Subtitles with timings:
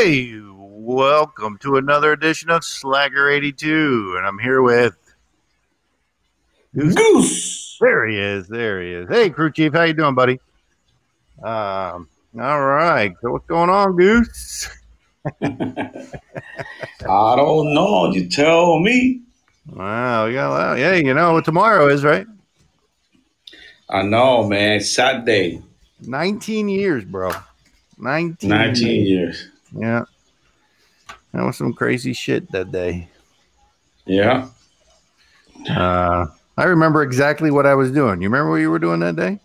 [0.00, 4.14] Hey, welcome to another edition of Slagger 82.
[4.16, 4.96] And I'm here with
[6.72, 7.76] Goose.
[7.80, 8.46] There he is.
[8.46, 9.08] There he is.
[9.08, 10.38] Hey, crew chief, how you doing, buddy?
[11.42, 12.08] Um,
[12.40, 13.12] all right.
[13.20, 14.70] So what's going on, Goose?
[15.42, 16.12] I
[17.00, 18.12] don't know.
[18.12, 19.22] You tell me.
[19.66, 22.26] Wow, yeah, well, yeah, you know what tomorrow is, right?
[23.90, 24.78] I know, man.
[24.78, 25.60] Saturday.
[26.02, 27.32] 19 years, bro.
[27.98, 29.48] 19, 19 years.
[29.72, 30.04] Yeah.
[31.32, 33.08] That was some crazy shit that day.
[34.06, 34.48] Yeah.
[35.68, 38.22] Uh, I remember exactly what I was doing.
[38.22, 39.40] You remember what you were doing that day?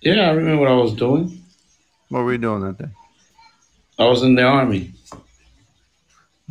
[0.00, 1.42] Yeah, I remember what I was doing.
[2.10, 2.90] What were you doing that day?
[3.98, 4.92] I was in the army.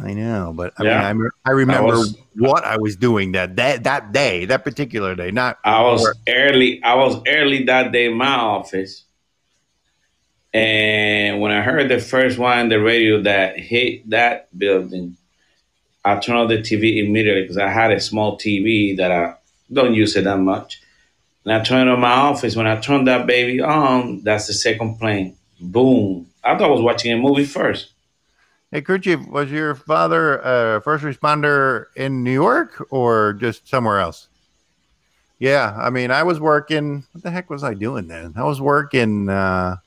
[0.03, 1.13] I know, but I Yeah.
[1.13, 4.63] mean, I, I remember I was- what I was doing that that that day, that
[4.63, 5.29] particular day.
[5.29, 6.81] Not I was early.
[6.83, 9.03] I was early that day in my office.
[10.53, 15.17] And when I heard the first one on the radio that hit that building,
[16.05, 19.35] I turned on the TV immediately because I had a small TV that I
[19.71, 20.81] don't use it that much.
[21.43, 22.55] And I turned on my office.
[22.55, 25.35] When I turned that baby on, that's the second plane.
[25.59, 26.27] Boom.
[26.43, 27.91] I thought I was watching a movie first.
[28.71, 33.99] Hey, crew chief, was your father a first responder in New York or just somewhere
[33.99, 34.27] else?
[35.39, 37.05] Yeah, I mean, I was working.
[37.11, 38.33] What the heck was I doing then?
[38.35, 39.29] I was working.
[39.29, 39.77] Uh,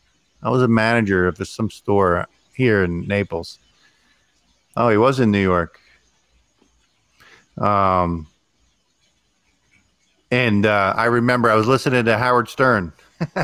[0.47, 3.59] I was a manager of some store here in Naples.
[4.77, 5.81] Oh, he was in New York.
[7.59, 8.29] Um,
[10.31, 12.93] and uh, I remember I was listening to Howard Stern.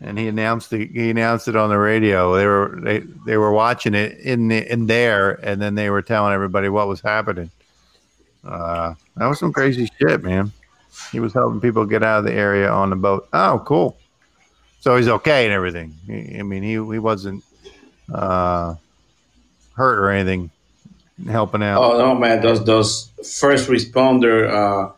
[0.00, 2.36] and he announced the, he announced it on the radio.
[2.36, 6.02] They were they, they were watching it in the, in there, and then they were
[6.02, 7.50] telling everybody what was happening.
[8.44, 10.52] Uh, that was some crazy shit, man.
[11.10, 13.28] He was helping people get out of the area on the boat.
[13.32, 13.98] Oh, cool.
[14.86, 15.96] So he's okay and everything.
[16.38, 17.42] I mean, he he wasn't
[18.14, 18.76] uh,
[19.74, 20.52] hurt or anything,
[21.28, 21.82] helping out.
[21.82, 22.40] Oh no, man!
[22.40, 24.92] Those those first responder, uh,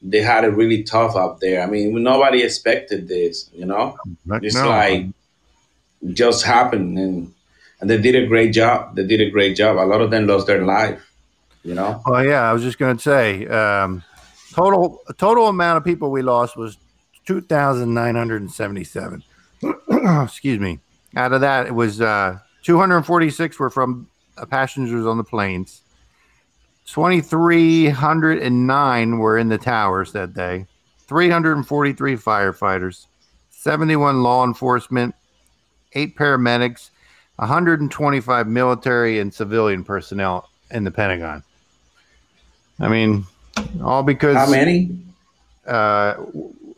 [0.00, 1.60] they had it really tough out there.
[1.60, 3.50] I mean, nobody expected this.
[3.52, 3.98] You know,
[4.40, 4.66] it's no.
[4.70, 5.08] like
[6.14, 7.34] just happened, and
[7.82, 8.96] and they did a great job.
[8.96, 9.76] They did a great job.
[9.76, 11.12] A lot of them lost their life.
[11.62, 14.02] You know, Oh yeah, I was just going to say, um,
[14.54, 16.78] total total amount of people we lost was
[17.26, 19.22] two thousand nine hundred and seventy seven.
[20.22, 20.78] Excuse me.
[21.16, 24.08] Out of that, it was uh, two hundred forty six were from
[24.38, 25.82] uh, passengers on the planes.
[26.86, 30.66] Twenty three hundred and nine were in the towers that day.
[31.06, 33.06] Three hundred and forty three firefighters,
[33.50, 35.14] seventy one law enforcement,
[35.94, 36.90] eight paramedics,
[37.36, 41.42] one hundred and twenty five military and civilian personnel in the Pentagon.
[42.78, 43.26] I mean,
[43.82, 44.90] all because how many
[45.66, 46.14] Uh,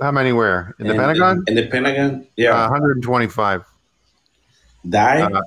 [0.03, 1.45] how many where in the Pentagon?
[1.47, 3.65] In, the Pentagon, Uh, yeah, 125.
[4.89, 5.33] died.
[5.33, 5.43] uh,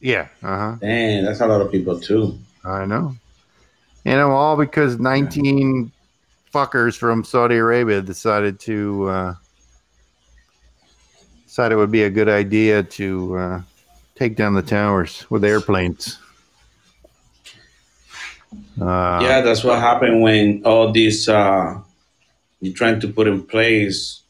[0.00, 0.28] Yeah.
[0.42, 0.76] Uh huh.
[0.80, 2.38] Dang, that's a lot of people too.
[2.64, 3.14] I know.
[4.04, 5.92] You know, all because 19
[6.52, 9.34] fuckers from Saudi Arabia decided to uh,
[11.46, 13.60] decided it would be a good idea to uh,
[14.16, 16.18] take down the towers with airplanes.
[18.80, 21.78] Uh, yeah, that's what happened when all these uh,
[22.62, 24.20] you're trying to put in place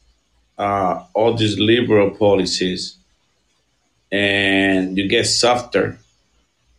[0.57, 2.97] uh, all these liberal policies,
[4.11, 5.97] and you get softer,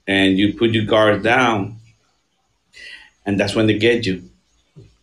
[0.07, 1.77] and you put your guard down,
[3.27, 4.23] and that's when they get you.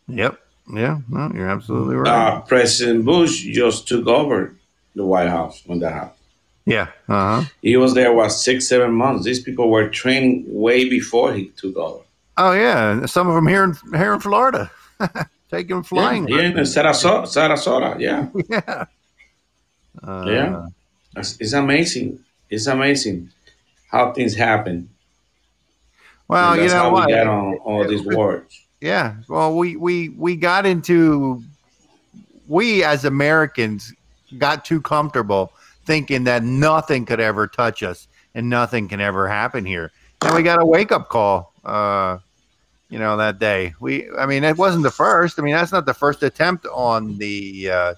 [0.08, 0.38] Yep.
[0.74, 1.00] Yeah.
[1.10, 2.08] No, you're absolutely right.
[2.10, 4.54] Uh, President Bush just took over
[4.96, 6.18] the White House when that happened.
[6.66, 6.88] yeah.
[7.10, 7.50] Uh huh.
[7.62, 9.26] He was there what six, seven months.
[9.26, 12.04] These people were training way before he took over.
[12.38, 14.72] Oh yeah, some of them here in here in Florida,
[15.52, 16.28] taking him flying.
[16.28, 18.28] Yeah, in Sarasota, Sarasota, yeah.
[18.50, 18.86] yeah.
[20.02, 20.68] Uh, Yeah.
[21.18, 22.20] It's, it's amazing.
[22.50, 23.30] It's amazing
[23.92, 24.90] how things happen.
[26.30, 27.08] Well, you know what?
[27.08, 28.66] we get on all these wars.
[28.80, 29.16] Yeah.
[29.28, 31.44] Well, we we we got into
[32.48, 33.94] we as Americans
[34.38, 35.52] got too comfortable
[35.86, 39.92] thinking that nothing could ever touch us and nothing can ever happen here.
[40.22, 41.54] And we got a wake up call.
[41.66, 42.20] Uh,
[42.92, 43.74] you know that day.
[43.80, 44.08] We.
[44.20, 45.40] I mean, it wasn't the first.
[45.40, 47.94] I mean, that's not the first attempt on the uh,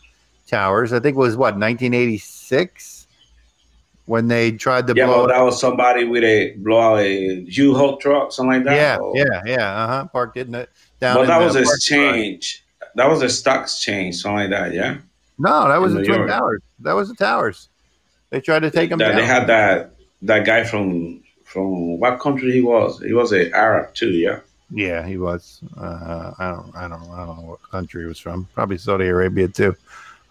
[0.48, 0.94] towers.
[0.94, 3.08] I think it was what 1986
[4.06, 5.26] when they tried to Yeah, blow.
[5.28, 8.76] but that was somebody with a blow a U-Haul truck, something like that.
[8.76, 9.84] yeah, Or- yeah, yeah.
[9.84, 10.06] Uh huh.
[10.08, 10.70] Parked it in it.
[11.00, 11.16] down.
[11.18, 12.64] But that was a change.
[12.96, 14.74] That was a stocks change, something like that.
[14.74, 14.98] Yeah.
[15.40, 16.30] No, that was in the Twin York.
[16.30, 16.62] Towers.
[16.82, 17.70] That was the towers.
[18.30, 19.18] They tried to take them that down.
[19.18, 19.92] they had that
[20.24, 23.00] that guy from from what country he was?
[23.02, 24.10] He was an Arab too.
[24.12, 24.40] Yeah.
[24.74, 25.62] Yeah, he was.
[25.78, 28.48] Uh, I don't, I don't, I don't know what country he was from.
[28.54, 29.76] Probably Saudi Arabia too.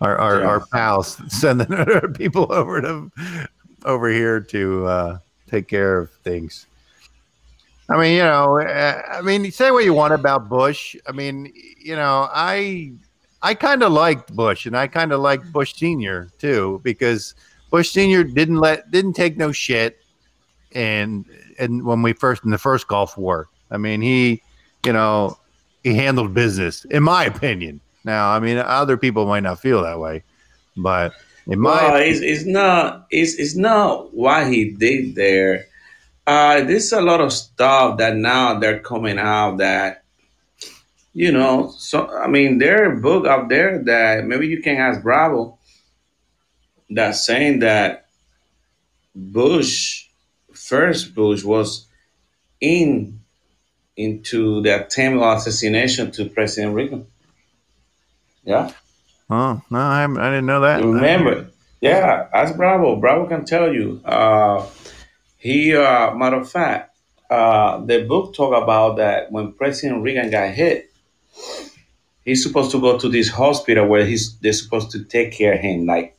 [0.01, 0.47] Our our, Yeah.
[0.47, 1.69] our pals sending
[2.15, 3.11] people over to
[3.85, 5.19] over here to uh,
[5.49, 6.67] take care of things.
[7.89, 10.97] I mean, you know, uh, I mean, say what you want about Bush.
[11.07, 12.93] I mean, you know, I
[13.43, 17.35] I kind of liked Bush, and I kind of liked Bush Senior too, because
[17.71, 20.01] Bush Senior didn't let didn't take no shit,
[20.73, 21.27] and
[21.59, 24.43] and when we first in the first Gulf War, I mean, he,
[24.85, 25.39] you know,
[25.83, 27.81] he handled business, in my opinion.
[28.05, 30.23] Now, I mean, other people might not feel that way,
[30.77, 31.15] but
[31.47, 35.67] in my Well, it's, it's not it's, it's not what he did there.
[36.27, 40.05] Uh, there's a lot of stuff that now they're coming out that
[41.15, 41.73] you know.
[41.79, 45.59] So I mean, there are book out there that maybe you can ask Bravo
[46.91, 48.07] that's saying that
[49.15, 50.07] Bush,
[50.53, 51.87] first Bush, was
[52.61, 53.22] in
[53.97, 57.07] into the attempt of assassination to President Reagan.
[58.45, 58.73] Yeah.
[59.31, 60.83] oh no, I, I didn't know that.
[60.83, 61.49] Remember,
[61.81, 62.97] yeah, ask Bravo.
[62.97, 64.01] Bravo can tell you.
[64.05, 64.67] Uh,
[65.37, 66.97] he, uh, matter of fact,
[67.29, 70.93] uh, the book talk about that when President Reagan got hit,
[72.25, 75.61] he's supposed to go to this hospital where he's they're supposed to take care of
[75.61, 76.17] him, like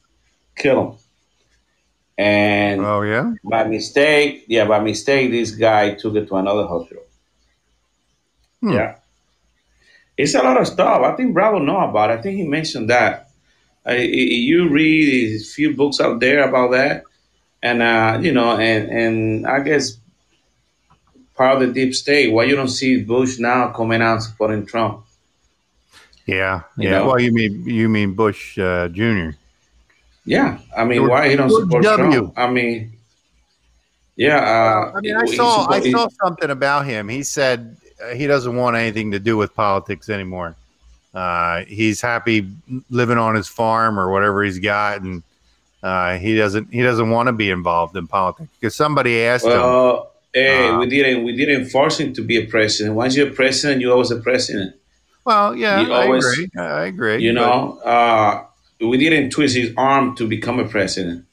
[0.55, 0.97] kill him.
[2.17, 7.02] And Oh yeah, by mistake, yeah, by mistake, this guy took it to another hospital.
[8.63, 8.71] Hmm.
[8.71, 8.95] Yeah,
[10.15, 11.01] it's a lot of stuff.
[11.03, 12.11] I think Bravo know about.
[12.11, 12.19] it.
[12.19, 13.29] I think he mentioned that.
[13.85, 13.99] I, I-
[14.49, 17.03] you read a few books out there about that,
[17.61, 19.97] and uh, you know, and and I guess
[21.35, 22.31] part of the deep state.
[22.31, 25.03] Why you don't see Bush now coming out supporting Trump?
[26.25, 26.99] yeah, You yeah.
[26.99, 27.07] know?
[27.07, 29.35] Well, you mean you mean Bush uh, Junior?
[30.23, 32.11] Yeah, I mean, George- why he don't George support W.
[32.11, 32.33] Trump?
[32.39, 32.93] I mean,
[34.15, 34.37] yeah.
[34.39, 37.09] Uh, I mean, I he- he saw I support- he- saw something about him.
[37.09, 37.75] He said
[38.13, 40.55] he doesn't want anything to do with politics anymore.
[41.13, 42.49] Uh, he's happy
[42.89, 45.21] living on his farm or whatever he's got, and
[45.83, 49.51] uh, he doesn't he doesn't want to be involved in politics because somebody asked him.
[50.33, 52.95] Hey, Uh, we didn't we didn't force him to be a president.
[52.95, 54.75] Once you're a president, you're always a president.
[55.25, 56.49] Well, yeah, I always- agree.
[56.57, 57.21] I agree.
[57.21, 58.43] You know, uh,
[58.81, 61.25] we didn't twist his arm to become a president,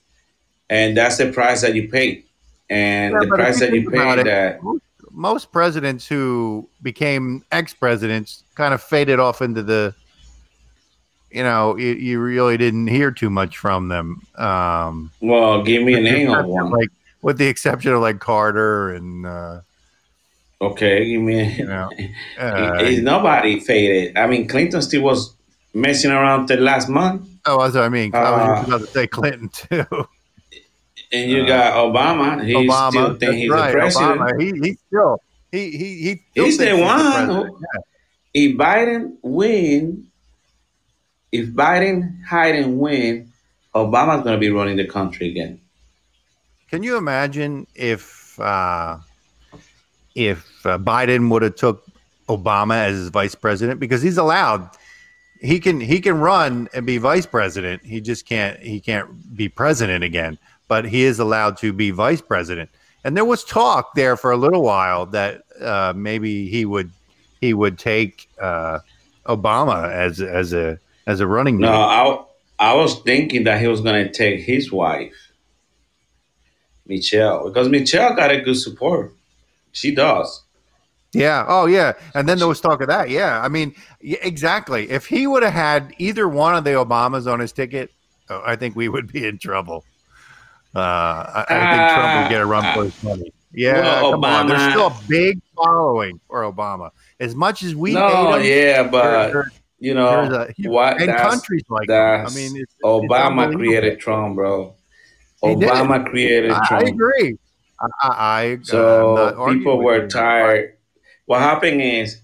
[0.68, 2.24] and that's the price that you pay.
[2.68, 4.82] And Yeah, the price that you pay it, that most,
[5.20, 9.94] most presidents who became ex-presidents kind of faded off into the
[11.30, 15.92] you know you, you really didn't hear too much from them um well, give me
[15.92, 16.70] a with name exception one.
[16.70, 16.88] like
[17.22, 19.60] with the exception of like carter and uh
[20.62, 21.54] Okay, give me.
[21.54, 21.88] you know
[22.38, 24.16] uh, Is nobody faded.
[24.18, 25.34] I mean, Clinton still was
[25.72, 28.86] messing around the last month, oh that's what i mean i was Uh, about to
[28.88, 29.84] say clinton too
[31.12, 32.44] and you Uh, got Obama.
[32.44, 34.20] He obama still think he's right the president.
[34.20, 37.58] obama he, he still he he he still He's the one who-
[38.32, 40.06] if Biden win,
[41.32, 43.28] if Biden hide and win,
[43.74, 45.60] Obama's going to be running the country again.
[46.70, 48.98] Can you imagine if uh,
[50.14, 51.84] if uh, Biden would have took
[52.28, 54.70] Obama as his vice president because he's allowed
[55.40, 59.48] he can he can run and be vice president he just can't he can't be
[59.48, 60.38] president again
[60.70, 62.70] but he is allowed to be vice president
[63.04, 66.90] and there was talk there for a little while that uh, maybe he would
[67.40, 68.80] he would take uh,
[69.26, 72.24] Obama as as a as a running No, mate.
[72.58, 75.32] I, I was thinking that he was going to take his wife,
[76.86, 79.14] Michelle, because Michelle got a good support.
[79.72, 80.44] She does.
[81.12, 81.44] Yeah.
[81.48, 81.94] Oh, yeah.
[82.14, 83.08] And then there was talk of that.
[83.08, 83.40] Yeah.
[83.40, 84.90] I mean, exactly.
[84.90, 87.90] If he would have had either one of the Obamas on his ticket,
[88.28, 89.84] oh, I think we would be in trouble.
[90.74, 93.32] Uh, I, I think Trump would get a run for his money.
[93.52, 93.80] Yeah.
[94.02, 94.46] Well, come on.
[94.46, 96.90] There's still a big following for Obama.
[97.18, 101.00] As much as we no, hate him, yeah, but there- you know a, what?
[101.00, 102.26] and countries like that.
[102.26, 103.58] I mean, it's, it's Obama unbelievable.
[103.58, 104.74] created Trump, bro.
[105.42, 105.70] He did.
[105.70, 106.88] Obama created I, I Trump.
[106.88, 107.38] agree.
[107.80, 110.76] I, I, I I'm not So people were tired.
[111.24, 112.20] What happened is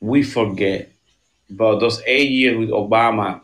[0.00, 0.90] we forget.
[1.50, 3.42] But those eight years with Obama,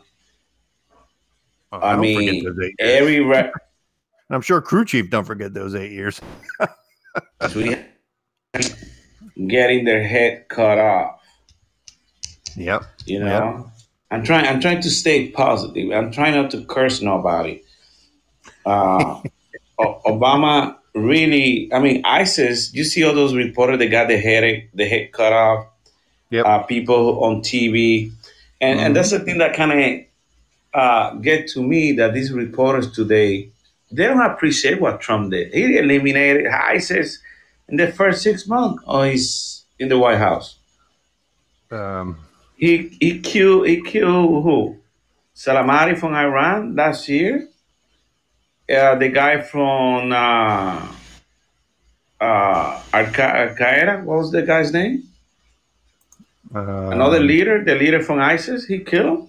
[1.71, 2.99] Oh, I mean, those eight years.
[3.01, 3.51] every re-
[4.33, 6.19] I'm sure crew chief don't forget those eight years.
[9.47, 11.19] getting their head cut off.
[12.55, 12.83] Yep.
[13.05, 13.69] You know,
[14.11, 14.45] I'm trying.
[14.45, 15.91] I'm trying to stay positive.
[15.91, 17.61] I'm trying not to curse nobody.
[18.65, 19.21] Uh,
[19.79, 21.67] O- Obama really.
[21.73, 22.71] I mean, ISIS.
[22.75, 25.65] You see all those reporters that got the head the head cut off.
[26.29, 26.45] Yep.
[26.45, 28.11] Uh, people on TV,
[28.61, 28.83] and Mhm.
[28.85, 33.49] and that's the thing that kind of uh, get to me that these reporters today
[33.95, 35.53] they don't appreciate what Trump did.
[35.53, 37.19] He eliminated ISIS
[37.69, 38.83] in the first six months.
[38.87, 40.57] Oh, he's in the White House.
[41.71, 42.17] Um,
[42.57, 44.77] He he killed he killed who?
[45.35, 47.47] Salamari from Iran last year.
[48.69, 50.87] uh, the guy from uh,
[52.21, 54.03] uh, Al Qaeda.
[54.03, 55.03] What was the guy's name?
[56.55, 58.65] Uh, Another leader, the leader from ISIS.
[58.65, 59.27] He killed him.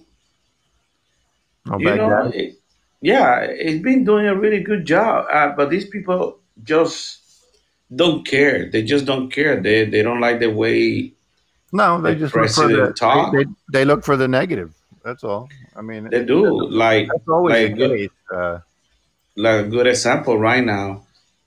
[1.73, 2.59] oh, You know, it,
[3.01, 5.27] yeah, it's been doing a really good job.
[5.31, 7.19] Uh, but these people just
[7.95, 8.69] don't care.
[8.69, 9.61] They just don't care.
[9.61, 11.13] They they don't like the way
[11.71, 13.33] No, they the just look for the talk.
[13.33, 14.73] they, they, they look for the negative.
[15.03, 15.49] That's all.
[15.75, 16.67] I mean, they do.
[16.69, 18.09] Like that's always like the good, case.
[18.31, 18.59] Uh,
[19.35, 21.03] like a good example right now.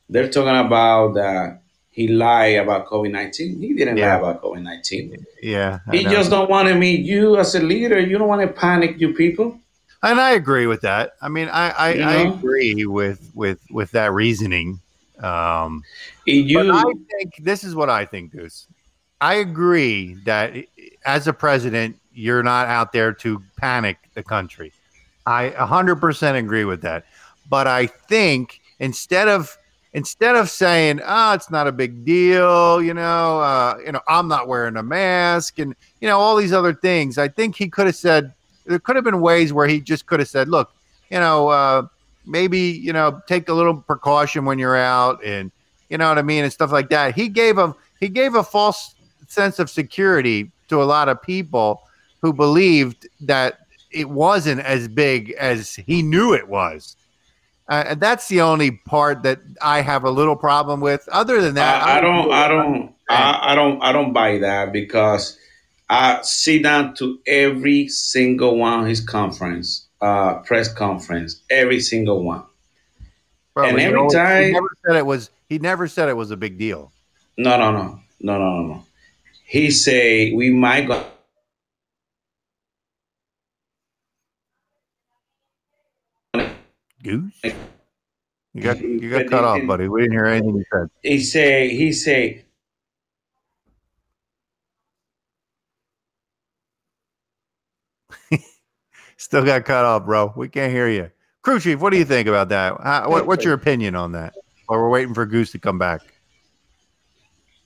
[0.09, 3.61] They're talking about that he lied about COVID nineteen.
[3.61, 5.26] He didn't lie about COVID nineteen.
[5.43, 6.11] yeah, I He know.
[6.11, 7.99] just don't want to meet you as a leader.
[8.00, 9.59] You don't want to panic you people.
[10.02, 11.14] And I agree with that.
[11.21, 14.81] I mean, I, I, You I agree with with with that reasoning.
[15.21, 15.83] Um,
[16.26, 18.69] If but I think this is what I think, Goose.
[19.21, 20.55] I agree that
[21.05, 24.73] as a president, you're not out there to panic the country.
[25.26, 27.05] I 100% agree with that.
[27.50, 29.57] But I think instead of
[29.95, 34.28] instead of saying, "Oh, it's not a big deal," you know, uh, you know, I'm
[34.28, 37.87] not wearing a mask, and you know, all these other things, I think he could
[37.87, 38.33] have said
[38.69, 40.71] there could have been ways where he just could have said, "Look,
[41.11, 41.87] you know, uh,
[42.27, 45.51] maybe you know, take a little precaution when you're out, and
[45.89, 48.45] you know what I mean, and stuff like that." He gave a he gave a
[48.45, 48.95] false
[49.27, 51.83] sense of security to a lot of people
[52.21, 53.61] who believed that
[53.91, 56.97] it wasn't as big as he knew it was.
[57.69, 61.07] Uh, and that's the only part that I have a little problem with.
[61.13, 62.33] Other than that, I, I don't.
[62.33, 62.95] I don't.
[63.11, 65.39] I, I don't I don't buy that because
[65.88, 72.23] I sit down to every single one of his conference, uh, press conference, every single
[72.23, 72.45] one,
[73.54, 76.30] Bro, and every always he time never said it was he never said it was
[76.30, 76.92] a big deal.
[77.38, 78.85] no no no no no no no.
[79.45, 81.04] He say we might go.
[87.02, 87.40] Goose,
[88.52, 89.88] you got you got cut off, buddy.
[89.88, 90.90] We didn't hear anything you said.
[91.02, 92.45] He say he say
[99.19, 100.33] Still got cut off, bro.
[100.37, 101.11] We can't hear you.
[101.43, 102.81] Crew chief, what do you think about that?
[102.83, 104.33] How, what, what's your opinion on that?
[104.67, 106.01] While we're waiting for Goose to come back.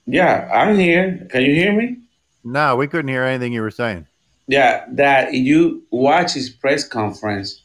[0.07, 1.27] yeah I'm here.
[1.31, 1.99] Can you hear me?
[2.43, 4.07] No, we couldn't hear anything you were saying.
[4.49, 7.63] Yeah, that you watch his press conference.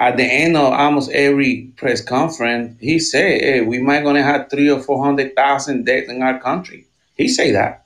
[0.00, 4.50] At the end of almost every press conference, he said, "Hey, we might gonna have
[4.50, 7.84] three or four hundred thousand deaths in our country." He say that.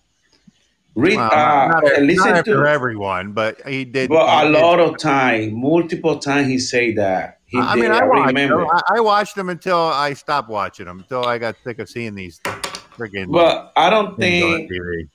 [0.97, 4.09] Read, Well, uh, not, not listen after to, everyone, but he did.
[4.09, 4.63] but He a did.
[4.63, 7.41] lot of time, multiple times, he say that.
[7.47, 7.91] He I I mean, did.
[7.93, 8.59] I I watched them.
[8.59, 8.67] remember.
[8.73, 11.01] I, I watched them until I stopped watching them.
[11.01, 12.41] Until I got sick of seeing these
[12.97, 14.71] freaking But I don't think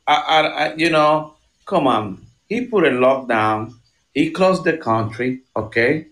[0.07, 2.25] I, I, I, you know, come on.
[2.47, 3.73] He put a lockdown.
[4.13, 5.41] He closed the country.
[5.55, 6.07] Okay,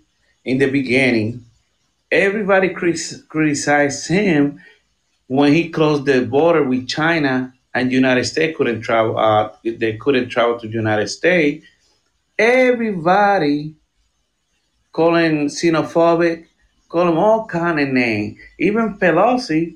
[0.46, 1.44] in the beginning,
[2.12, 4.62] everybody crit- criticized him
[5.28, 9.18] when he closed the border with China and United States couldn't travel.
[9.18, 11.66] Uh, they couldn't travel to the United States.
[12.38, 13.76] Everybody
[14.92, 16.46] calling xenophobic,
[16.90, 18.38] call him all kind of name.
[18.58, 19.76] Even Pelosi,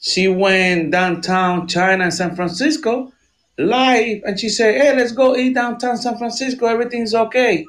[0.00, 3.12] she went downtown China and San Francisco
[3.58, 6.66] live and she said, Hey, let's go eat downtown San Francisco.
[6.66, 7.66] Everything's okay.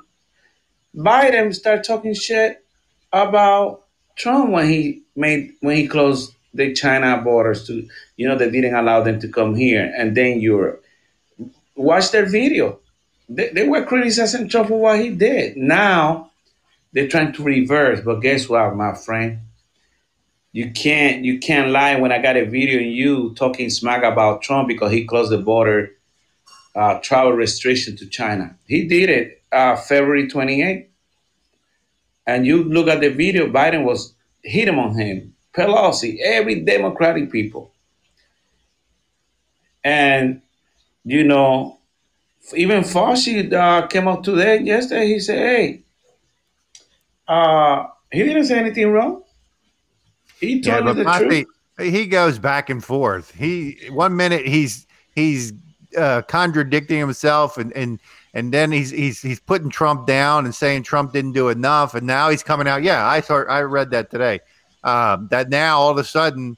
[0.95, 2.63] Biden started talking shit
[3.11, 3.83] about
[4.15, 8.75] Trump when he made when he closed the China borders to you know they didn't
[8.75, 10.83] allow them to come here and then Europe.
[11.75, 12.79] Watch their video.
[13.29, 15.57] They, they were criticizing Trump for what he did.
[15.57, 16.31] Now
[16.91, 19.39] they're trying to reverse, but guess what, my friend?
[20.51, 24.43] You can't you can't lie when I got a video of you talking smack about
[24.43, 25.91] Trump because he closed the border
[26.75, 28.55] uh, travel restriction to China.
[28.67, 30.87] He did it uh, February 28th.
[32.25, 35.32] And you look at the video, Biden was hit him on him.
[35.53, 37.71] Pelosi, every Democratic people.
[39.83, 40.41] And,
[41.03, 41.77] you know,
[42.55, 45.83] even Fauci uh, came out today, yesterday, he said, hey,
[47.27, 49.23] uh, he didn't say anything wrong.
[50.39, 51.47] He Yeah, told but the truth.
[51.79, 53.33] He goes back and forth.
[53.33, 55.53] He one minute he's he's
[55.97, 57.99] uh, contradicting himself, and and
[58.33, 62.05] and then he's he's he's putting Trump down and saying Trump didn't do enough, and
[62.05, 62.83] now he's coming out.
[62.83, 64.41] Yeah, I thought I read that today.
[64.83, 66.57] Um, that now all of a sudden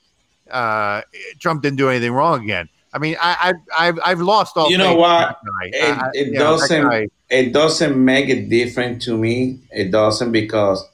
[0.50, 1.02] uh,
[1.40, 2.70] Trump didn't do anything wrong again.
[2.94, 4.72] I mean, I, I I've I've lost all.
[4.72, 5.38] You know what?
[5.74, 9.60] It, I- it know, doesn't guy- it doesn't make it different to me.
[9.72, 10.88] It doesn't because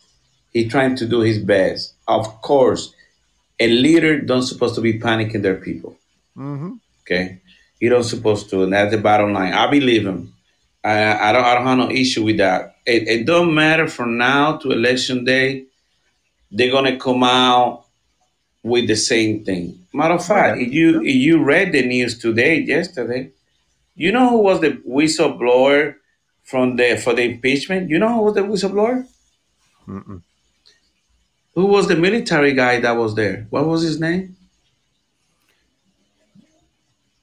[0.53, 1.93] he's trying to do his best.
[2.07, 2.93] Of course,
[3.59, 5.95] a leader don't supposed to be panicking their people.
[6.37, 6.79] Mhm.
[7.03, 7.39] Okay,
[7.79, 9.53] he don't supposed to, and that's the bottom line.
[9.53, 10.33] I believe him.
[10.83, 12.77] I, I don't I don't have no issue with that.
[12.85, 15.65] It, it don't matter from now to election day.
[16.51, 17.85] They're gonna come out
[18.63, 19.79] with the same thing.
[19.93, 20.67] Matter of fact, Yeah.
[20.67, 23.31] if you if you read the news today, yesterday,
[23.95, 25.95] you know who was the whistleblower
[26.43, 27.89] from the for the impeachment?
[27.89, 29.07] You know who was the whistleblower?
[29.87, 30.21] Mm-mm.
[31.55, 33.47] Who was the military guy that was there?
[33.49, 34.35] What was his name?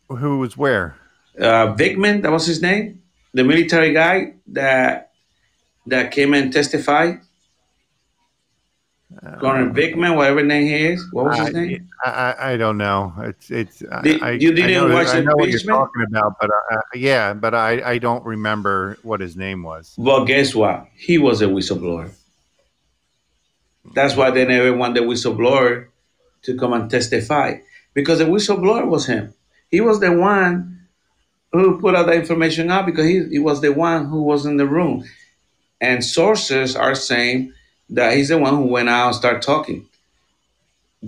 [0.08, 0.96] Who was where?
[1.38, 3.02] Uh, Vickman, that was his name.
[3.34, 5.12] The military guy that
[5.86, 7.20] that came and testified.
[9.40, 11.06] Colonel Vickman, whatever name he is.
[11.12, 11.88] What was his I, name?
[12.04, 13.12] I, I- I don't know.
[13.18, 13.78] It's it's.
[14.02, 16.74] Did- I, you didn't I know, watch I know what you're talking about, but uh,
[16.76, 19.94] uh, yeah, but I, I don't remember what his name was.
[19.96, 20.88] Well, guess what?
[20.94, 22.10] He was a whistleblower.
[23.94, 25.86] That's why they never want the whistleblower
[26.42, 27.56] to come and testify
[27.94, 29.32] because the whistleblower was him.
[29.70, 30.86] He was the one
[31.52, 34.58] who put out the information out because he, he was the one who was in
[34.58, 35.04] the room.
[35.80, 37.54] And sources are saying
[37.90, 39.86] that he's the one who went out and started talking.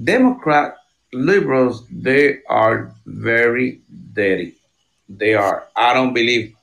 [0.04, 0.76] Democrat
[1.12, 3.80] liberals, they are very
[4.12, 4.54] dirty.
[5.08, 5.66] They are.
[5.76, 6.54] I don't believe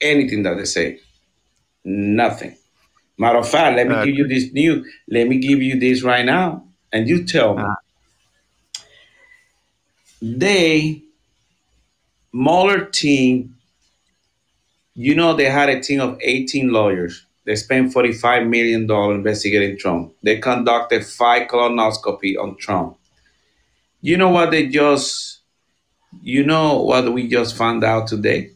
[0.00, 1.00] anything that they say.
[1.84, 2.56] Nothing.
[3.16, 4.84] Matter of fact, let me Uh, give you this new.
[5.08, 7.62] Let me give you this right now, and you tell me.
[7.62, 7.74] Uh.
[10.20, 11.02] They
[12.32, 13.56] Mueller team.
[14.94, 17.24] You know they had a team of 18 lawyers.
[17.44, 20.14] They spent 45 million dollars investigating Trump.
[20.22, 22.96] They conducted five colonoscopy on Trump.
[24.00, 25.40] You know what they just.
[26.22, 28.50] You know what we just found out today?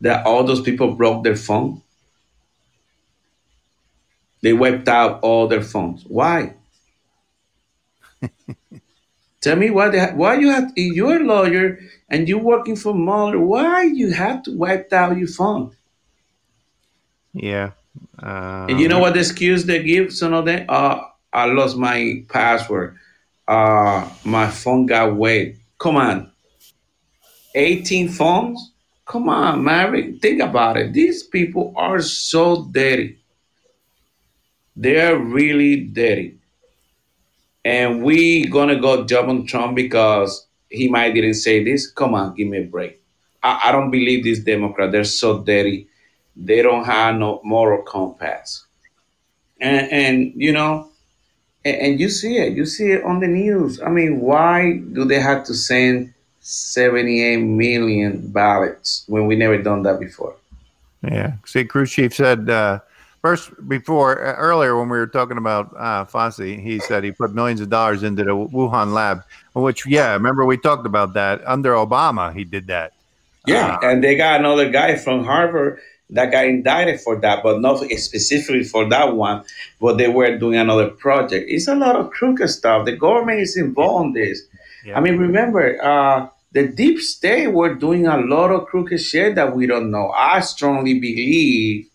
[0.00, 1.82] That all those people broke their phone.
[4.42, 6.04] They wiped out all their phones.
[6.06, 6.54] Why?
[9.40, 11.78] Tell me why they ha- why you have if you're a lawyer
[12.10, 15.74] and you're working for Mueller, why you have to wipe out your phone?
[17.34, 17.72] Yeah.
[18.22, 20.66] Uh, And you know what the excuse they give some of them?
[20.68, 21.00] Uh,
[21.32, 22.96] I lost my password.
[23.46, 25.56] Uh, my phone got wet.
[25.78, 26.30] Come on.
[27.54, 28.72] 18 phones?
[29.06, 30.18] Come on, Mary.
[30.20, 30.92] Think about it.
[30.92, 33.18] These people are so dirty.
[34.76, 36.38] They're really dirty.
[37.64, 41.90] And we gonna go jump on Trump because he might didn't say this.
[41.90, 43.00] Come on, give me a break.
[43.42, 44.92] I, I don't believe these Democrats.
[44.92, 45.88] They're so dirty.
[46.36, 48.64] They don't have no moral compass.
[49.60, 50.88] And and you know,
[51.64, 52.54] and, and you see it.
[52.54, 53.80] You see it on the news.
[53.80, 59.82] I mean, why do they have to send 78 million ballots when we never done
[59.84, 60.36] that before?
[61.02, 61.34] Yeah.
[61.46, 62.80] See, Cruise Chief said uh,
[63.22, 67.32] first before uh, earlier when we were talking about uh, Fauci, he said he put
[67.32, 69.22] millions of dollars into the Wuhan lab,
[69.54, 72.34] which yeah, remember we talked about that under Obama.
[72.34, 72.92] He did that.
[73.46, 75.78] Yeah, Uh, and they got another guy from Harvard
[76.10, 79.44] that got indicted for that, but not specifically for that one.
[79.80, 81.46] But they were doing another project.
[81.48, 82.86] It's a lot of crooked stuff.
[82.86, 84.42] The government is involved in this.
[84.84, 84.96] yeah.
[84.96, 89.56] I mean, remember, uh, the deep state were doing a lot of crooked shit that
[89.56, 90.10] we don't know.
[90.10, 91.88] I strongly believe,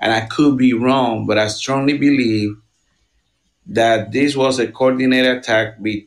[0.00, 2.56] and I could be wrong, but I strongly believe
[3.66, 5.82] that this was a coordinated attack.
[5.82, 6.06] Be,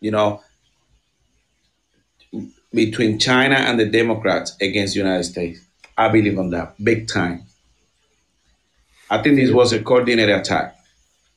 [0.00, 0.42] you know,
[2.72, 5.60] between China and the Democrats against the United States.
[5.98, 7.42] I believe on that big time.
[9.10, 10.76] I think this was a coordinated attack.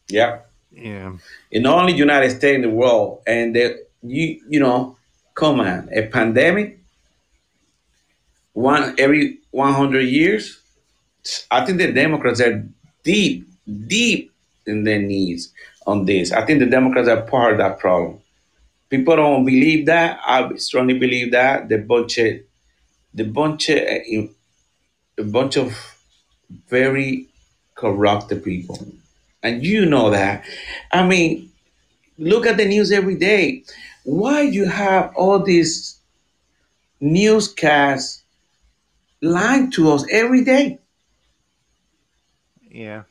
[0.07, 0.39] Yeah,
[0.71, 1.13] yeah.
[1.51, 4.97] in only United States in the world, and the, you you know,
[5.33, 6.79] come on, a pandemic,
[8.53, 10.59] one every one hundred years.
[11.49, 12.63] I think the Democrats are
[13.03, 13.47] deep,
[13.87, 14.31] deep
[14.65, 15.53] in their knees
[15.87, 16.31] on this.
[16.31, 18.19] I think the Democrats are part of that problem.
[18.89, 20.19] People don't believe that.
[20.25, 22.39] I strongly believe that the bunch of
[23.13, 24.27] the bunch of uh,
[25.21, 25.77] a bunch of
[26.67, 27.27] very
[27.75, 28.79] corrupt people,
[29.43, 30.43] and you know that.
[30.91, 31.51] I mean,
[32.17, 33.63] look at the news every day.
[34.03, 35.99] Why you have all these
[36.99, 38.23] newscasts
[39.21, 40.79] lying to us every day?
[42.69, 43.03] Yeah.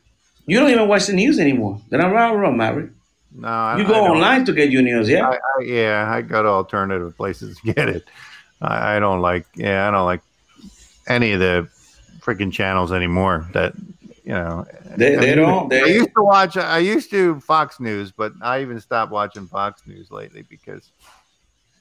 [0.47, 1.81] You don't even watch the news anymore.
[1.91, 2.91] Then I'm wrong, Maverick.
[3.33, 5.29] No, I, You go online to get your news, yeah?
[5.29, 8.05] I, I, yeah, I go to alternative places to get it.
[8.61, 9.47] I, I don't like.
[9.55, 10.23] Yeah, I don't like
[11.07, 11.69] any of the
[12.21, 13.49] freaking channels anymore.
[13.53, 13.75] That
[14.25, 14.67] you know.
[14.97, 15.73] They, I mean, don't.
[15.73, 16.57] I They, used to watch.
[16.57, 20.91] I used to Fox News, but I even stopped watching Fox News lately because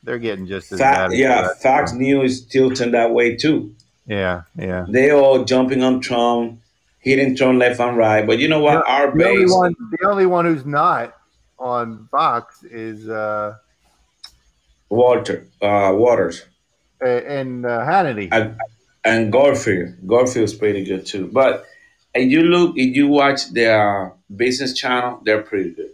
[0.03, 1.13] they're getting just as Fa- bad.
[1.13, 1.61] yeah, that.
[1.61, 3.73] Fox News is tilting that way too.
[4.05, 4.85] Yeah, yeah.
[4.89, 6.59] They all jumping on Trump,
[6.99, 8.25] hitting Trump left and right.
[8.25, 8.87] But you know what?
[8.87, 11.15] Our The only base, one, the only one who's not
[11.57, 13.55] on Fox is uh,
[14.89, 16.45] Walter uh, Watters
[17.01, 18.29] and uh, Hannity.
[18.31, 18.55] and,
[19.03, 19.95] and Garfield.
[20.05, 21.29] Garfield's pretty good too.
[21.31, 21.65] But
[22.13, 25.91] if you look, if you watch their business channel, they're pretty good.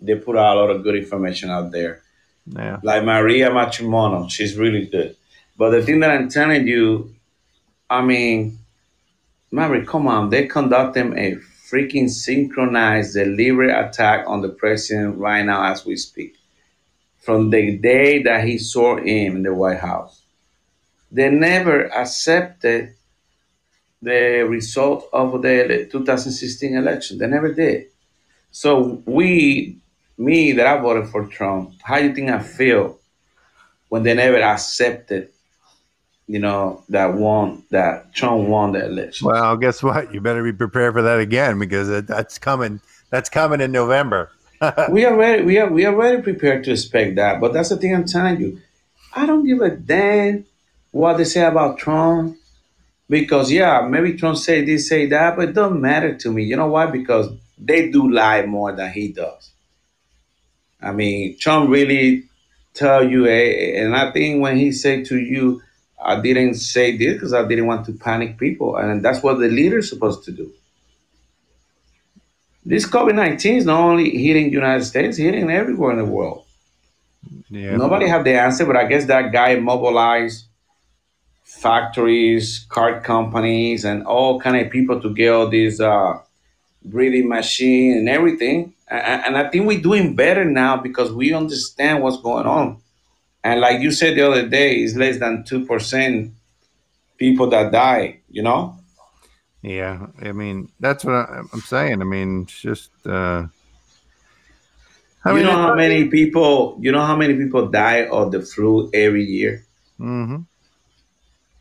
[0.00, 2.02] They put out a lot of good information out there.
[2.46, 2.78] Yeah.
[2.82, 5.16] Like Maria Matrimono, she's really good.
[5.56, 7.14] But the thing that I'm telling you,
[7.90, 8.58] I mean,
[9.50, 11.36] Mary, come on, they conducting a
[11.70, 16.36] freaking synchronized deliberate attack on the president right now as we speak.
[17.18, 20.22] From the day that he saw him in the White House,
[21.10, 22.94] they never accepted
[24.02, 27.18] the result of the 2016 election.
[27.18, 27.86] They never did.
[28.50, 29.78] So we,
[30.16, 32.98] me that I voted for Trump, how do you think I feel
[33.88, 35.30] when they never accepted,
[36.26, 39.26] you know, that won that Trump won the election?
[39.26, 40.12] Well, guess what?
[40.12, 42.80] You better be prepared for that again because that's coming.
[43.10, 44.30] That's coming in November.
[44.90, 45.44] we are ready.
[45.44, 47.40] We are we are already prepared to expect that.
[47.40, 48.60] But that's the thing I'm telling you.
[49.14, 50.44] I don't give a damn
[50.98, 52.36] what they say about Trump
[53.08, 56.44] because yeah, maybe Trump say this, say that, but it don't matter to me.
[56.44, 56.86] You know why?
[56.86, 59.52] Because they do lie more than he does.
[60.80, 62.24] I mean, Trump really
[62.74, 65.62] tell you, eh, and I think when he said to you,
[66.04, 69.48] I didn't say this because I didn't want to panic people, and that's what the
[69.48, 70.52] leader's supposed to do.
[72.64, 76.44] This COVID nineteen is not only hitting the United States, hitting everywhere in the world.
[77.48, 77.76] yeah.
[77.76, 80.47] Nobody have the answer, but I guess that guy mobilized
[81.48, 86.18] factories, car companies, and all kind of people to get all these uh,
[86.84, 88.74] breathing machine and everything.
[88.90, 92.80] And, I think we're doing better now because we understand what's going on.
[93.44, 96.32] And like you said the other day, it's less than two percent
[97.18, 98.20] people that die.
[98.30, 98.78] You know,
[99.62, 102.00] Yeah, I mean that's what I'm saying.
[102.00, 102.90] I mean, it's just.
[103.06, 103.48] Uh,
[105.24, 106.78] I you mean, know how many people?
[106.80, 109.64] You know how many people die of the flu every year?
[109.98, 110.42] hmm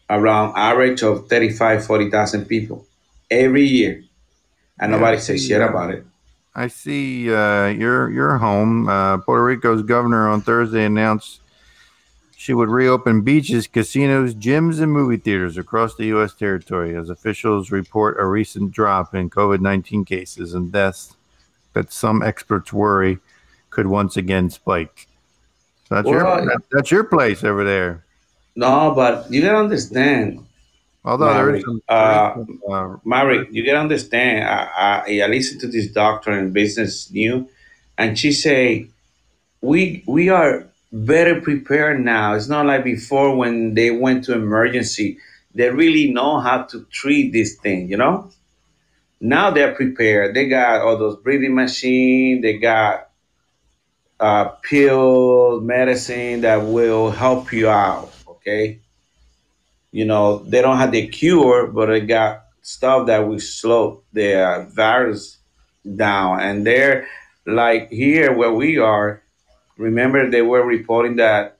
[0.09, 2.85] Around average of 35, 40,000 people
[3.29, 4.03] every year,
[4.79, 6.05] and Yeah, nobody says shit about it.
[6.55, 8.89] I see uh, your your home.
[8.89, 11.41] Uh, Puerto Rico's governor on Thursday announced
[12.35, 16.33] she would reopen beaches, casinos, gyms, and movie theaters across the U.S.
[16.33, 21.15] territory as officials report a recent drop in COVID 19 cases and deaths
[21.73, 23.19] that some experts worry
[23.69, 25.07] could once again spike.
[25.87, 28.03] So that's, Well, your, that, that's your place over there.
[28.57, 30.43] No, but you gotta understand,
[31.05, 34.49] Although Mary, is some, uh, some, uh, Mary, you gotta understand.
[34.49, 37.47] I, I, I listened to this doctor in Business News,
[37.99, 38.87] and she say
[39.61, 42.33] we we are better prepared now.
[42.33, 45.19] It's not like before when they went to emergency.
[45.53, 47.89] They really know how to treat this thing.
[47.89, 48.31] You know.
[49.21, 50.35] Now they're prepared.
[50.35, 52.41] They got all those breathing machines.
[52.41, 53.09] They got
[54.19, 58.16] uh, pill medicine that will help you out.
[58.47, 58.79] Okay.
[59.91, 64.35] You know, they don't have the cure, but they got stuff that will slow the
[64.41, 65.37] uh, virus
[65.95, 66.41] down.
[66.41, 67.07] And they're
[67.45, 69.21] like here where we are.
[69.77, 71.57] Remember, they were reporting that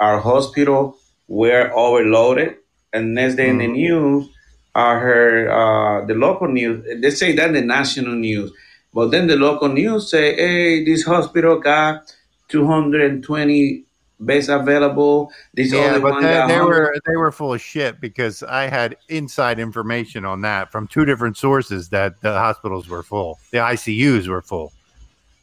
[0.00, 0.96] our hospital
[1.28, 2.56] were overloaded,
[2.92, 3.72] and next day in the Mhm.
[3.72, 4.30] news,
[4.74, 6.84] I heard uh, the local news.
[7.02, 8.52] They say that the national news,
[8.94, 12.14] but then the local news say, "Hey, this hospital got
[12.48, 13.85] 220
[14.20, 15.30] beds available.
[15.54, 18.96] This Yeah, only but they, they were they were full of shit because I had
[19.08, 24.28] inside information on that from two different sources that the hospitals were full, the ICUs
[24.28, 24.72] were full.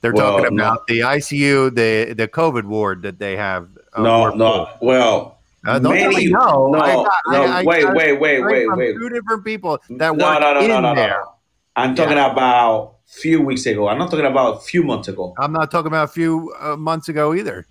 [0.01, 0.63] They're Well, talking no.
[0.63, 3.69] about the ICU, the the COVID ward that they have.
[3.93, 4.65] uh, No, no.
[4.79, 4.87] full.
[4.87, 6.27] Well, Uh, don't many.
[6.27, 6.67] no.
[6.71, 7.43] No, I got- no.
[7.43, 8.93] I- I wait, wait, wait, wait, wait.
[8.95, 11.09] Two different people that No, no, no, in no, no, there.
[11.23, 11.31] no.
[11.77, 13.87] I'm talking about few weeks ago.
[13.87, 15.33] I'm not talking about a few months ago.
[15.37, 17.65] I'm not talking about a few uh, months ago either.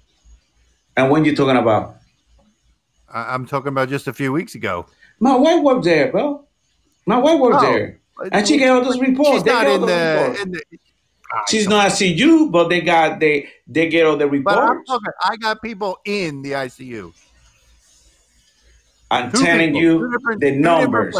[0.96, 1.96] And when you talking about?
[3.12, 4.86] I, I'm talking about just a few weeks ago.
[5.20, 6.44] My wife worked there, bro.
[7.06, 7.62] My wife worked Oh.
[7.62, 7.98] there,
[8.32, 9.30] and she gave all those reports.
[9.30, 10.62] She's They not in the, in the.
[11.48, 14.88] She's not at CU, but they got they they get all the But I'm reports.
[14.90, 15.10] talking.
[15.24, 17.12] I got people in the ICU.
[19.10, 21.16] I'm Two telling people, you the numbers.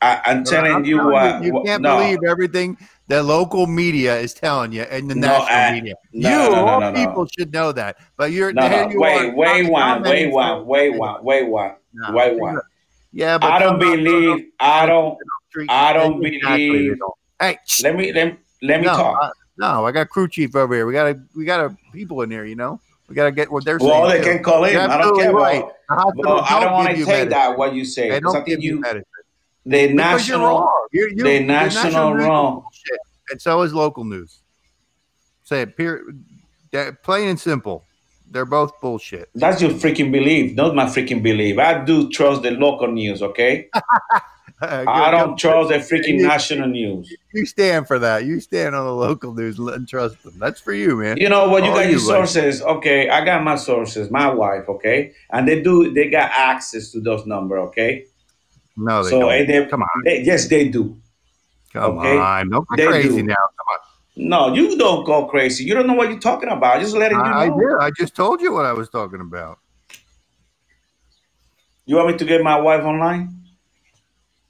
[0.00, 1.42] I, I'm telling I'm you what.
[1.42, 2.76] You, what- can't no, believe everything
[3.08, 5.94] the local media is telling you and the No, national I- media.
[6.12, 7.96] no, you, no, no, all people, should know that.
[8.16, 8.90] But you're no, here no.
[8.90, 10.66] you Wait, are wait, one, wait, one, saying- wait, one,
[11.24, 11.74] wait, one,
[12.12, 12.58] wait, one.
[13.12, 14.46] Yeah, but I don't some of them believe.
[14.60, 15.18] I don't.
[15.68, 17.14] I don't they- exactly, they believe- don't.
[17.40, 19.18] Hey, Let me let, let me no, talk.
[19.20, 20.86] I, no, I got crew chief over here.
[20.86, 22.44] We got a, we got a people in there.
[22.46, 24.22] You know, we got to get what they're well, they saying.
[24.22, 24.30] too.
[24.34, 24.72] can call in.
[24.74, 25.32] You're I don't care.
[25.32, 25.64] right.
[25.90, 27.30] Hospitals well, I don't want give to take medicine.
[27.30, 28.10] that what you say.
[28.10, 29.04] They don't think give you medicine.
[29.66, 30.86] the Because you're wrong.
[30.92, 32.64] You, you, the national is wrong.
[33.32, 34.40] And so is local news.
[35.42, 36.02] Say it, pure,
[36.70, 37.84] that- plain and simple.
[38.30, 39.28] They're both bullshit.
[39.34, 41.58] That's your freaking belief, not my freaking belief.
[41.58, 43.68] I do trust the local news, okay?
[44.62, 47.12] I don't trust the freaking you- national news.
[47.34, 48.24] You stand for that.
[48.24, 50.34] You stand on the local news and trust them.
[50.38, 51.16] That's for you, man.
[51.18, 51.64] You know what?
[51.64, 52.62] You All got your like- sources.
[52.62, 54.10] Okay, I got my sources.
[54.10, 54.66] My wife.
[54.68, 55.92] Okay, and they do.
[55.92, 57.58] They got access to those number.
[57.58, 58.06] Okay,
[58.76, 59.32] No, they so don't.
[59.32, 60.96] Eh, they, Come on, they- yes, they do.
[61.72, 62.16] Come okay.
[62.18, 62.50] on.
[62.50, 63.22] Don't They go crazy do.
[63.24, 63.34] now.
[63.34, 63.78] Come on.
[64.14, 65.64] No, you don't go crazy.
[65.64, 66.80] You don't know what you're talking about.
[66.80, 67.26] Just letting on.
[67.26, 67.78] you I, I did.
[67.80, 69.58] I just told you what I was talking about.
[71.86, 73.34] You want me to get my wife online?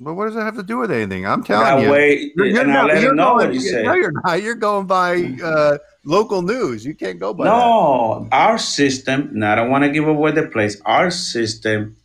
[0.00, 1.24] But what does that have to do with anything?
[1.26, 1.90] I'm telling you.
[1.90, 3.84] way, You're- you're and I not- let you're know going- what you say.
[3.84, 4.42] No, you're not.
[4.42, 6.84] You're going by uh, local news.
[6.84, 7.50] You can't go by that.
[7.50, 11.96] No, our system, and I don't want to give away the place, our system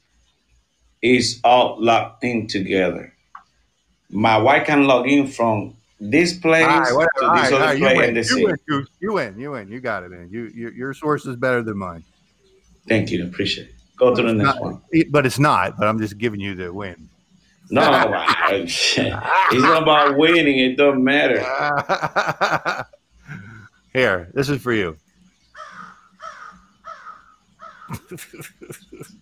[1.01, 3.13] is all locked in together.
[4.09, 7.09] My wife can log in from this place right, whatever.
[7.35, 8.07] to this right, other right, you place win.
[8.07, 8.87] and the You win, Goose.
[8.99, 9.39] You win.
[9.39, 9.71] You win.
[9.71, 10.29] You got it, man.
[10.31, 12.03] You, you your source is better than mine.
[12.87, 13.25] Thank you.
[13.25, 13.73] Appreciate it.
[13.97, 14.81] Go to the next not- one.
[14.91, 15.77] it- but it's not.
[15.77, 17.09] But I'm just giving you the win.
[17.69, 17.81] No,
[18.49, 20.57] it's not about winning.
[20.59, 21.43] It doesn't matter.
[23.93, 24.95] Here, this is for you.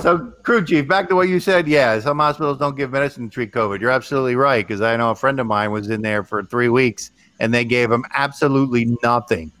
[0.00, 1.66] so, crew chief, back to what you said.
[1.68, 3.80] Yeah, some hospitals don't give medicine to treat COVID.
[3.80, 6.68] You're absolutely right because I know a friend of mine was in there for three
[6.68, 9.52] weeks and they gave him absolutely nothing.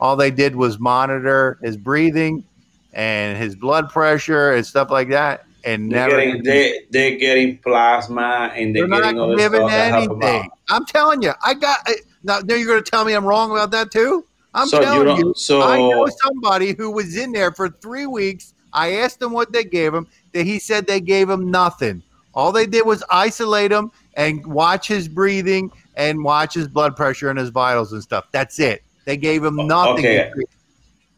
[0.00, 2.44] All they did was monitor his breathing
[2.92, 6.16] and his blood pressure and stuff like that, and They're never.
[6.24, 10.50] getting, they, they're getting plasma and they're, They're getting not giving stuff that help anything.
[10.68, 12.38] I'm telling you, I got eh, now.
[12.40, 14.24] Now you're going to tell me I'm wrong about that too.
[14.54, 18.06] I'm So telling don't- you, so- I know somebody who was in there for three
[18.06, 18.54] weeks.
[18.78, 20.06] I asked him what they gave him.
[20.32, 22.02] That he said they gave him nothing.
[22.34, 27.30] All they did was isolate him and watch his breathing and watch his blood pressure
[27.30, 28.26] and his vitals and stuff.
[28.30, 28.82] That's it.
[29.04, 30.04] They gave him nothing.
[30.04, 30.30] Okay.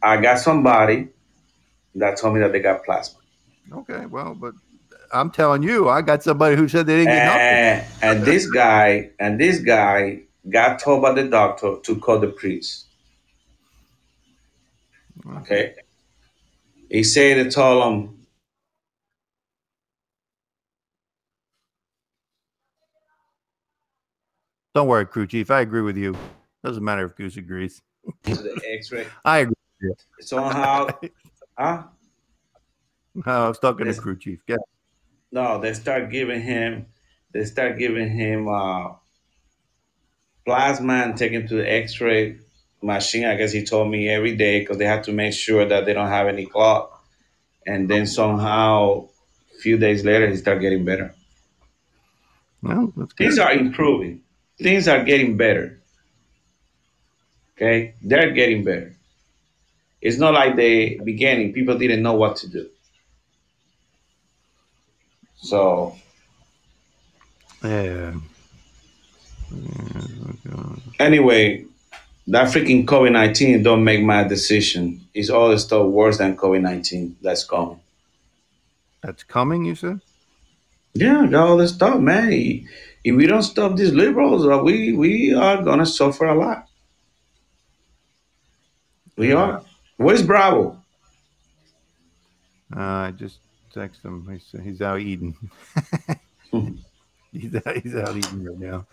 [0.03, 1.09] I got somebody
[1.97, 3.19] that told me that they got plasma.
[3.73, 4.07] Okay.
[4.07, 4.55] Well, but
[5.13, 8.01] I'm telling you, I got somebody who said they didn't get nothing.
[8.09, 12.29] And, and this guy and this guy got told by the doctor to call the
[12.29, 12.87] priest.
[15.39, 15.75] Okay.
[16.91, 18.17] He said they told him
[24.75, 25.51] Don't worry, crew chief.
[25.51, 26.17] I agree with you.
[26.65, 27.83] Doesn't matter if Goose agrees.
[28.23, 29.07] the X-ray.
[29.25, 29.55] I agree.
[30.21, 30.89] Somehow,
[31.59, 31.83] huh?
[33.15, 34.41] No, I was talking to crew chief.
[34.47, 34.57] Yeah.
[35.33, 36.87] No, they start giving him.
[37.33, 38.93] They start giving him uh,
[40.45, 42.39] plasma and take him to the X-ray
[42.83, 43.25] machine.
[43.25, 45.93] I guess he told me every day because they have to make sure that they
[45.93, 46.91] don't have any clot.
[47.67, 49.09] And then somehow,
[49.57, 51.15] a few days later, he started getting better.
[52.63, 52.93] Well.
[53.17, 54.23] Things are improving.
[54.59, 55.81] Things are getting better.
[57.57, 58.95] Okay, they're getting better.
[60.01, 61.53] It's not like the beginning.
[61.53, 62.71] People didn't know what to do.
[65.37, 65.97] So
[67.63, 68.15] Yeah.
[70.99, 71.67] anyway,
[72.31, 75.01] that freaking COVID nineteen don't make my decision.
[75.15, 77.81] It's all the stuff worse than COVID nineteen that's coming.
[79.03, 80.01] That's coming, you said?
[80.95, 82.67] Yeah, got all this stuff, man.
[83.03, 86.69] If we don't stop these liberals, uh, we we are gonna suffer a lot.
[89.17, 89.63] We are.
[89.97, 90.81] Where's Bravo?
[92.75, 93.39] Uh, I just
[93.75, 94.27] texted him.
[94.31, 95.37] He's, he's out eating.
[97.33, 98.87] he's, out, he's out eating right now.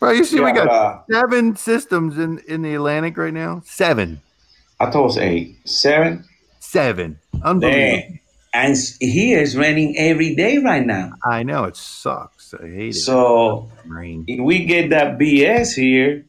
[0.00, 3.62] Bro, you see, we Yeah, got uh, seven systems in, in the Atlantic right now.
[3.64, 4.20] Seven.
[4.80, 6.24] I thought it was eight, seven.
[6.60, 7.18] Seven.
[7.42, 8.18] Unbelievable.
[8.52, 11.12] And here is raining every day right now.
[11.24, 11.64] I know.
[11.64, 12.54] It sucks.
[12.54, 12.94] I hate it.
[12.94, 14.24] So Rain.
[14.28, 16.24] if we get that BS here,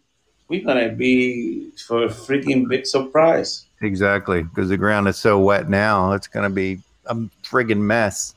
[0.47, 3.65] we're gonna be for a freaking big surprise.
[3.82, 4.43] Exactly.
[4.43, 6.13] Because the ground is so wet now.
[6.13, 8.34] It's going to be a friggin' mess.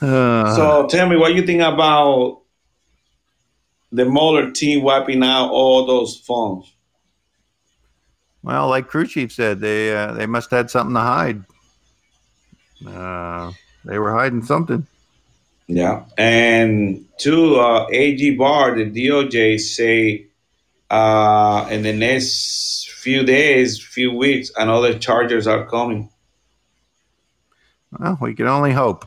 [0.00, 2.39] Uh, So tell me what you think about
[3.92, 6.72] the Mueller team wiping out all those phones.
[8.42, 11.44] Well, like crew chief said, they uh, they must have had something to hide.
[12.86, 13.52] Uh,
[13.84, 14.86] they were hiding something.
[15.66, 20.26] Yeah, and two, uh, AG Barr, the DOJ say
[20.88, 26.10] uh, in the next few days, few weeks, another charges are coming.
[27.98, 29.06] Well, we can only hope.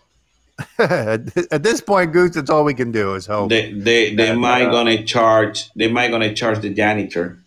[0.79, 3.49] At this point, Goose, that's all we can do is hope.
[3.49, 5.71] They they they And, might uh, gonna charge.
[5.75, 7.39] They might gonna charge the janitor.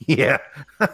[0.00, 0.38] yeah.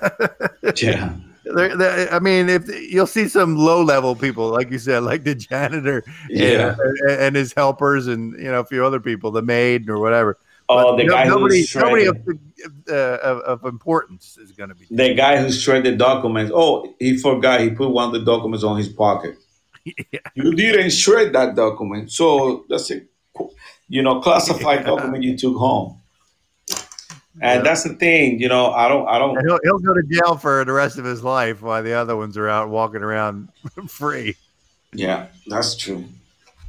[0.76, 5.24] Yeah, They're- they're- I mean, if you'll see some low-level people, like you said, like
[5.24, 6.76] the janitor yeah.
[7.08, 10.38] and, and his helpers, and you know a few other people, the maid or whatever.
[10.68, 12.16] Oh, But the no- guy nobody, who's nobody of,
[12.88, 14.86] uh, of, of importance is going to be.
[14.90, 16.52] The guy who shredded documents.
[16.54, 17.60] Oh, he forgot.
[17.60, 19.36] He put one of the documents on his pocket.
[19.84, 20.20] Yeah.
[20.34, 23.02] You didn't shred that document, so that's a
[23.88, 24.86] you know classified yeah.
[24.86, 25.96] document you took home.
[27.42, 27.62] And yeah.
[27.62, 28.72] that's the thing, you know.
[28.72, 29.38] I don't, I don't.
[29.46, 32.36] he'll, he'll go to jail for the rest of his life while the other ones
[32.36, 33.48] are out walking around
[33.88, 34.36] free.
[34.92, 36.04] Yeah, that's true.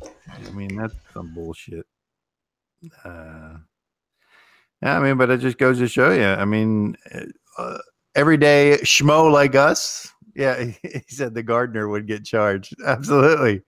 [0.04, 1.86] I mean, that's some bullshit.
[3.04, 3.58] Uh,
[4.82, 6.26] yeah, I mean, but it just goes to show you.
[6.26, 6.95] I mean,
[7.58, 7.78] uh,
[8.15, 10.11] everyday schmo like us.
[10.36, 12.76] Yeah, he said the gardener would get charged.
[12.86, 13.62] Absolutely,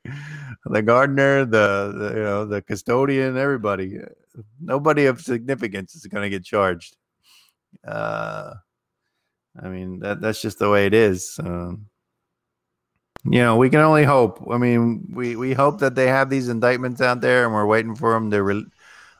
[0.65, 3.99] the gardener, the, the you know the custodian, everybody.
[4.59, 6.95] Nobody of significance is going to get charged.
[7.85, 8.53] Uh,
[9.61, 11.39] I mean that that's just the way it is.
[11.43, 11.87] Um,
[13.25, 14.45] you know, we can only hope.
[14.51, 17.95] I mean, we we hope that they have these indictments out there, and we're waiting
[17.95, 18.65] for them to re-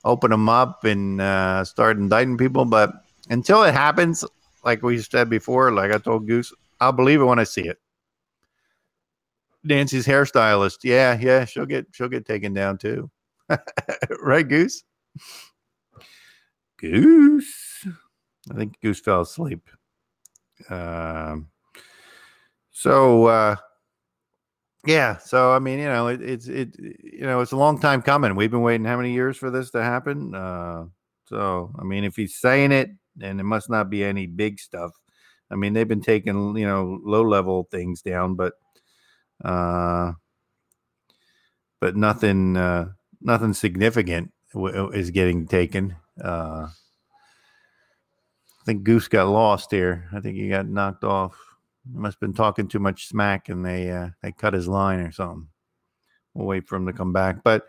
[0.03, 2.65] open them up and uh, start indicting people.
[2.65, 2.91] But
[3.29, 4.25] until it happens,
[4.65, 6.51] like we said before, like I told Goose,
[6.84, 7.78] I'll believe it when I see it.
[9.63, 13.10] Nancy's hairstylist, yeah, yeah, she'll get she'll get taken down too,
[14.22, 14.84] right, Goose?
[16.78, 17.88] Goose,
[18.52, 19.69] I think Goose fell asleep.
[20.69, 21.48] Um,
[22.72, 23.56] so uh,
[24.86, 28.02] yeah, so I mean, you know, it, it's it, you know, it's a long time
[28.02, 28.36] coming.
[28.36, 30.36] We've been waiting how many years for this to happen?
[30.36, 30.86] Uh,
[31.26, 34.91] so I mean, if he's saying it, then it must not be any big stuff.
[35.53, 38.53] I mean, they've been taking you know low level things down, but
[39.45, 40.13] uh,
[41.79, 42.89] but nothing uh,
[43.21, 45.95] nothing significant w- is getting taken.
[46.21, 46.67] Uh,
[48.61, 50.09] I think Goose got lost here.
[50.11, 51.37] I think he got knocked off.
[51.91, 55.01] He must have been talking too much smack, and they uh, they cut his line
[55.01, 55.47] or something.
[56.33, 57.43] We'll wait for him to come back.
[57.43, 57.67] But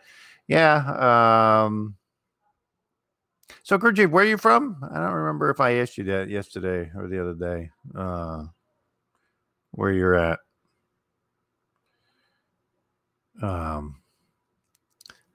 [0.48, 1.96] yeah, um,
[3.62, 4.76] so, Gurjeep, where are you from?
[4.90, 7.70] I don't remember if I asked you that yesterday or the other day.
[7.96, 8.44] Uh,
[9.72, 10.40] where you're at?
[13.42, 13.96] Um,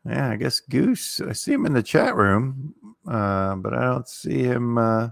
[0.06, 1.22] yeah, I guess Goose.
[1.22, 2.76] I see him in the chat room,
[3.08, 5.10] uh, but I don't see him uh,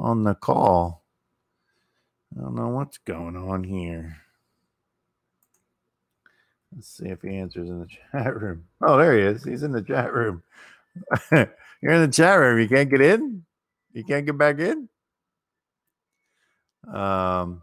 [0.00, 1.04] on the call.
[2.36, 4.16] I don't know what's going on here.
[6.74, 8.64] Let's see if he answers in the chat room.
[8.82, 9.44] Oh, there he is.
[9.44, 10.42] He's in the chat room.
[11.80, 12.58] You're in the chat room.
[12.58, 13.44] You can't get in.
[13.92, 14.88] You can't get back in.
[16.92, 17.62] Um,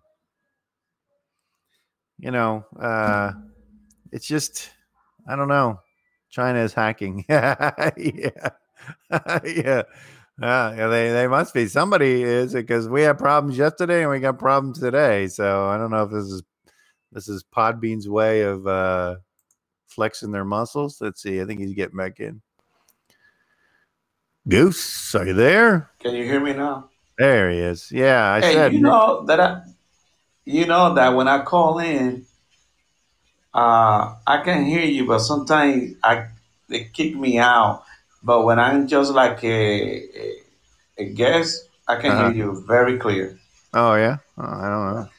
[2.17, 3.33] you know, uh,
[4.11, 4.69] it's just
[5.27, 5.79] I don't know.
[6.29, 7.25] China is hacking.
[7.29, 8.49] yeah, yeah,
[9.45, 9.83] yeah.
[10.37, 11.67] Yeah, they they must be.
[11.67, 15.27] Somebody is because we had problems yesterday and we got problems today.
[15.27, 16.43] So I don't know if this is
[17.11, 19.15] this is Podbean's way of uh,
[19.87, 20.97] flexing their muscles.
[20.99, 21.39] Let's see.
[21.39, 22.41] I think he's getting back in.
[24.47, 25.89] Goose, are you there?
[25.99, 26.89] Can you hear me now?
[27.17, 27.91] There he is.
[27.91, 28.73] Yeah, I hey, said.
[28.73, 29.61] You know that I,
[30.45, 32.27] you know that when I call in,
[33.55, 36.27] uh, I can hear you, but sometimes I
[36.69, 37.85] they kick me out.
[38.21, 40.35] But when I'm just like a a,
[40.99, 42.29] a guest, I can uh-huh.
[42.29, 43.39] hear you very clear.
[43.73, 45.09] Oh yeah, oh, I don't know.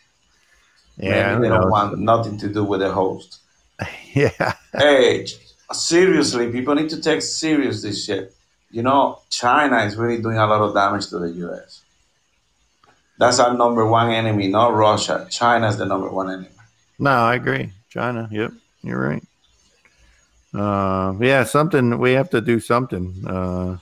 [0.98, 3.40] Yeah, Maybe they don't want nothing to do with the host.
[4.14, 4.54] yeah.
[4.72, 5.26] Hey,
[5.72, 8.35] seriously, people need to take serious this shit
[8.70, 11.82] you know, China is really doing a lot of damage to the U.S.
[13.18, 15.26] That's our number one enemy, not Russia.
[15.30, 16.48] China is the number one enemy.
[16.98, 17.72] No, I agree.
[17.88, 18.28] China.
[18.30, 18.52] Yep,
[18.82, 19.22] you're right.
[20.54, 23.24] Uh, yeah, something we have to do something.
[23.26, 23.76] Uh,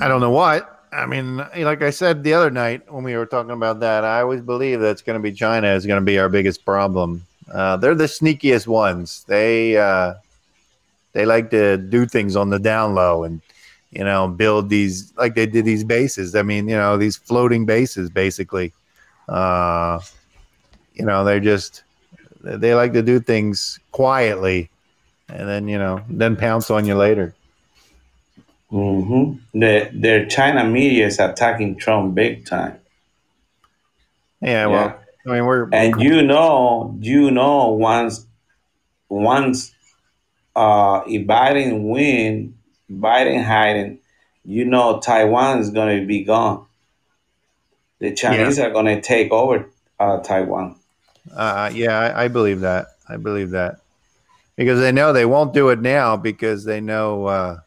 [0.00, 0.76] I don't know what.
[0.92, 4.20] I mean, like I said the other night when we were talking about that, I
[4.20, 7.24] always believe that it's going to be China is going to be our biggest problem.
[7.52, 9.24] Uh, they're the sneakiest ones.
[9.28, 10.14] They uh,
[11.12, 13.40] they like to do things on the down low and
[13.90, 16.34] you know build these like they did these bases.
[16.34, 18.72] I mean, you know, these floating bases basically.
[19.28, 20.00] Uh,
[20.94, 21.82] you know, they're just
[22.42, 24.70] they like to do things quietly,
[25.28, 27.34] and then you know, then pounce on you later.
[28.72, 29.58] Mm-hmm.
[29.58, 32.78] The their China media is attacking Trump big time.
[34.40, 34.86] Yeah, well,
[35.26, 35.30] yeah.
[35.30, 38.26] I mean, we're and you know, you know, once
[39.08, 39.74] once
[40.56, 42.54] uh, if Biden win,
[42.90, 43.98] Biden hiding,
[44.44, 46.66] you know Taiwan is going to be gone.
[47.98, 48.66] The Chinese yeah.
[48.66, 50.76] are going to take over uh, Taiwan.
[51.34, 52.86] Uh, yeah, I, I, believe that.
[53.08, 53.80] I believe that
[54.56, 57.60] because they know they won't do it now because they know uh,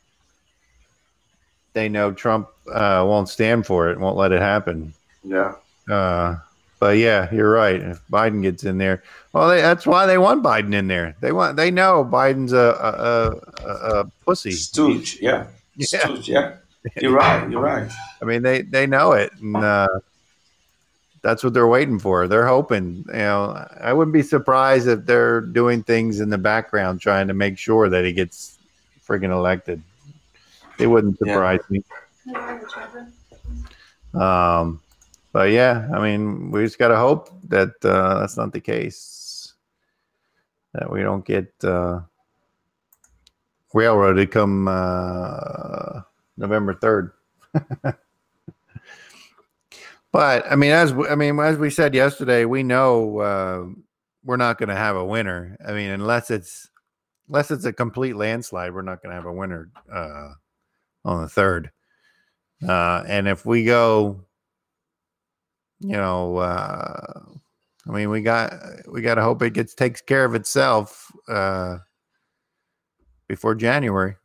[1.73, 4.93] they know Trump uh, won't stand for it, won't let it happen.
[5.23, 5.55] Yeah.
[5.89, 6.37] Uh,
[6.79, 7.79] but yeah, you're right.
[7.79, 9.03] If Biden gets in there,
[9.33, 11.15] well, they, that's why they want Biden in there.
[11.19, 15.17] They want they know Biden's a a, a, a pussy stooge.
[15.19, 15.85] Yeah, yeah.
[15.85, 16.55] Stooge, yeah.
[17.01, 17.49] You're right.
[17.49, 17.91] You're right.
[18.21, 19.87] I mean, they they know it, and uh,
[21.23, 22.27] that's what they're waiting for.
[22.27, 23.05] They're hoping.
[23.07, 27.33] You know, I wouldn't be surprised if they're doing things in the background trying to
[27.33, 28.59] make sure that he gets
[29.07, 29.81] friggin' elected.
[30.77, 31.79] It wouldn't surprise yeah.
[31.79, 31.83] me.
[34.13, 34.81] Um,
[35.31, 39.12] but yeah, I mean, we just gotta hope that uh, that's not the case.
[40.73, 42.01] That we don't get uh,
[43.73, 46.01] railroaded come uh,
[46.37, 47.11] November third.
[50.11, 53.65] but I mean, as I mean, as we said yesterday, we know uh,
[54.23, 55.57] we're not going to have a winner.
[55.65, 56.69] I mean, unless it's
[57.27, 60.29] unless it's a complete landslide, we're not going to have a winner uh,
[61.05, 61.71] on the third.
[62.67, 64.23] Uh, and if we go,
[65.79, 67.21] you know, uh,
[67.87, 68.53] I mean, we got
[68.87, 71.77] we got to hope it gets takes care of itself uh,
[73.27, 74.15] before January.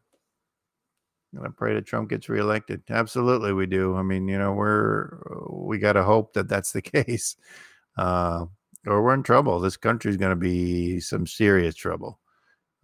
[1.33, 2.83] I'm gonna pray that Trump gets reelected.
[2.89, 3.97] Absolutely, we do.
[3.97, 5.19] I mean, you know, we're
[5.51, 7.37] we got to hope that that's the case,
[7.97, 8.47] uh,
[8.87, 9.61] or we're in trouble.
[9.61, 12.19] This country's going to be some serious trouble.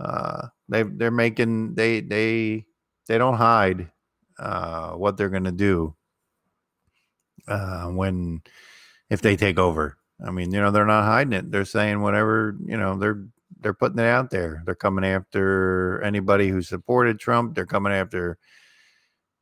[0.01, 2.67] Uh, they they're making they they
[3.07, 3.91] they don't hide
[4.39, 5.95] uh, what they're going to do
[7.47, 8.43] uh, when
[9.09, 9.97] if they take over.
[10.25, 11.51] I mean, you know, they're not hiding it.
[11.51, 12.57] They're saying whatever.
[12.65, 13.25] You know, they're
[13.61, 14.63] they're putting it out there.
[14.65, 17.55] They're coming after anybody who supported Trump.
[17.55, 18.39] They're coming after,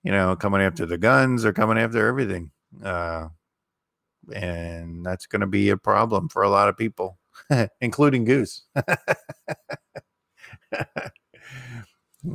[0.05, 1.43] you know, coming after the guns.
[1.43, 2.53] They're coming after everything.
[2.83, 3.29] Uh,
[4.33, 7.19] and that's going to be a problem for a lot of people,
[7.81, 8.63] including Goose.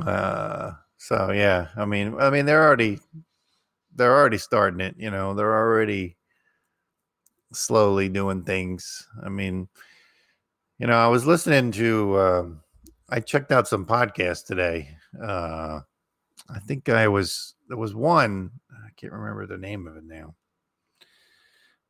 [0.04, 2.98] uh, so yeah, I mean, I mean, they're already
[3.94, 4.94] they're already starting it.
[4.98, 6.17] You know, they're already
[7.52, 9.06] slowly doing things.
[9.24, 9.68] I mean,
[10.78, 12.14] you know, I was listening to.
[12.16, 12.44] Uh,
[13.10, 14.90] I checked out some podcasts today.
[15.20, 15.80] Uh,
[16.48, 18.50] I think I was there was one.
[18.70, 20.34] I can't remember the name of it now.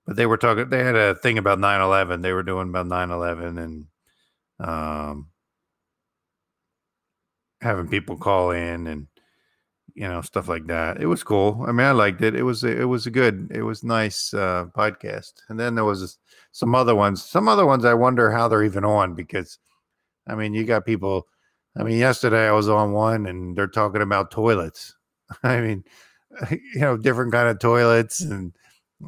[0.06, 0.68] But they were talking.
[0.68, 2.22] They had a thing about 9-11.
[2.22, 3.86] They were doing about 9-11 and
[4.60, 5.28] um,
[7.60, 9.07] having people call in and
[9.98, 11.02] you know stuff like that.
[11.02, 11.64] It was cool.
[11.66, 12.36] I mean, I liked it.
[12.36, 15.32] It was it was a good, it was nice uh, podcast.
[15.48, 16.18] And then there was
[16.52, 17.24] some other ones.
[17.24, 19.58] Some other ones I wonder how they're even on because,
[20.28, 21.26] I mean, you got people.
[21.76, 24.94] I mean, yesterday I was on one and they're talking about toilets.
[25.42, 25.84] I mean,
[26.50, 28.54] you know, different kind of toilets and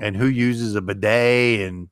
[0.03, 1.89] and who uses a bidet and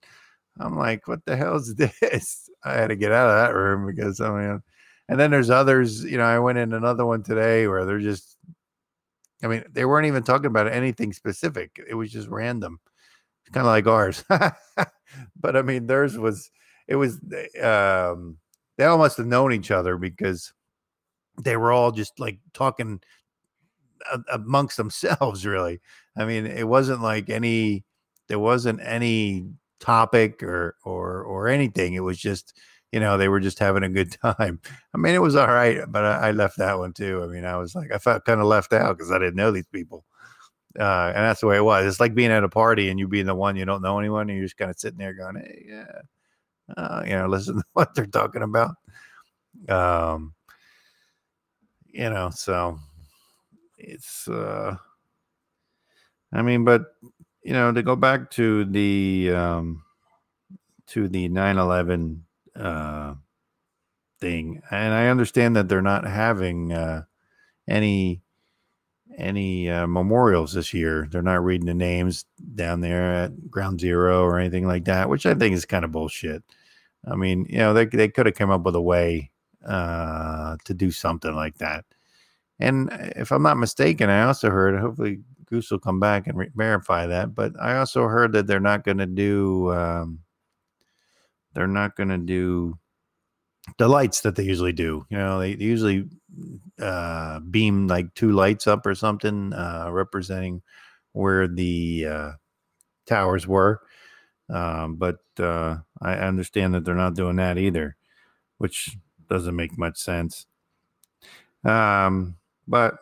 [0.59, 2.51] I'm like, what the hell is this?
[2.65, 4.63] I had to get out of that room because I mean
[5.09, 8.37] and then there's others, you know, I went in another one today where they're just,
[9.43, 11.81] I mean, they weren't even talking about anything specific.
[11.89, 12.81] It was just random,
[13.53, 14.25] kind of like ours.
[15.37, 16.51] but I mean, theirs was,
[16.87, 17.21] it was,
[17.63, 18.39] um,
[18.77, 20.53] they all must have known each other because
[21.43, 23.01] they were all just like talking
[24.33, 25.81] amongst themselves, really.
[26.17, 27.85] I mean, it wasn't like any,
[28.29, 29.47] there wasn't any
[29.79, 31.95] topic or, or, or anything.
[31.95, 32.59] It was just,
[32.93, 34.61] you know, they were just having a good time.
[34.95, 37.23] I mean, it was all right, but I, I left that one too.
[37.23, 39.51] I mean, I was like, I felt kind of left out because I didn't know
[39.51, 40.05] these people.
[40.79, 41.87] Uh, and that's the way it was.
[41.87, 44.29] It's like being at a party and you being the one you don't know anyone,
[44.29, 46.01] and you're just kind of sitting there going, "Hey, yeah,
[46.77, 48.75] uh, you know, listen to what they're talking about."
[49.69, 50.35] Um,
[51.87, 52.79] you know, so
[53.79, 54.77] it's, uh,
[56.33, 56.85] I mean, but
[57.43, 59.83] you know, to go back to the um,
[60.89, 62.23] to the 9/11
[62.59, 63.15] uh,
[64.21, 67.05] thing, and I understand that they're not having uh,
[67.69, 68.23] any
[69.17, 71.09] any uh, memorials this year.
[71.11, 75.27] They're not reading the names down there at Ground Zero or anything like that, which
[75.27, 76.45] I think is kind of bullshit.
[77.07, 79.31] I mean, you know, they they could have come up with a way
[79.67, 81.85] uh, to do something like that.
[82.61, 86.51] And if I'm not mistaken, I also heard, hopefully Goose will come back and re-
[86.55, 90.21] verify that, but I also heard that they're not going to do um,
[91.59, 92.79] they're not going to do
[93.79, 95.05] the lights that they usually do.
[95.11, 96.09] You know, they, usually
[96.81, 100.63] uh, beam like two lights up or something, uh, representing
[101.15, 102.33] where the uh,
[103.07, 103.81] towers were.
[104.49, 107.97] Um, but uh, I understand that they're not doing that either,
[108.59, 108.97] which
[109.29, 110.47] doesn't make much sense.
[111.65, 112.37] Um,
[112.69, 112.99] but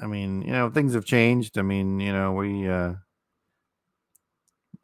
[0.00, 1.58] I mean, you know, things have changed.
[1.58, 2.94] I mean, you know, we uh,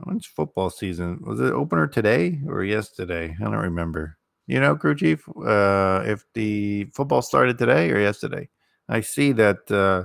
[0.04, 1.20] When's football season?
[1.22, 3.34] Was it opener today or yesterday?
[3.40, 4.18] I don't remember.
[4.46, 8.50] You know, crew chief, uh, if the football started today or yesterday,
[8.86, 10.04] I see that uh,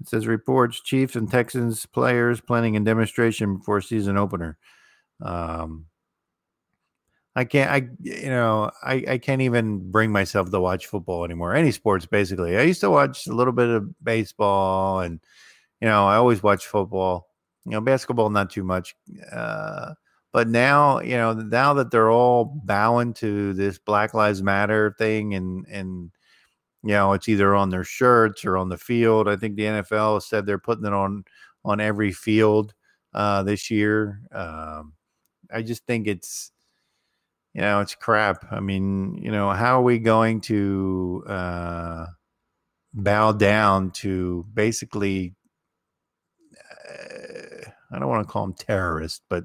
[0.00, 4.58] it says reports Chiefs and Texans players planning a demonstration before season opener.
[5.22, 5.86] Um,
[7.36, 11.54] I can't, I, you know, I, I can't even bring myself to watch football anymore.
[11.54, 12.56] Any sports, basically.
[12.56, 15.20] I used to watch a little bit of baseball and,
[15.80, 17.28] you know, I always watch football
[17.66, 18.94] You know, basketball not too much.
[19.30, 19.94] Uh,
[20.32, 25.34] but now, you know, now that they're all bowing to this Black Lives Matter thing,
[25.34, 26.10] and and
[26.82, 29.28] you know, it's either on their shirts or on the field.
[29.28, 31.24] I think the NFL said they're putting it on
[31.64, 32.74] on every field
[33.14, 34.20] uh, this year.
[34.30, 34.92] Um,
[35.52, 36.52] I just think it's
[37.54, 38.44] you know it's crap.
[38.52, 42.06] I mean, you know, how are we going to uh,
[42.94, 45.34] bow down to basically?
[46.88, 47.25] Uh,
[47.96, 49.44] I don't want to call them terrorists, but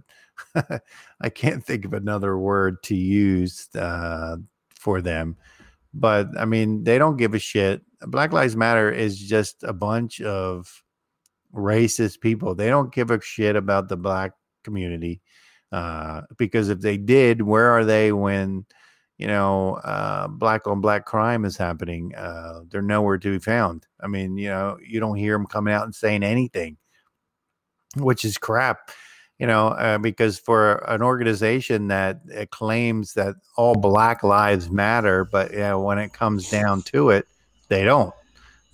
[1.21, 4.35] I can't think of another word to use uh,
[4.75, 5.37] for them.
[5.93, 7.81] But I mean, they don't give a shit.
[8.01, 10.83] Black Lives Matter is just a bunch of
[11.53, 12.55] racist people.
[12.55, 14.33] They don't give a shit about the black
[14.63, 15.21] community.
[15.71, 18.65] Uh, because if they did, where are they when
[19.17, 22.13] you know uh, black on black crime is happening?
[22.15, 23.87] Uh, they're nowhere to be found.
[24.01, 26.77] I mean, you know, you don't hear them coming out and saying anything,
[27.97, 28.91] which is crap.
[29.39, 35.25] You know, uh, because for an organization that uh, claims that all Black lives matter,
[35.25, 37.27] but know, when it comes down to it,
[37.67, 38.13] they don't.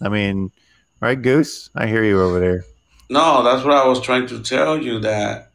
[0.01, 0.51] I mean,
[0.99, 1.69] right, Goose?
[1.73, 2.65] I hear you over there.
[3.09, 5.51] No, that's what I was trying to tell you that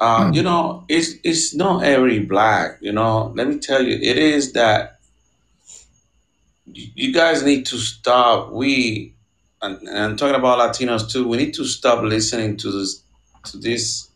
[0.00, 2.78] uh, you know it's it's not every black.
[2.80, 4.98] You know, let me tell you, it is that
[6.72, 8.52] you guys need to stop.
[8.52, 9.14] We
[9.64, 11.26] and, and I'm talking about Latinos too.
[11.28, 13.02] We need to stop listening to this
[13.44, 14.08] to these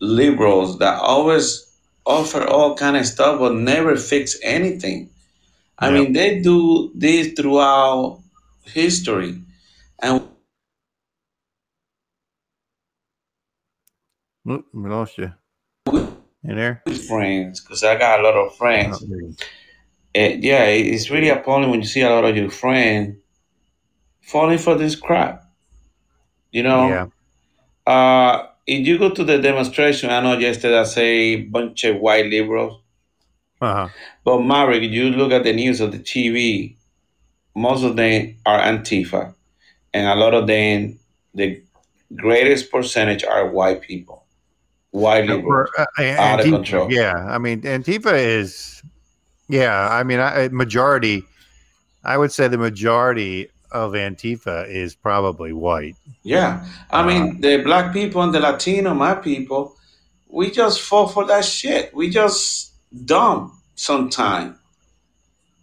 [0.00, 1.66] liberals that always
[2.06, 5.10] offer all kind of stuff but never fix anything.
[5.78, 5.92] I Yep.
[5.92, 8.20] mean, they do this throughout
[8.64, 9.40] history,
[10.00, 10.22] and
[14.50, 15.32] Oop, we lost you.
[16.42, 16.84] You there?
[17.08, 19.04] friends because I got a lot of Oh, friends.
[19.08, 19.30] there
[20.14, 23.16] Eh, yeah, it's really appalling when you see a lot of your friends
[24.26, 25.42] falling for this crap.
[26.52, 27.06] You know, Yeah.
[27.92, 31.96] uh, if you go to the demonstration, I know yesterday I say a bunch of
[31.98, 32.80] white liberals,
[33.60, 33.88] Uh-huh.
[34.24, 36.76] but Maverick, if you look at the news of the TV,
[37.54, 39.34] most of them are Antifa,
[39.92, 40.98] and a lot of them,
[41.34, 41.60] the
[42.16, 44.24] greatest percentage are white people,
[44.90, 46.92] white Uh, liberals, for, uh, out of Antifa, control.
[46.92, 47.14] yeah.
[47.28, 48.82] I mean, Antifa is,
[49.48, 49.88] yeah.
[49.90, 51.24] I mean, I, majority.
[52.04, 55.96] I would say the majority of Antifa is probably white.
[56.22, 59.76] Yeah, I Uh, mean the black people and the Latino, my people,
[60.28, 61.94] we just fall for that shit.
[61.94, 62.72] We just
[63.04, 64.56] dumb sometimes.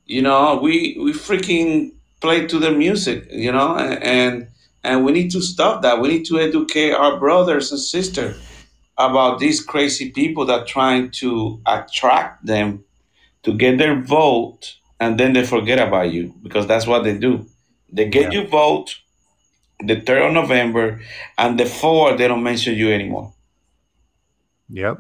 [0.06, 3.28] You know, we we freaking play to the music.
[3.32, 4.48] You know, and and,
[4.84, 6.02] and we need to stop that.
[6.02, 8.38] We need to educate our brothers and sisters
[8.98, 12.84] about these crazy people that trying to attract them
[13.44, 17.48] to get their vote, and then they forget about you because that's what they do.
[17.92, 18.42] They get yeah.
[18.42, 18.96] you vote
[19.80, 21.02] the third of November,
[21.38, 23.34] and the fourth they don't mention you anymore,
[24.70, 25.00] Yep.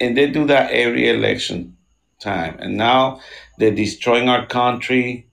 [0.00, 1.76] and they do that every election
[2.20, 2.56] time.
[2.58, 3.20] And now
[3.58, 5.28] they're destroying our country,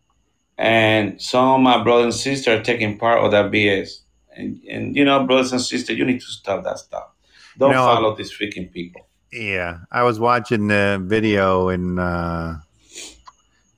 [0.57, 4.01] and some of my brothers and sisters are taking part of that BS.
[4.35, 7.09] And and you know, brothers and sisters, you need to stop that stuff.
[7.57, 9.07] Don't I- follow these freaking people.
[9.33, 9.79] yeah.
[9.91, 12.61] I was watching the video in, uh, I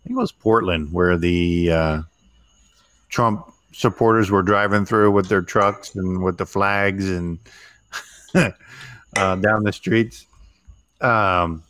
[0.04, 2.02] think it was Portland, where the uh,
[3.12, 7.38] Trump supporters were driving through with their trucks and with the flags and
[8.36, 10.26] uh, down the streets.
[11.02, 11.64] Um,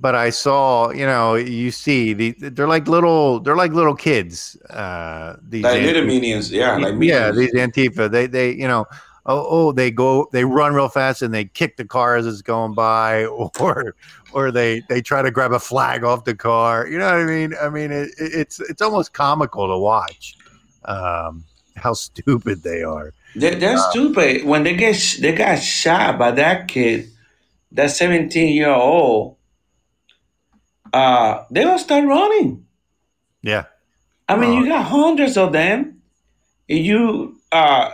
[0.00, 4.56] but I saw, you know, you see the they're like little they're like little kids.
[4.70, 7.36] Uh, these Like little minions, yeah, like yeah, minions.
[7.38, 8.10] these Antifa.
[8.10, 8.86] They they you know,
[9.26, 12.42] oh oh they go they run real fast and they kick the car as it's
[12.42, 13.24] going by,
[13.60, 13.94] or
[14.32, 16.86] or they they try to grab a flag off the car.
[16.86, 17.54] You know what I mean?
[17.62, 20.36] I mean it, it- it's it's almost comical to watch.
[20.84, 21.44] Um,
[21.76, 23.12] how stupid they are.
[23.36, 24.44] They, they're Uh, stupid.
[24.44, 27.08] When they get sh- they got shot by that kid,
[27.72, 29.36] that seventeen year old,
[30.92, 32.66] uh, they gonna start running.
[33.42, 33.64] yeah.
[34.26, 36.00] I mean, you got hundreds of them.
[36.66, 37.92] If you uh,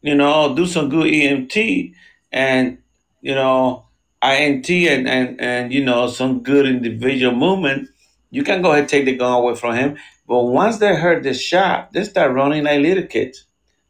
[0.00, 1.92] you know, do some good EMT
[2.30, 2.78] and
[3.20, 3.86] you know,
[4.22, 7.88] INT and and and you know, some good individual movement,
[8.30, 9.96] you can go ahead and take the gun away from him.
[10.30, 13.46] But once they heard the shot, they start running like little kids,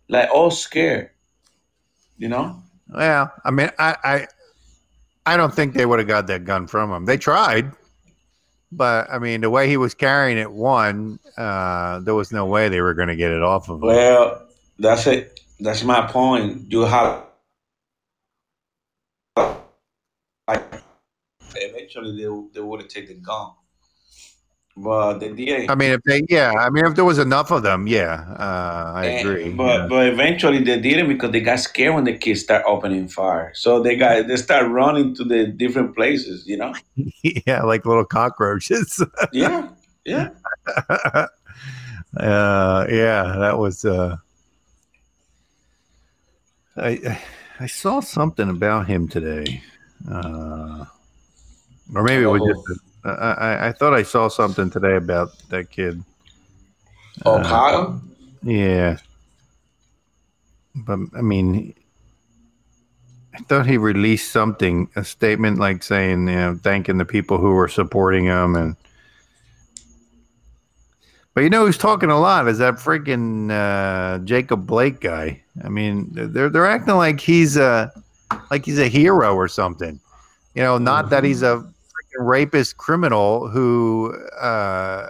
[0.08, 1.10] like all scared.
[2.16, 2.62] You know.
[2.88, 4.26] well, I mean, I I
[5.26, 7.04] I don't think they would have got that gun from him.
[7.04, 7.70] They tried.
[8.72, 12.70] But I mean, the way he was carrying it, one, uh, there was no way
[12.70, 13.88] they were going to get it off of him.
[13.88, 15.40] Well, that's it.
[15.60, 16.72] That's my point.
[16.72, 17.26] You have
[21.54, 23.50] eventually they they would have taken the gun,
[24.82, 25.70] but they didn't.
[25.70, 28.92] I mean, if they, yeah, I mean, if there was enough of them, yeah, uh,
[28.96, 29.50] I And- agree.
[29.52, 29.86] but yeah.
[29.88, 33.52] but eventually they didn't because they got scared when the kids start opening fire.
[33.54, 36.46] So they got they start running to the different places.
[36.46, 36.74] You know?
[37.46, 39.02] yeah, like little cockroaches.
[39.32, 39.68] Yeah,
[40.04, 40.30] yeah.
[42.16, 43.84] uh, yeah, that was.
[43.84, 44.16] Uh,
[46.76, 47.18] I
[47.58, 49.62] I saw something about him today,
[50.10, 50.84] uh,
[51.94, 52.80] or maybe it was just.
[53.04, 56.02] I, I I thought I saw something today about that kid.
[57.24, 58.02] Oh, Uh, Kyle.
[58.42, 58.98] Yeah,
[60.74, 61.74] but I mean,
[63.34, 67.50] I thought he released something, a statement like saying, you know, thanking the people who
[67.50, 68.76] were supporting him, and
[71.34, 75.42] but you know who's talking a lot is that freaking uh, Jacob Blake guy.
[75.62, 77.92] I mean, they're they're acting like he's a
[78.50, 80.00] like he's a hero or something.
[80.54, 81.70] You know, not that he's a
[82.18, 84.14] rapist criminal who.
[84.40, 85.08] Uh,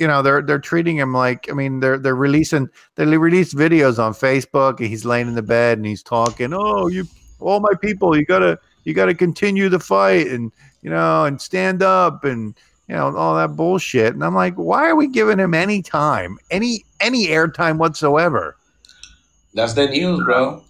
[0.00, 4.02] you know they're they're treating him like I mean they're they're releasing they release videos
[4.02, 7.06] on Facebook and he's laying in the bed and he's talking oh you
[7.38, 11.82] all my people you gotta you gotta continue the fight and you know and stand
[11.82, 12.54] up and
[12.88, 16.38] you know all that bullshit and I'm like why are we giving him any time
[16.50, 18.56] any any airtime whatsoever
[19.52, 20.64] That's the news, bro.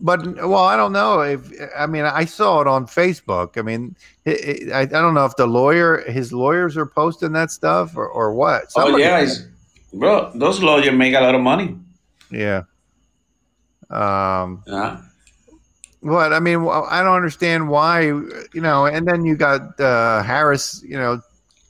[0.00, 3.96] But well I don't know if I mean I saw it on Facebook I mean
[4.24, 7.96] it, it, I, I don't know if the lawyer his lawyers are posting that stuff
[7.96, 9.44] or, or what oh yeah, it's,
[9.92, 10.30] bro.
[10.34, 11.76] Those lawyers make a lot of money.
[12.30, 12.62] Yeah.
[13.90, 15.00] Um, Yeah.
[16.02, 20.82] but I mean, I don't understand why, you know, and then you got uh, Harris,
[20.86, 21.20] you know,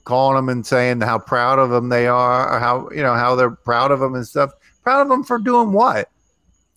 [0.05, 3.37] calling them and saying how proud of them they are, or how, you know, how
[3.37, 4.51] they're proud of them and stuff.
[4.83, 6.09] Proud of them for doing what?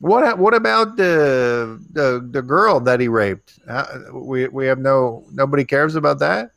[0.01, 3.59] What what about the the, the girl that he raped?
[3.67, 6.51] Uh, we we have no nobody cares about that.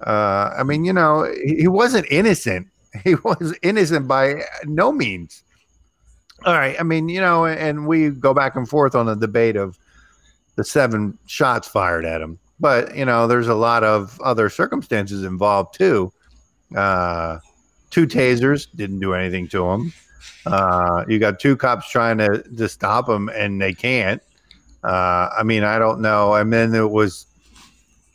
[0.00, 2.68] Uh, I mean, you know, he, he wasn't innocent.
[3.04, 5.44] He was innocent by no means.
[6.44, 6.78] All right.
[6.78, 9.78] I mean, you know, and we go back and forth on the debate of
[10.56, 12.38] the seven shots fired at him.
[12.60, 16.12] But, you know, there's a lot of other circumstances involved too.
[16.76, 17.38] Uh,
[17.88, 19.92] two tasers didn't do anything to him.
[20.46, 24.22] Uh, you got two cops trying to, to stop him and they can't.
[24.84, 26.34] Uh, I mean, I don't know.
[26.34, 27.26] And then there was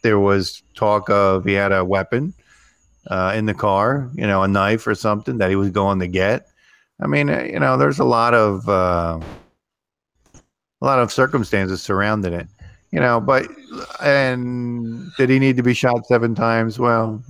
[0.02, 2.34] there was talk of he had a weapon
[3.08, 6.08] uh, in the car, you know, a knife or something that he was going to
[6.08, 6.48] get.
[7.02, 9.20] I mean, uh, you know, there's a lot of uh,
[10.82, 12.48] a lot of circumstances surrounding it,
[12.92, 13.20] you know.
[13.20, 13.48] But
[14.02, 16.80] and did he need to be shot seven times?
[16.80, 17.24] Well,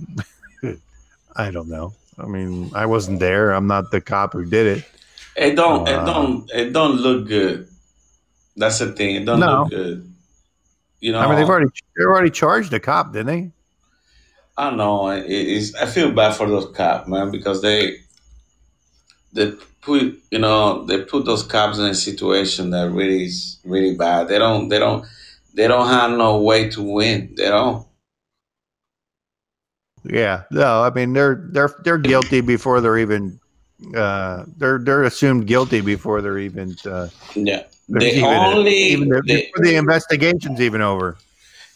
[1.36, 1.92] I don't know.
[2.18, 3.52] I mean, I wasn't there.
[3.52, 4.84] I'm not the cop who did it.
[5.36, 5.88] It don't.
[5.88, 6.50] Uh, it don't.
[6.52, 7.68] It don't look good.
[8.56, 9.14] That's the thing.
[9.16, 9.62] It don't No.
[9.62, 10.12] look good.
[11.00, 11.20] You know.
[11.20, 13.52] I mean, they've already they already charged the cop, didn't they?
[14.56, 15.10] I know.
[15.10, 17.98] It, it's, I feel bad for those cops, man, because they
[19.32, 23.94] they put you know they put those cops in a situation that really is really
[23.94, 24.26] bad.
[24.28, 24.68] They don't.
[24.68, 25.06] They don't.
[25.54, 27.34] They don't have no way to win.
[27.36, 27.86] They don't.
[30.08, 33.38] Yeah, no, I mean they're they're they're guilty before they're even
[33.94, 37.62] uh they're they're assumed guilty before they're even uh Yeah.
[37.88, 41.16] there's The even, only even the, the, before the investigation's even over.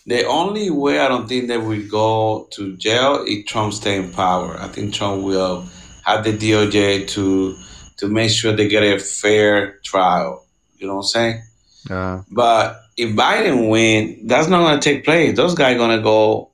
[0.07, 4.11] the only way I don't think they will go to jail is Trump stay in
[4.11, 4.57] power.
[4.59, 5.67] I think Trump will
[6.05, 7.57] have the DOJ to
[7.99, 10.45] to make sure they get a fair trial.
[10.79, 11.43] You know what I'm saying?
[11.91, 15.37] Uh, But if Biden win, that's not going to take place.
[15.37, 16.52] Those guys going to go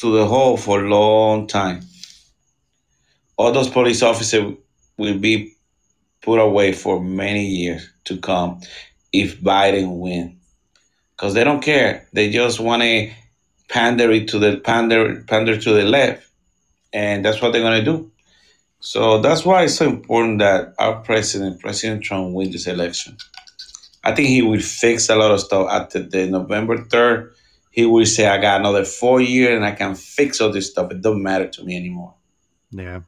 [0.00, 1.82] to the hole for a long time.
[3.36, 4.54] All those police officers
[4.96, 5.54] will be
[6.22, 8.60] put away for many years to come
[9.12, 10.38] if Biden win,
[11.16, 12.06] because they don't care.
[12.12, 13.10] They just want to
[13.68, 16.26] pander it to the pander pander to the left,
[16.92, 18.10] and that's what they're to do.
[18.80, 23.16] So that's why it's so important that our president, President Trump, win this election.
[24.02, 27.32] I think he will fix a lot of stuff after the November 3rd.
[27.70, 30.90] He will say, I got another four years and I can fix all this stuff.
[30.90, 32.14] It doesn't matter to me anymore.
[32.70, 33.00] yeah.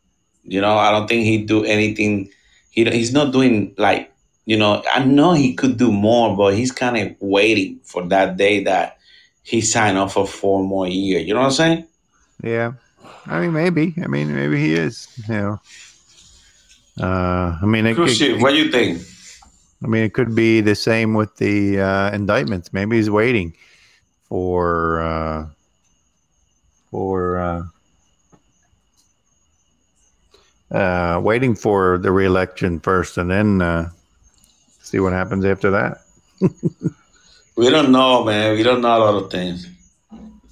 [0.44, 2.28] You know, I don't think he'd do anything.
[2.70, 4.12] He, he's not doing like,
[4.44, 8.36] you know, I know he could do more, but he's kind of waiting for that
[8.36, 8.98] day that
[9.44, 11.26] he signed off for four more years.
[11.26, 11.86] You know what I'm saying?
[12.42, 12.72] Yeah.
[13.26, 13.94] I mean maybe.
[14.02, 15.60] I mean maybe he is, you know.
[17.00, 19.00] Uh I mean it could, ship, what do you think?
[19.84, 22.72] I mean it could be the same with the uh indictments.
[22.72, 23.54] Maybe he's waiting
[24.32, 25.46] for uh
[26.90, 27.62] for uh
[30.74, 33.90] uh waiting for the reelection first and then uh
[34.80, 35.98] see what happens after that.
[37.54, 38.56] We don't know, man.
[38.56, 39.68] We don't know a lot of things.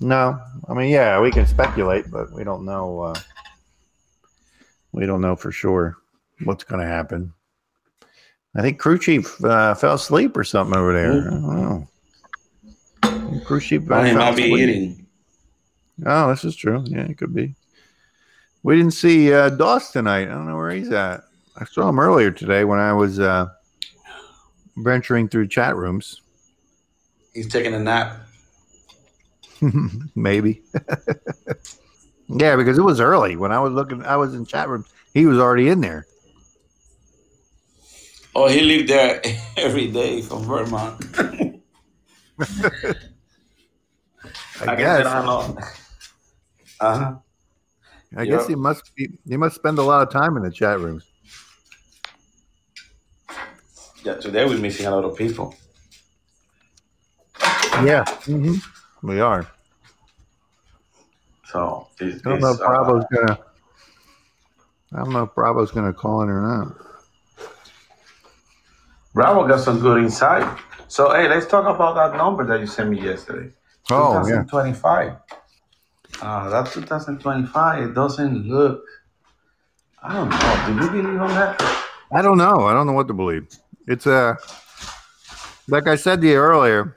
[0.01, 3.01] No, I mean, yeah, we can speculate, but we don't know.
[3.01, 3.14] Uh,
[4.93, 5.97] we don't know for sure
[6.45, 7.33] what's going to happen.
[8.55, 11.28] I think crew chief uh, fell asleep or something over there.
[11.28, 11.89] I don't know.
[13.89, 15.07] Well, might be eating.
[16.05, 16.85] Oh, this is true.
[16.87, 17.55] Yeah, it could be.
[18.62, 20.22] We didn't see uh, Doss tonight.
[20.22, 21.22] I don't know where he's at.
[21.57, 23.49] I saw him earlier today when I was uh,
[24.76, 26.20] venturing through chat rooms.
[27.35, 28.20] He's taking a nap.
[30.14, 30.62] Maybe.
[32.28, 34.05] yeah, because it was early when I was looking.
[34.05, 34.87] I was in chat rooms.
[35.14, 36.07] He was already in there.
[38.35, 39.22] Oh, he lived there
[39.57, 41.05] every day from Vermont.
[44.61, 45.07] I, guess.
[46.81, 47.15] Uh huh.
[48.17, 49.09] I guess he must be.
[49.29, 51.05] He must spend a lot of time in the chat rooms.
[54.03, 55.55] Yeah, today we're missing a lot of people.
[57.85, 58.55] Yeah, hmm
[59.03, 59.47] we are.
[61.45, 63.39] So it's, I don't know if uh, Bravo's gonna.
[64.93, 66.77] I don't know if Bravo's gonna call in or not.
[69.13, 70.59] Bravo got some good insight.
[70.89, 73.53] So hey, let's talk about that number that you sent me yesterday.
[73.93, 74.43] Oh yeah.
[74.43, 75.16] 2025.
[76.22, 78.84] Uh, that 2025, it doesn't look.
[80.03, 80.80] I don't know.
[80.80, 81.86] Do you believe on that?
[82.12, 82.66] I don't know.
[82.66, 83.49] I don't know what to believe.
[83.86, 84.36] It's a
[85.68, 86.97] like I said to you earlier.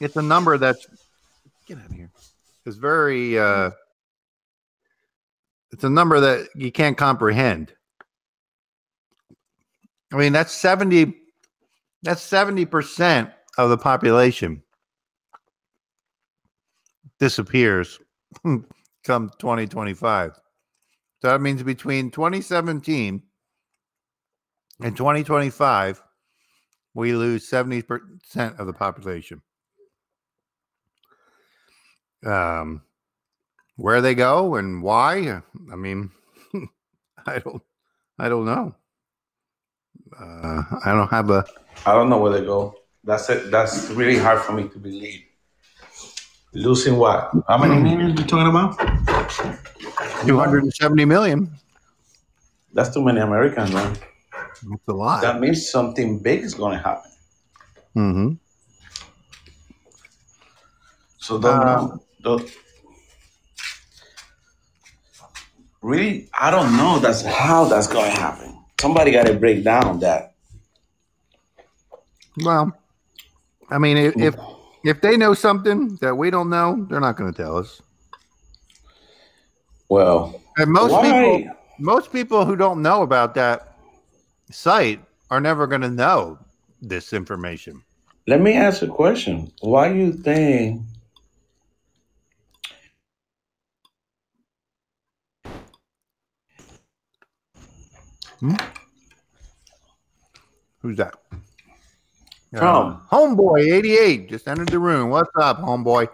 [0.00, 0.86] It's a number that's
[1.66, 2.10] get out of here.
[2.66, 3.38] It's very.
[3.38, 3.70] uh
[5.72, 7.72] It's a number that you can't comprehend.
[10.12, 11.14] I mean, that's seventy.
[12.02, 14.62] That's seventy percent of the population
[17.18, 17.98] disappears
[19.04, 20.38] come twenty twenty five.
[21.20, 23.22] So that means between 2017
[24.80, 26.02] and 2025,
[26.94, 29.42] we lose 70% of the population.
[32.24, 32.82] Um,
[33.76, 35.42] where they go and why?
[35.72, 36.10] I mean,
[37.26, 37.62] I don't,
[38.18, 38.74] I don't know.
[40.18, 41.44] Uh, I don't have a,
[41.84, 42.74] I don't know where they go.
[43.02, 43.50] That's it.
[43.50, 45.27] That's really hard for me to believe.
[46.58, 47.30] Losing what?
[47.46, 48.76] How many millions we talking about?
[50.26, 51.48] 270 million.
[52.72, 53.96] That's too many Americans, man.
[54.32, 55.22] That's a lot.
[55.22, 57.10] That means something big is going to happen.
[57.94, 58.32] Mm-hmm.
[61.18, 61.96] So don't Uh.
[62.22, 62.50] Don't,
[65.80, 66.98] really, I don't know.
[66.98, 68.58] That's how that's going to happen.
[68.80, 70.34] Somebody got to break down that.
[72.42, 72.76] Well,
[73.70, 74.34] I mean, if, if,
[74.84, 77.82] if they know something that we don't know, they're not going to tell us.
[79.88, 81.02] Well, And most why?
[81.02, 83.74] people, most people who don't know about that
[84.50, 85.00] site
[85.30, 86.38] are never going to know
[86.80, 87.82] this information.
[88.26, 89.50] Let me ask a question.
[89.60, 90.82] Why do you think
[98.40, 98.54] hmm?
[100.80, 101.16] Who's that?
[102.54, 103.02] Tom.
[103.10, 105.10] Uh, homeboy 88 just entered the room.
[105.10, 106.08] What's up, homeboy?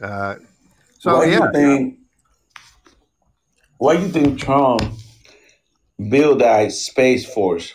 [0.00, 0.36] Uh,
[0.98, 1.98] so why yeah, you think
[3.78, 4.82] why you think Trump
[6.08, 7.74] build that space force,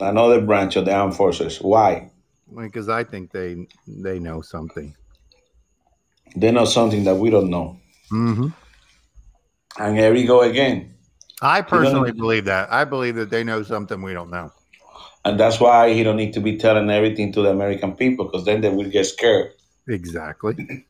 [0.00, 1.58] another branch of the armed forces?
[1.58, 2.10] Why?
[2.56, 4.94] because I think they they know something.
[6.36, 7.78] They know something that we don't know.
[8.08, 8.48] hmm
[9.78, 10.94] And here we go again.
[11.42, 12.72] I personally believe that.
[12.72, 14.52] I believe that they know something we don't know.
[15.24, 18.46] And that's why he don't need to be telling everything to the American people, because
[18.46, 19.52] then they will get scared.
[19.88, 20.86] Exactly.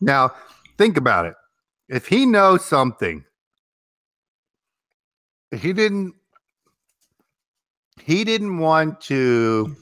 [0.00, 0.32] now,
[0.78, 1.34] think about it.
[1.88, 3.24] If he knows something,
[5.50, 6.14] he didn't
[8.00, 9.76] he didn't want to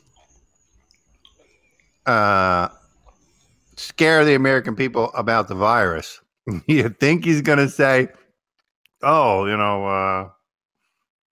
[2.07, 2.69] uh
[3.77, 6.21] scare the American people about the virus.
[6.67, 8.09] you think he's going to say,
[9.03, 10.31] "Oh, you know, uh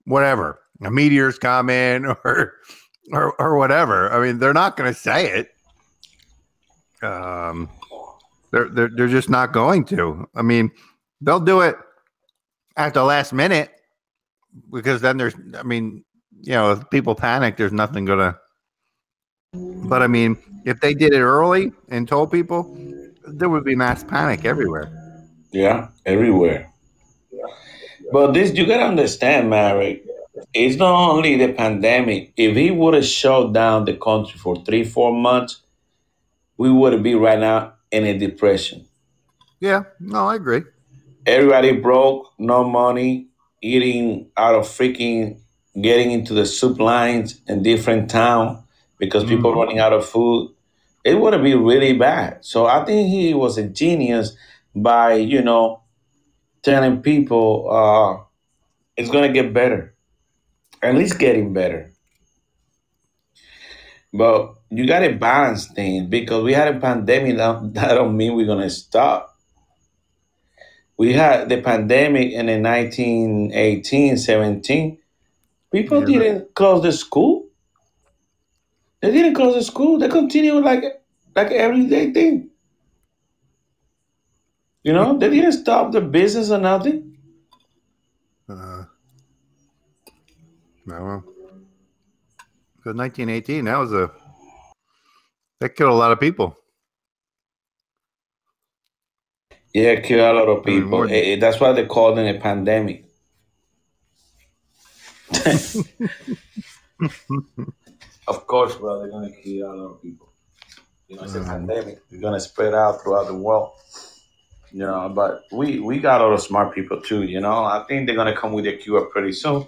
[0.05, 0.61] whatever.
[0.83, 2.55] A meteor's coming or
[3.13, 5.55] or or whatever." I mean, they're not going to say it.
[7.03, 7.69] Um
[8.51, 10.29] they're, they're they're just not going to.
[10.35, 10.71] I mean,
[11.21, 11.77] they'll do it
[12.77, 13.71] at the last minute
[14.73, 15.35] because then there's.
[15.57, 16.05] I mean,
[16.41, 18.39] you know, if people panic, there's nothing gonna.
[19.53, 22.77] But I mean, if they did it early and told people,
[23.27, 24.91] there would be mass panic everywhere.
[25.53, 26.73] Yeah, everywhere.
[28.13, 30.03] But this you gotta understand, Mary.
[30.55, 32.33] It's not only the pandemic.
[32.37, 35.63] If he would have shut down the country for three, four months,
[36.57, 38.87] we would be right now in a depression.
[39.61, 40.63] Yeah, no, I agree.
[41.27, 43.29] Everybody broke, no money,
[43.63, 45.39] eating out of freaking
[45.81, 48.63] getting into the soup lines in different town
[48.99, 49.57] because people Mhm.
[49.57, 50.51] running out of food.
[51.05, 52.45] it would have been really bad.
[52.45, 54.37] So I think he was a genius
[54.75, 55.81] by you know
[56.63, 58.23] telling people uh,
[58.97, 59.95] it's gonna get better,
[60.83, 61.93] at least getting better.
[64.13, 67.37] But you gotta balance things because we had a pandemic.
[67.37, 69.37] That, that don't mean we're gonna stop.
[70.97, 74.99] We had the pandemic in the 1918, 17.
[75.71, 77.47] People but didn't close the school.
[79.01, 79.99] They didn't close the school.
[79.99, 80.83] They continued like
[81.37, 82.51] like everyday thing.
[84.83, 87.17] You know, they didn't stop the business or nothing.
[88.49, 88.85] uh,
[90.89, 91.25] no, well,
[92.77, 94.11] because 1918, that was a
[95.61, 96.57] that killed a lot of people.
[99.75, 100.91] Yeah, it killed a lot of I mean, people.
[100.91, 101.07] more.
[101.09, 103.05] Eh, eh, that's why they called it a pandemic.
[108.27, 110.33] Of course, bro, they're gonna kill a lot of people.
[111.09, 112.01] You know, it's a Um, pandemic.
[112.11, 113.73] It's gonna spread out throughout the world.
[114.71, 117.23] You know, but we we got all the smart people too.
[117.23, 119.67] You know, I think they're gonna come with a cure pretty soon.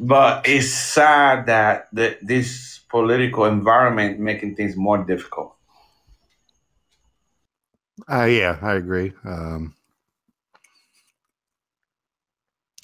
[0.00, 5.54] But it's sad that this political environment making things more difficult.
[8.10, 9.12] uh, yeah, I agree.
[9.24, 9.74] Um,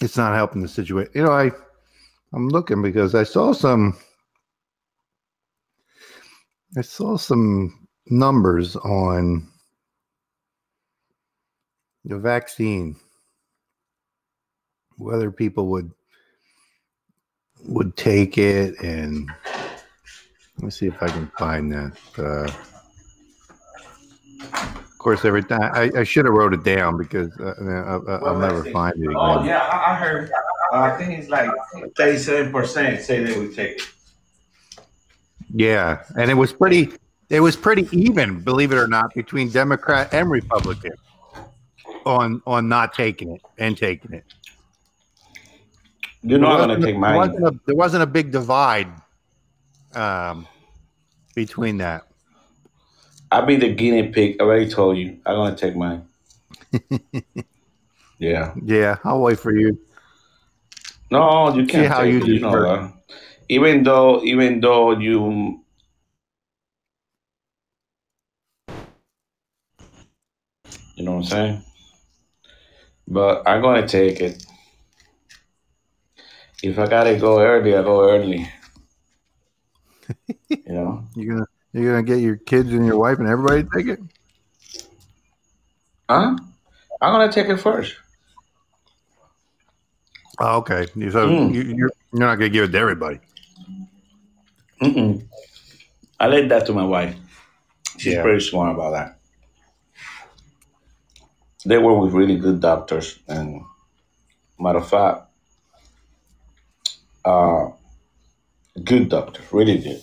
[0.00, 1.12] it's not helping the situation.
[1.14, 1.50] You know, I
[2.32, 3.96] I'm looking because I saw some
[6.76, 9.48] I saw some numbers on
[12.04, 12.96] the vaccine,
[14.98, 15.90] whether people would
[17.66, 19.28] would take it, and
[20.56, 21.96] let me see if I can find that.
[22.18, 22.50] Uh,
[24.52, 28.16] of course, every time I, I should have wrote it down because uh, I, I,
[28.26, 29.46] I'll never find it Oh again.
[29.48, 30.30] yeah, I, I heard.
[30.72, 31.50] Uh, I think it's like
[31.96, 33.82] thirty-seven percent say they would take it.
[35.54, 36.92] Yeah, and it was pretty.
[37.28, 40.92] It was pretty even, believe it or not, between Democrat and Republican
[42.04, 44.24] on on not taking it and taking it.
[46.26, 47.16] You There know, gonna wasn't, take mine.
[47.16, 48.88] wasn't a there wasn't a big divide
[49.94, 50.48] um,
[51.36, 52.08] between that.
[53.30, 54.36] I'll be the guinea pig.
[54.40, 55.20] I already told you.
[55.24, 56.06] I'm gonna take mine.
[58.18, 58.54] Yeah.
[58.64, 59.78] Yeah, I'll wait for you.
[61.10, 62.26] No, you can't See how you it.
[62.26, 62.94] You know that.
[63.50, 65.60] Even though, even though you,
[70.94, 71.62] you know what I'm saying.
[73.06, 74.45] But I'm gonna take it.
[76.62, 78.48] If I gotta go early, I go early.
[80.48, 81.04] You know.
[81.14, 84.00] You're gonna you're gonna get your kids and your wife and everybody to take it.
[86.08, 86.36] Huh?
[87.00, 87.94] I'm gonna take it first.
[90.40, 90.86] Oh, okay.
[90.86, 91.54] So Mm.
[91.54, 93.20] you, you're you're not gonna give it to everybody.
[94.82, 95.24] Mm-mm.
[96.18, 97.16] I leave that to my wife.
[97.98, 98.22] She's Yeah.
[98.22, 99.18] pretty smart about that.
[101.64, 103.62] They work with really good doctors, and
[104.58, 105.25] matter of fact,
[107.26, 107.70] uh,
[108.84, 110.02] good doctor, really good.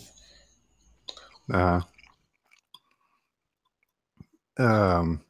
[1.51, 1.81] Uh,
[4.57, 5.21] um.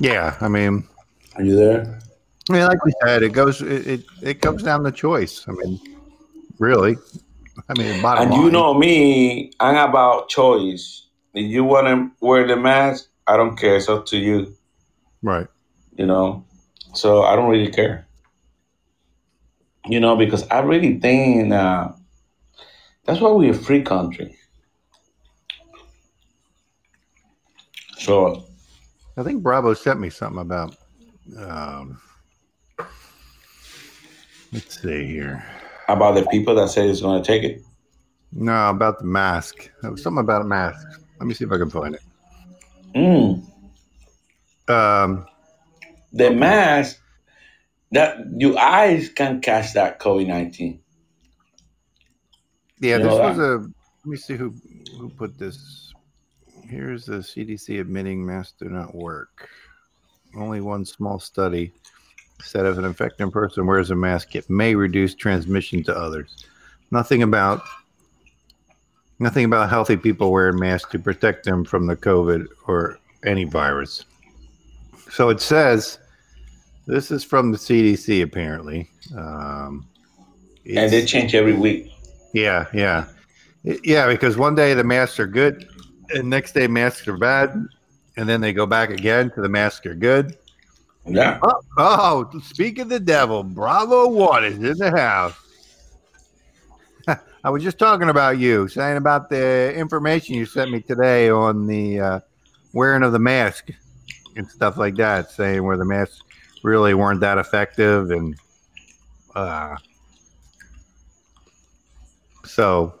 [0.00, 0.84] Yeah, I mean,
[1.36, 2.00] Are you there?
[2.50, 5.44] I mean, like we said, it goes it it, it comes down to choice.
[5.46, 5.78] I mean,
[6.58, 6.96] really.
[7.68, 11.08] I mean, And you know me, I'm about choice.
[11.34, 13.76] If you want to wear the mask, I don't care.
[13.76, 14.56] It's up to you.
[15.22, 15.46] Right.
[15.96, 16.44] You know,
[16.94, 18.06] so I don't really care.
[19.86, 21.90] You know, because I really think uh,
[23.04, 24.36] that's why we're a free country.
[27.98, 28.44] So
[29.16, 30.76] I think Bravo sent me something about.
[31.36, 32.00] Um,
[34.52, 35.44] let's see here.
[35.88, 37.62] about the people that say it's going to take it.
[38.32, 39.70] No, about the mask.
[39.82, 40.86] Was something about a mask.
[41.18, 42.02] Let me see if I can find it.
[42.94, 43.44] Mm,
[44.68, 45.26] Um,
[46.12, 47.01] the mask
[47.92, 50.80] that your eyes can catch that COVID nineteen.
[52.80, 53.42] yeah, You this was that?
[53.42, 53.56] a.
[53.58, 54.52] Let me see who
[54.98, 55.92] who put this.
[56.68, 59.48] Here's the CDC admitting masks do not work.
[60.36, 61.72] Only one small study
[62.42, 66.46] said if an infected person wears a mask, it may reduce transmission to others.
[66.90, 67.62] Nothing about
[69.18, 74.04] nothing about healthy people wearing masks to protect them from the COVID or any virus.
[75.10, 75.98] So it says
[76.86, 78.90] this is from the CDC apparently.
[79.16, 79.86] Um,
[80.66, 81.92] And they change every week.
[82.32, 83.06] yeah, yeah,
[83.62, 84.06] yeah.
[84.06, 85.68] Because one day the masks are good,
[86.10, 87.54] and next day masks are bad,
[88.16, 90.36] and then they go back again to the masks are good.
[91.04, 91.40] Yeah.
[91.42, 95.34] Oh, oh speak of the devil, Bravo One is in the house.
[97.44, 101.66] I was just talking about you, saying about the information you sent me today on
[101.66, 102.20] the uh,
[102.72, 103.70] wearing of the mask
[104.36, 106.22] and stuff like that, saying where the masks
[106.62, 108.36] really weren't that effective, and
[109.34, 109.76] uh,
[112.44, 112.94] so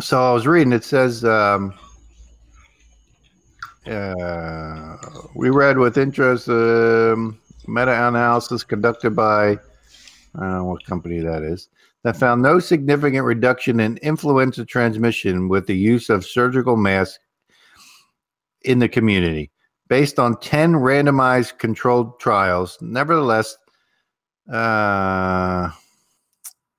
[0.00, 0.72] so I was reading.
[0.72, 1.74] It says um,
[3.86, 4.96] uh,
[5.34, 9.58] we read with interest um, meta-analysis conducted by I
[10.38, 11.68] don't know what company that is
[12.02, 17.18] that found no significant reduction in influenza transmission with the use of surgical masks
[18.62, 19.50] in the community.
[19.90, 23.56] Based on 10 randomized controlled trials, nevertheless,
[24.48, 25.68] uh,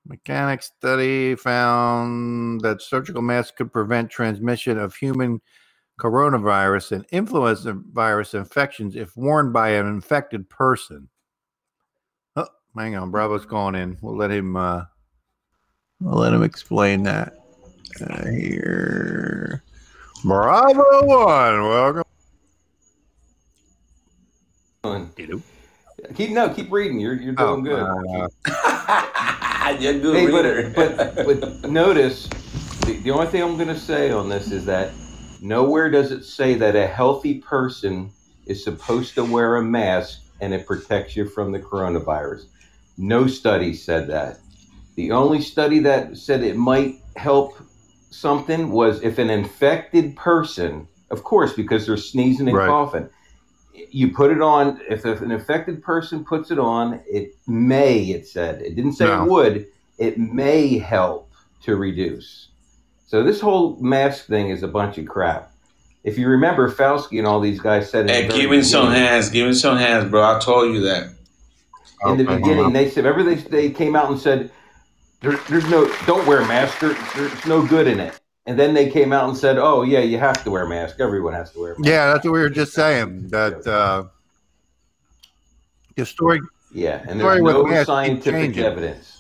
[0.05, 5.41] mechanic study found that surgical masks could prevent transmission of human
[5.99, 11.09] coronavirus and influenza virus infections if worn by an infected person.
[12.37, 12.47] Oh,
[12.77, 13.97] hang on, Bravo's calling in.
[14.01, 14.55] We'll let him.
[14.55, 14.85] Uh,
[16.07, 17.33] I'll let him explain that
[18.09, 19.65] uh, here.
[20.23, 22.03] Bravo one, welcome.
[24.83, 25.07] Hello.
[26.15, 26.99] Keep no, keep reading.
[26.99, 28.51] You're you're doing oh, good.
[28.51, 30.73] Uh, you're good hey, reader.
[30.75, 32.25] But, but, but notice
[32.87, 34.91] the, the only thing I'm going to say on this is that
[35.39, 38.09] nowhere does it say that a healthy person
[38.47, 42.45] is supposed to wear a mask and it protects you from the coronavirus.
[42.97, 44.39] No study said that.
[44.95, 47.55] The only study that said it might help
[48.09, 52.67] something was if an infected person, of course, because they're sneezing and right.
[52.67, 53.11] coughing,
[53.89, 54.79] you put it on.
[54.89, 59.05] If, if, an affected person puts it on, it may, it said, it didn't say
[59.05, 59.23] no.
[59.23, 59.67] it would,
[59.97, 61.31] it may help
[61.63, 62.49] to reduce.
[63.07, 65.53] So this whole mask thing is a bunch of crap.
[66.03, 69.47] If you remember, Fauci and all these guys said, "Hey, give me some hands, give
[69.47, 71.13] me some hands, bro." I told you that.
[72.05, 74.49] In the beginning, they said, remember they, they came out and said,
[75.21, 76.79] there, there's no don't wear a mask.
[76.79, 78.19] There, there's no good in it.
[78.45, 80.99] And then they came out and said, "Oh yeah, you have to wear a mask.
[80.99, 83.27] Everyone has to wear a mask." Yeah, that's what we were just saying.
[83.27, 84.05] That uh,
[85.95, 86.39] the story.
[86.73, 89.17] Yeah, and there's no scientific evidence.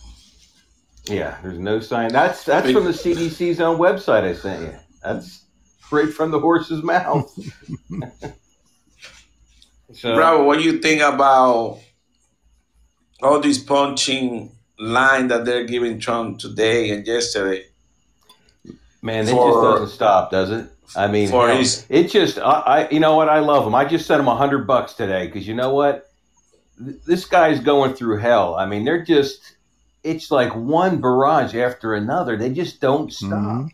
[1.05, 2.11] Yeah, there's no sign.
[2.11, 4.23] That's that's from the CDC's own website.
[4.23, 4.73] I sent you.
[5.03, 5.45] That's
[5.85, 7.31] straight from the horse's mouth.
[9.93, 11.79] so, Bravo, what do you think about
[13.21, 14.51] all these punching
[14.81, 17.65] line that they're giving Trump today and yesterday.
[19.01, 20.67] Man, it just doesn't stop, does it?
[20.95, 23.29] I mean, hell, his, it just, I, I, you know what?
[23.29, 23.73] I love him.
[23.73, 26.07] I just sent him a hundred bucks today because you know what?
[26.77, 28.55] This guy's going through hell.
[28.55, 29.55] I mean, they're just,
[30.03, 32.37] it's like one barrage after another.
[32.37, 33.31] They just don't stop.
[33.31, 33.67] Mm-hmm.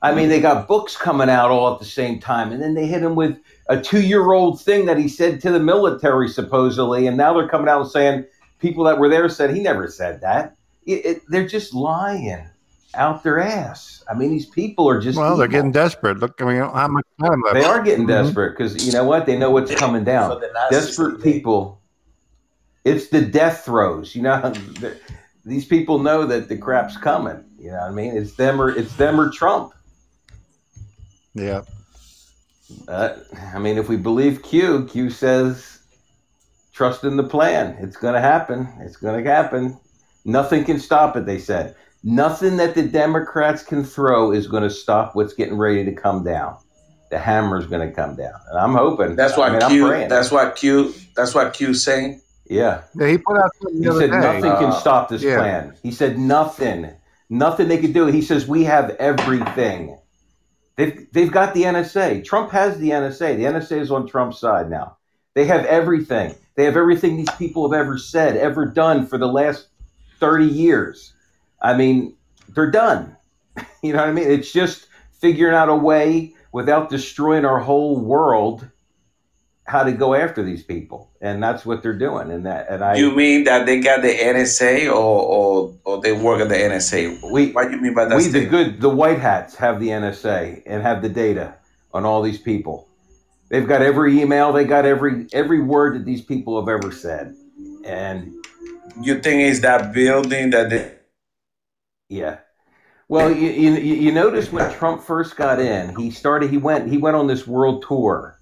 [0.00, 2.86] I mean, they got books coming out all at the same time, and then they
[2.86, 3.38] hit him with
[3.68, 7.82] a two-year-old thing that he said to the military supposedly, and now they're coming out
[7.82, 8.24] and saying
[8.58, 10.56] people that were there said he never said that.
[10.86, 12.48] It, it, they're just lying
[12.94, 14.04] out their ass.
[14.08, 15.38] I mean, these people are just well, evil.
[15.38, 16.18] they're getting desperate.
[16.18, 17.54] Look, I mean, how much time left?
[17.54, 18.24] They are getting mm-hmm.
[18.24, 19.26] desperate because you know what?
[19.26, 20.40] They know what's coming down.
[20.70, 21.80] Desperate people.
[22.84, 24.14] It's the death throes.
[24.14, 24.52] You know,
[25.44, 27.44] these people know that the crap's coming.
[27.58, 28.16] You know what I mean?
[28.16, 29.72] It's them or it's them or Trump.
[31.34, 31.62] Yeah.
[32.88, 33.16] Uh,
[33.54, 35.72] I mean, if we believe Q, Q says
[36.72, 37.76] trust in the plan.
[37.80, 38.68] It's going to happen.
[38.80, 39.78] It's going to happen.
[40.24, 41.76] Nothing can stop it, they said.
[42.04, 46.24] Nothing that the Democrats can throw is going to stop what's getting ready to come
[46.24, 46.56] down.
[47.10, 49.16] The hammer is going to come down, and I'm hoping.
[49.16, 50.08] That's why I mean, Q.
[50.08, 50.94] That's what Q.
[51.14, 52.22] That's what Q's saying.
[52.46, 52.82] Yeah.
[52.94, 54.18] yeah he put out He said day.
[54.18, 55.36] nothing uh, can stop this yeah.
[55.36, 55.74] plan.
[55.82, 56.90] He said nothing,
[57.28, 58.06] nothing they could do.
[58.06, 59.98] He says we have everything.
[60.76, 62.24] They've they've got the NSA.
[62.24, 63.36] Trump has the NSA.
[63.36, 64.96] The NSA is on Trump's side now.
[65.34, 66.34] They have everything.
[66.56, 69.68] They have everything these people have ever said, ever done for the last
[70.20, 71.14] 30 years.
[71.62, 72.16] I mean,
[72.48, 73.16] they're done.
[73.84, 74.30] You know what I mean?
[74.30, 74.86] It's just
[75.20, 78.68] figuring out a way without destroying our whole world
[79.64, 81.10] how to go after these people.
[81.20, 82.30] And that's what they're doing.
[82.30, 86.12] And that and I You mean that they got the NSA or or, or they
[86.12, 87.32] work at the NSA?
[87.32, 88.16] We what do you mean by that?
[88.16, 88.50] We statement?
[88.50, 91.56] the good the white hats have the NSA and have the data
[91.92, 92.88] on all these people.
[93.48, 94.52] They've got every email.
[94.52, 97.34] They got every every word that these people have ever said.
[97.84, 98.32] And
[99.00, 100.92] you think is that building that they?
[102.12, 102.38] Yeah.
[103.08, 106.50] Well, you, you, you notice when Trump first got in, he started.
[106.50, 106.90] He went.
[106.90, 108.38] He went on this world tour.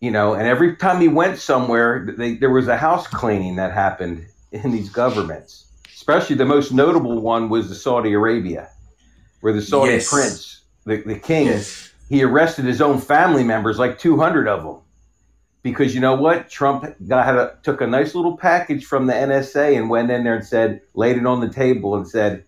[0.00, 3.72] You know, and every time he went somewhere, they, there was a house cleaning that
[3.72, 5.66] happened in these governments.
[5.88, 8.68] Especially the most notable one was the Saudi Arabia,
[9.40, 10.10] where the Saudi yes.
[10.10, 14.76] prince, the, the king, yes he arrested his own family members, like 200 of them.
[15.62, 16.48] Because you know what?
[16.48, 20.36] Trump got a, took a nice little package from the NSA and went in there
[20.36, 22.44] and said, laid it on the table and said,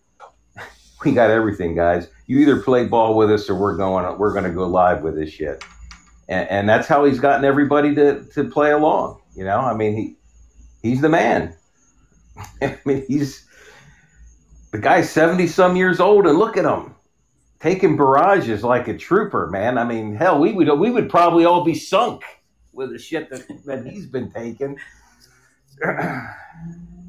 [1.04, 2.08] we got everything, guys.
[2.26, 5.16] You either play ball with us or we're going we're going to go live with
[5.16, 5.64] this shit.
[6.28, 9.20] And, and that's how he's gotten everybody to, to play along.
[9.34, 10.16] You know, I mean, he
[10.82, 11.54] he's the man.
[12.62, 13.46] I mean, he's
[14.72, 16.94] the guy's 70 some years old and look at him
[17.60, 19.78] taking barrages like a trooper, man.
[19.78, 22.22] I mean, hell, we would we would probably all be sunk
[22.72, 24.78] with the shit that, that he's been taking.
[25.82, 25.94] hey,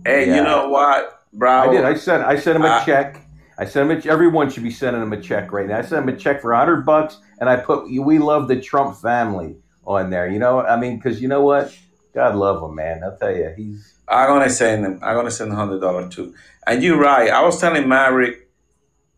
[0.06, 0.36] yeah.
[0.36, 1.52] you know what, bro?
[1.52, 1.86] I did.
[1.86, 3.22] I sent I sent him a check.
[3.60, 5.80] I sent him a, everyone should be sending him a check right now.
[5.80, 8.96] I sent him a check for hundred bucks, and I put "We love the Trump
[8.96, 10.30] family" on there.
[10.30, 11.78] You know, I mean, because you know what?
[12.14, 13.04] God love him, man.
[13.04, 13.96] I'll tell you, he's.
[14.08, 15.00] I'm gonna send him.
[15.04, 16.34] I'm gonna send hundred dollar too.
[16.66, 17.30] And you're right.
[17.30, 18.50] I was telling Maverick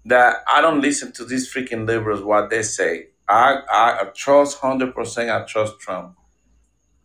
[0.06, 3.10] that I don't listen to these freaking liberals what they say.
[3.30, 5.30] I I trust hundred percent.
[5.30, 6.16] I trust Trump.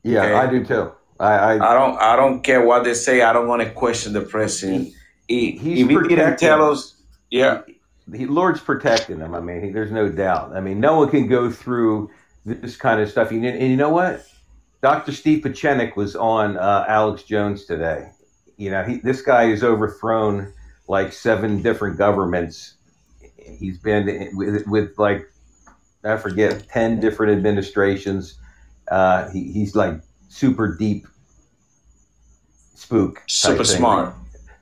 [0.02, 0.34] Yeah, okay?
[0.34, 0.92] I do too.
[1.20, 3.20] I, I, I don't I don't care what they say.
[3.20, 4.94] I don't want to question the president.
[5.28, 6.95] He, he, if he didn't tell us,
[7.30, 9.34] yeah, he, he, Lord's protecting him.
[9.34, 10.56] I mean, he, there's no doubt.
[10.56, 12.10] I mean, no one can go through
[12.44, 13.30] this kind of stuff.
[13.30, 14.24] And, and you know what?
[14.82, 15.12] Dr.
[15.12, 18.10] Steve Pieczenik was on uh, Alex Jones today.
[18.56, 20.52] You know, he, this guy has overthrown
[20.88, 22.74] like seven different governments.
[23.36, 25.26] He's been with, with like
[26.04, 28.38] I forget ten different administrations.
[28.88, 31.06] Uh, he, he's like super deep
[32.74, 34.14] spook, super smart,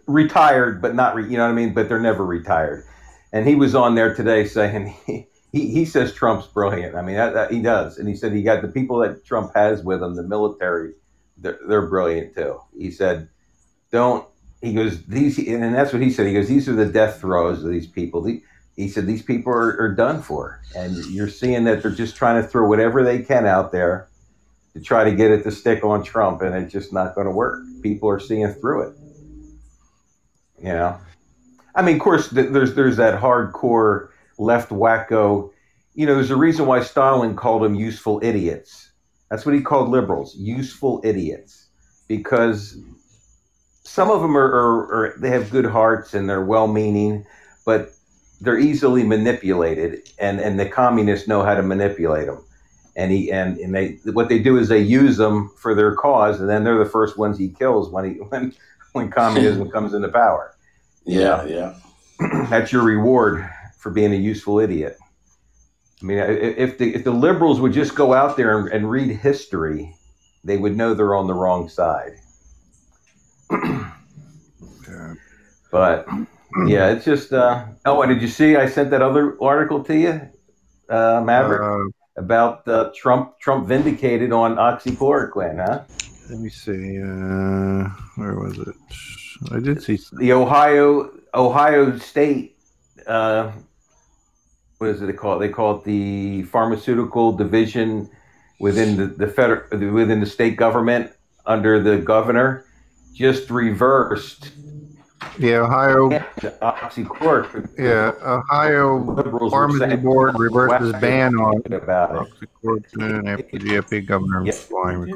[0.06, 1.74] retired, but not re, you know what I mean.
[1.74, 2.84] But they're never retired.
[3.32, 6.94] And he was on there today saying he, he, he says Trump's brilliant.
[6.94, 7.98] I mean, that, that, he does.
[7.98, 10.94] And he said he got the people that Trump has with him, the military,
[11.36, 12.60] they're, they're brilliant too.
[12.76, 13.28] He said,
[13.90, 14.26] don't,
[14.60, 16.26] he goes, these, and that's what he said.
[16.26, 18.22] He goes, these are the death throes of these people.
[18.22, 18.42] The,
[18.76, 20.60] he said, these people are, are done for.
[20.74, 24.08] And you're seeing that they're just trying to throw whatever they can out there
[24.74, 27.32] to try to get it to stick on Trump, and it's just not going to
[27.32, 27.62] work.
[27.82, 28.96] People are seeing through it.
[30.64, 30.98] You know,
[31.74, 34.08] I mean, of course, there's there's that hardcore
[34.38, 35.50] left wacko.
[35.94, 38.90] You know, there's a reason why Stalin called them useful idiots.
[39.28, 41.68] That's what he called liberals, useful idiots,
[42.08, 42.78] because
[43.82, 47.26] some of them are, are, are they have good hearts and they're well-meaning,
[47.66, 47.90] but
[48.40, 52.42] they're easily manipulated, and and the communists know how to manipulate them
[52.96, 56.40] and he and, and they what they do is they use them for their cause,
[56.40, 58.54] and then they're the first ones he kills when he when
[58.94, 60.53] when communism comes into power.
[61.04, 61.74] Yeah, yeah.
[62.48, 63.48] That's your reward
[63.78, 64.96] for being a useful idiot.
[66.02, 69.10] I mean, if the if the liberals would just go out there and, and read
[69.16, 69.94] history,
[70.42, 72.12] they would know they're on the wrong side.
[75.70, 76.06] but
[76.66, 77.32] yeah, it's just.
[77.32, 78.56] Uh, oh, and did you see?
[78.56, 80.20] I sent that other article to you,
[80.88, 81.60] uh, Maverick.
[81.62, 85.82] Uh, about uh, Trump Trump vindicated on oxychloroquine, huh?
[86.30, 87.00] Let me see.
[87.02, 88.74] Uh, where was it?
[89.50, 92.56] I did see the Ohio Ohio State.
[93.06, 93.52] Uh,
[94.78, 95.46] what is it they call it?
[95.46, 98.10] They call it the pharmaceutical division
[98.60, 101.12] within the, the federal within the state government
[101.46, 102.66] under the governor
[103.14, 104.52] just reversed
[105.38, 106.10] yeah, Ohio.
[107.78, 114.54] Yeah, Ohio Liberals Pharmacy Board reverses ban on oxychloroquine after GOP governor yep.
[114.54, 115.12] flying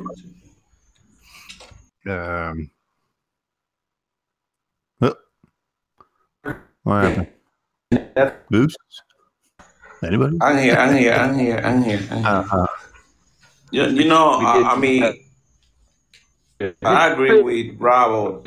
[2.06, 2.70] Um,
[5.02, 5.14] oh.
[6.82, 8.34] What happened?
[8.50, 8.78] Boost?
[10.04, 10.38] Anybody?
[10.40, 10.76] I'm here.
[10.76, 11.12] I'm here.
[11.12, 11.58] I'm here.
[11.58, 11.98] I'm here.
[12.10, 12.26] I'm here.
[12.26, 12.66] Uh-huh.
[13.70, 15.02] You, you know, I, I mean,
[16.82, 18.44] I agree with Bravo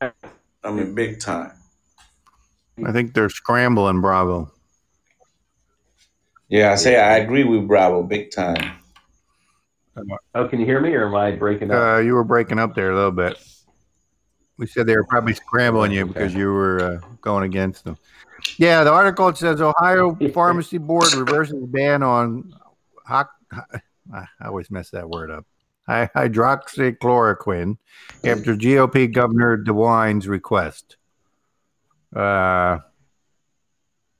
[0.00, 1.52] I mean, big time.
[2.84, 4.52] I think they're scrambling Bravo.
[6.48, 8.72] Yeah, I say I agree with Bravo big time.
[10.34, 11.82] Oh, can you hear me, or am I breaking up?
[11.82, 13.36] Uh, you were breaking up there a little bit.
[14.58, 17.96] We said they were probably scrambling you because you were uh, going against them.
[18.58, 22.52] Yeah, the article says Ohio Pharmacy Board reverses ban on.
[23.08, 23.24] I
[24.44, 25.46] always mess that word up
[25.88, 27.78] hydroxychloroquine
[28.24, 30.96] after GOP Governor DeWine's request.
[32.14, 32.78] Uh,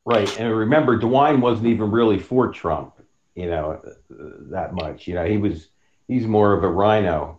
[0.04, 2.94] right, and remember, DeWine wasn't even really for Trump,
[3.34, 5.06] you know, that much.
[5.06, 5.68] You know, he was
[6.06, 7.38] he's more of a RINO,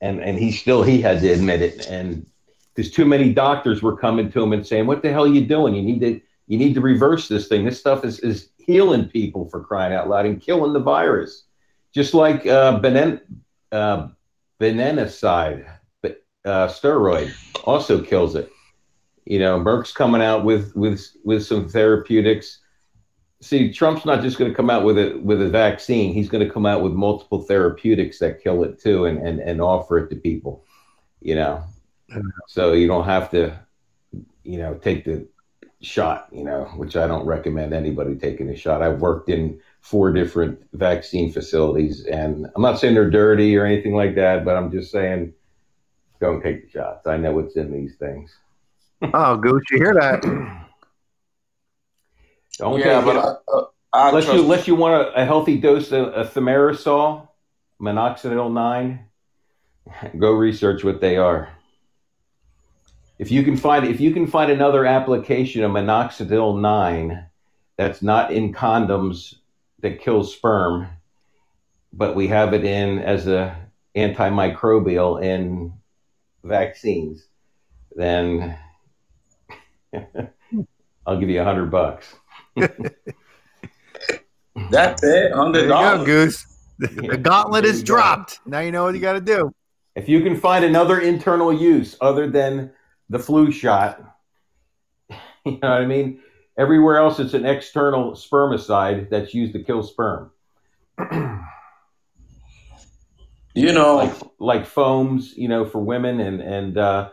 [0.00, 1.86] and and he still he had to admit it.
[1.86, 2.26] And
[2.78, 5.44] because too many doctors were coming to him and saying, "What the hell are you
[5.44, 5.74] doing?
[5.74, 7.64] You need to you need to reverse this thing.
[7.64, 11.46] This stuff is is healing people for crying out loud and killing the virus."
[11.92, 12.78] Just like uh,
[13.72, 14.08] uh,
[16.02, 17.34] but uh, steroid
[17.64, 18.48] also kills it.
[19.24, 22.60] You know, Merck's coming out with with with some therapeutics.
[23.40, 26.14] See, Trump's not just going to come out with a with a vaccine.
[26.14, 29.60] He's going to come out with multiple therapeutics that kill it too, and and and
[29.60, 30.64] offer it to people.
[31.20, 31.64] You know,
[32.46, 33.58] so you don't have to,
[34.42, 35.26] you know, take the
[35.80, 38.82] shot, you know, which I don't recommend anybody taking a shot.
[38.82, 43.94] I've worked in four different vaccine facilities, and I'm not saying they're dirty or anything
[43.94, 45.34] like that, but I'm just saying
[46.20, 47.06] don't take the shots.
[47.06, 48.36] I know what's in these things.
[49.14, 50.22] oh, Goose, you hear that?
[52.58, 56.08] don't yeah, but I, uh, unless you unless you want a, a healthy dose of,
[56.08, 57.28] of thimerosal,
[57.80, 59.06] minoxidil nine,
[60.18, 61.50] go research what they are.
[63.18, 67.26] If you can find if you can find another application of minoxidil nine
[67.76, 69.34] that's not in condoms
[69.80, 70.88] that kills sperm,
[71.92, 73.56] but we have it in as a
[73.96, 75.72] antimicrobial in
[76.44, 77.26] vaccines,
[77.96, 78.56] then
[81.06, 82.14] I'll give you a hundred bucks.
[84.70, 86.06] That's it, hundred dollars.
[86.06, 86.46] Goose.
[86.78, 88.38] The, yeah, gauntlet is dropped.
[88.46, 89.52] Now you know what you got to do.
[89.96, 92.70] If you can find another internal use other than
[93.08, 94.04] the flu shot.
[95.46, 96.20] You know what I mean?
[96.58, 100.30] Everywhere else, it's an external spermicide that's used to kill sperm.
[103.54, 107.08] you know, like, like, foams, you know, for women, and and uh,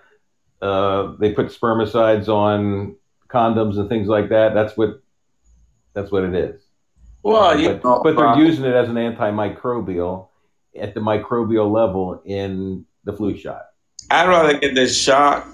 [0.62, 2.98] uh, they put spermicides on
[3.30, 4.54] condoms and things like that.
[4.54, 5.02] That's what
[5.94, 6.62] that's what it is.
[7.24, 10.28] Well, but, know, but they're uh, using it as an antimicrobial
[10.78, 13.68] at the microbial level in the flu shot.
[14.12, 15.48] I'd rather get the shot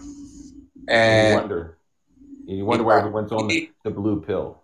[0.88, 1.78] and you wonder,
[2.46, 4.62] you wonder why everyone's on the, the blue pill.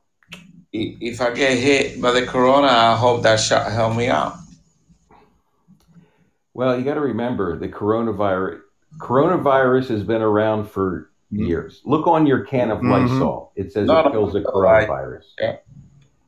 [0.74, 4.36] If I get hit by the corona, I hope that shot help me out.
[6.54, 8.62] Well, you got to remember the coronavirus.
[9.00, 11.46] Coronavirus has been around for mm-hmm.
[11.46, 11.82] years.
[11.86, 12.92] Look on your can of mm-hmm.
[12.92, 13.52] Lysol.
[13.56, 15.24] It says no, it kills the coronavirus.
[15.40, 15.58] Yeah.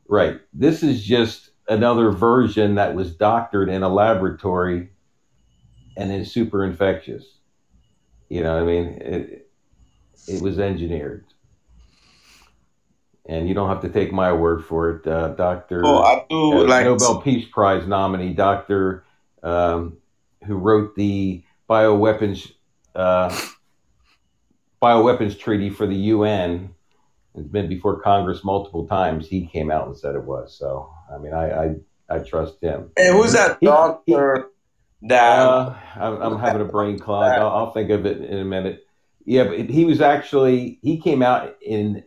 [0.07, 0.39] Right.
[0.53, 4.89] This is just another version that was doctored in a laboratory
[5.97, 7.25] and is super infectious.
[8.29, 9.48] You know, what I mean, it,
[10.27, 11.25] it was engineered.
[13.27, 15.07] And you don't have to take my word for it.
[15.07, 15.85] Uh, Dr.
[15.85, 19.05] Oh, I do uh, like Nobel Peace Prize nominee, Dr.
[19.43, 19.97] Um,
[20.45, 22.51] who wrote the bioweapons
[22.95, 23.29] uh,
[24.81, 26.73] bioweapons treaty for the UN.
[27.35, 29.27] It's been before Congress multiple times.
[29.27, 30.57] He came out and said it was.
[30.57, 31.75] So, I mean, I I,
[32.09, 32.91] I trust him.
[32.97, 34.49] Hey, who's that doctor?
[35.01, 37.31] He, that uh, I'm, I'm having a brain clog.
[37.31, 38.85] I'll, I'll think of it in a minute.
[39.29, 42.03] Yeah, but he was actually he came out in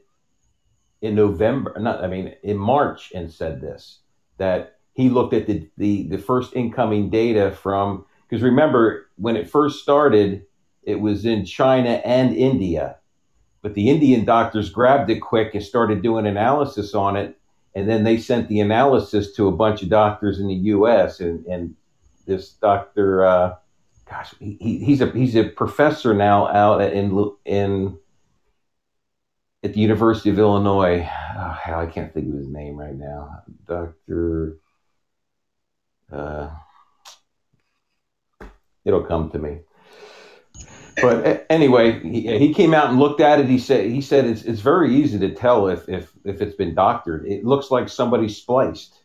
[1.02, 4.00] in November, not I mean in March, and said this
[4.38, 9.48] that he looked at the the, the first incoming data from because remember when it
[9.48, 10.46] first started,
[10.82, 12.96] it was in China and India,
[13.62, 17.38] but the Indian doctors grabbed it quick and started doing analysis on it,
[17.76, 21.20] and then they sent the analysis to a bunch of doctors in the U.S.
[21.20, 21.76] and and
[22.26, 23.24] this doctor.
[23.24, 23.54] Uh,
[24.08, 27.98] gosh, he, he's a he's a professor now out in in
[29.64, 31.08] at the University of Illinois.
[31.36, 33.42] Oh, hell, I can't think of his name right now.
[33.66, 34.58] Doctor.
[36.10, 36.50] Uh,
[38.84, 39.60] it'll come to me.
[41.00, 43.46] But anyway, he, he came out and looked at it.
[43.46, 46.74] He said he said it's it's very easy to tell if if if it's been
[46.74, 47.26] doctored.
[47.26, 48.98] It looks like somebody spliced.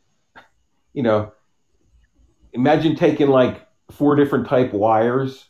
[0.94, 1.32] You know,
[2.52, 5.47] imagine taking like four different type wires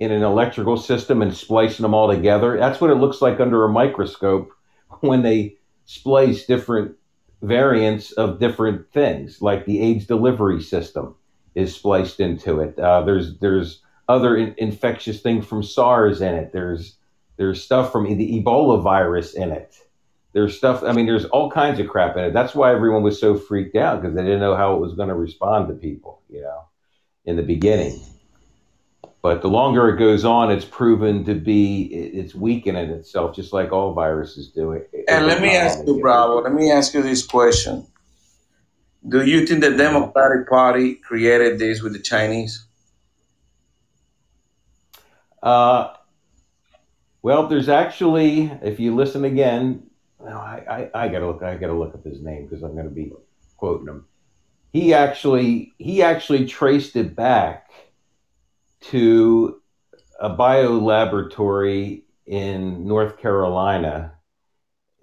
[0.00, 2.58] in an electrical system and splicing them all together.
[2.58, 4.50] That's what it looks like under a microscope
[5.00, 5.56] when they
[5.86, 6.96] splice different
[7.42, 11.14] variants of different things, like the AIDS delivery system
[11.54, 12.78] is spliced into it.
[12.78, 16.52] Uh, there's there's other in- infectious things from SARS in it.
[16.52, 16.96] There's
[17.36, 19.76] there's stuff from the Ebola virus in it.
[20.32, 20.82] There's stuff.
[20.82, 22.32] I mean, there's all kinds of crap in it.
[22.32, 25.08] That's why everyone was so freaked out because they didn't know how it was going
[25.08, 26.22] to respond to people.
[26.28, 26.64] You know
[27.24, 28.00] in the beginning.
[29.22, 33.72] But the longer it goes on, it's proven to be it's weakening itself, just like
[33.72, 34.72] all viruses do.
[34.72, 36.42] It, and let me ask you, Bravo.
[36.42, 37.86] Let me ask you this question:
[39.08, 42.66] Do you think the Democratic Party created this with the Chinese?
[45.42, 45.94] Uh,
[47.22, 49.84] well, there's actually, if you listen again,
[50.18, 51.42] well, I, I, I gotta look.
[51.42, 53.10] I gotta look up his name because I'm going to be
[53.56, 54.04] quoting him
[54.74, 57.70] he actually he actually traced it back
[58.80, 59.62] to
[60.18, 64.14] a bio laboratory in North Carolina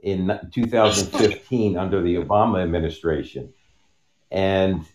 [0.03, 3.53] in 2015 under the Obama administration.
[4.29, 4.85] And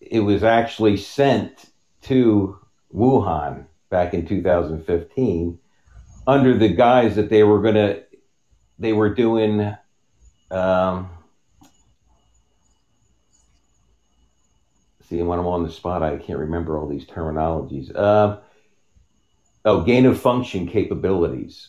[0.00, 1.66] it was actually sent
[2.02, 2.58] to
[2.94, 5.58] Wuhan back in 2015
[6.26, 8.02] under the guise that they were going to,
[8.78, 9.76] they were doing
[10.50, 11.10] um,
[15.10, 17.90] See, when I'm on the spot, I can't remember all these terminologies.
[17.92, 18.38] Uh,
[19.64, 21.68] oh, gain of function capabilities.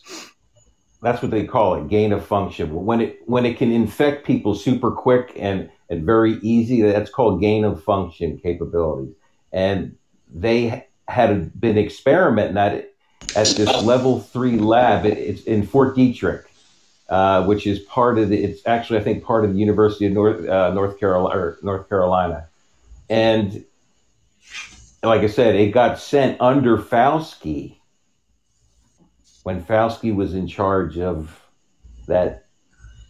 [1.02, 2.72] that's what they call it, gain of function.
[2.72, 7.40] When it when it can infect people super quick and and very easy, that's called
[7.40, 9.16] gain of function capabilities.
[9.52, 9.96] And
[10.32, 12.94] they had been experimenting at it
[13.34, 15.04] at this level three lab.
[15.04, 16.44] It, it's in Fort Detrick,
[17.08, 18.44] uh, which is part of the.
[18.44, 21.88] It's actually I think part of the University of North uh, North Carolina or North
[21.88, 22.48] Carolina,
[23.12, 23.66] and
[25.02, 27.76] like I said, it got sent under Fauci
[29.42, 31.38] when Fauci was in charge of
[32.06, 32.46] that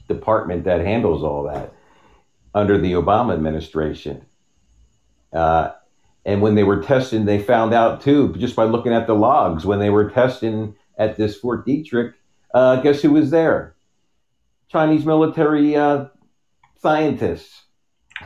[0.09, 1.73] department that handles all that
[2.53, 4.27] under the Obama administration.
[5.33, 5.71] Uh,
[6.25, 9.65] and when they were testing, they found out too, just by looking at the logs,
[9.65, 12.15] when they were testing at this Fort Detrick,
[12.53, 13.77] uh, guess who was there?
[14.69, 16.07] Chinese military uh,
[16.81, 17.63] scientists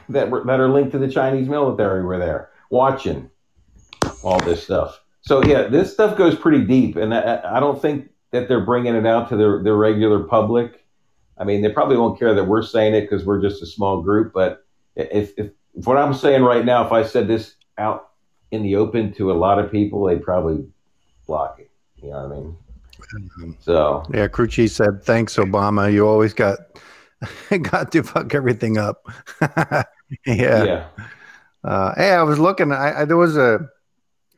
[0.08, 3.30] that were that are linked to the Chinese military were there watching
[4.22, 5.00] all this stuff.
[5.22, 8.94] So yeah, this stuff goes pretty deep, and I, I don't think that they're bringing
[8.94, 10.84] it out to the the regular public.
[11.38, 14.02] I mean, they probably won't care that we're saying it because we're just a small
[14.02, 14.32] group.
[14.32, 14.64] But
[14.94, 18.10] if, if, if what I'm saying right now, if I said this out
[18.50, 20.66] in the open to a lot of people, they'd probably
[21.26, 21.70] block it.
[21.96, 22.56] You know what I mean?
[23.14, 23.50] Mm-hmm.
[23.60, 25.92] So yeah, Crucci said, "Thanks, Obama.
[25.92, 26.58] You always got
[27.62, 29.06] got to fuck everything up."
[29.40, 29.84] yeah.
[30.26, 30.88] yeah.
[31.64, 32.72] Uh, hey, I was looking.
[32.72, 33.68] I, I there was a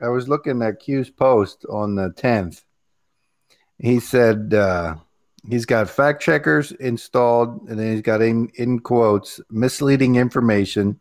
[0.01, 2.63] I was looking at Q's post on the 10th.
[3.79, 4.97] He said uh,
[5.49, 11.01] he's got fact checkers installed, and then he's got in, in quotes misleading information,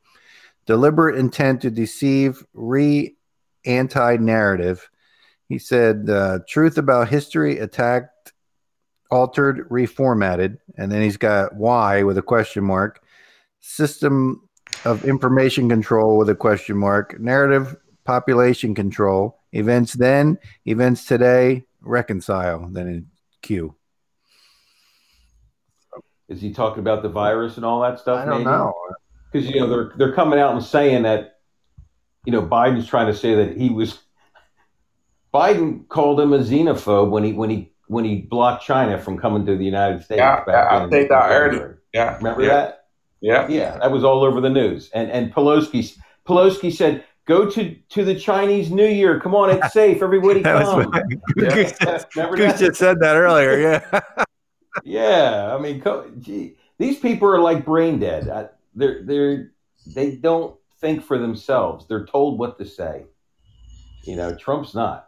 [0.65, 3.15] deliberate intent to deceive, re
[3.65, 4.89] anti narrative.
[5.47, 8.09] He said uh, truth about history attacked,
[9.09, 13.01] altered, reformatted, and then he's got why with a question mark,
[13.59, 14.47] system
[14.85, 22.67] of information control with a question mark, narrative population control, events then, events today, reconcile,
[22.69, 23.07] then in
[23.41, 23.75] Q.
[26.27, 28.19] Is he talking about the virus and all that stuff?
[28.19, 28.51] I don't maybe?
[28.51, 28.73] know.
[29.31, 31.39] Because you know they're they're coming out and saying that,
[32.25, 33.99] you know, Biden's trying to say that he was.
[35.33, 39.45] Biden called him a xenophobe when he when he when he blocked China from coming
[39.45, 40.19] to the United States.
[40.19, 41.81] Yeah, I think that earlier.
[41.93, 42.47] Yeah, remember yeah.
[42.47, 42.85] that?
[43.21, 44.89] Yeah, yeah, that was all over the news.
[44.93, 49.19] And and Pelosi Pelosi said Go to, to the Chinese New Year.
[49.19, 50.01] Come on, it's safe.
[50.01, 50.89] Everybody come.
[51.35, 51.53] yeah.
[51.53, 52.09] Goose, just,
[52.59, 53.59] just said that earlier.
[53.59, 54.01] Yeah.
[54.85, 55.53] yeah.
[55.53, 55.83] I mean,
[56.21, 58.49] gee, these people are like brain dead.
[58.73, 59.51] They're they're
[59.85, 61.85] they don't think for themselves.
[61.85, 63.03] They're told what to say.
[64.03, 65.06] You know, Trump's not.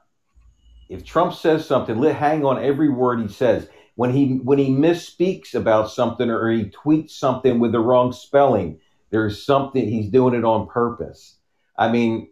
[0.90, 3.70] If Trump says something, let hang on every word he says.
[3.96, 8.80] When he when he misspeaks about something or he tweets something with the wrong spelling,
[9.10, 11.36] there's something he's doing it on purpose
[11.80, 12.30] I mean,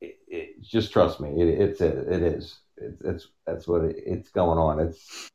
[0.00, 1.30] it, it, just trust me.
[1.30, 2.56] It, it's it, it is.
[2.76, 4.78] It's, it's that's what it's going on.
[4.78, 5.28] It's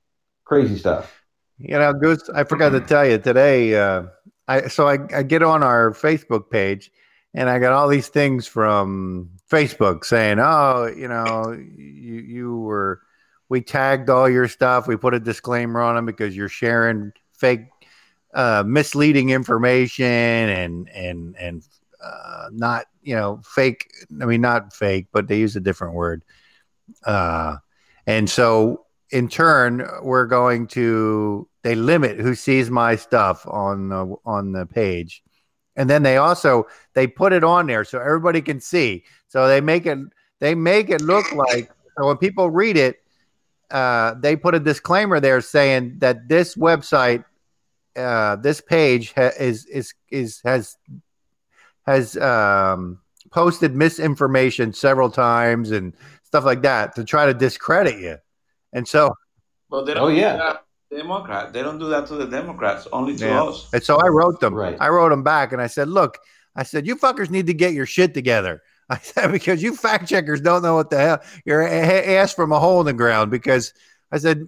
[0.45, 1.21] crazy stuff.
[1.57, 2.29] You know, Goose.
[2.33, 3.75] I forgot to tell you today.
[3.75, 4.03] Uh,
[4.47, 6.91] I so I, I get on our Facebook page,
[7.33, 13.01] and I got all these things from Facebook saying, "Oh, you know, you you were."
[13.51, 14.87] We tagged all your stuff.
[14.87, 17.65] We put a disclaimer on them because you're sharing fake,
[18.35, 21.63] uh, misleading information and and and
[22.03, 23.89] uh, not you know fake.
[24.21, 26.23] I mean, not fake, but they use a different word.
[27.03, 27.57] Uh,
[28.05, 34.15] and so in turn, we're going to they limit who sees my stuff on the
[34.25, 35.23] on the page,
[35.79, 39.05] and then they also they put it on there so everybody can see.
[39.29, 39.97] So they make it
[40.39, 43.01] they make it look like so when people read it,
[43.71, 47.25] uh, they put a disclaimer there saying that this website,
[47.95, 50.77] uh, this page ha- is is is has
[51.85, 52.99] has um,
[53.31, 55.93] posted misinformation several times and
[56.23, 58.17] stuff like that to try to discredit you.
[58.73, 59.13] And so,
[59.69, 60.57] well, they don't oh, yeah.
[60.89, 60.97] That.
[60.97, 61.53] Democrat.
[61.53, 63.43] They don't do that to the Democrats, only to yeah.
[63.43, 63.69] us.
[63.73, 64.53] And so I wrote them.
[64.53, 64.77] Right.
[64.79, 66.17] I wrote them back and I said, look,
[66.55, 68.61] I said, you fuckers need to get your shit together.
[68.89, 72.59] I said, because you fact checkers don't know what the hell you're ass from a
[72.59, 73.29] hole in the ground.
[73.29, 73.73] Because
[74.11, 74.47] I said,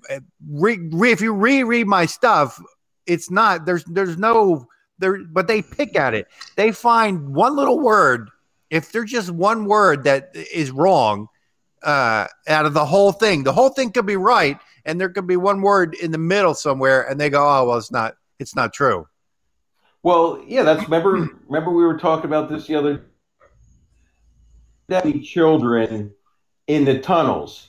[0.49, 2.59] re, re, if you reread my stuff,
[3.05, 6.27] it's not, there's, there's no, there, but they pick at it.
[6.55, 8.30] They find one little word.
[8.72, 11.27] If there's just one word that is wrong
[11.84, 15.27] uh, out of the whole thing, the whole thing could be right, and there could
[15.27, 18.15] be one word in the middle somewhere, and they go, "Oh, well, it's not.
[18.39, 19.07] It's not true."
[20.03, 21.29] Well, yeah, that's remember.
[21.47, 23.05] remember, we were talking about this the other.
[24.87, 26.13] That children
[26.67, 27.67] in the tunnels.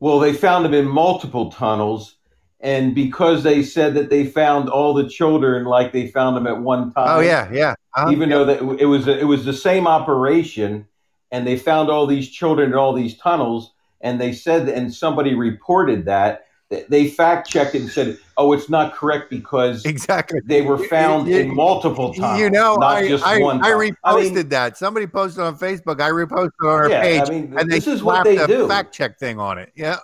[0.00, 2.16] Well, they found them in multiple tunnels
[2.64, 6.58] and because they said that they found all the children like they found them at
[6.58, 7.18] one time.
[7.18, 7.74] Oh yeah, yeah.
[7.94, 8.10] Uh-huh.
[8.10, 10.86] Even though that it was it was the same operation,
[11.30, 15.34] and they found all these children in all these tunnels, and they said and somebody
[15.34, 16.43] reported that
[16.88, 21.38] they fact checked and said, "Oh, it's not correct because exactly they were found You-
[21.38, 22.40] in multiple times.
[22.40, 23.62] You know, not I, just I, one.
[23.64, 24.76] I reposted I mean, that.
[24.76, 26.00] Somebody posted on Facebook.
[26.00, 28.46] I reposted on our yeah, page, I mean, and they this is what slapped they
[28.46, 28.66] do.
[28.66, 29.72] fact check thing on it.
[29.76, 29.98] Yeah,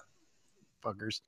[0.85, 1.21] fuckers.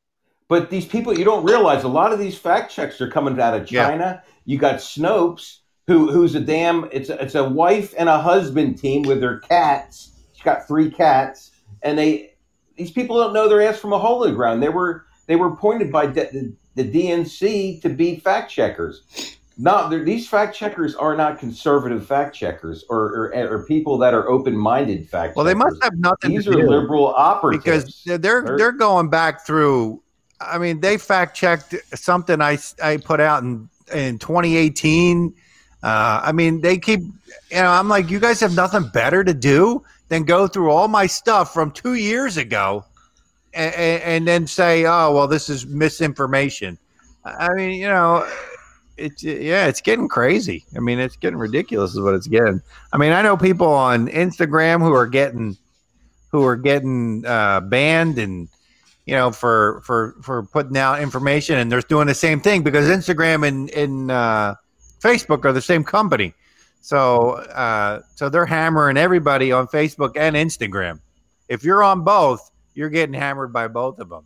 [0.48, 3.54] But these people, you don't realize a lot of these fact checks are coming out
[3.54, 3.88] of Yeah.
[3.88, 4.22] China.
[4.44, 8.78] You got Snopes, who who's a damn it's a, it's a wife and a husband
[8.78, 10.12] team with their cats.
[10.34, 11.52] She's got three cats,
[11.82, 12.34] and they
[12.76, 14.62] these people don't know their ass from a hole in the ground.
[14.62, 19.02] They were they were appointed by the, the, the DNC to be fact checkers.
[19.58, 24.28] Not these fact checkers are not conservative fact checkers or or, or people that are
[24.28, 25.36] open minded fact.
[25.36, 25.72] Well, they checkers.
[25.72, 30.02] must have nothing These are liberal operatives because they're they're, They're- they're going back through.
[30.40, 35.34] I mean, they fact checked something I I put out in in 2018.
[35.82, 37.00] Uh, I mean, they keep.
[37.00, 37.12] You
[37.56, 41.06] know, I'm like, you guys have nothing better to do than go through all my
[41.06, 42.84] stuff from two years ago,
[43.54, 46.78] and, and then say, oh, well, this is misinformation.
[47.24, 48.28] I mean, you know,
[48.96, 50.64] it's yeah, it's getting crazy.
[50.76, 52.60] I mean, it's getting ridiculous, is what it's getting.
[52.92, 55.56] I mean, I know people on Instagram who are getting
[56.30, 58.48] who are getting uh, banned and
[59.06, 62.88] you know for for for putting out information, and they're doing the same thing because
[62.88, 64.54] Instagram and and uh,
[65.00, 66.34] Facebook are the same company.
[66.80, 71.00] So uh, so they're hammering everybody on Facebook and Instagram.
[71.48, 74.24] If you're on both, you're getting hammered by both of them,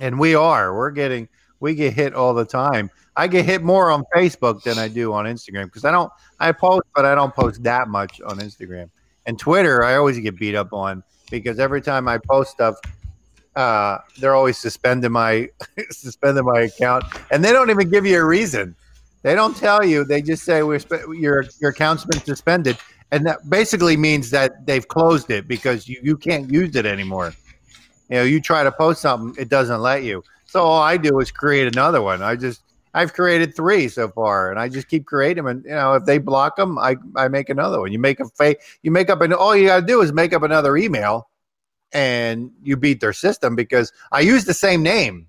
[0.00, 0.74] and we are.
[0.74, 1.28] We're getting
[1.60, 2.90] we get hit all the time.
[3.16, 6.52] I get hit more on Facebook than I do on Instagram because I don't I
[6.52, 8.90] post, but I don't post that much on Instagram.
[9.26, 12.76] And Twitter, I always get beat up on because every time I post stuff,
[13.56, 15.48] uh, they're always suspending my
[15.90, 18.74] suspending my account, and they don't even give you a reason.
[19.22, 20.04] They don't tell you.
[20.04, 20.80] They just say we're
[21.12, 22.78] your your account's been suspended,
[23.10, 27.34] and that basically means that they've closed it because you, you can't use it anymore.
[28.08, 30.24] You know, you try to post something, it doesn't let you.
[30.46, 32.22] So all I do is create another one.
[32.22, 32.62] I just
[32.94, 35.46] I've created three so far, and I just keep creating them.
[35.46, 37.92] And you know, if they block them, I I make another one.
[37.92, 38.60] You make a fake.
[38.82, 39.32] You make up an.
[39.32, 41.28] All you got to do is make up another email,
[41.92, 45.28] and you beat their system because I use the same name.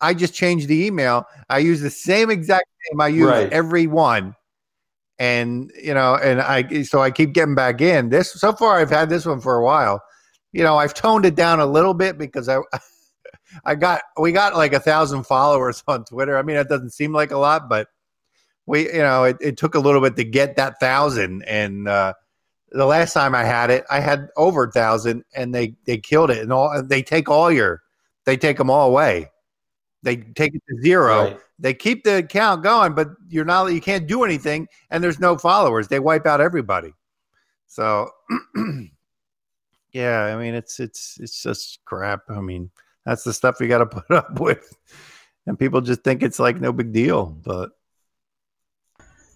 [0.00, 1.26] I just change the email.
[1.48, 3.52] I use the same exact name I use Right.
[3.52, 4.36] every one,
[5.18, 8.08] and you know, and I so I keep getting back in.
[8.08, 10.02] This so far, I've had this one for a while.
[10.52, 12.58] You know, I've toned it down a little bit because I.
[13.64, 16.36] I got we got like a thousand followers on Twitter.
[16.36, 17.88] I mean, it doesn't seem like a lot, but
[18.66, 21.42] we you know it, it took a little bit to get that thousand.
[21.44, 22.14] And uh,
[22.70, 26.30] the last time I had it, I had over a thousand, and they they killed
[26.30, 26.38] it.
[26.38, 27.82] And all they take all your
[28.24, 29.30] they take them all away.
[30.04, 31.22] They take it to zero.
[31.22, 31.40] Right.
[31.58, 35.38] They keep the account going, but you're not you can't do anything, and there's no
[35.38, 35.88] followers.
[35.88, 36.92] They wipe out everybody.
[37.66, 38.10] So
[39.92, 42.20] yeah, I mean it's it's it's just crap.
[42.28, 42.70] I mean
[43.06, 44.76] that's the stuff you got to put up with,
[45.46, 47.26] and people just think it's like no big deal.
[47.26, 47.70] But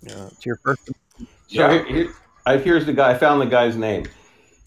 [0.03, 0.81] yeah, it's your first.
[0.87, 0.93] So
[1.49, 1.73] Yeah.
[1.73, 2.13] here, here,
[2.45, 3.11] I, here's the guy.
[3.13, 4.07] I found the guy's name.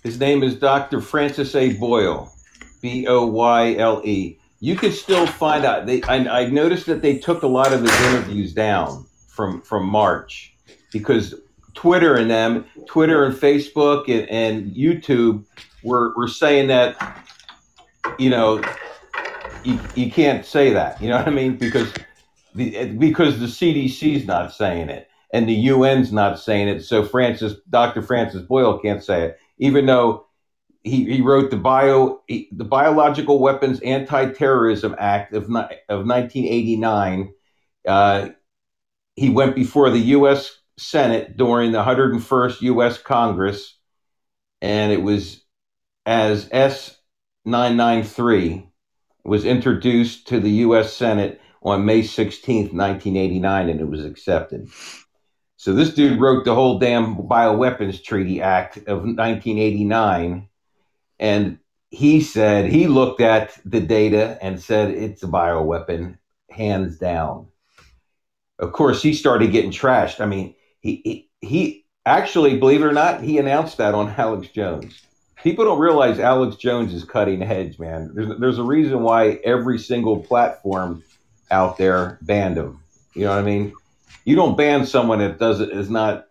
[0.03, 0.99] His name is Dr.
[0.99, 1.73] Francis A.
[1.73, 2.33] Boyle,
[2.81, 4.40] B O Y L E.
[4.61, 5.87] You can still find out.
[5.87, 9.85] They, I, I noticed that they took a lot of his interviews down from from
[9.87, 10.55] March
[10.93, 11.35] because
[11.73, 15.43] Twitter and them, Twitter and Facebook and, and YouTube
[15.83, 16.95] were were saying that
[18.19, 18.63] you know
[19.63, 21.01] you, you can't say that.
[21.01, 21.57] You know what I mean?
[21.57, 21.91] Because
[22.55, 26.83] the because the CDC's not saying it and the UN's not saying it.
[26.83, 28.01] So Francis, Dr.
[28.01, 30.25] Francis Boyle can't say it, even though
[30.83, 35.49] he, he wrote the bio he- the Biological Weapons Anti-Terrorism Act of of
[36.07, 37.33] 1989.
[37.87, 38.29] Uh,
[39.15, 40.57] he went before the U.S.
[40.77, 42.97] Senate during the 101st U.S.
[42.97, 43.77] Congress,
[44.61, 45.43] and it was
[46.05, 46.97] as S
[47.45, 48.67] 993
[49.23, 50.93] was introduced to the U.S.
[50.93, 54.69] Senate on May 16th, 1989, and it was accepted.
[55.57, 60.47] So this dude wrote the whole damn Bioweapons Treaty Act of 1989,
[61.21, 61.59] and
[61.91, 66.17] he said he looked at the data and said it's a bioweapon,
[66.49, 67.47] hands down.
[68.59, 70.19] Of course, he started getting trashed.
[70.19, 74.49] I mean, he he, he actually, believe it or not, he announced that on Alex
[74.49, 75.01] Jones.
[75.41, 78.11] People don't realize Alex Jones is cutting edge, man.
[78.13, 81.03] There's there's a reason why every single platform
[81.51, 82.79] out there banned him.
[83.13, 83.73] You know what I mean?
[84.25, 86.27] You don't ban someone that does it is not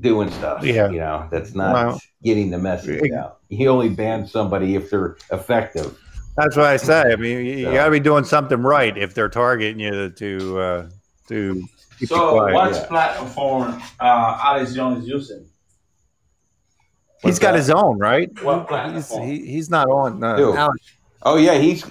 [0.00, 0.64] doing stuff.
[0.64, 0.88] Yeah.
[0.90, 1.98] You know, that's not Wow.
[2.22, 3.38] getting the message Ex- out.
[3.50, 5.98] He only bans somebody if they're effective.
[6.36, 7.12] That's what I say.
[7.12, 10.58] I mean, you, you got to be doing something right if they're targeting you to
[10.58, 10.88] uh,
[11.28, 11.62] to
[11.98, 12.54] keep So, quiet.
[12.54, 12.86] what yeah.
[12.86, 15.40] platform uh, Alex Jones is using?
[15.40, 17.58] He's What's got that?
[17.58, 18.30] his own, right?
[18.42, 19.28] What He's, platform?
[19.28, 20.24] he, he's not on.
[20.24, 20.56] Uh, Who?
[20.56, 20.78] Alex,
[21.24, 21.84] Oh yeah, he's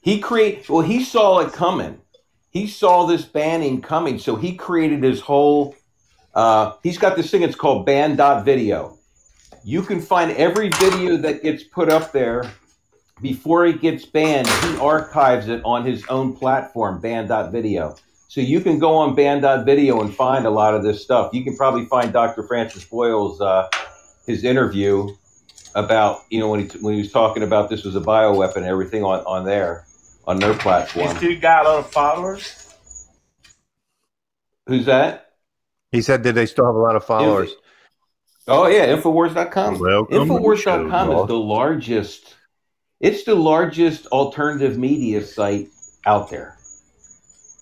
[0.00, 2.00] He create well, he saw it coming.
[2.50, 5.74] He saw this banning coming, so he created his whole.
[6.34, 7.42] Uh, he's got this thing.
[7.42, 8.98] It's called Banned.video.
[9.64, 12.50] You can find every video that gets put up there
[13.20, 14.46] before it gets banned.
[14.46, 17.96] He archives it on his own platform, Banned.video.
[18.28, 21.32] So you can go on Banned.video and find a lot of this stuff.
[21.32, 22.42] You can probably find Dr.
[22.44, 23.68] Francis Boyle's uh,
[24.26, 25.08] his interview
[25.74, 28.66] about you know when he when he was talking about this was a bioweapon and
[28.66, 29.86] everything on on there
[30.26, 31.08] on their platform.
[31.08, 32.74] He still got a lot of followers.
[34.66, 35.27] Who's that?
[35.92, 37.50] He said, did they still have a lot of followers?
[38.46, 39.78] Oh yeah, Infowars.com.
[39.78, 42.34] Welcome Infowars.com is the largest.
[43.00, 45.68] It's the largest alternative media site
[46.06, 46.56] out there,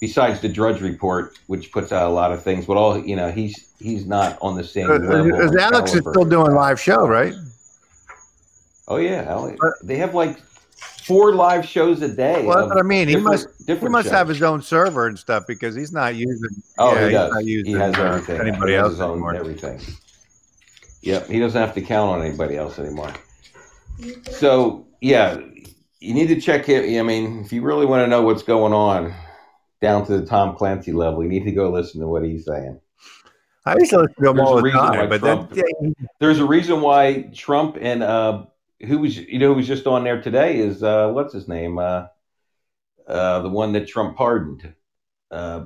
[0.01, 2.67] besides the Drudge Report, which puts out a lot of things.
[2.67, 5.35] But all you know, he's he's not on the same Uh, level.
[5.35, 7.35] uh, Alex is still doing live show, right?
[8.89, 9.59] Oh yeah, Alex.
[9.83, 10.39] They have like
[11.07, 12.45] four live shows a day.
[12.45, 13.09] Well, that's what I mean.
[13.09, 16.63] He must he must have his own server and stuff because he's not using.
[16.79, 17.45] Oh, yeah, he he's does.
[17.45, 18.41] He has uh, everything.
[18.41, 19.35] Anybody he has else his own anymore.
[19.35, 19.81] everything.
[21.03, 23.13] Yep, he doesn't have to count on anybody else anymore.
[24.31, 25.39] So yeah,
[26.01, 26.99] you need to check it.
[26.99, 29.15] I mean, if you really want to know what's going on
[29.81, 32.81] down to the Tom Clancy level, you need to go listen to what he's saying.
[33.65, 36.39] I used to listen to him all a the time, but Trump- then yeah, There's
[36.39, 38.47] a reason why Trump and uh,
[38.85, 41.79] who was you know who was just on there today is uh, what's his name
[41.79, 42.07] uh,
[43.07, 44.75] uh, the one that Trump pardoned.
[45.31, 45.65] Uh,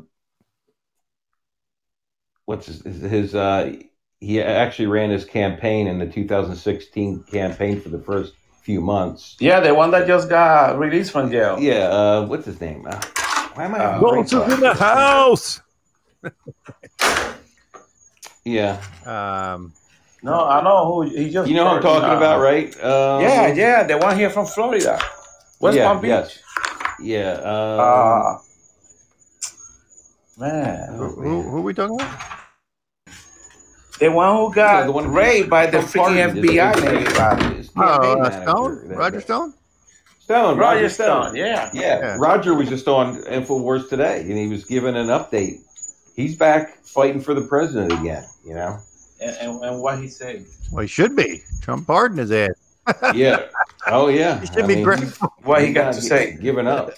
[2.44, 3.74] what's his, his uh,
[4.20, 9.36] he actually ran his campaign in the 2016 campaign for the first few months.
[9.40, 11.58] Yeah, the one that just got released from jail.
[11.58, 12.86] Yeah, uh, what's his name?
[12.86, 13.00] Uh,
[13.54, 13.78] why am I?
[13.78, 15.60] Uh, having a Watters in the house.
[18.44, 19.74] Yeah, Um,
[20.22, 21.48] No, I know who he just.
[21.48, 22.68] you know what I'm talking uh, about, right?
[22.84, 24.98] Um, Yeah, yeah, the one here from Florida,
[25.60, 26.08] West Yeah, Palm Beach.
[26.08, 26.38] yes.
[27.02, 27.32] Yeah.
[27.40, 28.38] Um, Uh,
[30.36, 32.18] man, who, who, who are we talking about?
[33.98, 36.74] the one who Yeah, got the one who- raped by the Trump freaking FBI.
[36.74, 37.56] his- and everybody.
[37.56, 39.54] his Oh, uh, Stone, that- Roger Stone.
[40.20, 41.70] Stone, Roger Stone, yeah.
[41.72, 42.16] Yeah, Yeah.
[42.18, 45.58] Roger was just on Infowars today, and he was given an update.
[46.14, 48.24] He's back fighting for the president again.
[48.44, 48.78] You know.
[49.20, 50.46] And, and, and what he said.
[50.72, 51.42] Well, he should be.
[51.60, 52.50] Trump pardoned his ass.
[53.14, 53.46] Yeah.
[53.86, 54.40] Oh yeah.
[54.40, 55.32] He should I be mean, grateful.
[55.42, 56.36] What he he's got to say.
[56.40, 56.92] Giving up.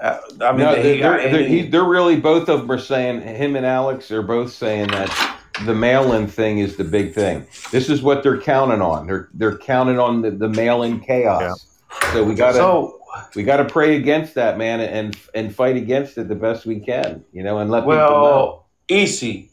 [0.00, 2.70] Uh, I mean, no, that they're, got they're, they're, he- they're really both of them
[2.70, 3.20] are saying.
[3.22, 7.46] Him and Alex are both saying that the mail-in thing is the big thing.
[7.70, 9.06] This is what they're counting on.
[9.06, 11.66] They're they're counting on the, the mail-in chaos.
[12.12, 13.00] So we gotta so
[13.34, 17.24] we gotta pray against that, man, and and fight against it the best we can.
[17.32, 18.22] You know, and let people know.
[18.22, 19.50] well, easy.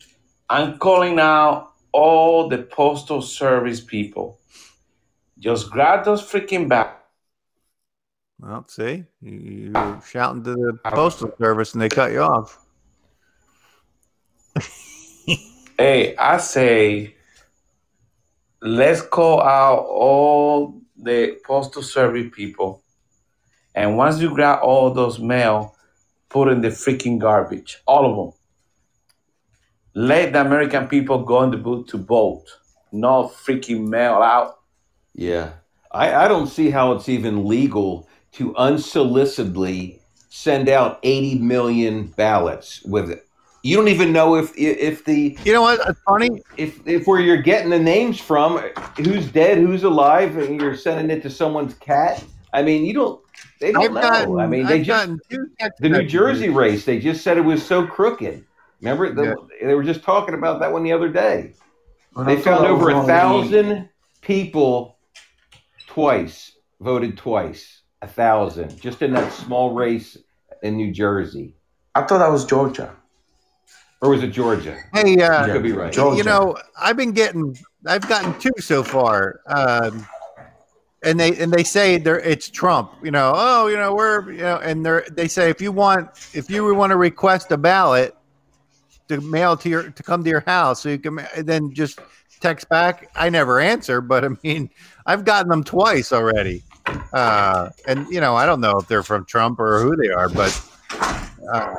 [0.49, 4.39] I'm calling out all the postal service people.
[5.39, 6.97] Just grab those freaking bags.
[8.39, 12.61] Well, see, you, you were shouting to the postal service and they cut you off.
[15.77, 17.15] Hey, I say,
[18.61, 22.81] let's call out all the postal service people.
[23.75, 25.75] And once you grab all those mail,
[26.29, 28.39] put in the freaking garbage, all of them.
[29.95, 32.45] Let the American people go in the booth to vote.
[32.91, 34.59] No freaking mail out.
[35.15, 35.53] Yeah.
[35.91, 39.99] I, I don't see how it's even legal to unsolicitedly
[40.29, 43.25] send out 80 million ballots with it.
[43.63, 45.79] you don't even know if if the You know what?
[45.87, 46.41] It's funny.
[46.57, 48.57] if if where you're getting the names from
[48.97, 52.21] who's dead who's alive and you're sending it to someone's cat
[52.53, 53.21] i mean you don't
[53.61, 54.39] they don't I've know gotten.
[54.39, 57.37] i mean they I've just gotten two text the new jersey race they just said
[57.37, 58.45] it was so crooked
[58.81, 61.53] remember the, they were just talking about that one the other day
[62.25, 63.89] they found over a thousand
[64.21, 64.97] people
[65.87, 70.17] twice voted twice a thousand just in that small race
[70.63, 71.55] in new jersey
[71.93, 72.95] I thought that was Georgia.
[74.01, 76.17] or was it georgia Hey, uh, you could be right Georgia.
[76.17, 77.57] you know, I've been getting.
[77.85, 79.39] I've gotten two so far.
[79.47, 80.05] Um,
[81.05, 82.91] and they and they say they're it's Trump.
[83.03, 86.09] You know, oh, you know, we're you know, and they're they say if you want
[86.33, 88.15] if you want to request a ballot
[89.09, 91.99] to mail to your to come to your house, so you can then just
[92.39, 93.09] text back.
[93.15, 94.69] I never answer, but I mean,
[95.05, 96.63] I've gotten them twice already.
[97.13, 100.29] Uh, and you know, I don't know if they're from Trump or who they are,
[100.29, 100.69] but
[101.51, 101.75] uh,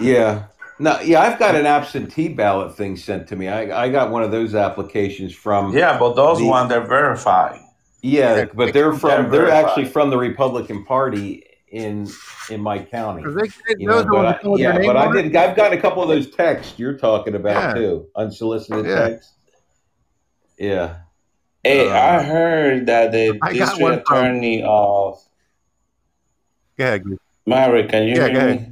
[0.00, 0.44] Yeah.
[0.80, 3.46] No, yeah, I've got an absentee ballot thing sent to me.
[3.46, 7.60] I, I got one of those applications from Yeah, but those The- ones they're verified.
[8.02, 11.43] yeah, Yeah, but they're from they're they're actually from the Republican Party
[11.74, 12.08] in
[12.50, 13.24] in my county.
[13.24, 15.34] they, they, You know, but I, yeah, but I did.
[15.34, 17.74] I've gotten a couple of those texts you're talking about Yeah.
[17.74, 19.08] too, unsolicited Yeah.
[19.08, 19.32] texts.
[20.56, 20.94] Yeah,
[21.64, 25.18] Hey, Uh, I heard that the I district from- attorney of
[26.78, 27.04] Go ahead.
[27.46, 28.66] Mary, can you Yeah, hear me?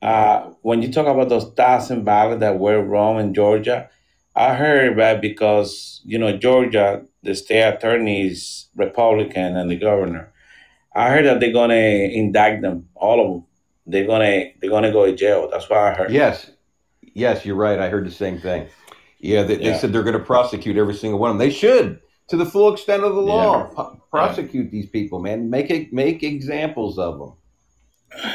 [0.00, 3.88] Uh, when you talk about those thousand ballots that were wrong in Georgia,
[4.34, 10.32] I heard that because you know Georgia, the state attorney is Republican and the governor.
[10.98, 13.44] I heard that they're gonna indict them, all of them.
[13.86, 15.48] They're gonna they're gonna go to jail.
[15.50, 16.10] That's what I heard.
[16.10, 16.50] Yes,
[17.14, 17.78] yes, you're right.
[17.78, 18.68] I heard the same thing.
[19.20, 21.48] Yeah, they, they said they're going to prosecute every single one of them.
[21.48, 21.98] They should,
[22.28, 23.74] to the full extent of the law, Yeah.
[23.74, 25.50] Po- prosecute these people, man.
[25.50, 27.32] Make it, make examples of them.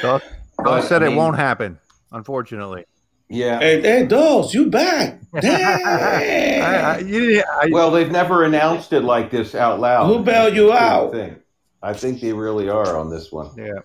[0.02, 0.22] Doug,
[0.57, 1.80] But, Doug said I it won't happen,
[2.11, 2.84] unfortunately.
[3.30, 3.60] Yeah.
[3.60, 5.22] Hey, hey, Dawes, you back?
[5.34, 7.07] I, I, Damn.
[7.07, 10.07] you, Well, they've never announced it like this out loud.
[10.07, 11.14] Who bailed you out?
[11.14, 11.38] thing.
[11.84, 13.80] I think they really are on this one yeah.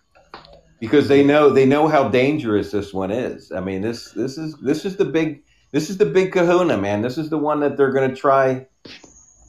[0.79, 3.53] because they know they know how dangerous this one is.
[3.53, 5.43] I mean this this is this is the big
[5.73, 7.03] this is the big Kahuna, man.
[7.03, 8.67] This is the one that they're going to try.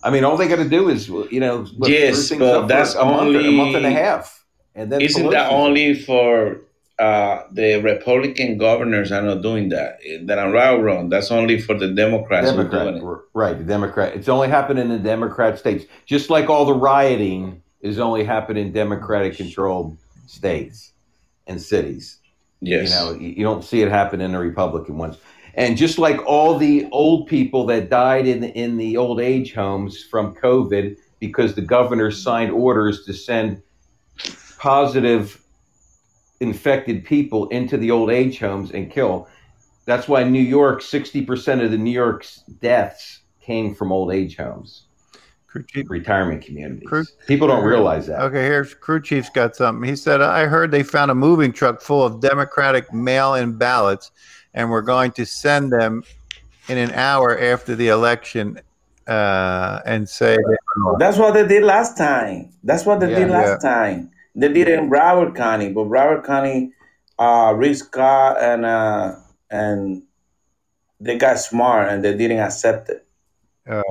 [0.03, 3.05] I mean, all they got to do is you know look, Yes, but that's a
[3.05, 4.43] month, a month and a half,
[4.75, 6.61] and then Isn't that only for
[6.97, 9.99] uh, the Republican governors are not doing that?
[10.23, 11.09] That I'm right or wrong.
[11.09, 13.23] That's only for the Democrats who doing Democrat, it.
[13.33, 13.57] right?
[13.57, 14.15] The Democrat.
[14.15, 18.67] It's only happened in the Democrat states, just like all the rioting is only happening
[18.67, 19.97] in Democratic-controlled
[20.27, 20.93] states
[21.47, 22.17] and cities.
[22.61, 22.89] Yes.
[22.89, 25.17] You know, you you don't see it happen in the Republican ones.
[25.55, 30.03] And just like all the old people that died in in the old age homes
[30.03, 33.61] from COVID because the governor signed orders to send
[34.57, 35.41] positive
[36.39, 39.27] infected people into the old age homes and kill.
[39.85, 44.83] That's why New York, 60% of the New York's deaths came from old age homes,
[45.49, 45.89] Crew chief.
[45.89, 46.87] retirement communities.
[46.87, 48.21] Crew- People don't realize that.
[48.21, 49.87] Okay, here's crew chief's got something.
[49.89, 54.11] He said, "I heard they found a moving truck full of Democratic mail-in ballots,
[54.53, 56.03] and we're going to send them
[56.67, 58.59] in an hour after the election,
[59.07, 60.37] uh, and say
[60.99, 62.51] That's what they did last time.
[62.63, 63.19] That's what they Yeah.
[63.19, 64.11] did last time.
[64.35, 66.73] They did it in Broward County, but Broward County,
[67.17, 69.15] uh, Rick Scott and uh,
[69.49, 70.03] and
[71.01, 73.05] they got smart and they didn't accept it.
[73.67, 73.81] uh,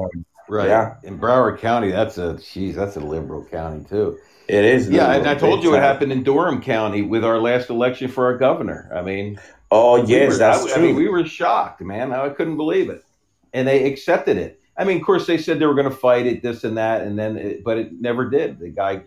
[0.48, 0.68] Right.
[0.68, 0.96] Yeah.
[1.02, 4.18] In Broward County, that's a, geez, that's a liberal county too.
[4.48, 4.88] It is.
[4.88, 8.24] Yeah, and I told you what happened in Durham County with our last election for
[8.24, 8.90] our governor.
[8.94, 9.38] I mean,
[9.70, 10.82] Oh we were- that's I, true.
[10.82, 12.12] I mean, we were shocked, man.
[12.12, 13.04] I couldn't believe it,
[13.52, 14.60] and they accepted it.
[14.78, 17.02] I mean, of course, they said they were going to fight it, this and that,
[17.02, 18.58] and then, it, but it never did.
[18.58, 19.02] The guy,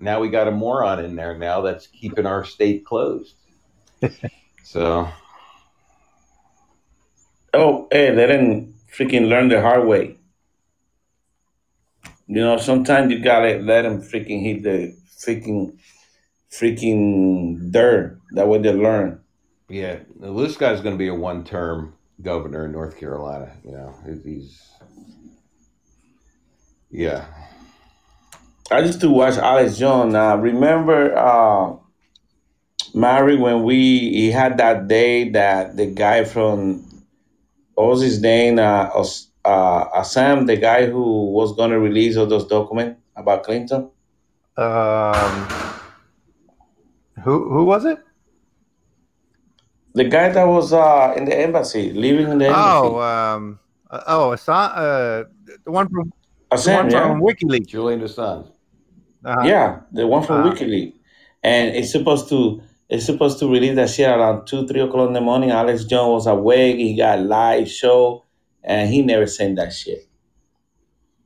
[0.00, 3.36] now we got a moron in there now that's keeping our state closed.
[4.64, 5.08] so
[7.54, 10.15] Oh, hey, they didn't freaking learn the hard way.
[12.26, 15.78] You know, sometimes you gotta let them freaking hit the freaking,
[16.50, 18.20] freaking dirt.
[18.32, 19.20] That way they learn.
[19.68, 23.56] yeah, well, this guy's going to be a one-term governor in North Carolina.
[23.64, 23.94] You know,
[24.24, 24.70] he's
[26.90, 27.26] yeah.
[28.70, 30.14] I used to watch Alex Jones.
[30.14, 31.76] Uh, remember, uh,
[32.94, 36.82] Mary, when we he had that day that the guy from
[37.74, 38.58] what was his name?
[38.58, 38.88] Uh,
[39.46, 43.90] uh, Assam, the guy who was gonna release all those documents about Clinton.
[44.56, 45.46] um,
[47.24, 47.98] who who was it?
[49.94, 52.64] The guy that was uh, in the embassy, living in the embassy.
[52.84, 53.58] Oh, um,
[53.90, 55.24] uh, oh, Asa- uh,
[55.64, 56.12] the one from
[56.50, 57.00] the one yeah.
[57.08, 57.66] from WikiLeaks.
[57.68, 58.46] Julian Assange.
[59.24, 59.42] Uh-huh.
[59.44, 60.92] Yeah, the one from Uh, WikiLeaks,
[61.42, 62.60] and it's supposed to
[62.90, 65.50] it's supposed to release that shit around two three o'clock in the morning.
[65.50, 66.76] Alex Jones was awake.
[66.76, 68.22] He got live show,
[68.66, 70.06] and he never sent that shit.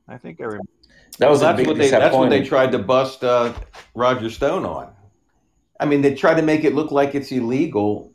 [0.07, 0.69] I think I remember.
[1.17, 3.53] That was Well, a that's big what they that's what they tried to bust uh,
[3.95, 4.93] Roger Stone on.
[5.79, 8.13] I mean, they tried to make it look like it's illegal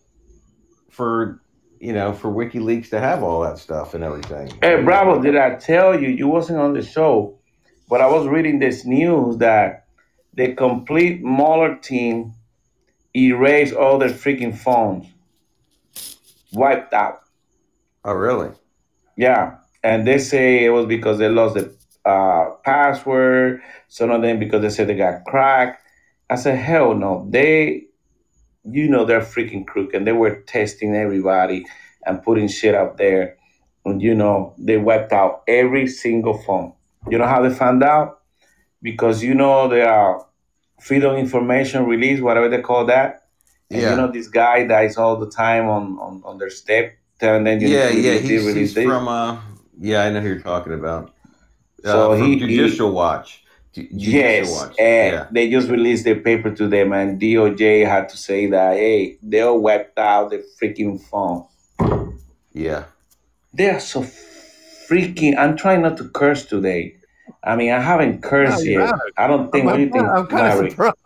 [0.91, 1.43] for
[1.81, 4.51] you know for WikiLeaks to have all that stuff and everything.
[4.63, 7.39] Hey, Bravo, did I tell you you wasn't on the show?
[7.89, 9.87] But I was reading this news that
[10.35, 12.35] the complete Mueller team
[13.15, 15.07] erased all their freaking phones,
[16.53, 17.21] wiped out.
[18.05, 18.51] Oh, really?
[19.17, 21.75] Yeah, and they say it was because they lost the
[22.09, 23.63] uh, password.
[23.89, 25.83] Some of them because they said they got cracked.
[26.29, 27.27] I said, hell no.
[27.31, 27.87] They,
[28.65, 31.65] you know, they're freaking crook, and they were testing everybody
[32.05, 33.37] and putting shit up there.
[33.85, 36.73] And you know, they wiped out every single phone.
[37.09, 38.21] You know how they found out?
[38.83, 40.27] Because you know they are
[40.81, 43.29] freedom information release, whatever they call that.
[43.73, 43.91] And Yeah.
[43.91, 47.61] you know this guy dies all the time on on, on their step telling them
[47.61, 48.15] you Yeah, yeah.
[48.19, 49.09] He's, this, he's from.
[49.09, 49.39] Uh,
[49.79, 51.13] yeah, I know who you're talking about.
[51.85, 53.43] Uh, So from he- Judicial Watch.
[53.73, 54.75] Judicial Yes, Watch.
[54.79, 55.27] and Yeah.
[55.31, 59.41] they just released the paper to them, and DOJ had to say that hey, they
[59.43, 61.45] all wiped out the freaking phone.
[62.55, 62.85] Yeah.
[63.53, 64.03] They are so
[64.89, 65.37] freaking.
[65.39, 66.95] I'm trying not to curse today.
[67.45, 68.81] I mean, I haven't cursed No, yet.
[68.87, 69.13] haven't.
[69.19, 69.63] I don't think.
[69.65, 70.97] I'm, what do you think, I'm kind of surprised.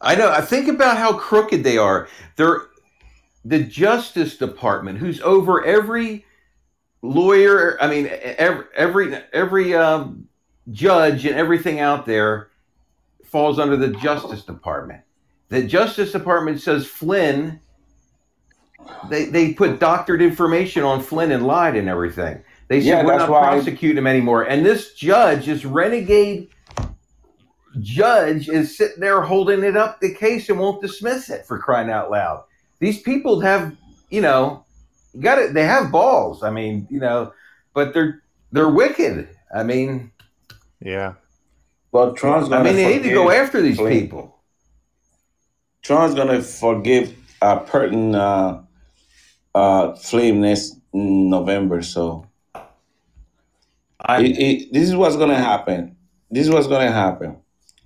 [0.00, 0.30] I know.
[0.30, 2.06] I think about how crooked they are.
[2.36, 2.62] They're
[3.44, 6.24] the Justice Department, who's over every
[7.02, 7.78] lawyer.
[7.80, 10.28] I mean, every every every um,
[10.72, 12.50] judge and everything out there
[13.24, 15.02] falls under the Justice Department.
[15.48, 17.60] The Justice Department says Flynn.
[19.08, 22.42] They they put doctored information on Flynn and lied and everything.
[22.68, 24.42] They said Yeah, we're not I- prosecuting him anymore.
[24.44, 26.48] And this judge, this renegade
[27.80, 31.90] judge, is sitting there holding it up the case and won't dismiss it for crying
[31.90, 32.44] out loud.
[32.80, 33.76] These people have,
[34.10, 34.64] you know,
[35.20, 35.54] got it.
[35.54, 36.42] They have balls.
[36.42, 37.32] I mean, you know,
[37.74, 39.28] but they're they're wicked.
[39.54, 40.10] I mean,
[40.80, 41.14] Yeah.
[41.92, 42.64] Well, Trump's I gonna.
[42.64, 44.00] mean, they need to go after these Flynn.
[44.00, 44.36] people.
[45.82, 48.62] Trump's gonna forgive uh, Purton uh,
[49.54, 51.82] uh, Flynn next November.
[51.82, 52.26] So
[54.00, 55.96] I, it, it, this is what's gonna happen.
[56.30, 57.36] This is what's gonna happen.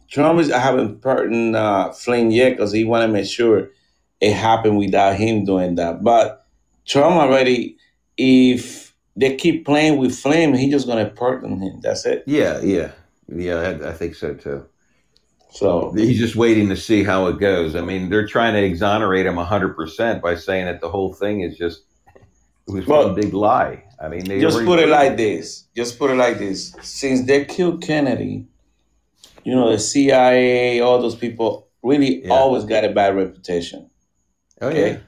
[0.09, 3.71] Trump is having Purton uh, Flynn yet because he want to make sure
[4.21, 6.03] it happened without him doing that.
[6.03, 6.47] But
[6.87, 7.77] Trump already,
[8.17, 11.81] if they keep playing with Flame, he just gonna pardon him.
[11.83, 12.25] That's it.
[12.27, 12.93] yeah, yeah,
[13.29, 13.55] yeah.
[13.57, 14.67] I, I think so too.
[15.51, 17.77] So He's just waiting to see how it goes.
[17.77, 21.43] I mean, they're trying to exonerate him hundred percent by saying that the whole thing
[21.43, 21.83] is just
[22.67, 23.85] it was Well, one big lie.
[24.03, 25.65] I mean, they just put it like this.
[25.77, 26.75] Just put it like this.
[26.83, 28.47] Since they killed Kennedy,
[29.45, 32.31] you know, the CIA, all those people really Yeah.
[32.33, 33.89] always got a bad reputation.
[34.61, 34.93] Oh Okay.
[34.93, 34.99] yeah,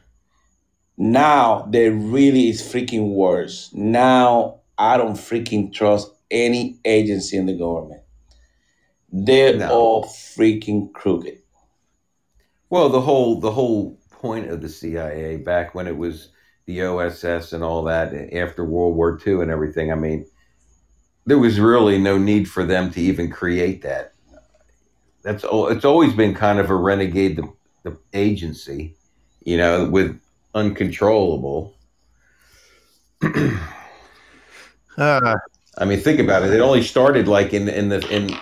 [0.99, 3.71] Now there really is freaking worse.
[3.73, 8.03] Now I don't freaking trust any agency in the government.
[9.13, 9.71] They're No.
[9.71, 11.39] all freaking crooked.
[12.71, 16.31] Well, the whole the whole point of the CIA back when it was
[16.67, 19.93] the OSS and all that after World War II and everything.
[19.93, 20.27] I mean,
[21.27, 24.15] there was really no need for them to even create that.
[25.23, 27.53] That's al- it's always been kind of a renegade the,
[27.83, 28.97] the agency,
[29.47, 30.21] you know, with
[30.55, 31.75] uncontrollable.
[34.99, 35.37] Uh,
[35.77, 36.55] I mean, think about it.
[36.55, 38.35] It only started like in in the in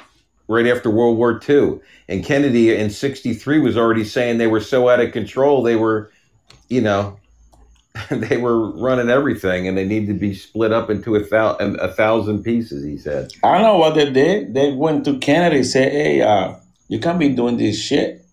[0.46, 4.88] right after World War II, and Kennedy in '63 was already saying they were so
[4.88, 5.64] out of control.
[5.64, 6.12] They were,
[6.68, 7.18] you know,
[8.08, 11.88] they were running everything, and they need to be split up into a, thou- a
[11.88, 12.84] thousand pieces.
[12.84, 13.32] He said.
[13.42, 14.54] I know what they did.
[14.54, 16.54] They went to Kennedy and said, Hey, uh,
[16.86, 18.23] you can't be doing this shit.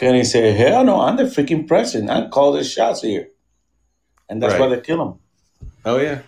[0.00, 2.08] Kennedy said, Hell no, I'm the freaking president.
[2.10, 3.28] I call the shots here.
[4.30, 5.18] And that's why they kill him.
[5.84, 6.22] Oh yeah.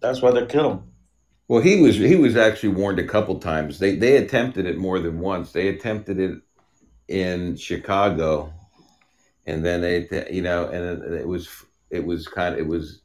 [0.00, 0.82] That's why they kill him.
[1.46, 3.78] Well, he was he was actually warned a couple times.
[3.78, 5.52] They they attempted it more than once.
[5.52, 6.40] They attempted it
[7.06, 8.52] in Chicago,
[9.46, 11.48] and then they you know, and it it was
[11.90, 13.02] it was kind of it was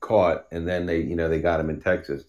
[0.00, 2.24] caught, and then they you know they got him in Texas.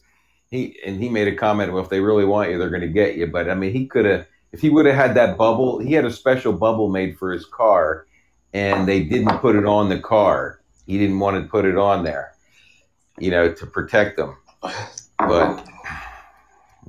[0.50, 1.72] He and he made a comment.
[1.72, 3.28] Well, if they really want you, they're going to get you.
[3.28, 5.80] But I mean, he could have if he would have had that bubble.
[5.80, 8.06] He had a special bubble made for his car,
[8.53, 10.61] and they didn't put it on the car.
[10.86, 12.34] He didn't want to put it on there,
[13.18, 14.36] you know, to protect them.
[15.18, 15.65] But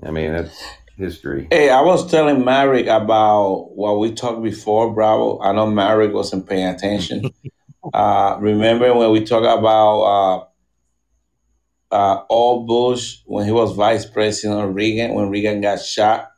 [0.03, 0.61] I mean, that's
[0.97, 1.49] history.
[1.51, 5.41] Hey, I was telling Marek about what we talked before, Bravo.
[5.41, 7.31] I know Marek wasn't paying attention.
[7.95, 14.61] uh, remember when we talked about uh, uh, all Bush when he was vice president
[14.63, 16.32] of Reagan, when Reagan got shot?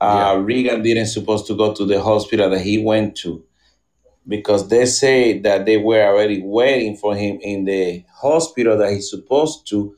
[0.00, 0.42] Uh, Yeah.
[0.44, 3.42] Reagan didn't supposed to go to the hospital that he went to
[4.26, 9.10] because they say that they were already waiting for him in the hospital that he's
[9.10, 9.94] supposed to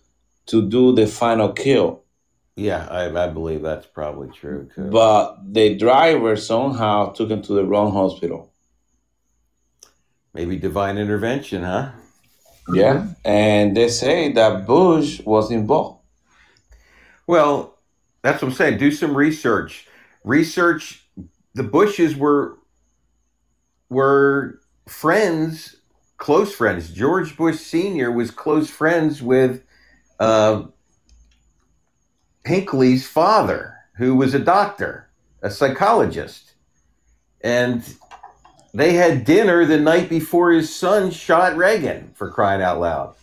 [0.47, 2.02] to do the final kill.
[2.56, 4.90] Yeah, I, I believe that's probably true too.
[4.90, 8.51] But the driver somehow took him to the wrong hospital.
[10.35, 11.90] Maybe divine intervention, huh?
[12.72, 13.06] Yeah.
[13.24, 16.01] And they say that Bush was involved.
[17.27, 17.78] Well,
[18.22, 18.78] that's what I'm saying.
[18.78, 19.86] Do some research.
[20.25, 21.07] Research.
[21.55, 22.59] The Bushes were
[23.89, 25.77] were friends,
[26.17, 26.91] close friends.
[26.91, 29.63] George Bush Senior was close friends with
[30.21, 30.65] uh,
[32.45, 35.11] Hinckley's father, who was a doctor,
[35.43, 36.55] a psychologist,
[37.41, 37.83] and
[38.73, 42.13] they had dinner the night before his son shot Reagan.
[42.15, 43.17] For crying out loud.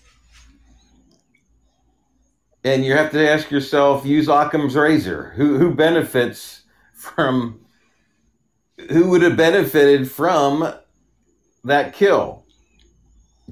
[2.64, 5.32] And you have to ask yourself, use Occam's razor.
[5.38, 6.64] Who who benefits
[6.98, 7.60] from
[8.90, 10.74] who would have benefited from
[11.64, 12.44] that kill?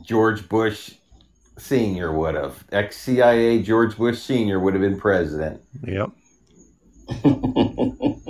[0.02, 0.94] George Bush
[1.58, 2.64] Senior would have.
[2.72, 5.62] Ex CIA George Bush Senior would have been president.
[5.84, 6.10] yep.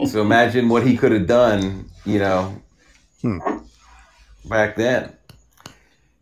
[0.07, 2.61] So imagine what he could have done, you know,
[3.21, 3.39] Hmm.
[4.47, 5.13] back then.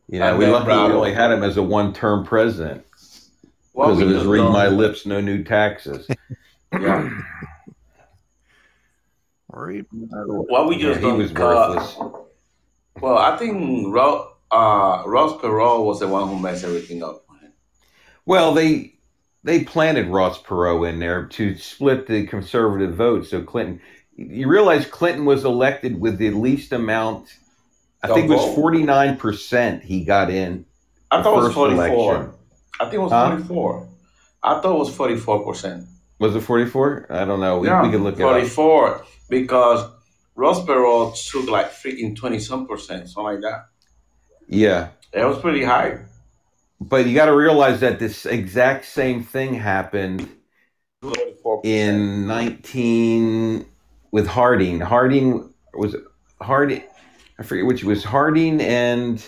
[0.07, 2.85] You I know, we bet lucky we only had him as a one-term president
[3.73, 6.07] because we of his "read my lips, no new taxes."
[6.79, 7.09] Yeah.
[9.53, 11.97] Read What we Yeah, just he don't was cut- worthless.
[13.01, 17.25] Well, I think Ro- uh, Ross Perot was the one who messed everything up.
[18.25, 18.95] Well, they
[19.43, 23.25] they planted Ross Perot in there to split the conservative vote.
[23.25, 23.81] So Clinton,
[24.15, 27.27] you realize Clinton was elected with the least amount.
[28.01, 29.83] I Of think it was forty nine percent.
[29.83, 30.65] He got in.
[31.11, 32.35] I the thought it was 44.
[32.79, 33.29] I think it was Huh?
[33.35, 33.87] 44.
[34.41, 35.85] I thought it was 44%.
[36.19, 37.05] Was it forty four?
[37.09, 37.59] I don't know.
[37.59, 39.05] We, we can look at it 44
[39.41, 39.89] because
[40.35, 43.67] Ross Perot took like freaking 20 some percent, something like that.
[44.47, 45.99] Yeah, It was pretty high.
[46.79, 50.29] but you got to realize that this exact same thing happened
[51.03, 51.61] 44%.
[51.63, 53.65] in 19
[54.11, 54.79] with Harding.
[54.81, 55.95] Harding was
[56.41, 56.83] Harding.
[57.39, 59.25] I forget which was Harding and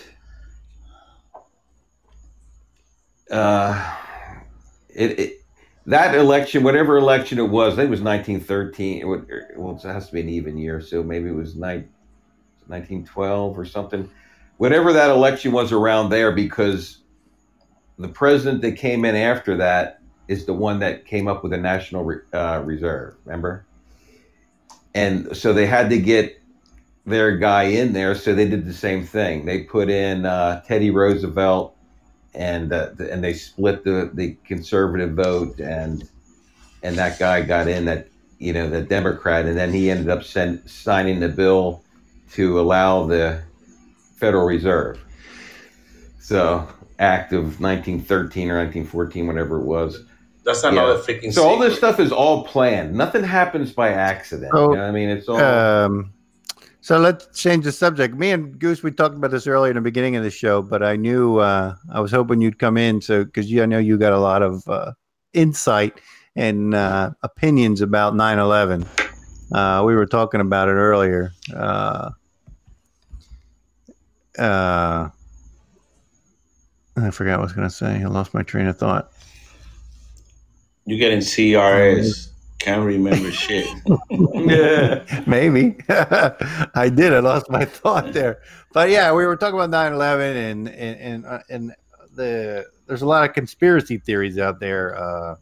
[3.32, 3.95] uh,
[4.90, 5.44] it, it
[5.88, 9.02] that election, whatever election it was, I think it was 1913.
[9.02, 11.90] It would, well, it has to be an even year, so maybe it was nine,
[12.68, 14.10] 1912 or something.
[14.57, 16.99] Whatever that election was around there, because
[17.99, 21.57] the president that came in after that is the one that came up with the
[21.57, 23.16] National uh, Reserve.
[23.26, 23.66] Remember?
[24.95, 26.41] And so they had to get
[27.06, 29.45] their guy in there, so they did the same thing.
[29.45, 31.74] They put in uh, Teddy Roosevelt,
[32.36, 36.07] and uh, th- and they split the, the conservative vote, and
[36.84, 38.07] and that guy got in that
[38.40, 41.84] you know the Democrat, and then he ended up send, signing the bill
[42.34, 43.41] to allow the
[44.18, 44.99] Federal Reserve.
[46.20, 46.68] So
[46.99, 50.03] Act of 1913 or 1914, whatever it was.
[50.44, 52.94] That's another freaking So all this stuff is all planned.
[52.94, 54.52] Nothing happens by accident.
[54.52, 55.40] So, you know what I mean, it's all.
[55.40, 56.14] Um,
[56.86, 58.14] so let's change the subject.
[58.14, 60.84] Me and Goose, we talked about this earlier in the beginning of the show, but
[60.84, 64.14] I knew uh, I was hoping you'd come in, so because I know you got
[64.14, 64.91] a lot of uh,
[65.34, 65.99] insight
[66.36, 68.86] and uh, opinions about 9/11.
[69.52, 71.34] Uh, we were talking about it earlier.
[71.56, 72.12] Uh,
[74.38, 75.10] uh,
[76.98, 78.03] I forgot what I was going to say.
[78.03, 79.12] I lost my train of thought.
[80.86, 82.30] You getting CRS.
[82.66, 83.68] Can't remember shit.
[84.10, 87.14] yeah, Maybe I did.
[87.14, 88.40] I lost my thought there.
[88.74, 91.76] But yeah, we were talking about 9/11 and and and, uh, and
[92.16, 95.36] the there's a lot of conspiracy theories out there uh,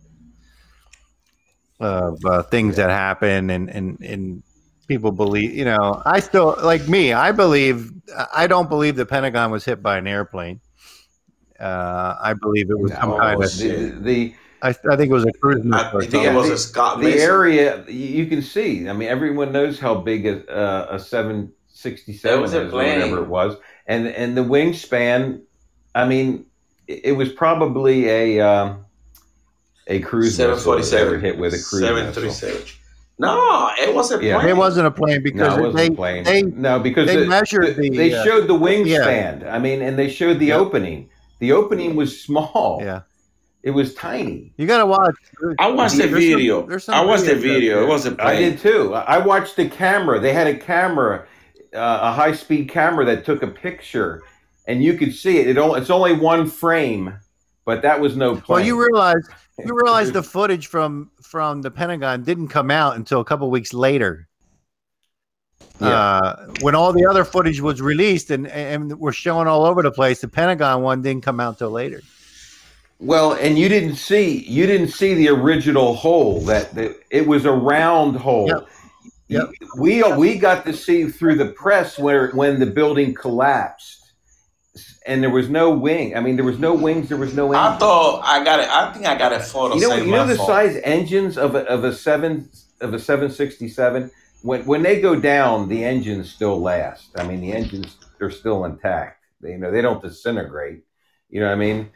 [1.79, 4.43] of uh, things that happen and and and
[4.89, 5.53] people believe.
[5.53, 7.13] You know, I still like me.
[7.13, 7.89] I believe.
[8.35, 10.59] I don't believe the Pentagon was hit by an airplane.
[11.57, 13.57] Uh, I believe it was some kind of.
[13.57, 15.85] the, the I, I think it was a cruise missile.
[15.85, 16.23] I think something.
[16.31, 17.21] it was the- a Scott the missile.
[17.29, 18.87] area you you can see.
[18.89, 22.99] I mean, everyone knows how big a, uh, a 767 was is, a or plane.
[22.99, 23.57] whatever it was,
[23.87, 25.41] and and the wingspan.
[25.95, 26.45] I mean,
[26.87, 28.85] it, it was probably a um,
[29.87, 31.21] a cruise missile that they 747.
[31.21, 32.13] hit with a cruise missile.
[32.13, 32.79] 737.
[33.19, 34.39] No, it was a Yeah.
[34.39, 34.49] plane.
[34.49, 36.23] It wasn't a plane because no, it wasn't they, a plane.
[36.23, 39.45] they no, because they the- measured the- the, they uh, showed the wingspan.
[39.51, 40.59] I mean, and they showed the Yep.
[40.59, 41.09] opening.
[41.39, 42.79] The opening was small.
[42.81, 43.01] yeah.
[43.63, 44.53] It was tiny.
[44.57, 45.15] You got to watch.
[45.57, 46.67] I watched the There's some- video.
[46.67, 47.81] there's some I watched the video.
[47.83, 48.17] It wasn't.
[48.19, 48.27] plane.
[48.35, 48.93] I did too.
[48.93, 50.19] I I watched the camera.
[50.19, 51.25] They had a camera,
[51.73, 54.21] uh, a high speed camera that took a picture,
[54.67, 55.47] and you could see it.
[55.47, 57.13] It only, it's only one frame,
[57.63, 58.43] but that was no plane.
[58.49, 59.23] Well, you realize
[59.65, 63.73] you realize the footage from from the Pentagon didn't come out until a couple weeks
[63.73, 64.27] later.
[65.79, 65.87] Yeah.
[65.87, 69.91] Uh, when all the other footage was released and and were showing all over the
[69.91, 72.01] place, the Pentagon one didn't come out till later.
[72.99, 76.41] Well, and you didn't see you didn't see the original hole.
[76.41, 78.47] That, that it was a round hole.
[78.47, 78.67] Yep.
[79.27, 79.49] Yep.
[79.77, 84.13] We we got to see through the press where when the building collapsed,
[85.05, 86.15] and there was no wing.
[86.15, 87.09] I mean, there was no wings.
[87.09, 87.53] There was no.
[87.53, 88.69] I thought I got it.
[88.69, 89.75] I think I got a photo.
[89.75, 90.47] you know you know the phone.
[90.47, 92.49] size engines of a, of a seven
[92.81, 94.11] of a seven sixty seven.
[94.43, 97.09] When when they go down, the engines still last.
[97.17, 99.25] I mean, the engines they're still intact.
[99.41, 100.83] They, you know, they don't disintegrate.
[101.29, 101.89] You know what I mean?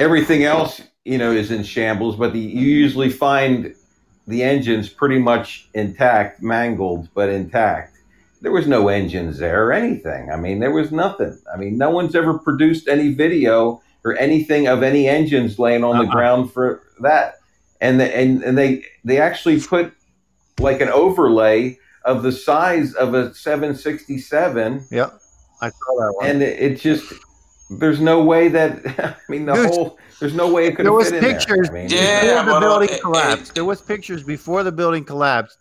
[0.00, 3.74] Everything else, you know, is in shambles, but the, you usually find
[4.26, 7.96] the engines pretty much intact, mangled but intact.
[8.40, 10.30] There was no engines there or anything.
[10.32, 11.38] I mean, there was nothing.
[11.52, 15.98] I mean, no one's ever produced any video or anything of any engines laying on
[15.98, 16.12] the Uh-uh.
[16.12, 17.34] ground for that.
[17.82, 19.92] And the, and and they they actually put
[20.58, 25.10] like an overlay of the size of a 767 Yeah.
[25.60, 26.26] I saw that one.
[26.30, 27.12] and it, it just
[27.70, 28.72] there's no way that
[29.28, 31.32] I mean the Dude, whole there's no way it could there have was fit in
[31.32, 31.68] pictures.
[31.70, 31.76] there.
[31.78, 33.50] I mean, Yeah, before the uh, building it- collapsed.
[33.50, 35.58] it- there was pictures before the building collapsed.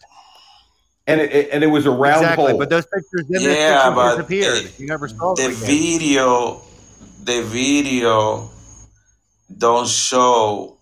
[1.07, 2.57] and it, it- and it was a round exactly, hole.
[2.57, 4.65] but those pictures then Yeah, those but pictures disappeared.
[4.73, 5.55] it- you never saw the again.
[5.55, 6.61] video,
[7.23, 8.49] the video
[9.57, 10.77] don't show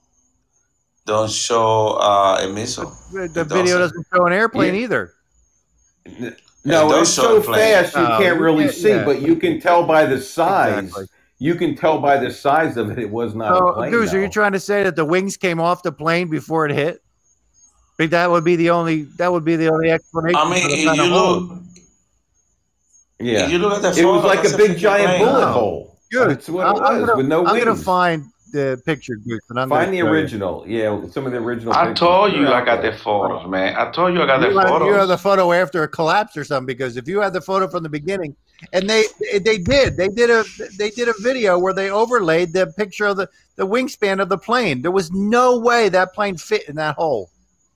[1.05, 2.91] don't show uh, a missile.
[3.13, 3.47] The It video
[3.77, 3.79] doesn't.
[3.79, 4.81] doesn't show an airplane Yeah.
[4.81, 5.13] either.
[6.65, 9.05] No, does it's so fast you Oh, can't really can't- see, yeah.
[9.05, 10.79] but you can tell by the size.
[10.83, 11.05] Exactly.
[11.39, 12.97] You can tell by the size of it.
[12.99, 13.91] It was not a So, plane.
[13.91, 16.71] Goose, are you trying to say that the wings came off the plane before it
[16.73, 16.95] hit?
[16.95, 20.39] I think that would be the only that would be the only explanation.
[20.39, 21.39] I mean, the if you hole.
[21.39, 21.59] look,
[23.19, 25.25] yeah, you look at the it was like a big giant plane.
[25.25, 25.51] bullet No.
[25.51, 25.99] hole.
[26.11, 26.29] Good.
[26.29, 27.65] That's what it I'm was gonna, with no I'm wings.
[27.65, 30.11] gonna find the picture, Goose, and I'm Find the show you.
[30.11, 30.63] original.
[30.67, 31.73] Yeah, some of the original.
[31.73, 33.75] I pictures told you I got the photos, man.
[33.77, 36.37] I told you I got the You have, you have the photo after a collapse
[36.37, 38.35] or something because if you had the photo from the beginning,
[38.73, 39.03] and they
[39.43, 40.43] they did they did a
[40.77, 44.37] they did a video where they overlaid the picture of the the wingspan of the
[44.37, 44.81] plane.
[44.81, 47.29] There was no way that plane fit in that hole.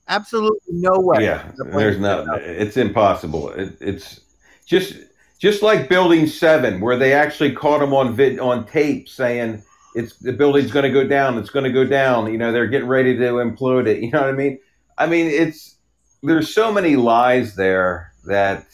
[0.07, 1.23] Absolutely no way.
[1.23, 2.26] Yeah, The there's no.
[2.35, 3.49] It's impossible.
[3.52, 4.22] It, it's
[4.65, 4.95] just
[5.39, 9.64] just like Building Seven, where they actually caught them on vid on tape saying
[9.95, 11.38] it's the building's going to go down.
[11.38, 12.31] It's going to go down.
[12.31, 13.99] You know, they're getting ready to implode it.
[14.01, 14.59] You know what I mean?
[14.97, 15.76] I mean, it's
[16.23, 18.68] there's so many lies there that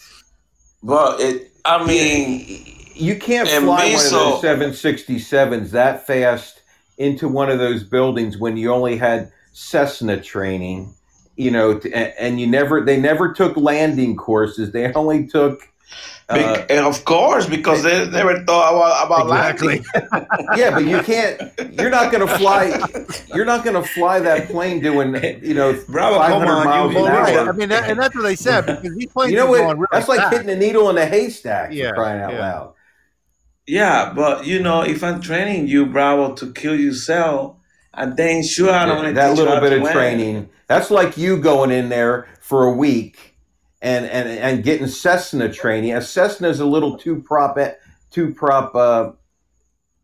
[0.81, 2.45] Well, it, I mean,
[2.93, 6.61] you can't fly one of those 767s that fast
[6.97, 10.93] into one of those buildings when you only had Cessna training,
[11.35, 14.71] you know, t- and, and you never, they never took landing courses.
[14.71, 15.61] They only took,
[16.29, 19.81] uh, and of course, because they never thought about, about Exactly.
[19.81, 19.85] landing.
[20.51, 22.79] yeah, but you can't, you're not going to fly,
[23.25, 26.95] you're not going to fly that plane doing, you know, Bravo, 500 come on, miles
[26.95, 27.39] an Well, right.
[27.39, 27.49] hour.
[27.49, 29.57] I mean, that, and that's what they said because these planes You know are what?
[29.59, 32.39] going really That's like hitting a needle in a haystack Yeah, crying out yeah.
[32.39, 32.73] loud.
[33.65, 37.57] Yeah, but you know, if I'm training you, Bravo, to kill yourself,
[37.93, 39.91] and then sure, I don't Yeah, want that teach you little bit of land.
[39.91, 40.49] training.
[40.67, 43.36] That's like you going in there for a week
[43.81, 45.93] and and and getting Cessna training.
[45.93, 47.57] A Cessna is a little two prop
[48.11, 49.11] two prop uh,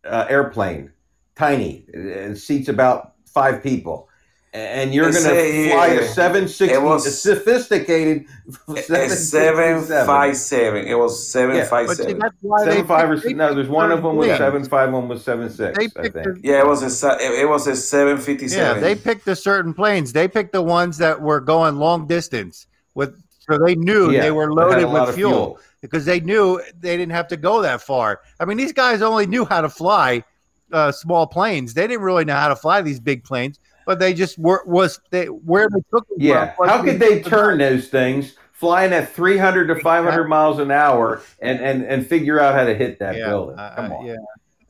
[0.05, 0.91] uh, airplane,
[1.35, 1.85] tiny.
[1.87, 4.09] It seats about five people,
[4.53, 8.25] and you're going to fly a seven sixty, it was- a sophisticated
[8.67, 10.05] A seven 767.
[10.05, 10.85] five seven.
[10.87, 12.19] It was seven Yeah, five seven.
[12.19, 13.55] that's why they Seven five or they no?
[13.55, 14.37] There's one of them was Yeah.
[14.37, 15.75] seven five, one was seven six.
[15.79, 16.13] I think.
[16.13, 19.35] the- Yeah, it was a it it was a seven fifty Yeah, they picked the
[19.35, 20.13] certain planes.
[20.13, 24.31] They picked the ones that were going long distance with, so they knew Yeah, they
[24.31, 28.21] were loaded with of fuel, because they knew they didn't have to go that far.
[28.39, 30.23] I mean, these guys only knew how to fly
[30.71, 31.73] uh, small planes.
[31.73, 34.99] They didn't really know how to fly these big planes, but they just were was
[35.11, 36.17] they where they took them.
[36.19, 36.53] Yeah.
[36.65, 41.59] How could they turn those things flying at 300 to 500 miles an hour and,
[41.59, 43.59] and, and figure out how to hit that Yeah, building?
[43.59, 44.05] uh, Come uh, on.
[44.05, 44.15] yeah.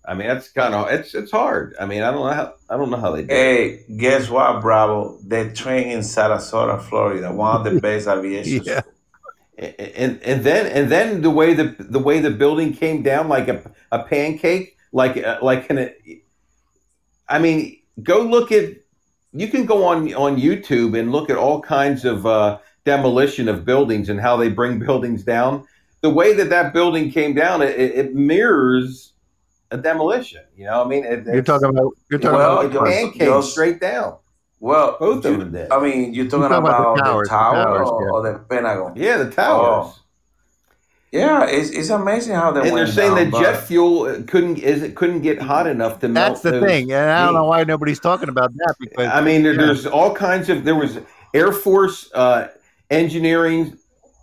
[0.06, 1.76] I mean, that's kind of it's it's hard.
[1.80, 3.34] I mean, I don't know how I don't know how they do.
[3.34, 3.38] it.
[3.38, 5.18] Hey, guess what, Bravo?
[5.24, 8.64] They train in Sarasota, Florida, one of the best aviation.
[8.66, 8.82] Yeah.
[9.58, 13.48] And and then and then the way the the way the building came down like
[13.48, 15.92] a, a pancake, like uh, like an.
[17.30, 18.74] I mean, go look at.
[19.32, 23.64] You can go on on YouTube and look at all kinds of uh, demolition of
[23.64, 25.66] buildings and how they bring buildings down.
[26.02, 29.13] The way that that building came down, it, it mirrors
[29.74, 30.42] a demolition.
[30.56, 33.26] You know, I mean, it, You're talking about you're talking Well, about like you're- pancakes
[33.26, 34.18] you're- straight down.
[34.60, 35.72] Well, Both of you- them did.
[35.72, 38.12] I mean, you're talking You're talking about about, the towers, the the towers, or, yeah.
[38.12, 38.94] or the Pentagon.
[38.96, 39.86] Yeah, the towers.
[39.96, 40.00] Oh,
[41.12, 44.60] Yeah, it's, it's amazing how they and they're saying down, that jet fuel uh, couldn't
[44.60, 46.30] is it couldn't get hot enough to melt.
[46.36, 49.22] That's the those thing, and I don't know why nobody's talking about that because I
[49.22, 49.66] mean, there, Yeah.
[49.66, 50.64] there's all kinds of.
[50.64, 50.98] There was
[51.34, 52.48] Air Force uh,
[52.90, 53.78] engineering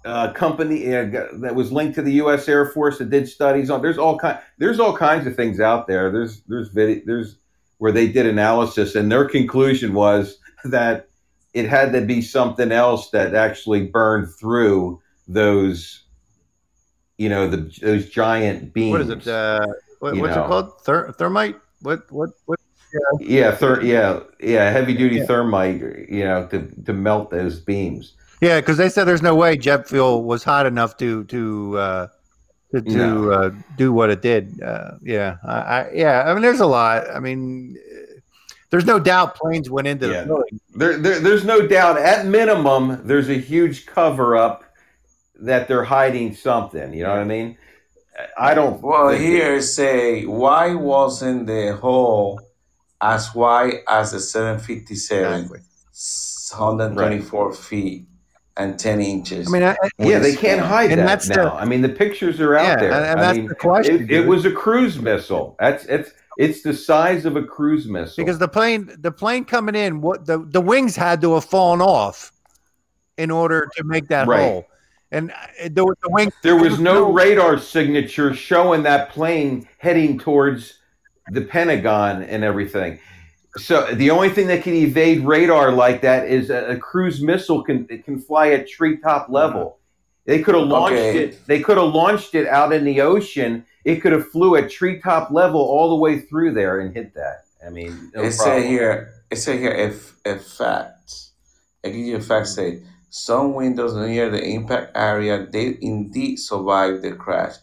[0.04, 2.48] uh, company uh, that was linked to the U.S.
[2.48, 3.82] Air Force that did studies on.
[3.82, 4.38] There's all kind.
[4.58, 6.10] There's all kinds of things out there.
[6.10, 7.02] There's there's video.
[7.04, 7.36] There's
[7.78, 11.08] where they did analysis, and their conclusion was that
[11.52, 16.04] it had to be something else that actually burned through those.
[17.18, 18.92] You know the those giant beams.
[18.92, 19.28] what is it?
[19.28, 19.66] Uh,
[19.98, 20.44] what, what's know.
[20.44, 20.82] it called?
[20.82, 21.56] Ther- thermite?
[21.82, 22.10] What?
[22.10, 22.30] What?
[22.46, 22.58] What?
[23.20, 25.26] yeah, thir- yeah, yeah, heavy duty Yeah.
[25.26, 25.80] thermite.
[26.08, 28.14] You know to to melt those beams.
[28.40, 32.06] Yeah, because they said there's no way jet fuel was hot enough to to uh,
[32.72, 33.30] to, to No.
[33.32, 34.62] uh, do what it did.
[34.62, 36.22] Uh, yeah, I, I, yeah.
[36.26, 37.10] I mean, there's a lot.
[37.10, 38.20] I mean, uh,
[38.70, 40.20] there's no doubt planes went into Yeah.
[40.22, 40.60] the building.
[40.74, 41.98] There, there, there's no doubt.
[41.98, 44.64] At minimum, there's a huge cover up
[45.40, 46.94] that they're hiding something.
[46.94, 47.58] You know what I mean?
[48.38, 48.80] I don't.
[48.82, 52.40] Well, think- here say why wasn't the hole
[53.02, 55.60] as wide as the 757, Exactly.
[56.50, 58.06] 124 feet
[58.60, 59.48] and 10 inches?
[59.48, 61.44] I mean, I, Yeah, they can't hide And that that's now.
[61.44, 62.92] the- I mean, the pictures are out Yeah, there.
[62.92, 65.56] and- and I that's mean, the question, It, it was a cruise missile.
[65.58, 68.24] That's it's it's the size of a cruise missile.
[68.24, 71.80] because the plane the plane coming in, what the the wings had to have fallen
[71.80, 72.32] off
[73.18, 74.40] in order to make that Right.
[74.40, 74.66] hole,
[75.10, 75.34] and uh,
[75.64, 80.74] the, the wing there was no radar signature showing that plane heading towards
[81.32, 82.98] the Pentagon and everything.
[83.56, 87.62] So the only thing that can evade radar like that is a, a cruise missile
[87.62, 89.78] can it can fly at treetop level.
[90.26, 91.18] They could have launched Okay.
[91.24, 91.46] it.
[91.46, 93.64] They could have launched it out in the ocean.
[93.84, 97.44] It could have flew at treetop level all the way through there and hit that.
[97.66, 101.32] I mean, no it say here, it say here, if if facts,
[101.84, 102.46] I give you a fact.
[102.48, 107.56] Say some windows near the impact area did indeed survive the crash,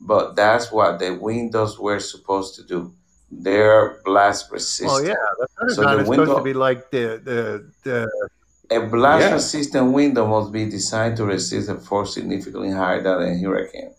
[0.00, 2.94] but that's what the windows were supposed to do
[3.30, 4.90] their blast resistant.
[4.90, 5.14] Oh yeah,
[5.58, 8.28] the so the window, supposed to be like the the, the
[8.70, 9.32] a blast yeah.
[9.32, 13.94] resistant window must be designed to resist a force significantly higher than a hurricane.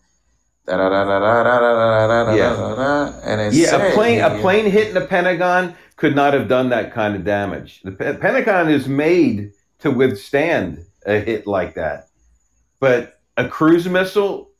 [2.36, 2.54] Yeah,
[3.50, 7.24] yeah a plane a plane hitting the Pentagon could not have done that kind of
[7.24, 7.82] damage.
[7.82, 12.08] The P- Pentagon is made to withstand a hit like that,
[12.78, 14.50] but a cruise missile,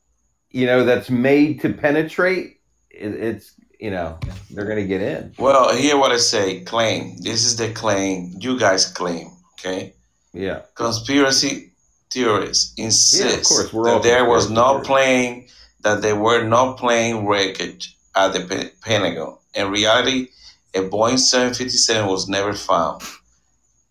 [0.51, 2.61] you know, that's made to penetrate,
[2.91, 4.19] it, it's you know
[4.51, 5.35] they're going to get in.
[5.39, 6.61] Well, here what I say.
[6.61, 7.17] Claim.
[7.19, 8.35] This is the claim.
[8.39, 9.31] You guys claim.
[9.55, 9.95] Okay.
[10.33, 11.73] Yeah, Conspiracy
[12.11, 15.47] theorists insist course, we're that there was no plane,
[15.81, 19.37] that there were no plane wreckage at the Pentagon.
[19.55, 20.29] In reality,
[20.75, 23.03] a Boeing 757 was never found.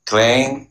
[0.05, 0.67] Claim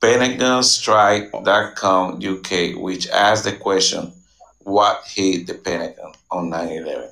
[0.00, 4.12] PentagonStrike.com UK, which asked the question,
[4.66, 7.08] what hit the Pentagon on 9 11?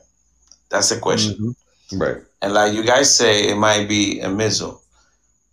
[0.70, 1.54] That's the question.
[1.92, 2.00] Mhm.
[2.00, 2.16] right.
[2.42, 4.82] And like you guys say, it might be a missile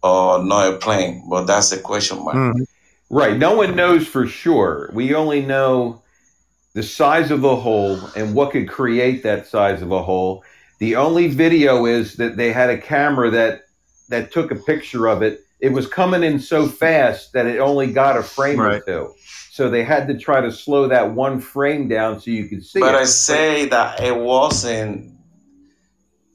[0.01, 2.35] or not a plane, but that's the question mark.
[2.35, 2.65] Mhm.
[3.11, 3.37] Right.
[3.37, 4.89] No one knows for sure.
[4.93, 6.01] We only know
[6.73, 10.43] the size of the hole and what could create that size of a hole.
[10.79, 13.65] The only video is that they had a camera that
[14.09, 15.45] that took a picture of it.
[15.59, 19.13] It was coming in so fast that it only got a frame or two.
[19.61, 22.79] So they had to try to slow that one frame down so you could see
[22.79, 23.01] But it.
[23.01, 25.13] I say that it wasn't.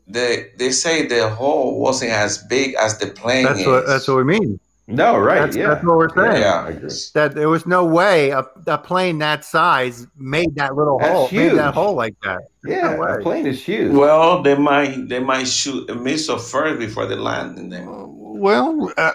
[0.06, 3.66] They they say the hole wasn't as big as the plane That's is.
[3.66, 4.60] what that's what we mean.
[4.86, 5.40] no, right?
[5.40, 5.70] That's, yeah.
[5.70, 6.40] that's what we're saying.
[6.40, 6.66] Yeah.
[6.66, 6.90] I agree.
[7.14, 11.28] That there was no way a, a plane that size made that little That's hole,
[11.32, 12.42] made that hole like that.
[12.62, 13.12] There's Yeah, no way.
[13.16, 13.90] the plane is huge.
[13.92, 17.86] Well, they might they might shoot a missile first before they land in there.
[17.88, 19.12] Well, uh,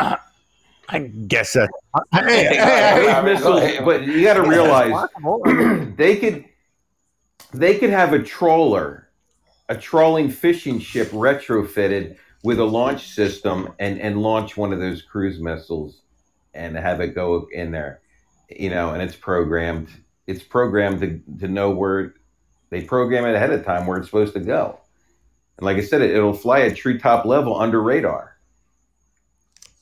[0.00, 0.16] uh,
[0.88, 1.70] I guess that.
[2.12, 5.08] Hey, hey, Hey, hey, Those Go missiles, but you got to realize
[5.96, 6.44] they could
[7.52, 9.08] they could have a trawler,
[9.68, 15.02] a trawling fishing ship retrofitted with a launch system and and launch one of those
[15.02, 16.02] cruise missiles
[16.54, 18.00] and have it go in there,
[18.48, 19.88] you know, and it's programmed.
[20.26, 22.14] It's programmed to to know where
[22.70, 24.78] they program it ahead of time where it's supposed to go.
[25.56, 28.37] And like I said, it, it'll fly at treetop level under radar.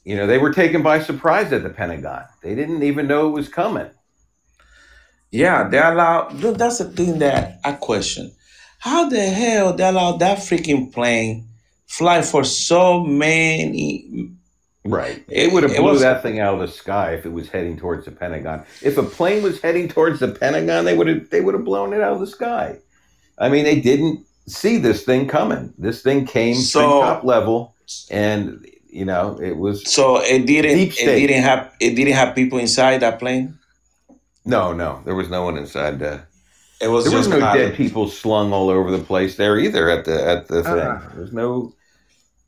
[0.07, 2.23] You know, they were taken by surprise at the Pentagon.
[2.41, 3.91] They didn't even know it was coming.
[5.33, 6.35] Yeah, they allowed.
[6.35, 8.31] Look, that's the thing that I question.
[8.79, 11.49] How the hell they allowed that freaking plane
[11.87, 14.31] fly for so many?
[14.85, 15.25] Right.
[15.29, 17.77] It- would have blew was- that thing out of the sky if it was heading
[17.77, 18.63] towards the Pentagon.
[18.83, 21.93] If a plane was heading towards the Pentagon, they would have they would have blown
[21.93, 22.77] it out of the sky.
[23.39, 25.75] I mean, they didn't see this thing coming.
[25.79, 27.75] This thing came So- top level,
[28.09, 28.65] and
[28.97, 30.05] you know it was So
[30.35, 30.77] it didn't.
[30.79, 31.61] Deep It didn't have.
[31.81, 33.59] It didn't have people inside that plane.
[34.45, 34.91] no, no.
[35.05, 35.99] There was no one inside.
[35.99, 36.13] The,
[36.81, 37.59] It was there was no pilots.
[37.61, 40.87] dead people slung all over the place there either at the at the thing.
[40.95, 41.01] Uh.
[41.17, 41.73] There's no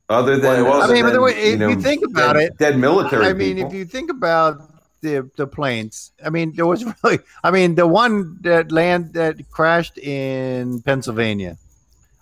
[0.09, 2.43] other than Well, it was- I mean, but the way- if you think about dead,
[2.45, 3.27] it, dead military.
[3.27, 3.71] I mean, people.
[3.71, 4.55] if you think about
[5.05, 9.35] the the planes, I mean, there was really, I mean, the one that land that
[9.51, 11.57] crashed in Pennsylvania.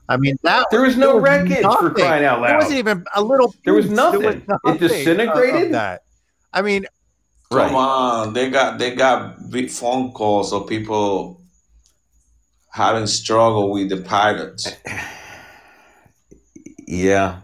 [0.09, 2.49] I mean, that there was no there was wreckage for crying out loud.
[2.51, 3.55] There wasn't even a little.
[3.65, 4.21] There was nothing.
[4.23, 5.73] There It nothing disintegrated?
[5.75, 6.03] that.
[6.53, 6.87] I mean,
[7.51, 11.41] Come on, they got they got big phone calls of people
[12.71, 14.69] having struggle with the pilots.
[16.89, 17.41] Yeah.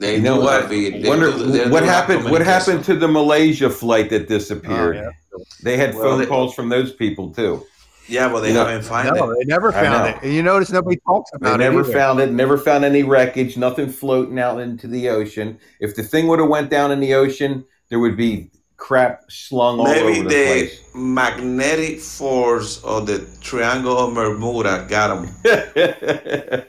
[0.00, 0.62] They You know what?
[0.62, 0.70] have.
[0.70, 2.24] They Wonder do- they what happened.
[2.30, 4.96] What happened to the Malaysia flight that disappeared?
[4.96, 5.44] Oh, yeah.
[5.62, 7.64] They had Well, phone they- calls from those people too.
[8.08, 9.38] Yeah, well, they You haven't found no, it.
[9.38, 10.22] they never found it.
[10.22, 11.84] And you notice nobody talks They about never it.
[11.84, 11.92] either.
[11.92, 12.32] found it.
[12.32, 13.56] Never found any wreckage.
[13.56, 15.58] Nothing floating out into the ocean.
[15.80, 19.78] If the thing would have went down in the ocean, there would be crap slung
[19.78, 20.80] all over the the place.
[20.94, 25.34] magnetic force of the Triangle of Bermuda got them.
[25.44, 26.66] yeah, Would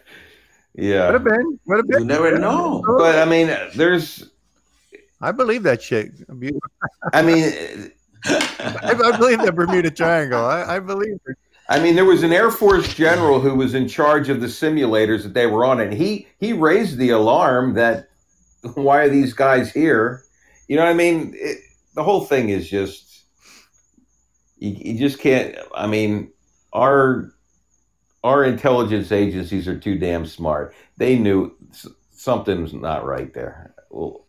[0.75, 1.59] yeah, have been.
[1.65, 1.99] Would have been.
[2.01, 2.83] You never know.
[2.97, 4.29] but I mean, there's.
[5.21, 6.11] I believe that shit.
[7.13, 7.91] I mean,
[8.25, 10.45] I, I believe the Bermuda Triangle.
[10.45, 11.37] I, I believe it.
[11.69, 15.23] I mean, there was an Air Force general who was in charge of the simulators
[15.23, 18.09] that they were on, and he he raised the alarm that
[18.75, 20.23] why are these guys here?
[20.67, 21.33] You know what I mean?
[21.35, 21.59] It,
[21.95, 23.23] the whole thing is just
[24.57, 25.55] you, you just can't.
[25.75, 26.31] I mean,
[26.73, 27.33] our
[28.23, 30.73] our intelligence agencies are too damn smart.
[30.97, 31.55] They knew
[32.11, 33.73] something's not right there.
[33.89, 34.22] Well,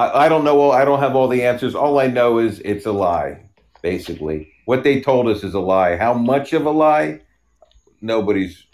[0.00, 0.70] I, I don't know.
[0.70, 1.74] I don't have all the answers.
[1.74, 3.44] All I know is it's a lie.
[3.82, 5.96] Basically, what they told us is a lie.
[5.96, 7.20] How much of a lie?
[8.00, 8.64] Nobody's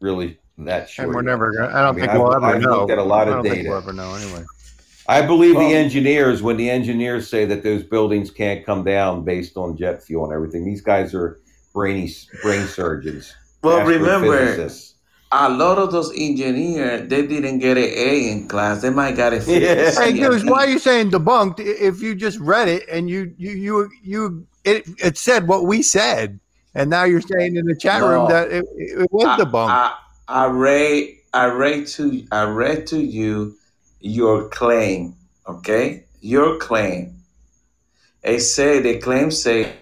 [0.00, 1.06] really that sure.
[1.06, 1.68] And we're never gonna.
[1.68, 2.78] I don't I mean, think I've, we'll ever I've know.
[2.80, 3.54] looked at a lot of I don't data.
[3.56, 4.44] Think we'll ever know anyway.
[5.06, 9.24] I believe Well- the engineers when the engineers say that those buildings can't come down
[9.24, 10.64] based on jet fuel and everything.
[10.64, 11.40] These guys are
[11.72, 12.12] brainy
[12.42, 13.34] brain surgeons.
[13.62, 14.93] Well, remember, astrophysicists.
[15.34, 18.82] A lot of those engineers, they didn't get an A in class.
[18.82, 19.62] They might got a C.
[19.62, 19.90] Yeah.
[19.90, 21.60] Hey, C, Goose, and why are you saying debunked?
[21.60, 25.82] If you just read it and you you you you it it said what we
[25.82, 26.38] said,
[26.74, 29.68] and now you're saying in the chat room that it, it was I, debunked.
[29.68, 29.94] I,
[30.28, 33.56] I read, I read to, I read to you
[34.00, 35.14] your claim.
[35.48, 37.16] Okay, your claim.
[38.22, 39.74] They say the claim say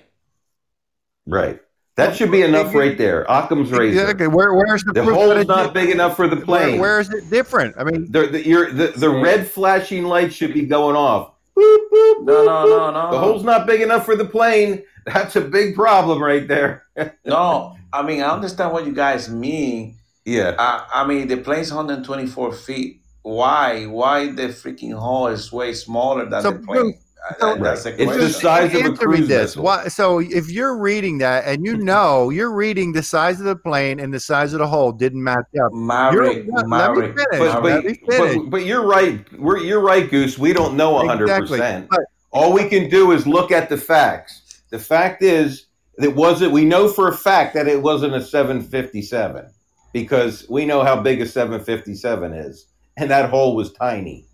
[1.27, 1.61] Right.
[1.97, 3.25] That should be enough right there.
[3.29, 4.01] Occam's razor.
[4.01, 6.45] Yeah, okay, where, where's the, The proof hole's that not big enough for the Where,
[6.45, 6.81] plane.
[6.81, 7.75] where is it different?
[7.79, 11.33] I mean, the, the, your, the, the red flashing light should be going off.
[11.55, 12.93] Boop, boop, no, boop, no, no, boop.
[12.95, 13.11] no.
[13.11, 14.83] The hole's not big enough for the plane.
[15.05, 16.87] That's a big problem right there.
[17.27, 17.77] no.
[17.93, 19.97] I mean, I understand what you guys mean.
[20.25, 20.55] Yeah.
[20.59, 23.03] I, I mean, the plane's 124 feet.
[23.21, 23.85] Why?
[23.85, 26.99] Why the freaking hole is way smaller than So, the plane?
[27.39, 28.01] So- that's the Right.
[28.01, 29.41] It's the size of a answer me cruise this.
[29.43, 29.63] missile.
[29.65, 33.57] Why, so if you're reading that and you know you're reading the size of the
[33.57, 37.17] plane and the size of the hole didn't match up, Maverick, You're- let me Maverick,
[37.19, 37.29] finish.
[37.39, 38.37] But, Let but, me finish.
[38.37, 39.25] but, but you're right.
[39.39, 40.37] We're, you're right, Goose.
[40.39, 41.39] We don't know 100%.
[41.39, 41.87] Exactly.
[41.91, 42.01] But-
[42.33, 44.63] All we can do is look at the facts.
[44.71, 45.67] The fact is,
[45.99, 46.53] that wasn't.
[46.53, 49.47] We know for a fact that it wasn't a 757
[49.93, 52.67] because we know how big a 757 is,
[52.97, 54.25] and that hole was tiny.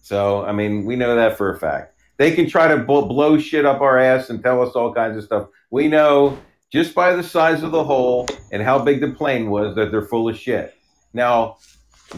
[0.00, 1.94] So, I mean, we know that for a fact.
[2.18, 5.24] They can try to blow shit up our ass and tell us all kinds of
[5.24, 5.48] stuff.
[5.70, 6.38] We know
[6.70, 10.02] just by the size of the hole and how big the plane was that they're
[10.02, 10.74] full of shit.
[11.12, 11.56] Now,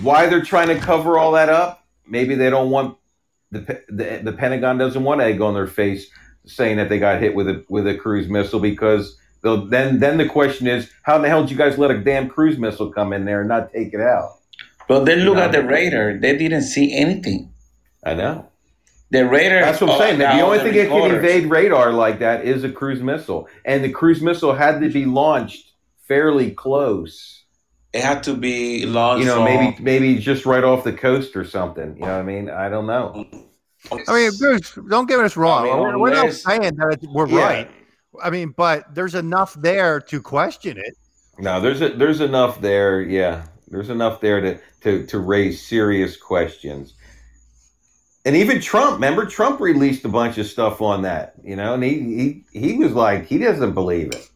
[0.03, 1.85] why they're trying to cover all that up?
[2.07, 2.97] Maybe they don't want
[3.51, 6.09] the the, the Pentagon doesn't want egg on their face
[6.47, 10.29] saying that they got hit with a with a cruise missile because then then the
[10.29, 13.13] question is how in the hell did you guys let a damn cruise missile come
[13.13, 14.39] in there and not take it out?
[14.89, 15.43] But then look No.
[15.43, 16.15] at the radar.
[16.19, 17.53] They didn't see anything.
[18.05, 18.47] I know.
[19.11, 19.61] The radar.
[19.61, 20.19] That's what I'm saying.
[20.19, 23.91] The only thing that can evade radar like that is a cruise missile, and the
[23.91, 25.73] cruise missile had to be launched
[26.09, 27.45] fairly close.
[27.93, 29.21] It had to be launched.
[29.21, 31.95] You know, maybe maybe just right off the coast or something.
[31.95, 32.51] You know what I mean?
[32.51, 33.27] I don't know.
[34.09, 35.69] I mean, Goose, don't get us wrong.
[35.69, 37.47] I mean, we're, we're not saying that we're Yeah.
[37.47, 37.71] right.
[38.23, 40.97] I mean, but there's enough there to question it.
[41.39, 43.01] No, there's a, there's enough there.
[43.03, 46.95] Yeah, there's enough there to to to raise serious questions.
[48.25, 51.85] And even Trump, remember Trump released a bunch of stuff on that, you know, and
[51.85, 54.29] he he, he was like he doesn't believe it.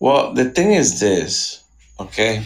[0.00, 1.64] Well, the thing is this,
[2.00, 2.44] okay?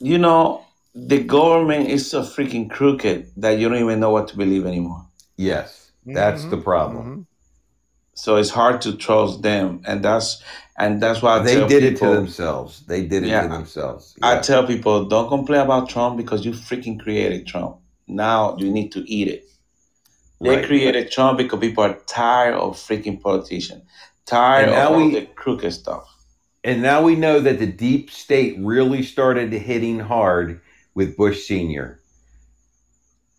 [0.00, 0.64] You know,
[0.94, 5.06] the government is so freaking crooked that you don't even know what to believe anymore.
[5.36, 7.12] Yes, that's the Mhm, problem.
[7.18, 7.26] mhm.
[8.14, 10.42] So it's hard to trust them, and that's
[10.82, 12.84] and that's why I They did it to themselves.
[12.86, 13.42] They did it Yeah.
[13.42, 14.14] to themselves.
[14.20, 17.76] I tell people, don't complain about Trump because you freaking created Trump.
[18.08, 19.44] Now you need to eat it.
[20.40, 20.66] They Right.
[20.66, 23.82] created Trump because people are tired of freaking politicians,
[24.26, 26.04] tired And of now all we- the crooked stuff.
[26.64, 30.60] And now we know that the deep state really started hitting hard
[30.94, 32.00] with Bush Senior.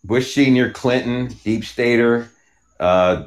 [0.02, 2.30] Bush Senior, Clinton, deep stater,
[2.80, 3.24] uh,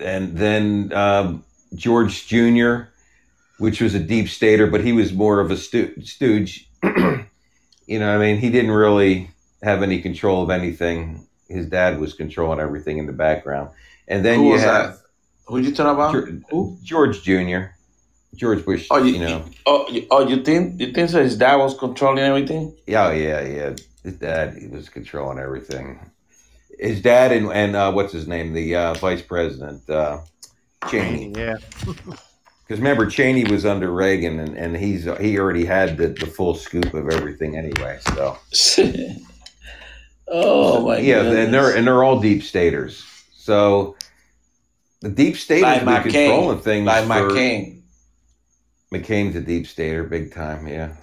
[0.00, 1.44] and then um,
[1.74, 2.84] George Jr.,
[3.58, 6.68] which was a deep stater, but he was more of a stooge.
[6.82, 9.30] you know, what I mean, he didn't really
[9.62, 11.26] have any control of anything.
[11.48, 13.70] His dad was controlling everything in the background.
[14.08, 14.98] And then Who you was have that?
[15.46, 16.14] Who did you talking about?
[16.14, 16.78] Geor- Who?
[16.82, 17.72] George Jr.,
[18.34, 18.88] George Bush.
[18.90, 19.44] Oh, you, you know.
[19.66, 21.22] oh, you, oh, you think you think so?
[21.22, 22.74] His dad was controlling everything.
[22.86, 23.76] Yeah, yeah, yeah.
[24.02, 26.00] His dad he was controlling everything.
[26.78, 30.20] His dad and and uh, what's his name, the uh, vice president uh,
[30.88, 31.32] Cheney.
[31.36, 31.56] Yeah.
[32.64, 36.54] Because remember, Cheney was under Reagan, and, and he's he already had the, the full
[36.54, 37.98] scoop of everything anyway.
[38.14, 38.38] So
[40.28, 41.44] oh my yeah, goodness.
[41.44, 43.04] and they're and they're all deep staters.
[43.34, 43.96] So
[45.00, 46.86] the deep state is has been McCain, controlling things.
[46.86, 47.82] like McCain.
[48.90, 50.66] McCain's a deep stater, big time.
[50.66, 50.94] Yeah,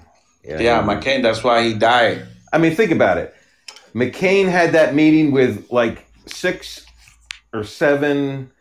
[0.44, 1.22] Yeah, McCain.
[1.22, 2.26] That's why he died.
[2.54, 3.36] I mean, think about it.
[3.94, 6.86] McCain had that meeting with like six
[7.54, 8.52] or seven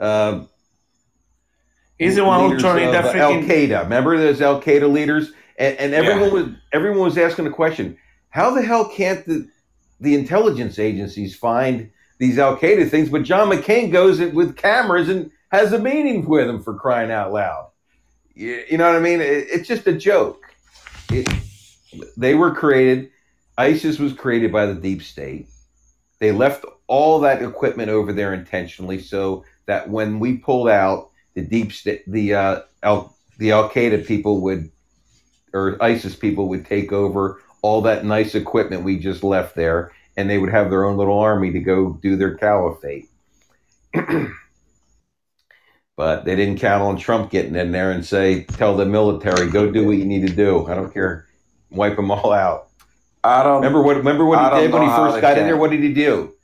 [0.00, 0.44] uh,
[1.98, 3.46] He's the one who turned that Al freaking.
[3.46, 3.82] Qaeda.
[3.84, 6.32] Remember, those Al Qaeda leaders, and, and everyone Yeah.
[6.32, 7.96] was everyone was asking the question:
[8.30, 9.48] How the hell can't the
[10.00, 13.08] the intelligence agencies find these Al Qaeda things?
[13.08, 17.32] But John McCain goes with cameras and has a meeting with them for crying out
[17.32, 17.68] loud.
[18.34, 19.20] You, you know what I mean?
[19.20, 20.44] It, it's just a joke.
[21.10, 21.28] It,
[22.16, 23.10] they were created.
[23.56, 25.48] ISIS was created by the deep state.
[26.20, 31.07] They left all that equipment over there intentionally so that when we pulled out,
[31.38, 34.70] the deep state, the uh, Al, the Al Qaeda people would,
[35.52, 40.28] or ISIS people would take over all that nice equipment we just left there, and
[40.28, 43.08] they would have their own little army to go do their caliphate.
[45.96, 49.70] but they didn't count on Trump getting in there and say, "Tell the military, go
[49.70, 50.66] do what you need to do.
[50.66, 51.28] I don't care,
[51.70, 52.68] wipe them all out."
[53.22, 53.96] I don't Remember what?
[53.96, 55.56] Remember what I he did when he first got in there.
[55.56, 56.34] What did he do?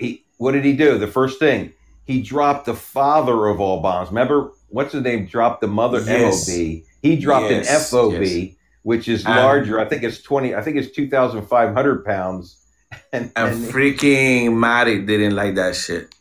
[0.00, 0.98] He, what did he do?
[0.98, 1.72] The first thing
[2.10, 4.08] he dropped the father of all bombs.
[4.08, 5.26] Remember what's his name?
[5.26, 6.48] Dropped the mother Yes.
[6.48, 6.82] MOB.
[7.02, 8.54] He dropped Yes, an FOB, yes.
[8.82, 9.78] which is And- larger.
[9.80, 10.54] I think it's twenty.
[10.54, 12.56] I think it's two thousand five hundred pounds.
[13.12, 16.12] And, and and freaking Mattis didn't like that shit.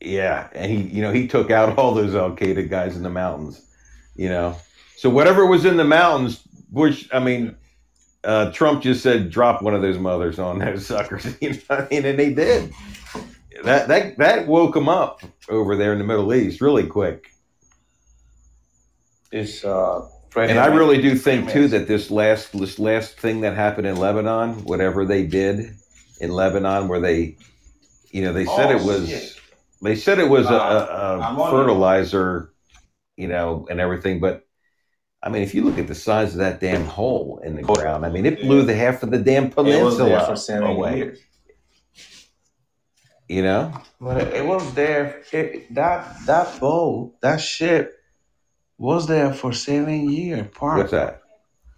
[0.00, 3.10] yeah, and he you know he took out all those Al Qaeda guys in the
[3.10, 3.60] mountains.
[4.14, 4.56] You know,
[4.96, 6.40] so whatever was in the mountains,
[6.70, 7.08] Bush.
[7.12, 7.56] I mean.
[8.24, 11.80] Uh, Trump just said, "Drop one of those mothers on those suckers," you know what
[11.82, 12.72] I mean, and they did.
[13.64, 17.30] That that that woke them up over there in the Middle East really quick.
[19.32, 23.54] It's uh And I really do think too that this last this last thing that
[23.54, 25.74] happened in Lebanon, whatever they did
[26.20, 27.36] in Lebanon, where they,
[28.10, 29.40] you know, they said Oh, it was shit.
[29.82, 32.52] they said it was a, Uh, a, a fertilizer,
[33.16, 34.42] you know, and everything, but.
[35.22, 38.06] I mean, if you look at the size of that damn hole in the ground,
[38.06, 41.14] I mean, it blew the half of the damn it was there for peninsula away.
[43.28, 43.36] Years.
[43.36, 45.22] You know, But it, it was there.
[45.32, 47.94] It, that that boat, that ship,
[48.78, 50.48] was there for seven years.
[50.54, 50.78] Parked.
[50.78, 51.22] what's that?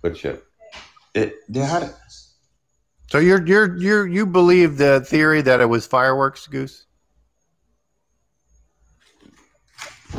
[0.00, 0.46] What ship?
[1.14, 1.92] It, they had
[3.10, 6.86] So you're you're you're you believe the theory that it was fireworks, Goose?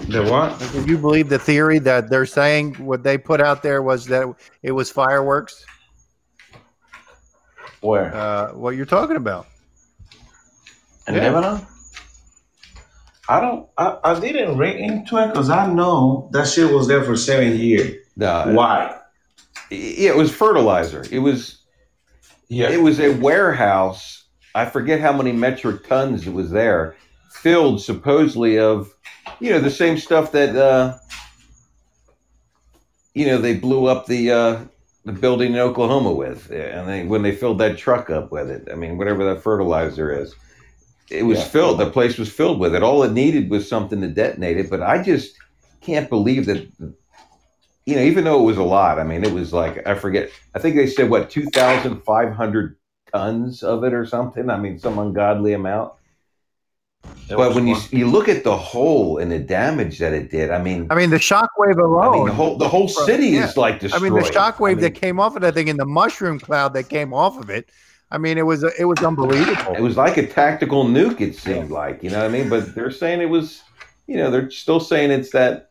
[0.07, 0.88] the what?
[0.88, 4.34] You believe the theory that they're saying what they put out there was that
[4.64, 5.65] it was fireworks?
[7.81, 9.47] Where Uh, what you're talking about?
[11.10, 11.30] In yeah.
[11.30, 11.65] Lebanon?
[13.27, 13.68] I don't.
[13.77, 17.57] I, I didn't read into it because I know that shit was there for seven
[17.57, 17.98] years.
[18.15, 18.98] No, Why?
[19.69, 21.06] yeah, it was fertilizer.
[21.11, 21.60] It was
[22.48, 22.69] Yeah.
[22.69, 24.26] it was a warehouse.
[24.56, 26.95] I forget how many metric tons it was there,
[27.31, 28.91] filled supposedly of,
[29.40, 30.98] you know, the same stuff that, uh,
[33.14, 34.60] you know, they blew up the uh,
[35.06, 38.68] the building in Oklahoma with, and they when they filled that truck up with it.
[38.72, 40.36] I mean, whatever that fertilizer is,
[41.11, 41.45] it was Yeah.
[41.45, 41.80] filled.
[41.80, 42.84] The place was filled with it.
[42.84, 44.69] All it needed was something to detonate it.
[44.69, 45.36] But I just
[45.81, 46.68] can't believe that.
[47.86, 50.30] You know, even though it was a lot, I mean, it was like I forget.
[50.53, 52.76] I think they said what two thousand five hundred
[53.11, 54.49] tons of it or something.
[54.49, 55.94] I mean, some ungodly amount.
[57.30, 60.30] It but was when you you look at the hole and the damage that it
[60.30, 62.11] did, I mean, I mean, the shockwave I alone.
[62.14, 63.48] mean the whole the whole city Yeah.
[63.48, 64.02] is like destroyed.
[64.02, 66.40] I mean, the shockwave I mean, that came off of that thing and the mushroom
[66.40, 67.69] cloud that came off of it.
[68.11, 69.76] I mean, it was it was unbelievable.
[69.76, 71.22] it was like a tactical nuke.
[71.22, 72.49] It seemed like you know what I mean.
[72.49, 73.61] But they're saying it was,
[74.07, 75.69] you know, they're still saying it's that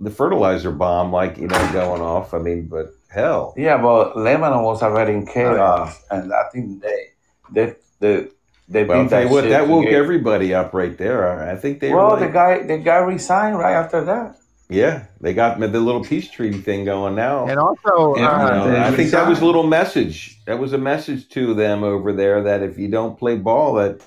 [0.00, 2.34] the fertilizer bomb, like you know, going off.
[2.34, 7.10] I mean, but hell, Yeah, but Lebanon was already in chaos, and I think they
[7.52, 8.28] they they
[8.68, 10.96] they well, I'll tell that you what, shit that to woke get- everybody up right
[10.98, 11.40] there.
[11.48, 14.36] I think they Well, really, the guy the guy resigned right after that.
[14.70, 17.46] Yeah, they got the little peace treaty thing going now.
[17.46, 20.40] And also, Yeah, You uh, know, I think that was a little message.
[20.46, 24.00] That was a message to them over there that if you don't play ball, that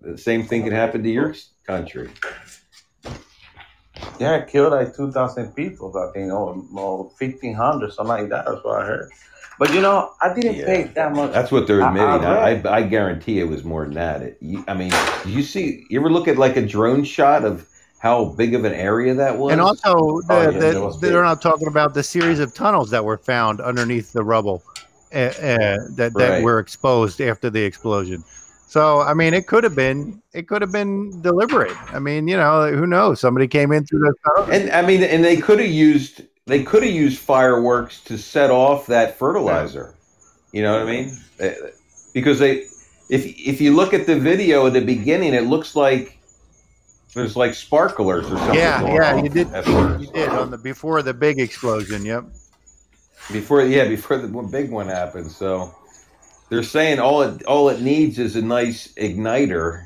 [0.00, 1.34] the same thing can happen to your
[1.66, 2.10] country.
[4.20, 5.92] Yeah, it killed like two thousand people.
[5.96, 8.46] I think, or, or fifteen hundred, something like that.
[8.46, 9.10] That's what I heard.
[9.58, 10.66] But you know, I didn't Yeah.
[10.66, 11.32] pay that much.
[11.32, 12.24] That's what they're admitting.
[12.24, 14.22] I I, I, I guarantee it was more than that.
[14.22, 14.92] It, you, I mean,
[15.24, 17.66] you see, you ever look at like a drone shot of
[18.06, 19.52] how big of an area that was?
[19.52, 21.22] and also, the, Oh, yeah, the- they're big.
[21.30, 24.62] not talking about the series of tunnels that were found underneath the rubble
[25.14, 26.42] uh, uh, that that Right.
[26.42, 28.22] were exposed after the explosion.
[28.68, 31.76] So, I mean, it could have been it could have been deliberate.
[31.92, 33.20] I mean, you know, who knows?
[33.20, 34.12] Somebody came in through the
[34.52, 38.50] and I mean, and they could have used they could have used fireworks to set
[38.50, 39.94] off that fertilizer.
[40.52, 41.16] You know what I mean?
[41.40, 41.50] Uh,
[42.12, 42.64] Because they,
[43.08, 43.22] if
[43.52, 46.18] if you look at the video at the beginning, it looks like
[47.14, 48.56] there's like sparklers or something.
[48.56, 49.52] Yeah, yeah, off you did.
[49.52, 49.66] at.
[49.66, 52.04] You did on the before the big explosion.
[52.04, 52.24] Yep.
[53.32, 55.74] before yeah before the big one happened so
[56.48, 59.84] they're saying all it all it needs is a nice igniter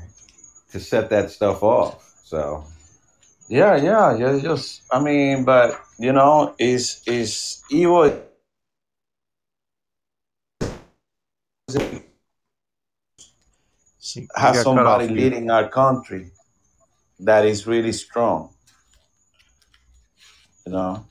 [0.71, 2.63] to set that stuff off so
[3.51, 4.39] Yeah, yeah, yeah.
[4.39, 8.17] Just, I mean, but you know, is is evil.
[11.67, 12.01] You
[14.35, 16.31] Have somebody leading our country
[17.21, 18.49] that is really strong.
[20.65, 21.05] You know,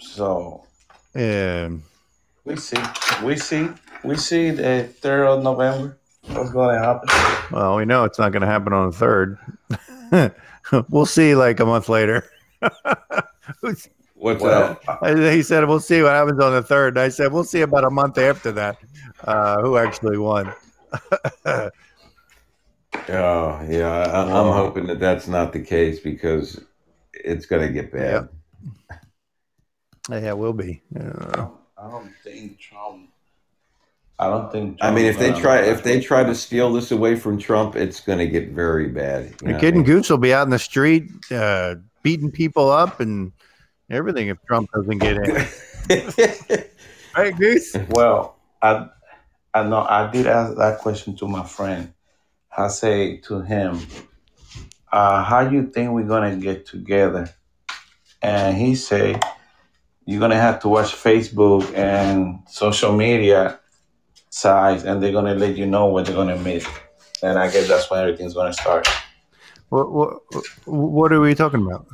[0.00, 0.64] So
[1.14, 1.82] Um,
[2.44, 2.76] we see,
[3.24, 3.68] we see,
[4.04, 5.98] we see the third of November.
[6.28, 7.08] What's going to happen?
[7.52, 9.38] well, we know it's not going to happen on the third.
[10.90, 12.28] we'll see like a month later.
[13.60, 13.88] Who's-
[14.18, 15.32] What's Well, that?
[15.34, 16.94] he said, "We'll see what happens on the third.
[16.96, 18.78] And I said, "We'll see about a month after that
[19.24, 20.54] uh, who actually won."
[23.08, 23.88] Oh, yeah.
[23.88, 24.52] I, I'm Wow.
[24.52, 26.60] hoping that that's not the case because
[27.12, 28.28] it's going to get bad.
[30.10, 30.82] yeah, it will be.
[30.98, 33.10] Uh, I don't think Trump.
[34.18, 34.78] I don't think.
[34.80, 37.38] I mean, if they Trump, try, uh, if they try to steal this away from
[37.38, 39.24] Trump, it's going to get very bad.
[39.42, 42.30] you the know kid what and Goose will be out in the street uh, beating
[42.30, 43.32] people up and
[43.90, 45.36] everything if Trump doesn't get in.
[45.88, 46.62] I?
[47.16, 47.74] Right, Goose?
[47.88, 48.88] Well, I,
[49.54, 51.94] I know I did ask that question to my friend.
[52.56, 53.80] I say to him,
[54.92, 57.28] uh, "How do you think we're gonna get together?"
[58.22, 59.20] And he say,
[60.06, 63.60] "You're gonna have to watch Facebook and social media
[64.30, 66.66] sites, and they're gonna let you know when they're gonna meet."
[67.22, 68.88] And I guess that's when everything's gonna start.
[69.68, 70.12] What, what,
[70.64, 71.86] what are we talking about?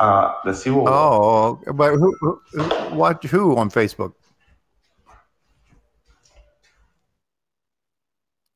[0.00, 0.90] Uh, the Civil War.
[0.90, 4.14] Oh, but who, who, who- watch who on Facebook?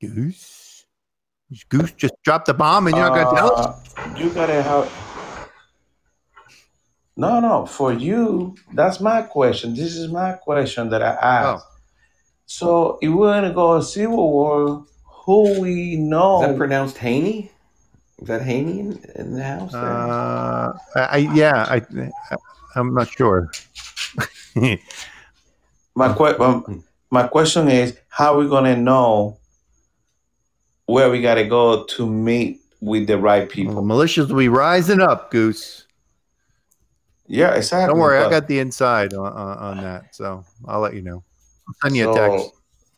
[0.09, 0.87] Goose?
[1.69, 3.67] Goose just dropped the bomb and you're not going to tell us?
[3.97, 4.91] Uh, You gotta have.
[7.17, 7.65] No, no.
[7.67, 9.75] For you, that's my question.
[9.75, 11.67] This is my question that I asked.
[12.47, 14.85] So if we're gonna go a civil war,
[15.25, 16.41] who we Is know?
[16.41, 17.51] that pronounced Haney?
[18.19, 19.73] Is that Haney in, in the house?
[19.73, 19.83] There?
[19.83, 21.83] Uh, I, I yeah, I,
[22.77, 23.51] I'm not sure.
[25.95, 29.39] my que- my question is, how are we gonna know
[30.86, 33.82] where we gotta go to meet with the right people?
[33.82, 35.86] militias will be rising up, Goose.
[37.27, 37.93] Yeah, exactly.
[37.93, 41.24] Don't worry, I got the inside on, on, that, so I'll let you know.
[41.66, 42.52] I'll send you a text.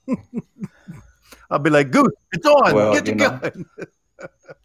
[1.50, 2.74] I'll be like, Goose, it's on.
[2.74, 3.38] Well, Get the you know.
[3.38, 3.66] gun.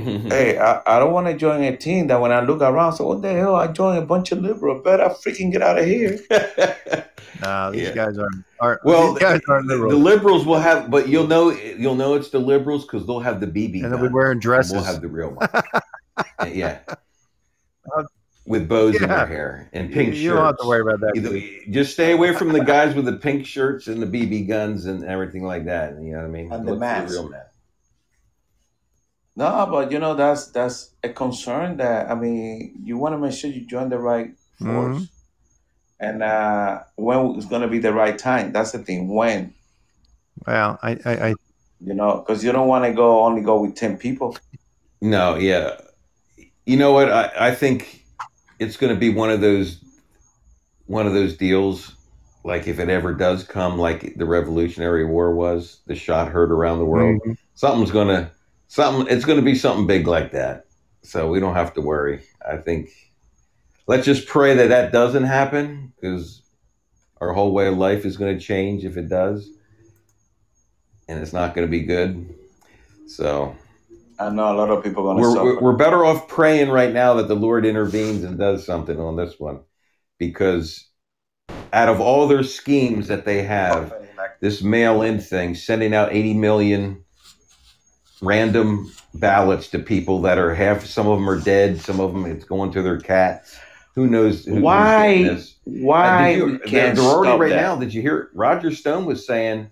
[0.00, 3.06] Hey, I, I don't want to join a team that when I look around, so
[3.06, 3.54] what the hell?
[3.56, 4.82] I joined a bunch of liberals.
[4.84, 6.18] Better freaking get out of here.
[7.40, 7.94] Nah, these Yeah.
[7.94, 8.44] guys aren't.
[8.58, 10.02] aren't well, these guys aren't the, the liberals.
[10.02, 13.46] liberals will have, but you'll know you'll know it's the liberals because they'll have the
[13.46, 13.84] BB.
[13.84, 14.72] and they'll be wearing dresses.
[14.72, 15.48] We'll have the real one.
[16.52, 16.78] yeah,
[17.96, 18.02] Uh,
[18.46, 20.36] with bows in their hair and pink you shirts.
[20.36, 21.12] don't have to worry about that.
[21.16, 24.86] Either- just stay away from the guys with the pink shirts and the BB guns
[24.86, 25.92] and everything like that.
[26.00, 26.50] You know what I mean?
[26.52, 27.42] And the Look for real man.
[29.38, 31.76] No, but you know that's that's a concern.
[31.76, 35.08] That I mean, you want to make sure you join the right force, Mhm.
[36.00, 38.50] and uh, when it's gonna be the right time.
[38.52, 39.06] That's the thing.
[39.06, 39.54] When
[40.44, 41.34] Well, I, I, I
[41.80, 44.36] you know, because you don't want to go only go with ten people.
[45.00, 45.76] No, yeah.
[46.66, 47.08] You know what?
[47.08, 48.04] I, I think
[48.58, 49.78] it's going to be one of those
[50.86, 51.94] one of those deals.
[52.42, 56.78] Like if it ever does come, like the Revolutionary War was, the shot heard around
[56.78, 57.20] the world.
[57.24, 57.36] Mhm.
[57.54, 58.32] Something's gonna
[58.68, 59.12] something.
[59.12, 60.66] It's going to be something big like that.
[61.02, 62.22] So we don't have to worry.
[62.46, 62.90] I think.
[63.86, 66.42] Let's just pray that that doesn't happen because
[67.20, 69.48] our whole way of life is going to change if it does,
[71.08, 72.34] and it's not going to be good.
[73.06, 73.56] So
[74.18, 75.44] I know a lot of people are gonna we're, suffer.
[75.44, 79.16] we're, we're better off praying right now that the Lord intervenes and does something on
[79.16, 79.60] this one
[80.18, 80.88] because
[81.72, 83.94] out of all their schemes that they have,
[84.40, 87.04] this mail in thing, sending out 80 million
[88.20, 92.26] random ballots to people that are half, some of them are dead, some of them
[92.26, 93.56] it's going to their cats.
[93.94, 94.44] Who knows?
[94.44, 95.22] who- Why?
[95.24, 95.56] this?
[95.64, 97.56] Why Uh, you- they're, they're already right that?
[97.62, 97.76] now.
[97.76, 98.30] Did you hear?
[98.34, 99.70] Roger Stone was saying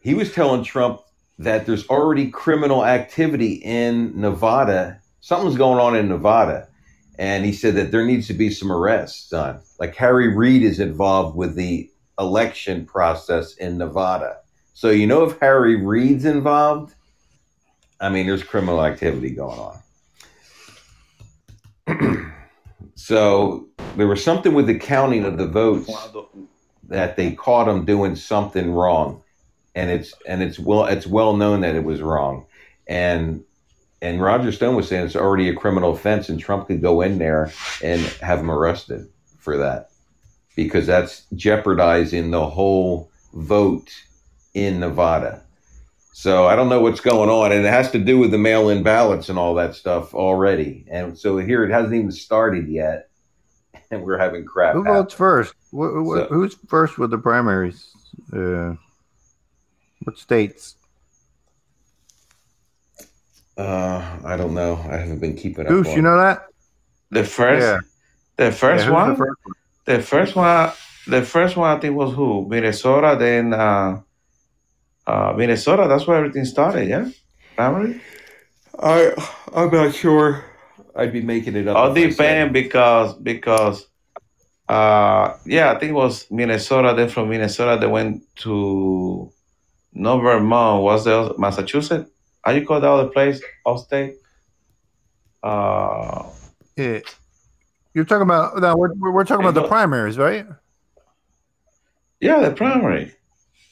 [0.00, 1.00] he was telling Trump
[1.38, 4.98] that there's already criminal activity in Nevada.
[5.20, 6.68] Something's going on in Nevada,
[7.18, 9.60] and he said that there needs to be some arrests done.
[9.80, 11.88] Like Harry Reid is involved with the
[12.18, 14.36] election process in Nevada.
[14.74, 16.94] So you know if Harry Reid's involved,
[18.02, 19.58] I mean there's criminal activity going
[21.86, 22.32] on.
[22.96, 25.90] so there was something with the counting of the votes
[26.88, 29.22] that they caught him doing something wrong,
[29.76, 32.44] and it's and it's well it's well known that it was wrong,
[32.88, 33.44] and
[34.02, 37.18] and Roger Stone was saying it's already a criminal offense, and Trump could go in
[37.18, 37.52] there
[37.84, 39.08] and have him arrested
[39.38, 39.90] for that
[40.56, 43.92] because that's jeopardizing the whole vote
[44.54, 45.42] in Nevada.
[46.14, 48.82] So I don't know what's going on, and it has to do with the mail-in
[48.82, 50.84] ballots and all that stuff already.
[50.90, 53.08] And so here it hasn't even started yet,
[53.90, 54.74] and we're having crap.
[54.74, 54.98] Who happen.
[55.02, 55.54] votes first?
[55.70, 57.92] Wh- wh- So- who's first with the primaries?
[58.32, 58.74] Uh,
[60.04, 60.76] what states?
[63.56, 64.76] Uh, I don't know.
[64.90, 65.70] I haven't been keeping up.
[65.70, 66.46] Goose, you know that?
[67.10, 67.78] The first, Yeah.
[68.36, 69.54] the Yeah, first the one, first one?
[69.84, 70.72] the first one,
[71.06, 72.46] the first one I think was who?
[72.48, 73.16] Minnesota.
[73.18, 74.00] Then uh,
[75.06, 75.86] uh, Minnesota.
[75.88, 76.88] That's where everything started.
[76.88, 77.10] Yeah,
[77.56, 78.00] primary.
[78.78, 79.12] I
[79.54, 80.44] I'm not sure.
[80.94, 81.76] I'd be making it up.
[81.76, 83.86] All I said depend because because
[84.68, 86.94] uh yeah, I think it was Minnesota.
[86.96, 89.32] Then from Minnesota they went to
[89.92, 90.82] no Vermont.
[90.82, 92.10] Was the other- Massachusetts?
[92.42, 93.40] How you call that other place?
[93.66, 94.16] Upstate?
[95.42, 96.24] Uh
[96.76, 97.00] Yeah.
[97.94, 100.46] You're talking about no, we're, we're we're talking about the primaries, right?
[102.20, 103.12] yeah, the primary.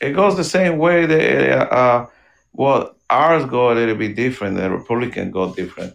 [0.01, 1.07] It goes the same way.
[1.07, 2.07] The uh
[2.53, 4.57] well ours go a little bit different.
[4.57, 5.95] The Republican go different.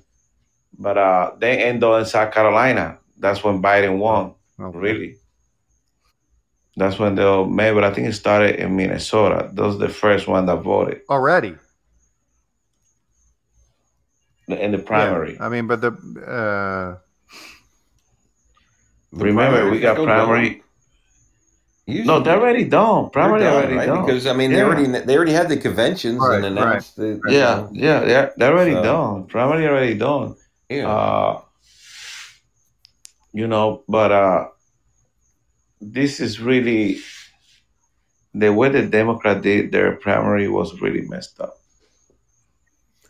[0.77, 2.99] But uh they end up in South Carolina.
[3.17, 4.33] That's when Biden won.
[4.59, 4.77] Okay.
[4.77, 5.15] Really.
[6.77, 9.49] That's when they'll maybe I think it started in Minnesota.
[9.53, 11.55] Those the first one that voted Already.
[14.47, 15.37] in the primary.
[15.39, 16.99] I mean, but the uh,
[19.13, 20.61] The Remember, primary we got primary.
[21.87, 21.95] Goal.
[21.95, 23.03] Usually, No, they're already done.
[23.03, 23.85] they're Primary done, already right?
[23.87, 24.05] done.
[24.05, 24.63] Because I mean, they Yeah.
[24.65, 28.51] already they already had the conventions Right, and announced the yeah, know, yeah, yeah, they're
[28.53, 29.25] already So- done.
[29.27, 30.35] Primary already done.
[30.69, 30.87] yeah.
[30.89, 31.41] Uh,
[33.33, 34.47] you know, but uh,
[35.81, 36.99] this is really
[38.33, 41.57] the way the Democrat did their primary was really messed up.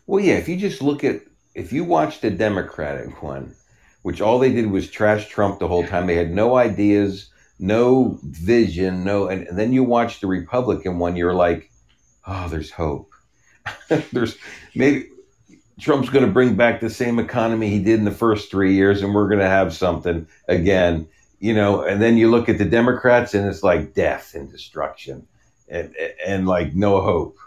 [0.07, 1.21] Well, yeah, if you just look at
[1.55, 3.55] if you watch the Democratic one,
[4.01, 6.05] which all they did was trash Trump the whole time.
[6.05, 7.29] They had no ideas,
[7.59, 11.71] no vision, no and, and then you watch the Republican one, you're like,
[12.27, 13.13] oh, there's hope.
[14.11, 14.37] there's
[14.75, 15.09] maybe
[15.79, 19.01] Trump's going to bring back the same economy he did in the first three years,
[19.01, 21.07] and we're going to have something again,
[21.39, 21.81] you know.
[21.81, 25.27] And then you look at the Democrats, and it's like death and destruction,
[25.67, 25.95] and
[26.25, 27.37] and like no hope.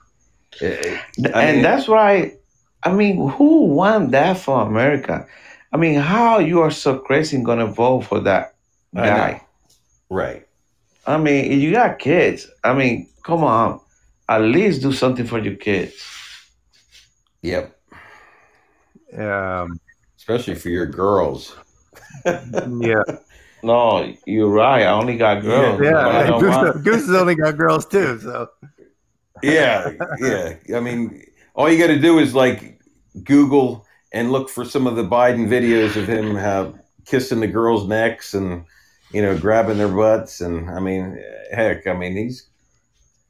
[1.35, 2.39] I and that's why
[2.82, 5.26] I mean, who won that for America?
[5.72, 8.55] I mean, how you are so crazy gonna vote for that
[8.94, 9.43] guy?
[10.10, 10.16] Know.
[10.16, 10.47] Right.
[11.06, 12.48] I mean, if you got kids.
[12.64, 13.80] I mean, come on,
[14.28, 15.94] at least do something for your kids.
[17.43, 17.74] Yep.
[19.18, 19.80] um,
[20.16, 21.56] Especially for your girls.
[22.26, 23.02] yeah,
[23.62, 24.82] No, you're right.
[24.82, 25.78] I only got girls.
[25.78, 26.30] but I yeah.
[26.40, 28.48] Goose, want- Goose has only got girls too, so
[29.43, 30.55] Yeah, yeah.
[30.76, 31.24] I mean,
[31.55, 32.80] all you got to do is like
[33.24, 36.70] Google and look for some of the Biden videos of him uh,
[37.05, 38.64] kissing the girls' necks and
[39.12, 41.18] you know grabbing their butts, and I mean,
[41.52, 42.47] heck, I mean he's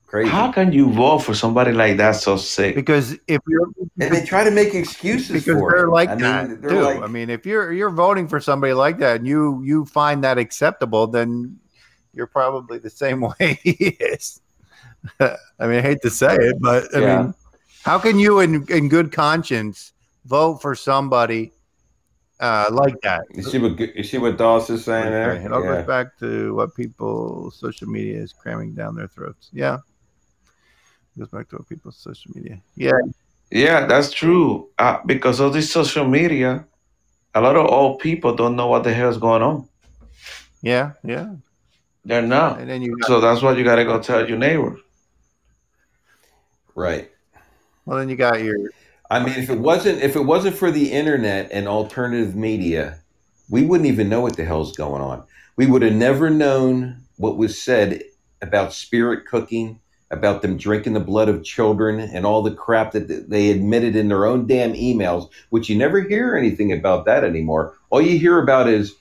[0.06, 0.30] crazy.
[0.30, 2.74] How can you vote for somebody like that so sick?
[2.74, 3.68] because if you're
[4.00, 5.90] and they try to make excuses because for they're it.
[5.90, 6.80] like I mean, that they're too.
[6.82, 10.24] like- I mean, if you're you're voting for somebody like that and you you find
[10.24, 11.58] that acceptable, then
[12.12, 14.40] you're probably the same way he is.
[15.20, 17.22] I mean, I hate to say it, but I Yeah.
[17.22, 17.34] mean,
[17.84, 19.92] how can you, in in good conscience,
[20.26, 21.52] vote for somebody
[22.40, 23.22] uh, like that?
[23.34, 25.32] you see what you see what Doss is saying there.
[25.32, 25.76] It all Yeah.
[25.76, 29.50] goes back to what people social media is cramming down their throats.
[29.52, 29.78] Yeah,
[31.16, 32.60] it goes back to what people social media.
[32.76, 32.92] Yeah,
[33.50, 34.68] Yeah, that's true.
[34.78, 36.66] Uh, because of this social media,
[37.34, 39.68] a lot of old people don't know what the hell is going on.
[40.62, 41.34] yeah, yeah.
[42.04, 42.60] They're not.
[42.60, 44.78] And then you So that's why you gotta go tell your neighbor.
[46.74, 47.10] Right.
[47.84, 48.56] well, then you got your
[49.10, 52.98] I mean, if it wasn't if it wasn't for the internet and alternative media,
[53.48, 55.22] we wouldn't even know what the hell's going on.
[55.56, 58.02] We would have never known what was said
[58.42, 59.80] about spirit cooking,
[60.10, 64.08] about them drinking the blood of children, and all the crap that they admitted in
[64.08, 65.28] their own damn emails.
[65.50, 67.74] Which you never hear anything about that anymore.
[67.90, 68.94] All you hear about is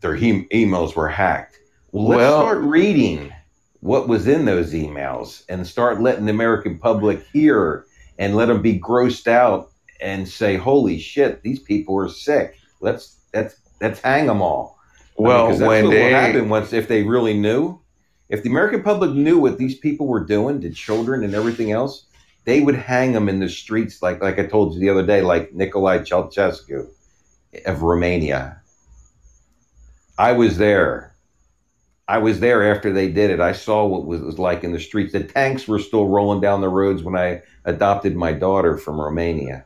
[0.00, 1.58] their he- emails were hacked.
[1.92, 3.32] Well, let's Well- start reading
[3.80, 7.85] what was in those emails and start letting the American public hear
[8.18, 9.70] and let them be grossed out
[10.00, 12.58] and say, "Holy shit, these people are sick.
[12.80, 14.78] Let's let's let's hang them all."
[15.18, 17.80] I mean, that's when what they will happen once if they really knew,
[18.28, 22.06] if the American public knew what these people were doing to children and everything else,
[22.44, 25.22] they would hang them in the streets like like I told you the other day,
[25.22, 26.88] like Nicolae Ceausescu
[27.64, 28.60] of Romania.
[30.18, 31.15] I was there.
[32.08, 33.40] I was there after they did it.
[33.40, 35.12] I saw what was, was like in the streets.
[35.12, 39.64] The tanks were still rolling down the roads when I adopted my daughter from Romania.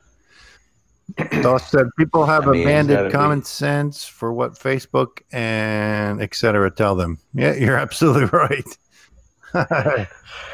[1.43, 6.23] Doss said people have I mean, abandoned that'd be- common sense for what Facebook and
[6.23, 7.19] et cetera tell them.
[7.35, 8.79] Yeah, you're absolutely right.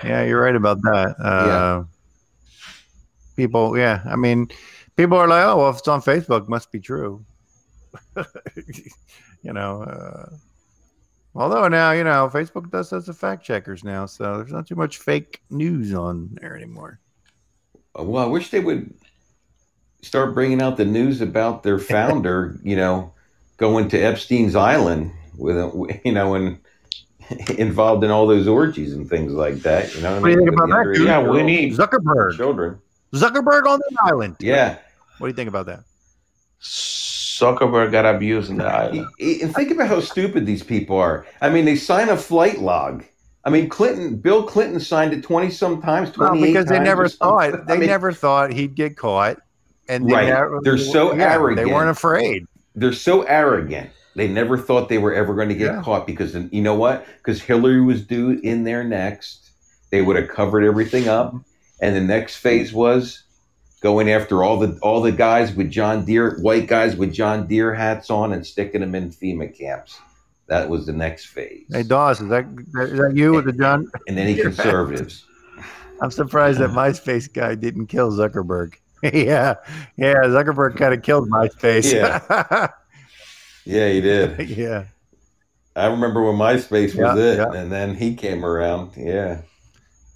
[0.02, 1.14] yeah, you're right about that.
[1.20, 1.84] Uh,
[3.36, 4.48] People, yeah, I mean,
[4.96, 7.22] people are like, oh, well, if it's on Facebook, must be true.
[9.42, 10.30] you know, uh,
[11.36, 14.74] although now, you know, Facebook does has the fact checkers now, so there's not too
[14.74, 17.00] much fake news on there anymore.
[17.98, 18.92] Uh, well, I wish they would
[20.02, 23.12] start bringing out the news about their founder, you know,
[23.56, 26.58] going to Epstein's Island with a- you know and
[27.58, 29.94] involved in all those orgies and things like that.
[29.94, 31.06] You know, What do you think about that, dude?
[31.06, 32.36] Yeah, we need Zuckerberg.
[32.36, 32.78] children.
[33.14, 34.36] Zuckerberg on the island.
[34.40, 34.78] Yeah,
[35.18, 35.80] What do you think about that?
[37.38, 39.06] Zuckerberg got abused in the island.
[39.20, 41.26] and think about how stupid these people are.
[41.40, 43.04] I mean, they sign a flight log.
[43.44, 47.08] I mean, Clinton, Bill Clinton signed it twenty some times, Well, twenty because they never
[47.08, 49.36] thought they I mean, never thought he'd get caught,
[49.88, 50.28] and they Right.
[50.28, 52.46] never- They're so yeah, They weren't afraid.
[52.74, 53.90] they're so arrogant.
[54.16, 55.82] They never thought they were ever going to get Yeah.
[55.82, 57.06] caught because you know what?
[57.18, 59.50] Because Hillary was due in there next.
[59.90, 61.34] They would have covered everything up,
[61.80, 63.22] and the next phase was
[63.82, 67.74] going after all the all the guys with John Deere, white guys with John Deere
[67.74, 69.98] hats on, and sticking them in FEMA camps.
[70.48, 71.64] That was the next phase.
[71.72, 72.46] Hey, Dawes, is that
[72.80, 73.90] is that you with the John?
[74.06, 75.24] and any conservatives.
[76.00, 78.74] I'm surprised that MySpace guy didn't kill Zuckerberg.
[79.02, 79.54] yeah,
[79.96, 81.92] yeah, Zuckerberg kind of killed MySpace.
[81.92, 82.68] Yeah,
[83.64, 84.48] Yeah, he did.
[84.50, 84.84] yeah.
[85.74, 87.52] I remember when MySpace was Yeah, it, yeah.
[87.60, 88.92] and then he came around.
[88.96, 89.40] Yeah,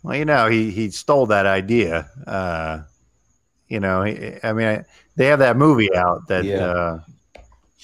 [0.03, 2.09] Well, you know, he he stole that idea.
[2.27, 2.83] Uh,
[3.71, 4.85] you know, I mean, I,
[5.17, 6.65] they have that movie out that Yeah.
[6.65, 7.01] uh,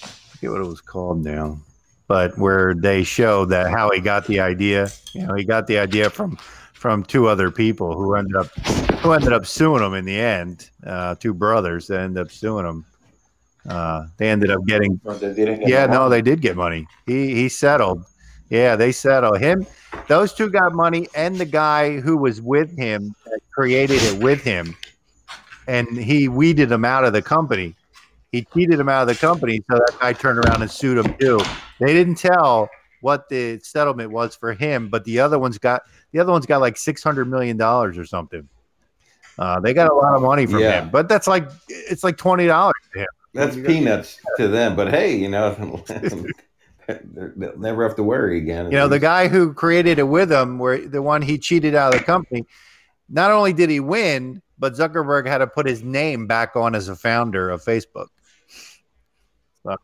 [0.03, 1.57] I forget what it was called now,
[2.07, 4.89] but where they show that how he got the idea.
[5.13, 6.37] You know, he got the idea from
[6.73, 8.47] from two other people who ended up
[8.99, 10.69] who ended up suing him in the end.
[10.85, 12.85] Uh, two brothers that ended up suing him.
[13.67, 16.85] Uh, they ended up getting But they didn't get yeah, no, they did get money.
[17.05, 18.03] He he settled.
[18.49, 19.65] Yeah, they settled him.
[20.07, 23.13] Those two got money, and the guy who was with him
[23.53, 24.75] created it with him,
[25.67, 27.75] and he weeded him out of the company.
[28.31, 31.15] He cheated him out of the company, so that guy turned around and sued him
[31.19, 31.39] too.
[31.79, 32.69] They didn't tell
[33.01, 36.59] what the settlement was for him, but the other ones got the other ones got
[36.61, 38.47] like six hundred million dollars or something.
[39.39, 40.81] Uh, they got a lot of money from Yeah.
[40.81, 43.07] him, but that's like it's like twenty dollars to him.
[43.33, 44.75] that's peanuts to them.
[44.75, 46.25] But hey, you know, they'll
[47.57, 48.71] never have to worry again.
[48.71, 51.93] You know, the guy who created it with him, where the one he cheated out
[51.93, 52.45] of the company,
[53.09, 56.89] not only did he win, but Zuckerberg had to put his name back on as
[56.89, 58.07] a founder of Facebook.
[59.63, 59.77] So,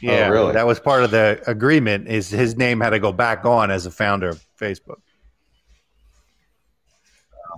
[0.00, 0.52] yeah, really?
[0.52, 2.08] that was part of the agreement.
[2.08, 5.00] Is his name had to go back on as a founder of Facebook?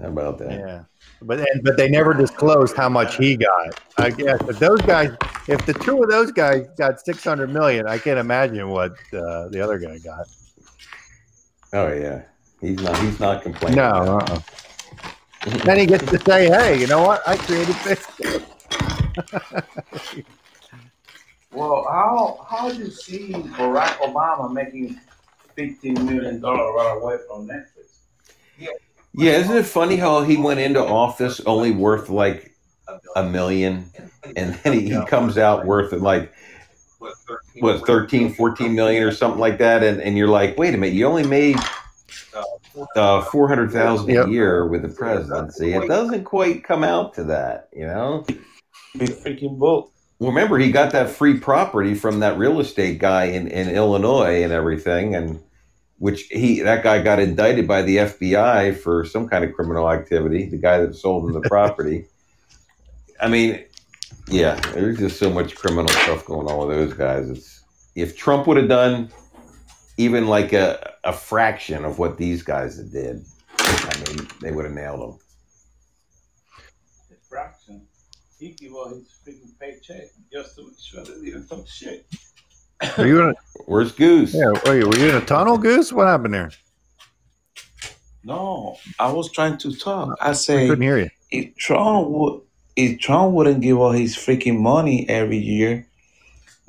[0.00, 0.52] How about that?
[0.52, 0.84] Yeah,
[1.22, 3.80] but and, but they never disclosed how much he got.
[3.97, 5.16] I guess if those guys,
[5.48, 9.48] if the two of those guys got six hundred million, I can't imagine what uh,
[9.48, 10.28] the other guy got.
[11.72, 12.22] Oh yeah,
[12.60, 12.97] he's not.
[12.98, 13.76] He's not complaining.
[13.78, 13.90] No.
[13.90, 14.40] Uh-uh.
[15.50, 17.26] Then he gets to say, "Hey, you know what?
[17.26, 18.06] I created this."
[21.50, 25.00] Well, how how do you see Barack Obama making
[25.56, 27.98] fifteen million dollars right away from Netflix?
[29.14, 32.54] Yeah, isn't it funny how he went into office only worth like
[33.16, 33.90] a million,
[34.36, 36.32] and then he, he comes out worth like
[37.60, 40.94] what 13, 14 million or something like that, and and you're like, wait a minute,
[40.94, 41.56] you only made
[42.97, 44.26] uh, four hundred thousand Yep.
[44.26, 45.72] a year with the presidency.
[45.72, 48.24] It doesn't quite come out to that, you know.
[48.97, 49.90] Big freaking boat.
[50.18, 54.42] Well, remember he got that free property from that real estate guy in, in Illinois
[54.42, 55.40] and everything, and
[55.98, 60.47] which he that guy got indicted by the FBI for some kind of criminal activity.
[60.47, 62.06] The guy that sold him the property.
[63.20, 63.64] I mean,
[64.28, 67.28] yeah, there's just so much criminal stuff going on with those guys.
[67.30, 67.62] It's
[67.94, 69.10] if Trump would have done
[69.98, 73.24] even like a a fraction of what these guys did,
[73.58, 75.18] I mean, they would have nailed him.
[77.28, 77.82] Fraction.
[78.38, 82.06] He give all his freaking paycheck just to make sure they didn't talk shit.
[82.96, 83.34] Were you in a,
[83.66, 84.32] Where's Goose?
[84.32, 85.92] yeah, were you, were you in a tunnel, Goose?
[85.92, 86.50] What happened there?
[88.22, 90.16] No, I was trying to talk.
[90.20, 91.10] I I say couldn't hear you.
[91.30, 92.40] if Trump would
[92.76, 95.88] if Trump wouldn't give all his freaking money every year,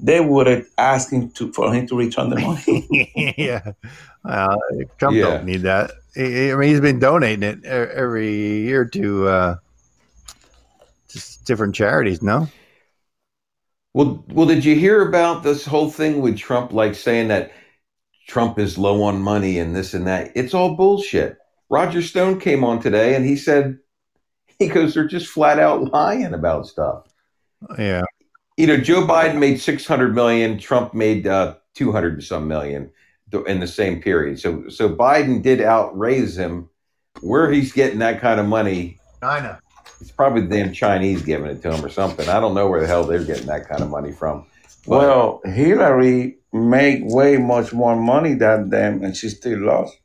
[0.02, 3.34] they would have asked him to for him to return the money.
[3.38, 3.74] yeah,
[4.26, 4.56] uh,
[4.98, 5.22] Trump Yeah.
[5.22, 5.92] don't need that.
[6.18, 9.56] I mean, he's been donating it every year to uh,
[11.08, 12.22] just different charities.
[12.22, 12.48] No,
[13.94, 17.52] Well, well, did you hear about this whole thing with Trump, like saying that
[18.28, 20.32] Trump is low on money and this and that?
[20.36, 21.38] It's all bullshit.
[21.70, 23.80] Roger Stone came on today and he said,
[24.60, 27.06] he goes, they're just flat out lying about stuff.
[27.78, 28.04] yeah,
[28.60, 32.46] You know, Joe Biden made six hundred million, Trump made uh, two hundred and some
[32.50, 32.92] million
[33.48, 34.38] in the same period.
[34.38, 36.70] So, so Biden did outraise him.
[37.22, 39.62] Where he's getting that kind of money, China.
[40.02, 42.28] it's probably the damn Chinese giving it to him or something.
[42.28, 44.46] I don't know where the hell they're getting that kind of money from.
[44.86, 49.98] But- well, Hillary made way much more money than them, and she still lost.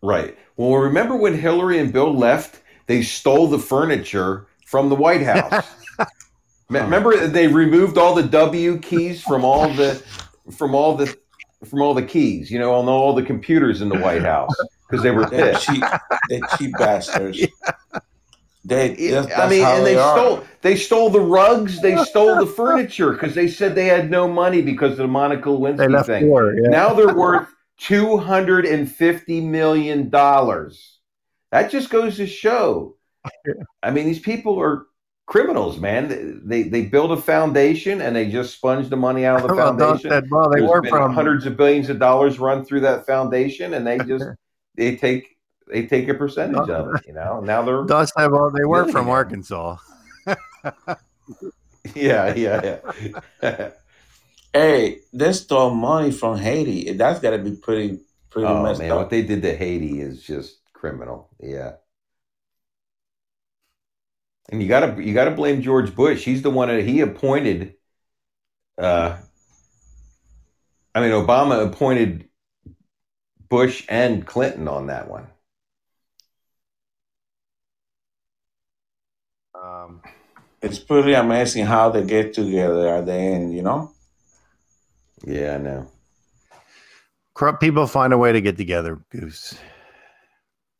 [0.00, 0.34] Right.
[0.56, 5.66] Well, remember when Hillary and Bill left, they stole the furniture from the White House.
[6.70, 10.02] Me- Remember they removed all the W keys from all the
[10.56, 11.14] from all the
[11.68, 14.54] from all the keys, you know, on all the computers in the White House
[14.88, 15.66] because they were They pissed.
[15.66, 15.84] cheap,
[16.28, 17.40] they cheap bastards.
[18.62, 20.16] They, Yeah, that's, I mean, and they are.
[20.16, 24.28] stole they stole the rugs, they stole the furniture because they said they had no
[24.28, 26.28] money because of the Monica They Lewinsky left thing.
[26.28, 26.54] war.
[26.54, 26.68] Yeah.
[26.68, 30.98] Now they're worth two hundred and fifty million dollars.
[31.50, 32.96] That just goes to show.
[33.82, 34.84] I mean, these people are
[35.30, 36.42] criminals, man.
[36.44, 40.10] They they build a foundation and they just sponge the money out of the foundation.
[40.10, 43.72] said, well, they There's were from hundreds of billions of dollars run through that foundation,
[43.72, 44.26] and they just
[44.74, 47.06] they take they take a percentage of it.
[47.06, 49.76] You know, now they're Doug said, well, they were from Arkansas.
[51.94, 52.78] yeah yeah
[53.42, 53.70] yeah.
[54.52, 56.92] Hey, they stole money from Haiti.
[56.94, 58.00] That's got to be pretty
[58.30, 58.98] pretty oh messed man, up.
[58.98, 61.30] what they did to Haiti is just criminal.
[61.38, 61.74] Yeah.
[64.50, 66.24] And you gotta you gotta blame George Bush.
[66.24, 67.74] He's the one that he appointed.
[68.78, 69.18] Uh,
[70.94, 72.28] I mean, Obama appointed
[73.48, 75.28] Bush and Clinton on that one.
[79.54, 80.02] Um,
[80.62, 83.54] It's pretty amazing how they get together at the end.
[83.54, 83.92] You know.
[85.24, 85.88] Yeah, I know.
[87.34, 89.54] corrupt people find a way to get together, Goose.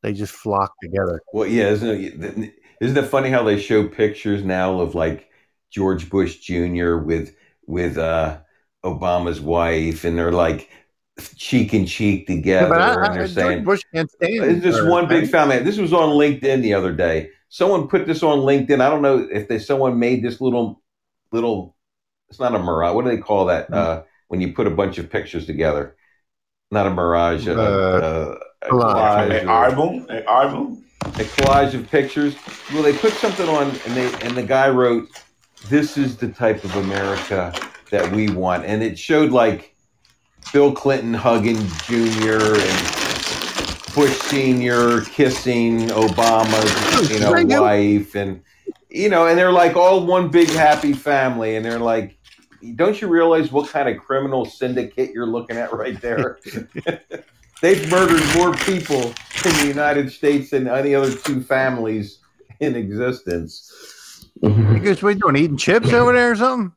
[0.02, 1.20] They just flock together.
[1.32, 5.28] Well, yeah, isn't it, isn't it funny how they show pictures now of like
[5.70, 6.96] George Bush Jr.
[6.96, 7.34] with
[7.66, 8.38] with uh,
[8.84, 10.68] Obama's wife, and they're like
[11.36, 14.44] cheek in cheek together, but I, and I, they're George saying Bush can't stand.
[14.44, 15.58] it's just one big family.
[15.60, 17.30] This was on LinkedIn the other day.
[17.50, 18.80] Someone put this on LinkedIn.
[18.80, 20.82] I don't know if they someone made this little
[21.32, 21.76] little.
[22.28, 22.94] It's not a mirage.
[22.94, 23.66] What do they call that?
[23.68, 23.74] Hmm.
[23.74, 25.96] Uh, when you put a bunch of pictures together,
[26.70, 27.46] not a mirage.
[27.48, 28.94] Uh, Uh, uh, a collage.
[29.28, 30.84] collage An or- album, an album.
[31.04, 32.36] A collage of pictures.
[32.72, 35.08] Well, they put something on, and they and the guy wrote,
[35.68, 37.52] "This is the type of America
[37.90, 39.74] that we want," and it showed like
[40.52, 47.60] Bill Clinton hugging Junior and Bush Senior kissing Obama's you know Thank you.
[47.60, 48.42] wife, and
[48.88, 52.16] you know, and they're like all one big happy family, and they're like.
[52.74, 56.38] Don't you realize what kind of criminal syndicate you're looking at right there?
[57.60, 59.12] They've murdered more people
[59.44, 62.18] in the United States than any other two families
[62.60, 64.26] in existence.
[64.40, 65.36] Goose, we're doing?
[65.36, 66.72] Eating chips over there or something?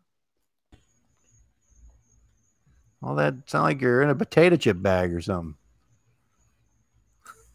[3.02, 5.56] All that sound like you're in a potato chip bag or something.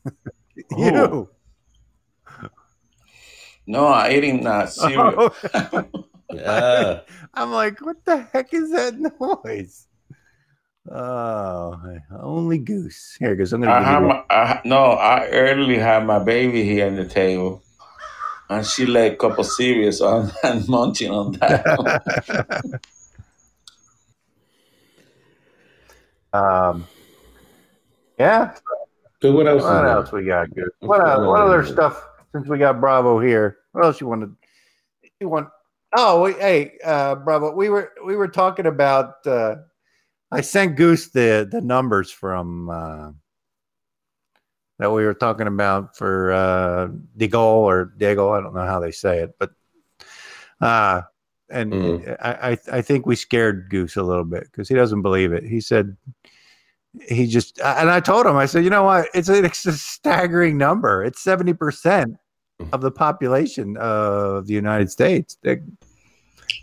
[0.77, 1.29] you.
[3.67, 5.35] No, I eating uh, cereal.
[6.31, 7.01] Yeah.
[7.33, 9.88] I'm like, what the heck is that noise?
[10.91, 11.79] Oh,
[12.21, 13.17] only goose.
[13.19, 13.53] Here goes.
[13.53, 17.05] I'm gonna have give my, I, no, I early had my baby here on the
[17.05, 17.63] table,
[18.49, 22.81] and she laid a couple cereals, so I'm, I'm munching on that.
[26.33, 26.87] um,
[28.19, 28.55] yeah.
[29.21, 29.65] So what else?
[29.65, 30.55] What else we got?
[30.55, 30.71] Goose?
[30.81, 31.73] What, What's uh, what other here?
[31.73, 32.03] stuff?
[32.33, 34.35] Since we got Bravo here, what else you wanted?
[35.21, 35.49] You want?
[35.97, 37.53] Oh, we, hey, uh, Bravo.
[37.55, 39.27] We were we were talking about.
[39.27, 39.57] Uh,
[40.31, 43.13] I sent Goose the the numbers from uh,
[44.79, 48.37] that we were talking about for uh, Deagel or Deagel.
[48.39, 49.51] I don't know how they say it, but
[50.61, 51.03] uh,
[51.51, 52.17] and Mhm.
[52.21, 55.45] I, I I think we scared Goose a little bit because he doesn't believe it.
[55.45, 55.97] He said
[57.09, 59.73] he just and I told him I said you know what it's a, it's a
[59.73, 61.03] staggering number.
[61.05, 62.17] It's seventy percent
[62.73, 65.39] of the population of the United States.
[65.43, 65.63] They-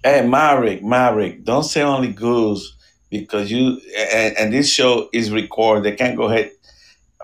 [0.03, 2.74] hey, Maverick, Maverick, don't say only goose
[3.21, 3.79] because you
[4.13, 5.83] and, and this show is recorded.
[5.83, 6.51] They can't go ahead,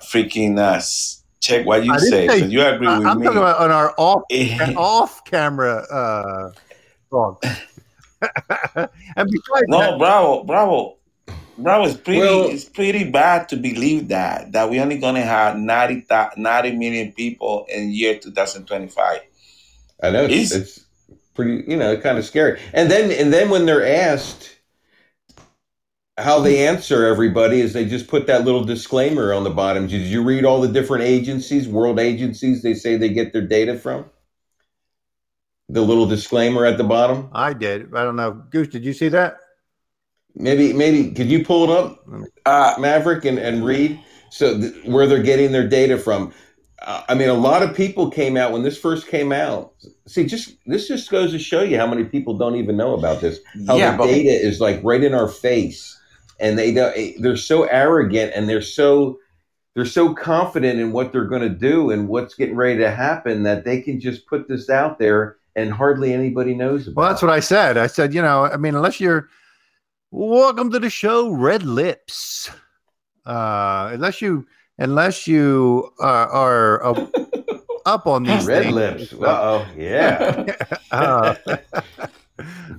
[0.01, 1.23] freaking us.
[1.39, 2.27] check what you say.
[2.27, 3.25] say- you agree I, with I'm me?
[3.25, 4.23] talking about on our off
[4.77, 6.51] off camera uh,
[7.09, 7.43] talk.
[8.75, 8.89] and
[9.29, 10.97] besides no, that, bravo, bravo.
[11.57, 12.19] Bravo, it's pretty.
[12.19, 16.05] Well- it's pretty bad to believe that that we're only gonna have 90,
[16.37, 19.21] 90 million people in year two thousand twenty five.
[20.03, 20.85] I know it's, He's- it's
[21.33, 22.59] pretty, you know, kind of scary.
[22.73, 24.55] And then, and then when they're asked
[26.22, 29.88] how they answer everybody, is they just put that little disclaimer on the bottom.
[29.88, 33.77] Did you read all the different agencies, world agencies, they say they get their data
[33.77, 34.06] from?
[35.69, 37.30] The little disclaimer at the bottom.
[37.33, 37.95] I did.
[37.95, 38.32] I don't know.
[38.50, 39.38] Goose, did you see that?
[40.35, 42.06] Maybe, maybe could you pull it up,
[42.45, 46.33] Uh, Maverick, and, and read so th- where they're getting their data from?
[46.82, 49.74] Uh, I mean, a lot of people came out when this first came out.
[50.08, 53.22] See, just this just goes to show you how many people don't even know about
[53.22, 53.40] this.
[53.67, 56.00] How yeah, the but data is like right in our face,
[56.41, 59.17] and they don't, they're so arrogant and they're so
[59.73, 63.43] they're so confident in what they're going to do and what's getting ready to happen
[63.43, 66.97] that they can just put this out there and hardly anybody knows about.
[66.97, 67.77] Well, that's what I said.
[67.77, 69.29] I said, you know, I mean, unless you're
[70.11, 72.49] welcome to the show, Red Lips.
[73.25, 74.45] Uh, unless you,
[74.77, 77.07] unless you uh, are uh,
[77.85, 78.75] up on these Red things.
[78.75, 79.13] lips.
[79.21, 80.45] Uh oh, yeah.
[80.91, 81.35] uh,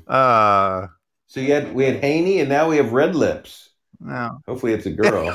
[0.09, 0.87] uh,
[1.33, 3.71] so you had we had Haney, and now we have red lips.
[4.01, 4.39] no.
[4.47, 5.35] Hopefully, it's a girl.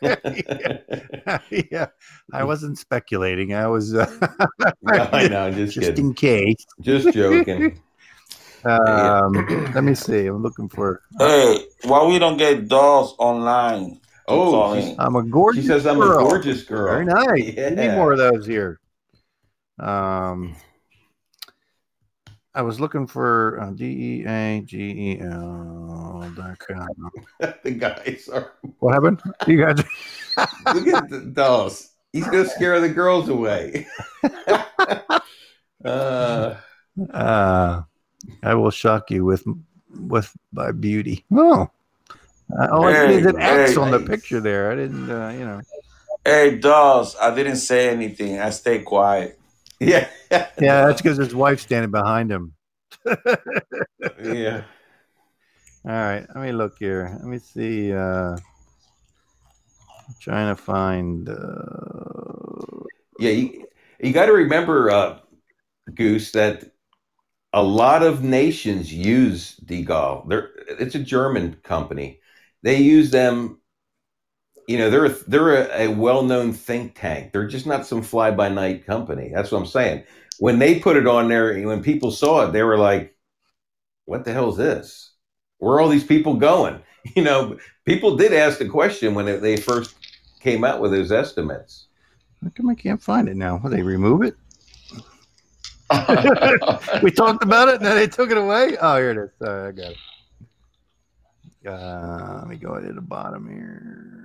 [1.50, 1.86] yeah,
[2.32, 3.52] I wasn't speculating.
[3.54, 4.06] I was uh,
[4.82, 6.06] No, I know, just, just kidding.
[6.10, 6.64] in case.
[6.80, 7.80] Just joking.
[8.66, 9.32] Um,
[9.74, 10.24] let me see.
[10.26, 11.02] I'm looking for.
[11.18, 14.00] Hey, why we don't get dolls online?
[14.26, 15.64] Oh, she's- I'm a gorgeous.
[15.64, 16.26] she says I'm girl.
[16.26, 16.90] a gorgeous girl.
[16.94, 17.26] Very nice.
[17.28, 17.94] We need Yeah.
[17.96, 18.80] more of those here.
[19.78, 20.56] Um,
[22.54, 23.84] I was looking for uh, D
[24.22, 27.10] E A G E L dot com.
[27.62, 28.52] the guys are.
[28.78, 29.22] What happened?
[29.46, 29.78] You guys?
[30.74, 31.90] Look at the dolls.
[32.12, 33.86] He's gonna scare the girls away.
[35.84, 36.54] uh,
[37.10, 37.82] Uh,
[38.42, 39.44] I will shock you with
[39.98, 41.24] with my beauty.
[41.32, 41.70] Oh,
[42.56, 44.70] uh, oh, Hey, there's an X hey, on the picture there.
[44.70, 45.60] I didn't, uh, you know.
[46.24, 48.38] Hey, dolls, I didn't say anything.
[48.38, 49.38] I stayed quiet.
[49.80, 50.08] Yeah.
[50.58, 52.54] Yeah, that's because his wife's standing behind him.
[54.22, 54.62] yeah.
[55.84, 57.10] All right, let me look here.
[57.18, 57.92] Let me see.
[57.92, 58.36] Uh,
[60.08, 61.28] I'm trying to find.
[61.28, 62.84] Uh,
[63.18, 63.66] Yeah, you,
[64.00, 65.18] you got to remember, uh,
[65.94, 66.72] Goose, that
[67.52, 70.28] a lot of nations use Deagel.
[70.28, 72.20] They're it's a German company.
[72.62, 73.60] They use them.
[74.66, 77.32] You know, they're they're a, a well-known think tank.
[77.32, 79.30] They're just not some fly-by-night company.
[79.34, 80.04] That's what I'm saying.
[80.38, 83.16] When they put it on there, when people saw it, they were like,
[84.06, 85.12] "What the hell is this?
[85.58, 86.80] Where are all these people going?"
[87.14, 89.94] You know, people did ask the question when they first
[90.40, 91.88] came out with those estimates.
[92.42, 93.60] how come I can't find it now?
[93.62, 94.34] Will they remove it?
[97.02, 98.76] we talked about it, and then they took it away.
[98.80, 99.30] Oh, here it is.
[99.38, 99.98] Sorry, I got it.
[101.66, 104.23] Uh, let me go to the bottom here.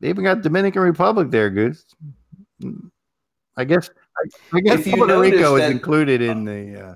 [0.00, 1.84] They even got Dominican Republic there, Goose.
[3.56, 3.90] I guess.
[4.52, 6.94] I, I guess Puerto Rico is included in the uh,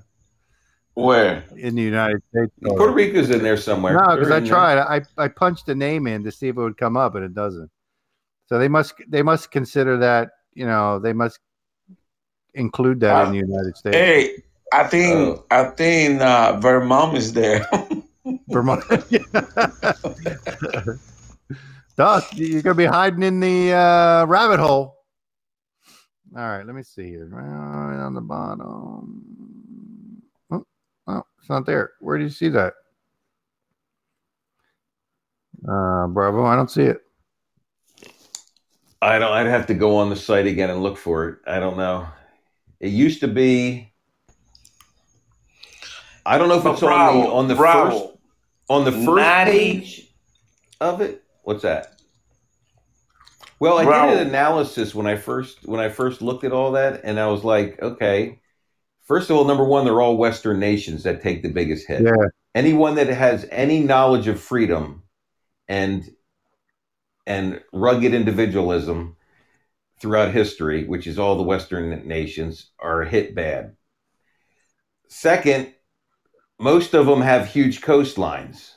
[0.95, 1.45] Where?
[1.57, 2.53] in the United States.
[2.63, 3.95] Puerto Rico's in there somewhere.
[3.95, 4.79] No, because I tried.
[4.79, 7.35] I I punched the name in to see if it would come up, and it
[7.35, 7.71] doesn't.
[8.47, 11.39] So they must they must consider that you know they must
[12.55, 13.97] include that in the United States.
[13.97, 15.45] Hey, I think Oh.
[15.51, 17.67] I think uh, Vermont is there.
[18.49, 18.85] Vermont.
[22.01, 24.97] Doc, you're gonna be hiding in the uh, rabbit hole.
[26.35, 27.27] All right, let me see here.
[27.27, 30.23] Right on the bottom.
[30.51, 30.65] Oh,
[31.09, 31.91] oh, it's not there.
[32.01, 32.73] Where do you see that?
[35.63, 37.03] Uh, Bravo, I don't see it.
[39.03, 39.33] I don't.
[39.33, 41.39] I'd have to go on the site again and look for it.
[41.47, 42.09] I don't know.
[42.81, 43.93] It used to be.
[46.25, 47.91] I don't know if it's on the Bravo, on the Bravo.
[47.91, 48.05] first
[48.71, 50.09] on the first 90 page
[50.81, 51.20] of it.
[51.43, 52.01] What's that?
[53.59, 57.03] Well, I did an analysis when I first when I first looked at all that,
[57.05, 58.41] and I was like, okay.
[59.05, 62.03] First of all, number one, they're all Western nations that take the biggest hit.
[62.03, 62.29] Yeah.
[62.55, 65.03] anyone that has any knowledge of freedom
[65.69, 66.09] and
[67.27, 69.17] and rugged individualism
[70.01, 73.77] throughout history, which is all the Western nations, are hit bad.
[75.09, 75.75] Second,
[76.59, 78.73] most of them have huge coastlines.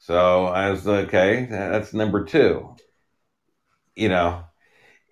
[0.00, 2.74] So I was okay, that's number two.
[3.94, 4.44] You know,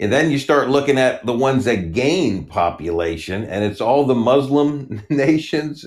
[0.01, 4.15] and then you start looking at the ones that gain population, and it's all the
[4.15, 5.87] Muslim nations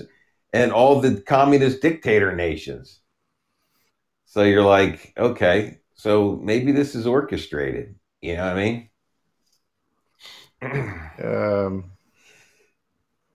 [0.52, 3.00] and all the communist dictator nations.
[4.24, 7.96] So you're like, okay, so maybe this is orchestrated.
[8.20, 8.90] You know what I mean?
[11.22, 11.92] Um,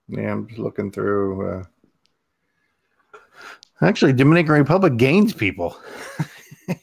[0.08, 1.60] yeah, I'm just looking through.
[1.60, 1.64] Uh,
[3.82, 5.76] actually, Dominican Republic gains people.
[6.68, 6.76] uh,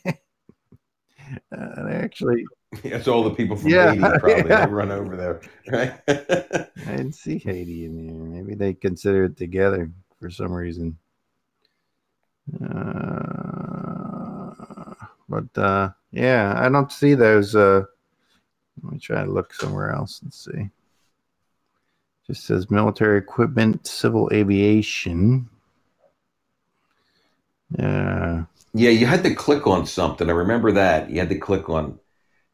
[1.51, 2.45] they actually,
[2.83, 4.65] It's all the people from Yeah, Haiti probably yeah.
[4.69, 5.41] run over there,
[5.71, 5.93] right?
[6.07, 8.41] I didn't see Haiti in there.
[8.43, 10.97] Maybe they consider it together for some reason.
[12.63, 14.53] Uh,
[15.29, 17.55] but uh, yeah, I don't see those.
[17.55, 17.83] Uh,
[18.83, 20.69] let me try to look somewhere else and see.
[22.27, 25.49] Just says military equipment, civil aviation.
[27.71, 28.45] Yeah.
[28.73, 30.29] yeah, you had to click on something.
[30.29, 31.09] I remember that.
[31.09, 31.99] You had to click on.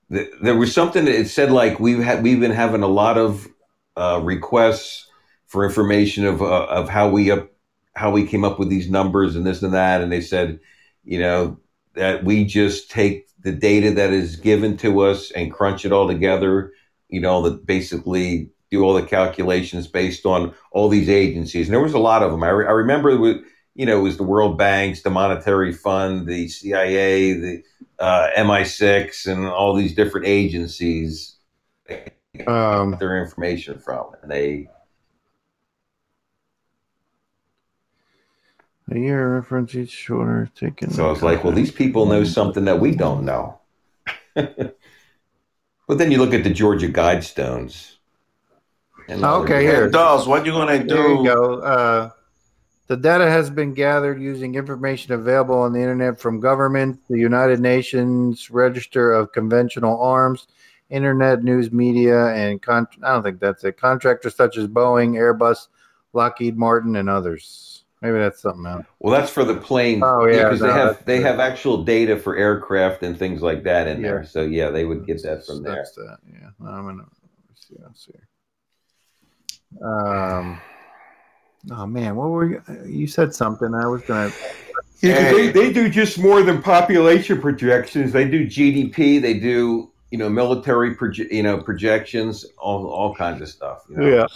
[0.09, 3.47] There was something that it said like we've had we've been having a lot of
[3.95, 5.07] uh, requests
[5.47, 7.49] for information of uh, of how we up
[7.95, 10.59] how we came up with these numbers and this and that, and they said,
[11.03, 11.59] you know,
[11.95, 16.07] that we just take the data that is given to us and crunch it all
[16.07, 16.73] together.
[17.09, 21.67] You know, that basically do all the calculations based on all these agencies.
[21.67, 22.43] And there was a lot of them.
[22.43, 23.17] I, re- I remember
[23.75, 27.63] you know, it was the World Banks, the Monetary Fund, the CIA, the
[27.99, 31.35] uh, MI6, and all these different agencies
[32.47, 34.07] Um, their information from.
[34.21, 34.69] And they,
[38.91, 40.89] a year reference each shorter taken.
[40.91, 43.59] so I was like, well, these people know something that we don't know.
[44.35, 44.75] but
[45.87, 47.95] then you look at the Georgia Guidestones.
[49.07, 49.89] and Okay, here.
[49.89, 51.23] Dolls, what you gonna There you do?
[51.23, 51.59] go.
[51.61, 52.09] Uh,
[52.91, 57.61] the data has been gathered using information available on the internet from government, the United
[57.61, 60.47] Nations Register of Conventional Arms,
[60.89, 63.77] internet news media, and con- I don't think that's it.
[63.77, 65.69] Contractors such as Boeing, Airbus,
[66.11, 67.85] Lockheed Martin, and others.
[68.01, 68.85] Maybe that's something else.
[68.99, 70.01] Well, that's for the plane.
[70.03, 71.27] Oh, yeah, because no, they have they good.
[71.27, 74.25] have actual data for aircraft and things like that in there.
[74.25, 75.75] So yeah, they would get that from there.
[75.75, 76.17] That's that.
[76.29, 76.67] Yeah.
[76.67, 77.05] I'm gonna
[77.47, 77.75] let's see.
[77.81, 78.19] Let's see.
[79.81, 80.59] Um.
[81.69, 82.61] Oh man, what were you?
[82.85, 83.73] You said something.
[83.75, 84.31] I was gonna.
[85.01, 85.47] Yeah, 'cause Hey.
[85.47, 88.11] they, they do just more than population projections.
[88.11, 89.21] They do GDP.
[89.21, 93.83] They do you know military proje- you know projections, all all kinds of stuff.
[93.89, 94.27] you know.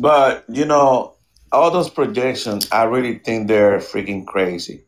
[0.00, 1.14] But you know,
[1.52, 4.84] all those projections, I really think they're freaking crazy.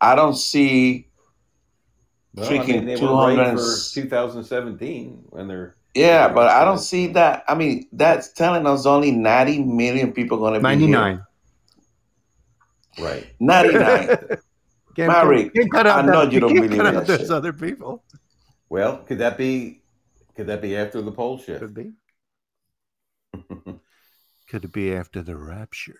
[0.00, 1.08] I don't see.
[2.34, 6.78] Well, I mean, Freaking they were right for 2017 when they're Yeah, but I don't
[6.78, 7.44] see that.
[7.46, 10.98] I mean, that's telling us only 90 million people going to be Ninety here.
[10.98, 11.22] nine.
[12.98, 13.26] right.
[13.40, 14.18] 99.
[14.98, 17.30] Mary, I know you don't believe cut in that those shit.
[17.30, 18.04] other people.
[18.68, 19.82] Well, could that be
[20.36, 21.60] could that be after the pole shift?
[21.60, 21.92] Could be.
[24.48, 25.98] Could it be after the rapture?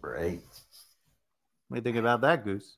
[0.00, 0.40] right.
[1.68, 2.76] What do you think about that, Goose?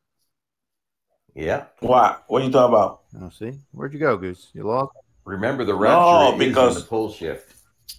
[1.35, 1.65] Yeah.
[1.81, 2.25] what?
[2.29, 3.01] What are you talking about?
[3.21, 4.51] Oh, see, where'd you go, Goose?
[4.55, 4.93] You lost.
[5.25, 7.49] Remember the rapture No, is because- in the pole shift.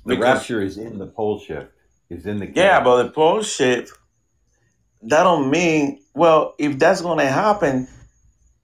[0.06, 1.72] The Because- rapture is in the pole shift.
[2.10, 3.92] Is in the Yeah, but the pole shift,
[5.03, 7.88] that don't mean, well, if that's going to happen,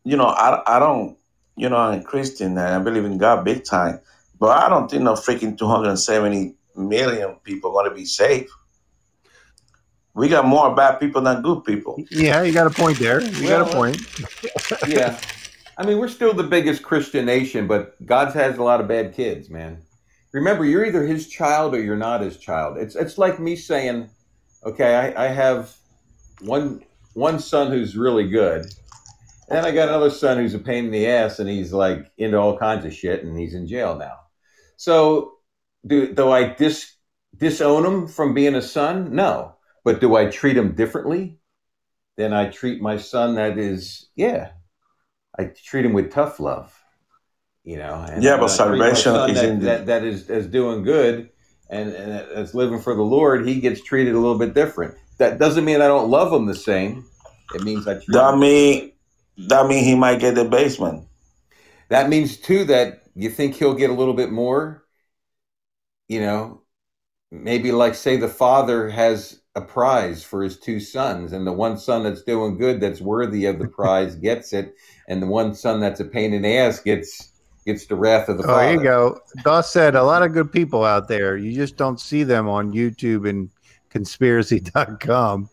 [0.03, 1.17] you know, I, I don't,
[1.55, 3.99] you know, I'm a Christian and I believe in God big time,
[4.39, 8.49] but I don't think no freaking 270 million people are going to be saved.
[10.15, 12.01] We got more bad people than good people.
[12.09, 13.21] Yeah, you got a point there.
[13.21, 14.01] You got a point.
[14.87, 15.19] yeah.
[15.77, 19.13] I mean, we're still the biggest Christian nation, but God has a lot of bad
[19.13, 19.81] kids, man.
[20.33, 22.77] Remember, you're either his child or you're not his child.
[22.77, 24.09] It's it's like me saying,
[24.65, 25.75] okay, I, I have
[26.41, 28.65] one one son who's really good,
[29.49, 32.37] and I got another son who's a pain in the ass, and he's like into
[32.37, 34.17] all kinds of shit, and he's in jail now.
[34.75, 35.37] So,
[35.87, 36.93] do do I dis
[37.35, 39.15] disown him from being a son?
[39.15, 41.39] No, but do I treat him differently
[42.17, 43.35] than I treat my son?
[43.35, 44.51] That is, yeah,
[45.37, 46.73] I treat him with tough love,
[47.63, 48.05] you know.
[48.09, 50.29] And Yeah, but when I treat my salvation is that, in the- that, that is,
[50.29, 51.29] is doing good
[51.69, 53.47] and, and is living for the Lord.
[53.47, 54.95] He gets treated a little bit different.
[55.17, 57.05] That doesn't mean I don't love him the same.
[57.51, 58.37] It means I treat That him.
[58.37, 58.91] mean,
[59.37, 61.05] that mean he might get the basement.
[61.89, 64.85] That means too that you think he'll get a little bit more.
[66.07, 66.61] You know,
[67.31, 71.77] maybe like say the father has a prize for his two sons, and the one
[71.77, 74.75] son that's doing good, that's worthy of the prize, gets it,
[75.07, 77.31] and the one son that's a pain in the ass gets
[77.65, 78.61] gets the wrath of the Oh, father.
[78.63, 79.19] there you go.
[79.43, 81.35] Doss said a lot of good people out there.
[81.37, 83.49] You just don't see them on YouTube and
[83.89, 85.49] conspiracy.com.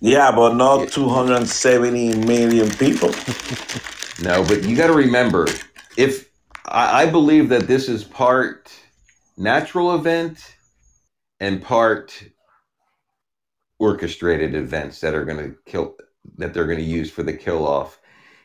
[0.00, 3.10] Yeah, but not 270 million people.
[4.22, 5.46] No, but you got to remember,
[5.96, 6.28] if
[6.66, 8.70] I, I believe that this is part
[9.38, 10.56] natural event
[11.40, 12.22] and part
[13.78, 15.96] orchestrated events that are going to kill
[16.36, 17.98] that they're going to use for the kill off.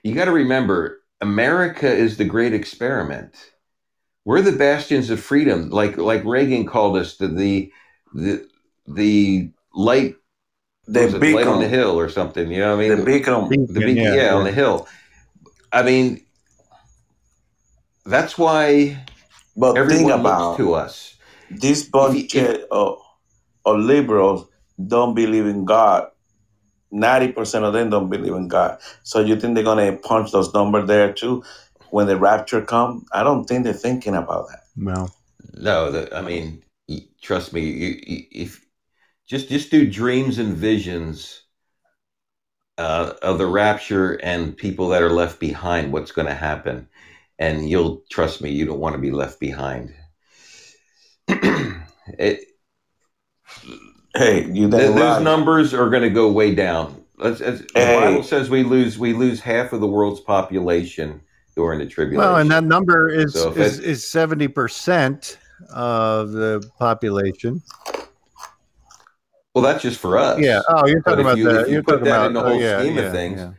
[0.04, 3.52] You got to remember, America is the great experiment.
[4.24, 7.72] We're the bastions of freedom, like like Reagan called us the the
[8.14, 8.48] the,
[8.88, 10.16] the light,
[10.88, 12.50] The what was it, light on the hill or something.
[12.50, 12.98] You know what I mean?
[13.00, 13.50] The beacon.
[13.50, 14.88] the big yeah, on the hill.
[15.72, 16.26] I mean,
[18.06, 19.04] that's why
[19.58, 21.15] But think everyone about looks to us.
[21.50, 23.00] This bunch If- of,
[23.66, 24.48] of liberals
[24.88, 26.10] don't believe in God.
[26.94, 28.80] 90% of them don't believe in God.
[29.04, 31.44] So you think they're going to punch those numbers there too
[31.90, 33.06] when the rapture come?
[33.14, 34.62] I don't think they're thinking about that.
[34.76, 35.10] No.
[35.54, 37.62] No, the, I mean, y- trust me.
[37.62, 38.66] You, you, if
[39.28, 41.44] just just do dreams and visions
[42.78, 46.88] uh, of the rapture and people that are left behind, what's going to happen,
[47.40, 48.52] and you'll trust me.
[48.52, 49.94] You don't want to be left behind.
[51.28, 52.42] It,
[54.16, 57.04] Hey, you Th- think those numbers are going to go way down.
[57.18, 58.00] Let's, as, the Hey.
[58.00, 61.22] Bible says we lose we lose half of the world's population
[61.56, 62.30] during the tribulation.
[62.32, 65.38] Well, and that number is So if is, seventy percent
[65.74, 67.62] of the population.
[69.54, 70.40] well, that's just for us.
[70.40, 70.62] Yeah.
[70.70, 72.34] Oh, you're talking if about you- the if you you're put talking that about in
[72.34, 73.52] the oh, whole yeah, scheme of things, yeah.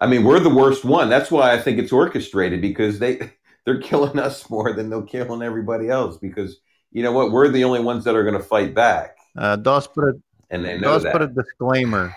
[0.00, 1.08] I mean, we're the worst one.
[1.08, 3.30] That's why I think it's orchestrated because they
[3.66, 6.16] they're killing us more than they're killing everybody else.
[6.16, 6.60] Because
[6.92, 9.86] you know what, we're the only ones that are going to fight back, Uh, Doss
[9.86, 10.12] put a
[10.48, 11.12] and they know Doss that.
[11.12, 12.14] put a disclaimer.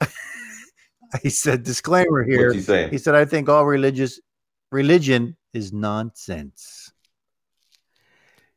[1.22, 2.48] he said disclaimer here.
[2.48, 2.90] What's he saying?
[2.90, 4.20] He said, "I think all religious
[4.70, 6.92] religion is nonsense."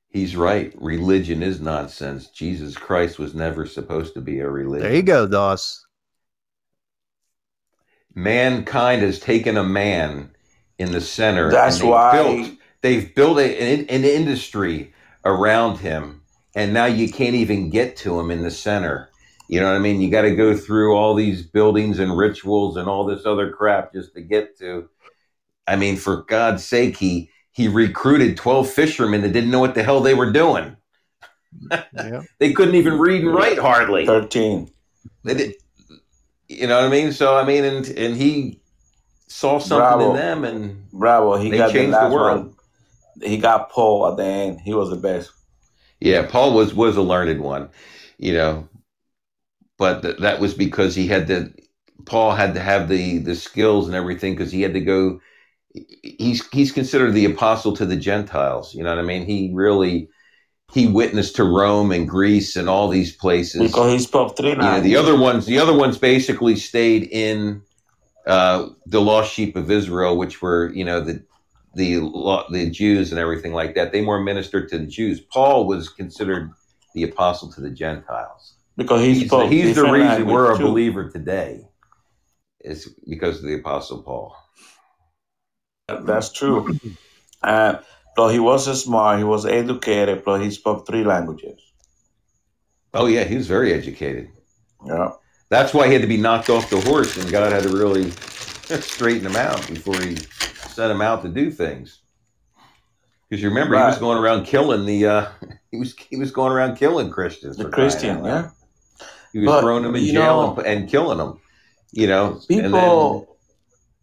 [0.10, 0.74] He's right.
[0.82, 2.28] Religion is nonsense.
[2.32, 4.84] Jesus Christ was never supposed to be a religion.
[4.86, 5.86] There you go, Doss.
[8.14, 10.32] mankind has taken a man
[10.82, 11.50] in the center.
[11.52, 14.94] That's and they've why- built, they've built a, an, an industry
[15.24, 16.22] around him,
[16.56, 19.10] and now you can't even get to him in the center.
[19.48, 20.02] You know what I mean?
[20.02, 23.94] You got to go through all these buildings and rituals and all this other crap
[23.94, 24.90] just to get to.
[25.68, 29.84] I mean, for God's sake, he he recruited twelve fishermen that didn't know what the
[29.84, 30.76] hell they were doing.
[31.70, 32.24] Yeah.
[32.40, 34.06] They couldn't even read and write hardly.
[34.06, 34.72] 13.
[35.26, 35.54] They did,
[36.48, 37.12] you know what I mean?
[37.12, 38.61] So I mean, and and he
[39.32, 40.12] saw something Bravo.
[40.12, 41.38] in them, and Bravo.
[41.38, 42.48] He They got the changed the last world.
[42.48, 42.56] one.
[43.22, 44.62] He got Paul at the end.
[44.62, 45.32] He was the best.
[46.00, 47.70] yeah, Paul was was a learned one,
[48.18, 48.68] you know,
[49.78, 51.52] but th- that was because he had to.
[52.06, 55.20] Paul had to have the the skills and everything because he had to go.
[56.04, 58.76] He's he's considered the apostle to the Gentiles.
[58.76, 59.26] You know what I mean?
[59.26, 60.10] He really
[60.74, 63.62] he witnessed to Rome and Greece and all these places.
[63.62, 67.62] Because he spoke three you know, the other ones, the other ones basically stayed in
[68.28, 71.24] uh, the lost sheep of Israel, which were, you know, the
[71.74, 72.00] the
[72.52, 73.92] the Jews and everything like that.
[73.92, 75.22] They more ministered to the Jews.
[75.22, 76.52] Paul was considered
[76.94, 78.56] the apostle to the Gentiles.
[78.78, 80.64] Because he He's, spoke he's the reason we're a too.
[80.64, 81.68] believer today.
[82.64, 84.36] Is because of the apostle Paul.
[85.88, 86.68] That's true.
[87.42, 87.80] And
[88.16, 89.18] plus, he was smart.
[89.18, 90.24] He was educated.
[90.24, 91.60] But he spoke three languages.
[92.94, 94.30] Oh yeah, he was very educated.
[94.86, 95.12] Yeah.
[95.52, 98.10] That's why he had to be knocked off the horse, and God had to really
[98.12, 102.00] straighten him out before he sent him out to do things.
[103.30, 105.06] Because you remember, he was going around killing the.
[105.06, 105.30] Uh,
[105.72, 107.58] he was he was going around killing Christians.
[107.58, 108.52] The Christian, yeah.
[109.34, 111.42] He was But, throwing them in jail know- and, and killing them.
[111.92, 113.38] You know, and then- People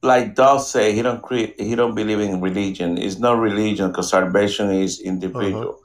[0.03, 1.59] like Doug say he don't create.
[1.59, 2.99] He don't believe in religion.
[2.99, 5.81] It's not religion because salvation is individual.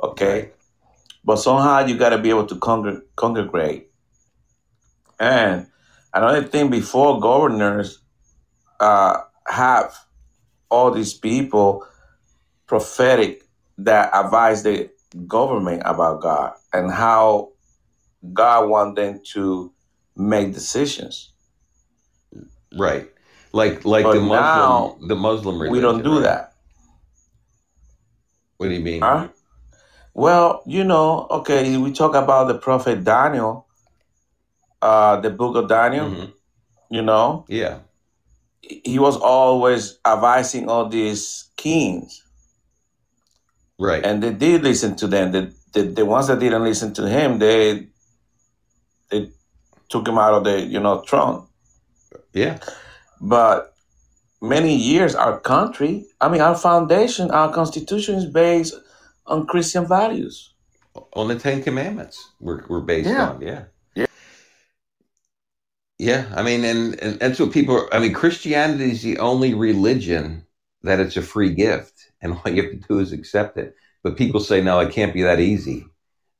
[0.00, 0.52] Okay.
[1.24, 3.89] But somehow you got to be able to congr- congregate.
[5.20, 5.66] And
[6.14, 8.00] another thing, before governors
[8.80, 9.94] uh, have
[10.70, 11.84] all these people
[12.66, 13.42] prophetic
[13.78, 14.90] that advise the
[15.26, 17.50] government about God and how
[18.32, 19.72] God want them to
[20.16, 21.32] make decisions.
[22.78, 23.10] right,
[23.52, 25.72] like like But the Muslim now, the Muslim religion.
[25.72, 26.22] we don't do right?
[26.22, 26.54] that.
[28.58, 29.00] What do you mean?
[29.02, 29.28] Huh?
[30.14, 33.66] Well, you know, okay, we talk about the prophet Daniel,
[34.82, 36.32] uh, the book of Daniel, Mhm.
[36.90, 37.78] you know, Yeah,
[38.62, 42.22] he was always advising all these kings,
[43.78, 44.04] right.
[44.04, 45.32] and they did listen to them.
[45.32, 47.88] The, the, the ones that didn't listen to him, they
[49.10, 49.30] they
[49.88, 51.46] took him out of the you know throne.
[52.32, 52.58] yeah,
[53.20, 53.74] But
[54.40, 58.74] many years, our country, I mean, our foundation, our constitution is based
[59.26, 60.54] on Christian values.
[61.14, 63.30] on the Ten Commandments we're, we're based Yeah.
[63.30, 63.40] on.
[63.40, 63.62] Yeah.
[66.00, 66.24] Yeah.
[66.34, 70.46] I mean, and, and that's what people, I mean, Christianity is the only religion
[70.82, 73.74] that it's a free gift and all you have to do is accept it.
[74.02, 75.84] But people say, no, it can't be that easy.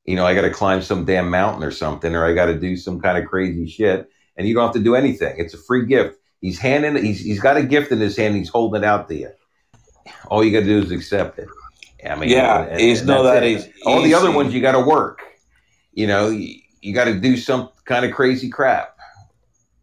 [0.07, 2.59] You know, I got to climb some damn mountain or something, or I got to
[2.59, 4.09] do some kind of crazy shit.
[4.35, 5.35] And you don't have to do anything.
[5.37, 6.17] It's a free gift.
[6.41, 8.37] He's handing, he's, he's got a gift in his hand.
[8.37, 9.31] He's holding it out to you.
[10.29, 11.49] All you got to do is accept it.
[12.09, 13.59] I mean, Yeah, and- it's and not that it.
[13.59, 13.75] easy.
[13.85, 15.21] All the other ones you got to work.
[15.93, 18.97] You know, you, you got to do some kind of crazy crap.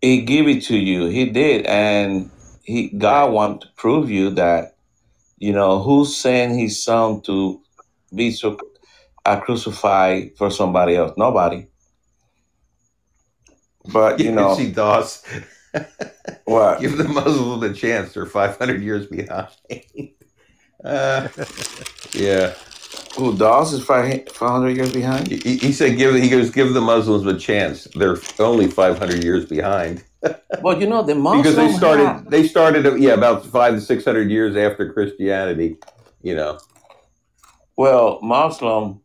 [0.01, 1.07] He give it to you.
[1.07, 2.29] He did, and
[2.63, 4.75] he God want to prove you that
[5.37, 7.61] you know who sent His Son to
[8.13, 8.57] be so
[9.25, 11.13] uh, crucified for somebody else.
[11.17, 11.67] Nobody.
[13.91, 15.23] But you know see, does.
[16.45, 16.79] what?
[16.79, 18.13] give the Muslims a chance.
[18.13, 19.47] They're 500 years behind.
[20.83, 21.27] uh,
[22.13, 22.53] yeah,
[23.15, 25.27] Who Dawes is five hundred years behind?
[25.27, 27.85] he, he said, "Give." He goes, "Give the Muslims a chance.
[27.95, 30.03] They're only 500 years behind
[30.61, 32.05] Well, you know the Muslims because they started.
[32.05, 35.77] have- They started, yeah, about five to 600 years after Christianity.
[36.21, 36.57] You know,
[37.75, 39.01] well, Muslim.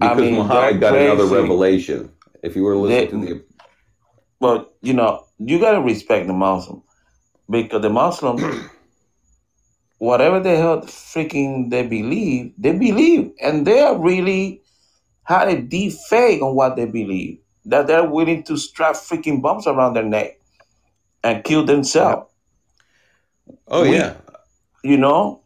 [0.00, 2.10] I because mean, Muhammad got another revelation.
[2.42, 3.44] If you were to listen They- to the
[4.40, 6.82] Well, you know you gotta respect the Muslim,
[7.48, 8.42] because the Muslims,
[10.00, 14.62] whatever the hell freaking they believe, they believe, and they are really
[15.24, 17.40] had a deep faith on what they believe.
[17.66, 20.40] That they're willing to strap freaking bombs around their neck
[21.24, 22.28] and kill themselves.
[23.68, 24.14] Oh We- yeah,
[24.82, 25.42] You know,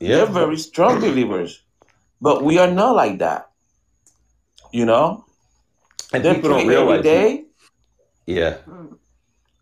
[0.00, 0.16] yeah.
[0.16, 1.62] they're very strong believers,
[2.20, 3.50] but we are not like that.
[4.72, 5.26] You know,
[6.12, 7.04] and they people don't pray every realize.
[7.04, 7.46] day,
[8.26, 8.94] Yeah, hmm.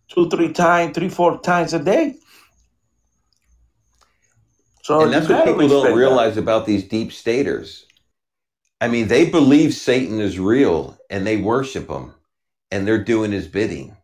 [0.08, 2.19] two, three times, three, four times a day.
[4.82, 5.98] So and that's what people don't respect that.
[5.98, 7.86] realize about these deep staters.
[8.80, 12.14] I mean, they believe Satan is real and they worship him,
[12.70, 13.96] and they're doing his bidding.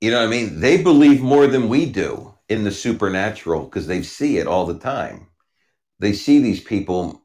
[0.00, 0.60] You know what I mean?
[0.60, 4.78] They believe more than we do in the supernatural because they see it all the
[4.78, 5.28] time.
[5.98, 7.24] They see these people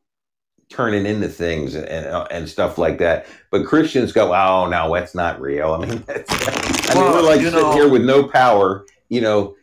[0.70, 3.26] turning into things and uh, and stuff like that.
[3.52, 6.32] But Christians go, "Oh no, that's not real." I mean, that's,
[6.90, 8.86] I mean, we're like sitting know- here with no power.
[9.10, 9.56] You know,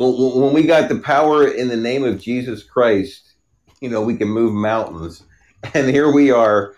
[0.00, 3.34] when when we got the power in the name of Jesus Christ,
[3.80, 5.24] you know, we can move mountains.
[5.74, 6.74] And here we are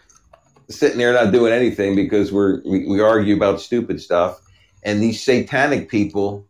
[0.68, 4.40] sitting there not doing anything because we're we, we argue about stupid stuff.
[4.82, 6.44] And these satanic people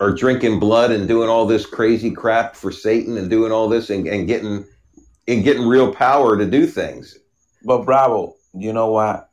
[0.00, 3.90] are drinking blood and doing all this crazy crap for Satan and doing all this
[3.90, 4.64] and, and getting
[5.28, 7.16] and getting real power to do things.
[7.62, 9.30] But Bravo, you know what?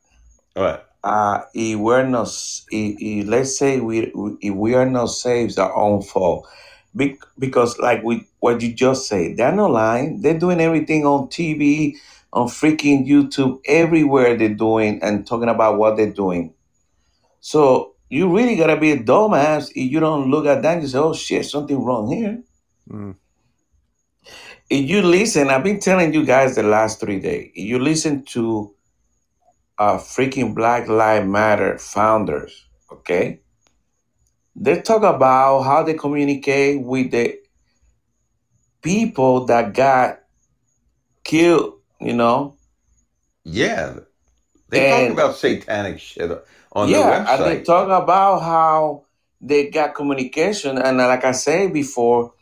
[0.54, 0.91] What?
[1.04, 2.28] Uh, if we're not,
[2.70, 6.46] if, if- let's say we, we- if we are not saved, it's our own fault.
[6.94, 10.20] Be, because, like we, what you just said, they're not lying.
[10.22, 11.94] They're doing everything on TV,
[12.32, 16.54] on freaking YouTube, everywhere they're doing and talking about what they're doing.
[17.40, 20.98] So you really gotta be a dumbass if you don't look at that and say,
[20.98, 22.42] "Oh shit, something wrong here."
[22.90, 23.16] Mm.
[24.70, 27.50] if you listen, I've been telling you guys the last three days.
[27.54, 28.74] If you listen to
[29.78, 33.40] uh freaking Black Lives Matter founders, okay?
[34.54, 37.38] They talk about how they communicate with the
[38.82, 40.20] people that got
[41.24, 42.56] killed, you know?
[43.44, 44.00] Yeah.
[44.68, 46.30] They talk about satanic shit
[46.72, 49.04] on yeah, their and they talk about how
[49.40, 50.78] they got communication.
[50.78, 52.32] And like I said before,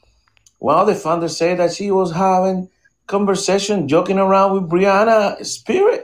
[0.58, 2.70] one of the founders said that she was having
[3.08, 5.99] conversation, joking around with Breonna Spirit.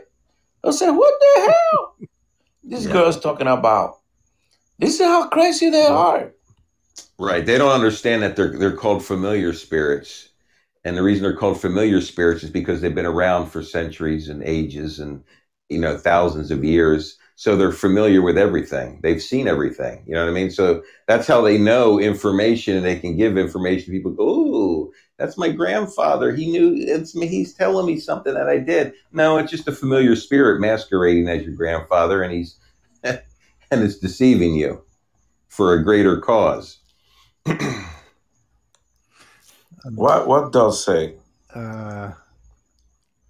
[0.67, 1.97] I said, what the hell?
[2.65, 2.89] This Yeah.
[2.89, 3.97] girl's talking about.
[4.79, 6.33] This is how crazy they are.
[7.19, 7.45] Right.
[7.45, 10.31] They don't understand that they're they're called familiar spirits.
[10.85, 14.43] And the reason they're called familiar spirits is because they've been around for centuries and
[14.45, 15.25] ages and
[15.69, 17.19] you know thousands of years.
[17.39, 18.99] So they're familiar with everything.
[19.03, 20.03] They've seen everything.
[20.07, 20.51] You know what I mean?
[20.51, 23.93] So that's how they know information and they can give information.
[23.93, 26.33] People go, Ooh, that's my grandfather.
[26.35, 27.27] He knew it's me.
[27.27, 28.95] He's telling me something that I did.
[29.13, 32.59] No, it's just a familiar spirit masquerading as your grandfather and he's
[33.05, 33.21] and
[33.71, 34.83] it's deceiving you
[35.49, 36.79] for a greater cause.
[39.95, 41.17] What what does say?
[41.55, 42.13] Uh,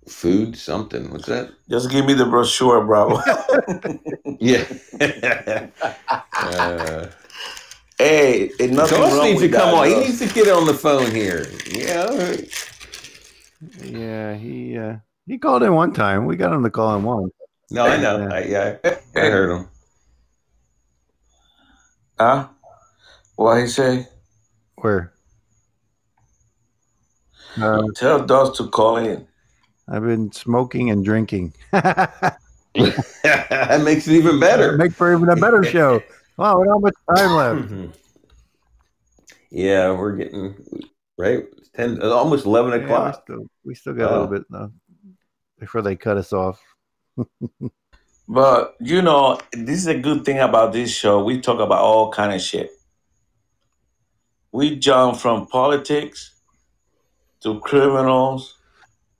[0.09, 1.10] Food, something.
[1.10, 1.51] What's that?
[1.68, 3.20] Just give me the brochure, bro.
[4.39, 4.65] Yeah.
[6.41, 7.07] uh,
[7.99, 9.89] hey, it's nothing Toss wrong needs to come that, on.
[9.89, 11.47] He needs to get on the phone here.
[11.70, 12.36] Yeah.
[13.83, 16.26] yeah, he uh, he called in one time.
[16.26, 17.33] We got him to call in once.
[17.70, 18.28] No, I know.
[18.28, 19.68] I, yeah, I heard him.
[22.18, 22.49] Huh?
[23.36, 24.07] What he say?
[24.76, 25.12] Where?
[27.60, 29.26] Uh, Tell Dust to call in.
[29.89, 31.55] I've been smoking and drinking.
[31.73, 32.39] that
[33.84, 34.76] makes it even better.
[34.76, 36.02] Make for even a better show.
[36.39, 37.70] Wow, we don't have much time left.
[37.73, 37.92] Mhm.
[39.50, 40.55] yeah, we're getting
[41.16, 41.44] right.
[41.56, 43.23] It's Ten, uh, almost eleven Yeah, we, o'clock.
[43.24, 44.20] still, we still got a Oh.
[44.20, 44.68] little bit uh,
[45.58, 46.60] before they cut us off.
[48.28, 51.24] But you know, this is a good thing about this show.
[51.24, 52.70] We talk about all kind of shit.
[54.52, 56.39] We jump from politics
[57.44, 58.56] to criminals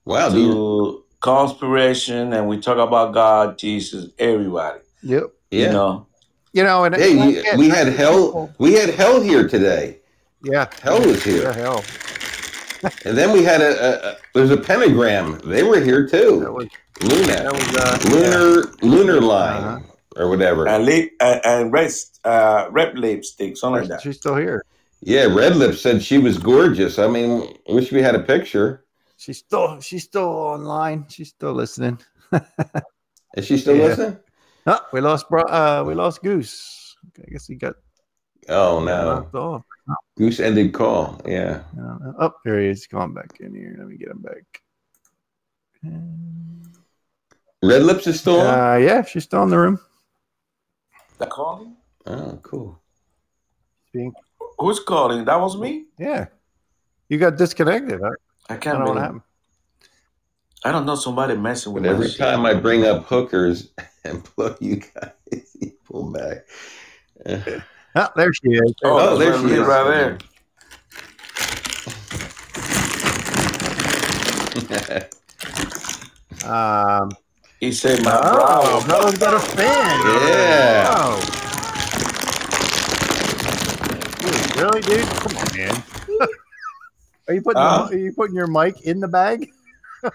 [0.07, 0.52] Wow, dude.
[0.52, 4.81] to conspiration, and we talk about God, Jesus, everybody.
[5.02, 5.25] Yep.
[5.51, 6.07] You know,
[6.52, 8.51] You know, and Hey, and I you- get- we had hell.
[8.59, 9.99] We had hell here today.
[10.43, 11.85] Yeah, Hell was Yeah, here, hell.
[13.05, 14.17] and then we had a, a, a.
[14.33, 15.39] There's a pentagram.
[15.44, 16.52] They were here That too.
[16.52, 16.68] was
[17.02, 20.23] Luna, that was uh, lunar, lunar line, Uh-huh.
[20.23, 20.67] or whatever.
[20.68, 21.91] and lip and, and red
[22.25, 24.01] uh, red lipstick, something like that.
[24.02, 24.65] She's still here.
[25.02, 26.99] Yeah, Red Lip said she was gorgeous.
[26.99, 28.83] I mean, wish we had a picture.
[29.16, 31.06] She's still she's still online.
[31.08, 31.98] She's still listening.
[33.36, 33.84] Is she still Yeah.
[33.86, 34.18] listening?
[34.66, 36.96] Oh, we lost bro- uh we lost Goose.
[37.18, 37.74] I guess he got
[38.48, 39.64] Oh no, off.
[40.16, 41.20] goose ended call.
[41.26, 41.62] Yeah.
[41.72, 42.14] I don't know.
[42.20, 42.86] Oh, there he is.
[42.86, 43.74] Come on back in here.
[43.78, 44.44] Let me get him back.
[47.62, 48.46] Red Lips is still on.
[48.46, 49.80] Uh, yeah, she's still in the room.
[51.18, 51.76] That calling?
[52.06, 52.80] Oh, cool.
[53.92, 54.14] think.
[54.58, 55.24] Who's calling?
[55.24, 55.86] That was me.
[55.98, 56.26] Yeah,
[57.08, 58.00] you got disconnected.
[58.49, 59.02] I, I I can't don't know what believe.
[59.05, 59.23] happened.
[60.65, 60.94] I don't know.
[60.97, 62.18] Somebody messing with But every shit.
[62.18, 63.70] time I bring up hookers
[64.05, 65.12] and blow you guys,
[65.60, 66.44] you pull back.
[67.99, 68.75] Oh, there she is.
[68.84, 69.66] Oh, Oh, there there she she is.
[69.66, 70.18] right there.
[76.44, 77.10] Um,
[77.60, 80.00] He said, "My oh, bravo." brother's got a fan.
[80.28, 80.94] Yeah.
[80.97, 81.20] Oh.
[84.20, 85.07] Dude, really, dude?
[85.08, 85.83] Come on, man.
[87.28, 87.88] Are you putting Huh?
[87.90, 89.50] are you putting your mic in the bag?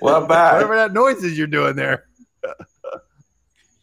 [0.00, 0.54] What bag?
[0.54, 2.04] Whatever that noise is you're doing there.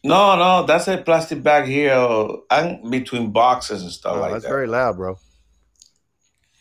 [0.04, 1.92] No, no, that's a plastic bag here.
[1.92, 4.48] uh, I'm between boxes and stuff Oh, like that's that.
[4.50, 5.18] very loud, bro.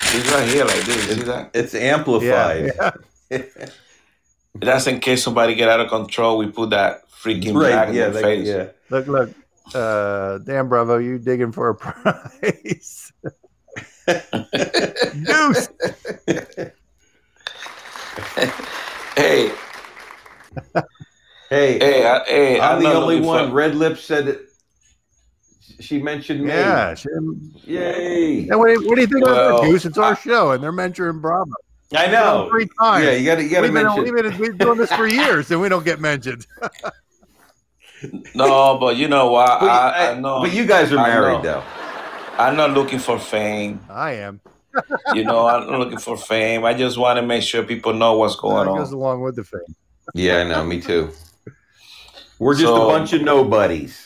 [0.01, 1.07] It's right here, like this.
[1.09, 1.51] You see that?
[1.53, 2.72] it's amplified.
[3.30, 3.40] Yeah.
[4.59, 6.40] That's in case somebody get out of control.
[6.40, 7.90] We put that freaking bag right.
[7.90, 8.09] in Yeah.
[8.09, 8.48] their That, face.
[8.48, 8.67] yeah.
[8.90, 9.30] Look, look.
[9.75, 13.11] Uh, damn, Bravo, you digging for a prize?
[14.08, 15.69] Goose.
[19.16, 19.52] Hey,
[21.50, 22.60] Hey, hey, I, hey!
[22.60, 23.50] I'm I'm the only one.
[23.50, 24.42] For, Red Lips said it.
[25.80, 26.50] She mentioned me.
[26.50, 26.94] Yeah.
[26.94, 27.10] she-
[27.64, 28.32] Yay.
[28.42, 29.86] Yeah, what, do you, what do you think of Well, that, Goose?
[29.86, 31.52] It's our I- show, and they're mentoring Bravo.
[31.95, 32.50] I know.
[32.50, 33.06] Three times.
[33.06, 34.03] Yeah, you got to you got to we've, been, mention.
[34.03, 36.45] we've, been, we've been doing this for years, and we don't get mentioned.
[38.36, 39.61] no, but you know what?
[39.61, 40.42] but, I, I know.
[40.42, 41.64] but you guys are married, though.
[42.38, 43.80] I'm not looking for fame.
[43.90, 44.41] I am.
[45.14, 46.64] You know, I'm not looking for fame.
[46.66, 48.93] I just want to make sure people know what's going That goes on.
[48.99, 49.75] along with the fame.
[50.14, 50.64] Yeah, I know.
[50.64, 51.11] Me too.
[52.40, 54.03] We're just So- a bunch of nobodies.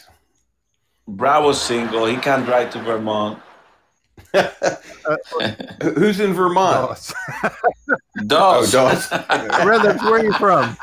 [1.08, 2.06] Bravo's single.
[2.06, 3.40] He can't drive to Vermont.
[5.84, 6.88] Who's in Vermont?
[6.88, 7.14] Doss.
[8.19, 8.72] Oh, Does.
[8.72, 9.11] Doss.
[9.66, 10.77] Red Lips, where are you from?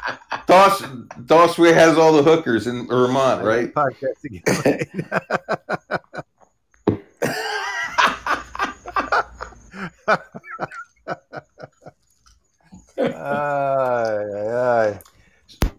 [0.46, 0.82] Doss,
[1.24, 3.72] Doss has all the hookers in Vermont, right?
[3.72, 6.24] Podcast again.
[12.98, 15.00] Ay, ay.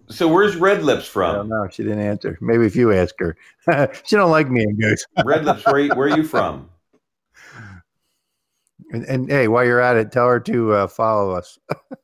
[0.09, 1.31] So where's Red Lips from?
[1.31, 1.67] I don't know.
[1.71, 2.37] She didn't answer.
[2.41, 3.37] Maybe if you ask her.
[4.03, 5.05] she don't like me Goose.
[5.23, 6.69] Red Lips, where, where are you from?
[8.91, 11.59] And, and hey, while you're at it, tell her to uh, follow us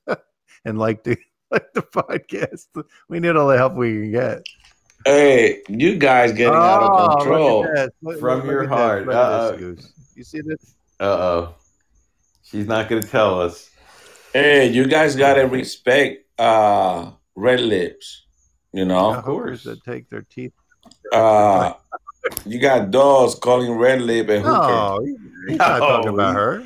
[0.66, 1.18] and like the
[1.52, 2.68] like the podcast.
[3.10, 4.46] We need all the help we can get.
[5.06, 7.68] Hey, you guys getting out Oh, of look at control.
[8.02, 9.06] Look- From look your at heart.
[9.06, 9.58] Look Uh-oh.
[9.76, 10.74] this, You see this?
[11.00, 11.56] Uh oh.
[12.44, 13.70] She's not going to tell us.
[14.34, 18.26] Hey, you guys gotta respect uh red lips.
[18.74, 19.14] You know?
[19.14, 20.54] The hookers that take their teeth.
[21.12, 21.74] Uh
[22.46, 24.52] you got dogs calling red lip a hooker.
[24.52, 25.18] No, he-
[25.50, 26.64] he's not No, talking about her.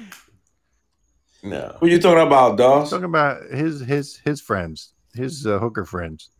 [1.43, 1.77] No.
[1.79, 2.89] Who you talking about, He's dogs?
[2.91, 6.31] talking about his his his friends, his uh, hooker friends.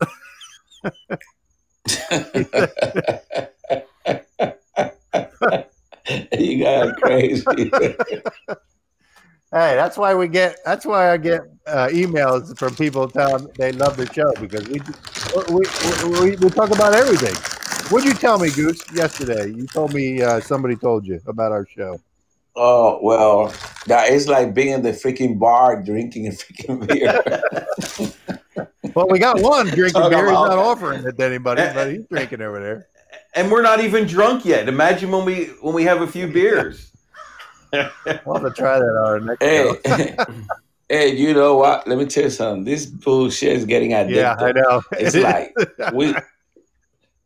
[6.38, 7.72] you got crazy.
[9.52, 10.58] Hey, that's why we get.
[10.64, 14.80] That's why I get uh, emails from people telling they love the show because we
[15.50, 15.66] we,
[16.30, 17.34] we, we talk about everything.
[17.90, 19.48] What'd you tell me, Goose, yesterday?
[19.48, 22.00] You told me uh, somebody told you about our show.
[22.54, 23.52] oh well,
[23.86, 27.42] that is like being in the freaking bar drinking a freaking beer.
[28.94, 30.26] Well, we got one drinking Talk beer.
[30.26, 32.88] He's not offering it to anybody, but he's drinking over there.
[33.34, 34.68] And we're not even drunk yet.
[34.68, 36.86] Imagine when we when we have a few beers.
[37.72, 40.26] We'll have to try that on our next hey, show.
[40.88, 41.86] hey, you know what?
[41.86, 42.64] Let me tell you something.
[42.64, 44.16] This bullshit is getting addictive.
[44.16, 44.82] Yeah, I know.
[44.98, 45.54] It's like
[45.92, 46.12] we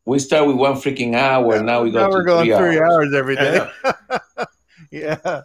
[0.05, 1.63] we start with one freaking hour.
[1.63, 2.91] Now we go now to we're going three, three hours.
[2.93, 3.67] hours every day.
[4.91, 5.43] yeah.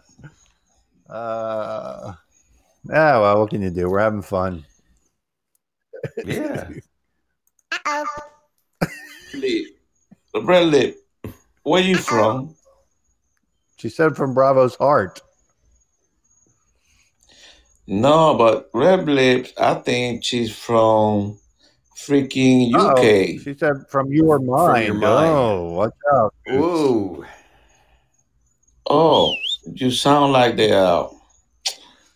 [1.08, 2.12] Uh,
[2.92, 3.88] ah, well, what can you do?
[3.88, 4.66] We're having fun.
[6.24, 6.68] Yeah.
[9.34, 9.64] Lip.
[10.42, 10.96] Red lip.
[11.62, 12.54] Where you from?
[13.76, 15.20] She said from Bravo's heart.
[17.86, 19.52] No, but red lips.
[19.58, 21.38] I think she's from
[21.96, 22.92] freaking Uh-oh.
[22.92, 23.40] UK.
[23.42, 24.86] She said from your mind.
[24.86, 25.30] your mind.
[25.30, 26.34] Oh, watch out.
[26.50, 27.24] Ooh.
[28.88, 29.34] Oh,
[29.72, 30.72] you sound like the.
[30.76, 31.08] Uh,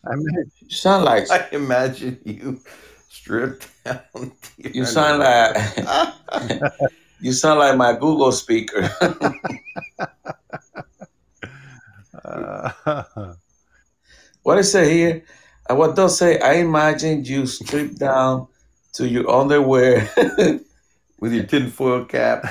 [0.07, 2.61] I mean, you sound like I imagine you
[3.09, 3.69] stripped down.
[3.69, 3.74] to your
[4.59, 5.57] you sound like
[7.21, 8.89] you sound like my Google speaker.
[12.25, 13.05] uh,
[14.43, 15.25] what is it here?
[15.69, 16.39] Uh, what does say?
[16.41, 18.49] I imagine you stripped down
[18.95, 20.09] to your underwear.
[21.21, 22.45] with your tinfoil cap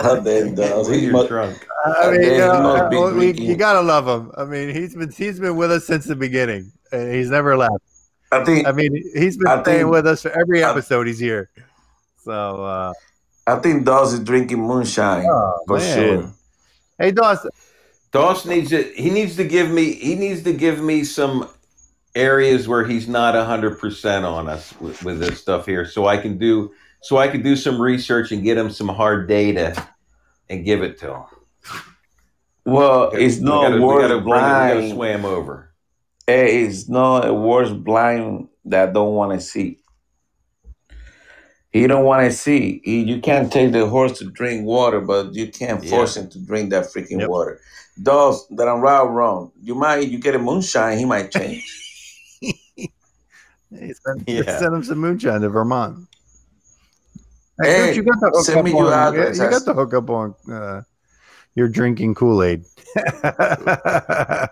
[0.00, 0.88] oh, then does.
[0.88, 1.66] with He your must- trunk.
[1.84, 4.30] I mean, you, he know, well, we- you gotta love him.
[4.36, 7.74] I mean, he's been he's been with us since the beginning, and he's never left.
[8.32, 11.06] I think I mean, he's been I staying think- with us for every I- episode
[11.06, 11.50] he's here.
[12.24, 12.92] So, uh,
[13.46, 15.96] I think Dawes is drinking moonshine oh, for man.
[16.22, 16.32] sure.
[16.98, 17.50] Hey, Dawson.
[18.12, 18.82] Doss needs to.
[18.82, 19.92] He needs to give me.
[19.94, 21.48] He needs to give me some
[22.14, 26.16] areas where he's not hundred percent on us with, with this stuff here, so I
[26.18, 26.72] can do.
[27.02, 29.88] So I can do some research and get him some hard data,
[30.50, 31.24] and give it to him.
[32.66, 34.92] Well, it's We not gotta- we worth gotta bring it- we gotta blind.
[34.92, 35.69] swam over.
[36.30, 39.80] Hey, it's not a worse blind that don't want to see.
[41.72, 42.80] He don't want to see.
[42.84, 46.38] He, you can't take the horse to drink water, but you can't force him to
[46.38, 47.28] drink that freaking Yep.
[47.28, 47.60] water.
[48.00, 49.50] Does that I'm right or wrong?
[49.60, 51.66] You might you get a moonshine, he might change.
[53.72, 54.58] Hey, send, Yeah.
[54.58, 56.06] send him some moonshine to Vermont.
[57.60, 59.38] Hey, Coach, you got the hook send up me your on, address.
[59.38, 60.82] You got the hook up on uh,
[61.56, 62.64] your drinking Kool Aid.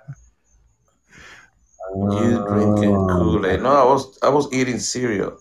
[1.94, 3.62] you drinking Kool Aid?
[3.62, 5.38] No, I was I was eating cereal.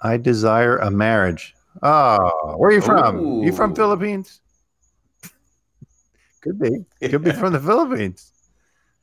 [0.00, 1.54] I desire a marriage.
[1.82, 3.42] Oh, where are you from?
[3.42, 4.40] You from Philippines?
[6.40, 6.84] Could be.
[7.00, 8.32] Could be from the Philippines.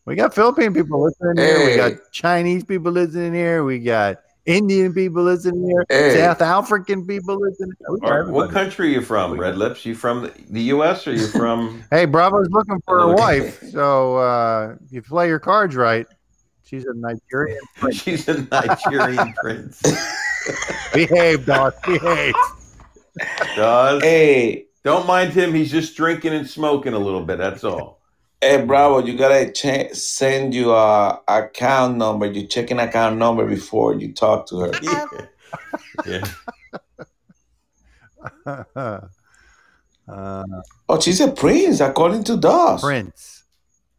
[0.06, 1.66] We got Philippine people listening here.
[1.66, 3.64] We got Chinese people listening here.
[3.64, 5.86] We got Indian people listening here.
[5.90, 6.20] Hey.
[6.20, 7.74] South African people listening.
[7.90, 9.86] We got what country are you from, Red Lips?
[9.86, 11.08] You from the U.S.
[11.08, 11.84] or you from?
[11.92, 13.64] Hey, Bravo's looking for a wife.
[13.72, 16.06] So uh, if you play your cards right,
[16.76, 17.60] she's a Nigerian.
[17.94, 19.82] She's a Nigerian prince.
[20.94, 21.74] Behave, dog.
[21.86, 22.34] Behave.
[23.56, 25.54] Does Hey, don't mind him.
[25.54, 27.38] He's just drinking and smoking a little bit.
[27.38, 28.02] That's all.
[28.42, 33.96] hey, Bravo, you gotta cha- send you a account number, your checking account number before
[33.96, 34.72] you talk to her.
[34.82, 35.06] Yeah.
[36.06, 36.24] yeah.
[40.08, 40.08] uh,
[40.88, 42.82] Oh, she's a prince, according to Doss.
[42.82, 43.35] Prince.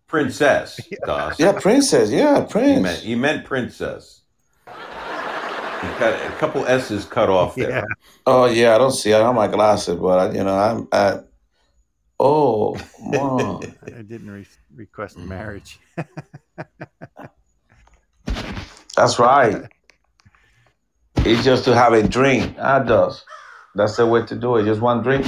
[0.06, 0.80] Princess.
[1.06, 1.38] Doss.
[1.40, 2.10] Yeah, princess.
[2.10, 2.82] Yeah, You prince.
[2.82, 4.22] meant you meant princess.
[4.66, 4.72] You
[5.98, 7.70] cut a couple S's cut off there.
[7.70, 7.84] Yeah.
[8.26, 9.12] Oh yeah, I don't see.
[9.12, 11.28] I don't have my glasses, but I, you know, I'm at.
[12.18, 13.62] Oh, mom.
[13.86, 15.28] I didn't re- request Mm-hmm.
[15.28, 15.78] marriage.
[18.96, 19.64] That's right.
[21.16, 22.58] It's just to have a drink.
[22.58, 23.24] I does.
[23.74, 24.64] That's the way to do it.
[24.64, 25.26] Just one drink.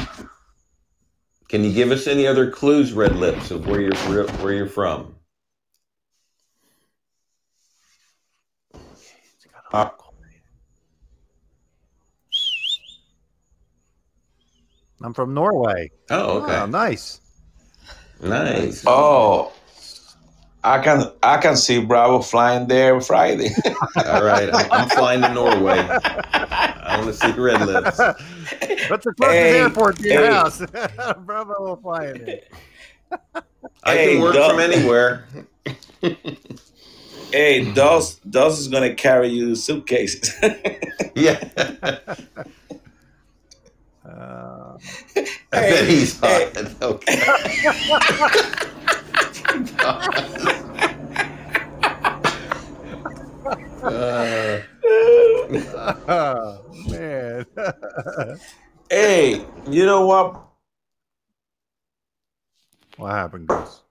[1.48, 5.14] Can you give us any other clues, Red Lips, of where you're where you're from?
[9.72, 9.88] Uh,
[15.02, 15.90] I'm from Norway.
[16.10, 16.56] Oh, okay.
[16.58, 17.20] Oh, nice.
[18.20, 18.84] nice.
[18.86, 19.52] oh,
[20.64, 23.50] I can I can see Bravo flying there Friday.
[24.04, 24.50] All right.
[24.52, 25.96] I'm, I'm flying to Norway.
[26.80, 28.08] I want to see Red Lips.
[28.86, 30.30] What's the closest Hey, airport to your hey.
[30.30, 30.62] house?
[31.20, 32.40] Bravo will fly in it.
[33.84, 34.42] I Hey, can work Doug.
[34.42, 35.28] from anywhere.
[37.32, 40.34] hey, Doss Doss is gonna carry you suitcases.
[41.14, 41.40] Yeah.
[44.08, 44.78] Uh,
[45.16, 46.50] I bet he's hey.
[46.54, 46.74] hot.
[46.82, 47.22] Okay.
[53.82, 54.60] Uh,
[56.08, 57.46] oh, man.
[58.90, 60.42] hey, you know what?
[62.96, 63.82] what happened, Gus?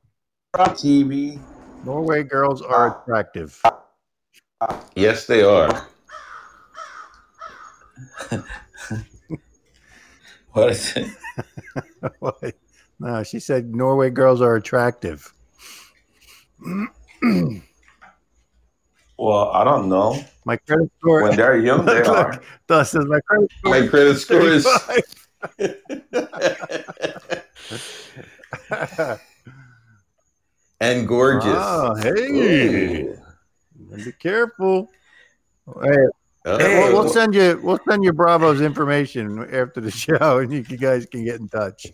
[0.55, 1.39] TV.
[1.83, 3.59] Norway girls are attractive.
[4.95, 5.87] yes, they are.
[10.57, 10.97] What is
[12.43, 12.59] it?
[12.99, 15.31] No, she said Norway girls are attractive.
[19.19, 20.19] Well, I don't know.
[20.45, 21.21] My credit score.
[21.21, 22.41] When they're young, they Look, are.
[22.65, 23.79] Thus says my credit score.
[23.79, 24.67] My credit score is.
[30.81, 31.53] and gorgeous.
[31.55, 33.03] Oh, hey.
[33.03, 33.15] Ooh.
[33.95, 34.89] Be careful.
[35.83, 35.97] Hey,
[36.47, 36.57] Oh.
[36.57, 37.59] Hey, we'll, we'll send you.
[37.61, 41.49] We'll send you Bravo's information after the show, and you, you guys can get in
[41.49, 41.87] touch.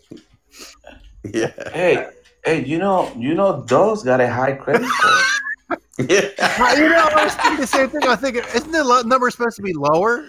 [1.24, 1.50] yeah.
[1.72, 2.08] Hey,
[2.44, 5.78] hey, you know, you know, those got a high credit score.
[6.08, 6.28] yeah.
[6.38, 8.04] Uh, you know, I was thinking the same thing.
[8.04, 10.28] I think, isn't the lo- number supposed to be lower?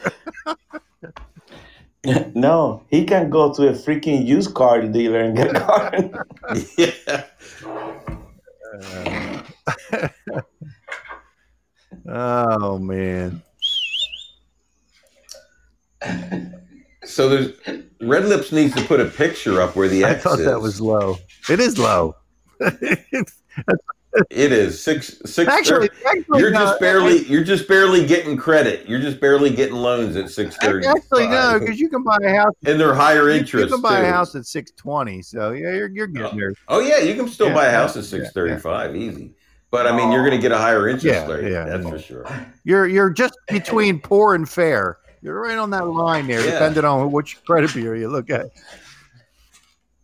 [2.33, 5.93] no, he can go to a freaking used car dealer and get a car.
[6.79, 7.23] yeah.
[12.07, 13.43] oh man.
[17.05, 17.51] So there's
[18.01, 20.45] Red Lips needs to put a picture up where the I X thought is.
[20.45, 21.17] that was low.
[21.49, 22.15] It is low.
[24.31, 25.51] It is six six.
[25.51, 28.87] actually, actually, you're no, just barely you're just barely getting credit.
[28.87, 30.87] You're just barely getting loans at six thirty.
[30.87, 32.53] Actually, no, because you can buy a house.
[32.65, 33.65] and they're higher You, interest.
[33.65, 34.07] you can buy too.
[34.07, 35.21] a house at six twenty.
[35.21, 36.53] So yeah, you're you're getting oh, there.
[36.69, 39.35] Oh yeah, you can still Yeah, buy a house at yeah, six thirty five easy.
[39.69, 40.27] But I mean, you're oh.
[40.29, 41.51] going to get a higher interest Yeah, rate.
[41.51, 41.89] yeah, that's yeah.
[41.91, 42.25] for sure.
[42.63, 44.97] You're you're just between poor and fair.
[45.25, 46.51] You're right on that line there, Yeah.
[46.51, 48.45] depending on which credit bureau you look at.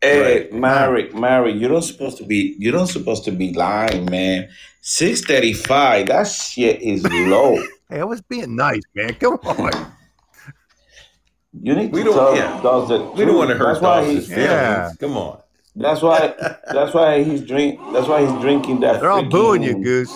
[0.02, 0.20] Hey,
[0.50, 0.52] Right.
[0.54, 2.56] Mary, Mary, you don't supposed to be.
[2.58, 4.50] You don't supposed to be lying, man.
[4.82, 6.08] Six thirty five.
[6.08, 7.62] That shit is low.
[7.92, 9.14] Hey, I was being nice, man.
[9.16, 9.72] Come on.
[11.62, 12.60] You need We to don't- tell yeah.
[12.64, 14.92] Dawes the We don't want to hurt That's why Dawson's he- Yeah.
[15.00, 15.38] Come on.
[15.76, 16.34] That's why.
[16.74, 17.80] That's why he's drink.
[17.94, 19.02] That's why he's drinking that.
[19.02, 20.12] They're all booing you, Goose.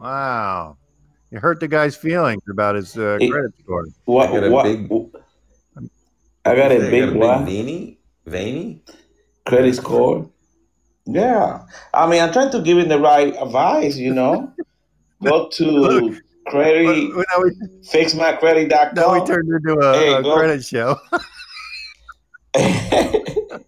[0.00, 0.76] Wow.
[1.30, 3.86] You hurt the guy's feelings about his uh, It- credit score.
[4.06, 4.30] What?
[4.30, 4.62] I got a what?
[4.64, 4.90] big-
[6.44, 7.44] I got a Say, big what?
[7.44, 8.82] veiny, veiny.
[9.46, 10.28] credit score.
[11.04, 13.96] Yeah, I mean, I'm trying to give him the right advice.
[13.96, 14.52] You know,
[15.22, 16.14] go to Look.
[16.46, 17.50] credit Well, now, we,
[17.82, 18.94] fixmycredit.com.
[18.94, 20.98] now we turned into a, Hey, a credit show.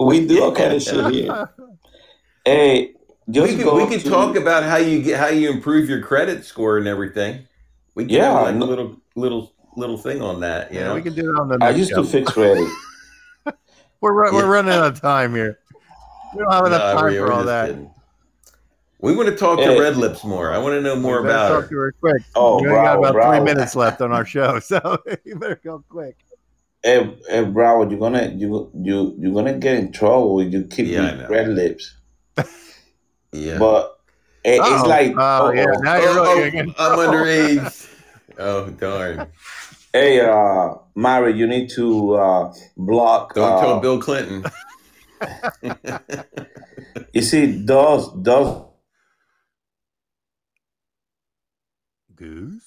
[0.00, 1.48] we do all kind of shit here.
[2.44, 2.94] Hey,
[3.30, 6.00] just we could, we could to- talk about how you get how you improve your
[6.02, 7.46] credit score and everything.
[7.94, 10.72] We can Yeah, have like a little little little thing on that.
[10.72, 12.02] You Yeah, know, we can do it on the I used show.
[12.02, 12.68] to fix credit.
[14.02, 14.32] We're, ru- Yeah.
[14.44, 15.58] we're running out of time here.
[16.34, 17.68] We don't have enough Nah, time we're- for all that.
[17.70, 17.90] kidding.
[19.00, 20.52] We want to talk to Red Lips more.
[20.52, 21.68] I want to know more We better about talk her.
[21.68, 22.22] to her quick.
[22.34, 23.36] Oh, we only got bravo, about bravo.
[23.36, 26.16] three minutes left on our show, so you better go quick.
[26.82, 31.00] Hey, hey, Bravo, you're gonna you you you're gonna get in trouble you keep Yeah,
[31.02, 31.28] I with know.
[31.28, 31.94] red lips.
[33.36, 33.58] Yeah.
[33.58, 33.98] But
[34.44, 36.94] it, it's Oh, like, oh, yeah, oh, now you're Oh, really oh, getting in I'm
[36.94, 37.12] trouble.
[37.12, 37.88] underage.
[38.38, 39.28] Oh darn!
[39.94, 43.34] hey, uh, Mary, you need to uh, block.
[43.34, 44.44] Don't uh, tell Bill Clinton.
[47.14, 48.62] You see, does does
[52.14, 52.62] Goose,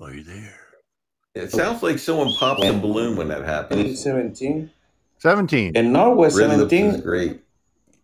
[0.00, 0.60] are you there?
[1.34, 4.00] It sounds like someone pops a balloon when that happens.
[4.00, 4.70] seventeen
[5.18, 5.74] Seventeen.
[5.74, 7.40] in Norway Red Lips seventeen great.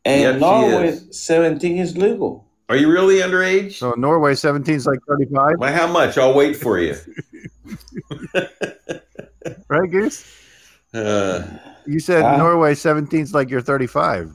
[0.05, 1.21] And Yep, she Norway is.
[1.21, 2.47] seventeen is legal.
[2.69, 3.75] Are you really underage?
[3.75, 5.73] So Norway 17 is like 35, Why?
[5.73, 6.17] How much?
[6.17, 6.97] I'll wait for you.
[9.69, 10.25] right, Goose?
[10.95, 11.43] Uh,
[11.87, 12.39] You said Huh?
[12.39, 14.33] Norway 17 is like you're 35.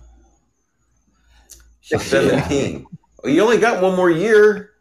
[1.81, 2.85] she's 17.
[3.23, 4.71] Well, you only got one more year.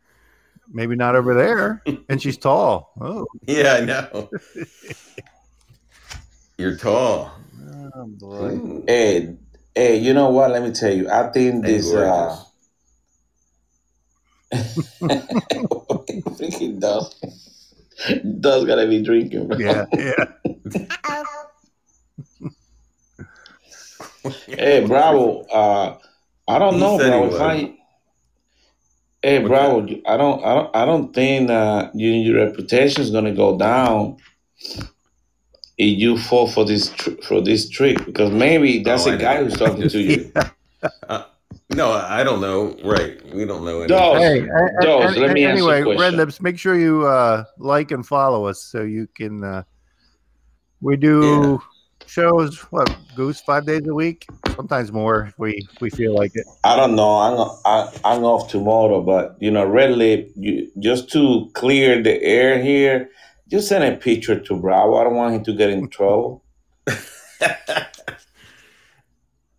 [0.71, 1.83] Maybe not over there.
[2.11, 2.93] And she's tall.
[3.01, 4.29] Oh, Yeah, I know.
[6.59, 7.33] You're tall.
[7.95, 8.49] oh boy.
[8.51, 8.85] Ooh.
[8.87, 9.35] Hey,
[9.77, 10.51] hey, you know what?
[10.51, 11.09] Let me tell you.
[11.11, 11.95] I think Hey, this.
[11.95, 12.45] uh gorgeous.
[16.39, 17.15] freaking does.
[18.41, 19.49] Does gotta be drinking.
[19.49, 19.59] Bro.
[19.61, 20.25] Yeah, yeah.
[24.47, 25.43] Hey, Bravo.
[25.47, 25.99] Uh,
[26.49, 27.25] I don't He know, said he bro.
[27.27, 27.41] If was.
[27.41, 27.79] I,
[29.23, 29.87] hey, What's Bravo.
[30.07, 30.45] I don't.
[30.45, 30.77] I don't.
[30.77, 34.17] I don't think uh, you, your reputation is gonna go down
[35.79, 39.17] if you fall for this tr- for this trick because maybe that's Oh, a I
[39.17, 39.45] guy know.
[39.45, 40.33] who's talking to you.
[41.75, 42.77] No, I don't know.
[42.85, 43.21] Right.
[43.35, 43.89] We don't know anything.
[43.97, 44.19] Dog.
[44.19, 46.15] Hey, a- a- Dose, a- let me ask anyway, Red.
[46.15, 49.43] Lips, make sure you uh, like and follow us so you can.
[49.43, 49.63] Uh,
[50.81, 51.61] we do
[52.07, 54.27] shows, what, Goose, five days a week?
[54.55, 56.47] Sometimes more if we, we feel like it.
[56.63, 57.17] I don't know.
[57.17, 60.31] I'm I, I'm off tomorrow, but you know, Red Lip.
[60.37, 63.11] You just to clear the air here.
[63.49, 64.97] Just send a picture to Bravo.
[64.97, 66.43] I don't want him to get in trouble.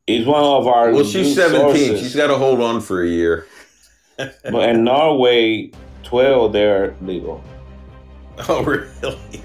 [0.06, 1.60] He's one of our well, she's 17.
[1.62, 2.00] sources.
[2.00, 3.46] She's got to hold on for a year.
[4.18, 5.72] but in Norway,
[6.04, 7.44] twelve they're legal.
[8.50, 9.42] Oh, really?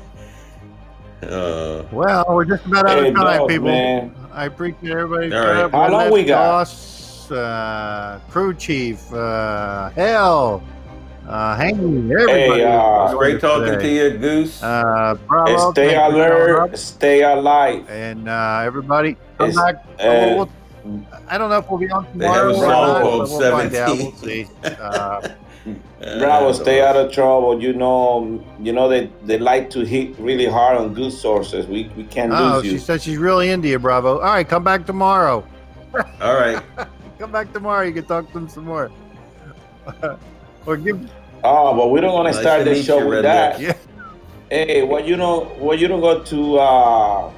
[1.23, 3.69] Uh, Well, we're just about out Hey, of time, dog, people.
[3.69, 4.15] man.
[4.35, 5.35] I appreciate everybody.
[5.35, 5.71] All right.
[5.71, 6.39] How long we got?
[6.59, 10.63] Boss, uh, crew chief, uh, hell,
[11.29, 12.33] uh, Hanky, everybody.
[12.33, 14.63] Hey, uh, it's great talking to you, Goose.
[14.63, 15.73] Uh, bravo.
[15.73, 16.79] stay thank you for showing alert.
[16.79, 17.91] Stay alive.
[17.91, 19.77] And uh, everybody, come It's, back.
[19.77, 20.51] uh, We'll- we'll-
[21.29, 23.71] I don't know if we'll be on They have tomorrow a song called but we'll
[23.71, 23.99] 17.
[23.99, 24.49] We'll see.
[24.65, 25.29] Uh,
[26.19, 27.63] Bravo, stay out of trouble.
[27.63, 31.69] You know, you know they, they like to hit really hard on good sources.
[31.69, 34.15] We we can't oh, lose she said she's really into you, Bravo.
[34.19, 35.47] All right, come back tomorrow.
[36.21, 36.61] All right.
[37.19, 37.87] Come back tomorrow.
[37.87, 38.91] You can talk to them some more.
[40.67, 41.11] or give.
[41.45, 43.61] Oh, but we don't want to Nice start the show you, with Red that.
[43.61, 43.75] Yeah.
[44.51, 47.33] Hey, what you don't what you don't go to uh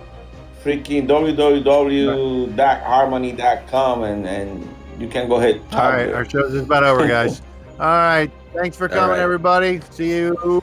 [0.62, 5.60] freaking www.harmony.com and and you can go ahead.
[5.72, 7.42] All right, our show's just about over, guys.
[7.80, 9.18] All right, thanks for coming, right.
[9.18, 9.80] everybody.
[9.90, 10.62] See you.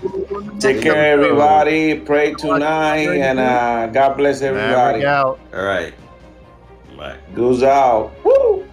[0.59, 1.99] Take care, everybody.
[1.99, 5.05] Pray tonight, and uh, God bless everybody.
[5.05, 5.39] out.
[5.53, 5.93] All right.
[6.97, 7.17] Bye.
[7.33, 8.11] Goes out.
[8.23, 8.65] Woo!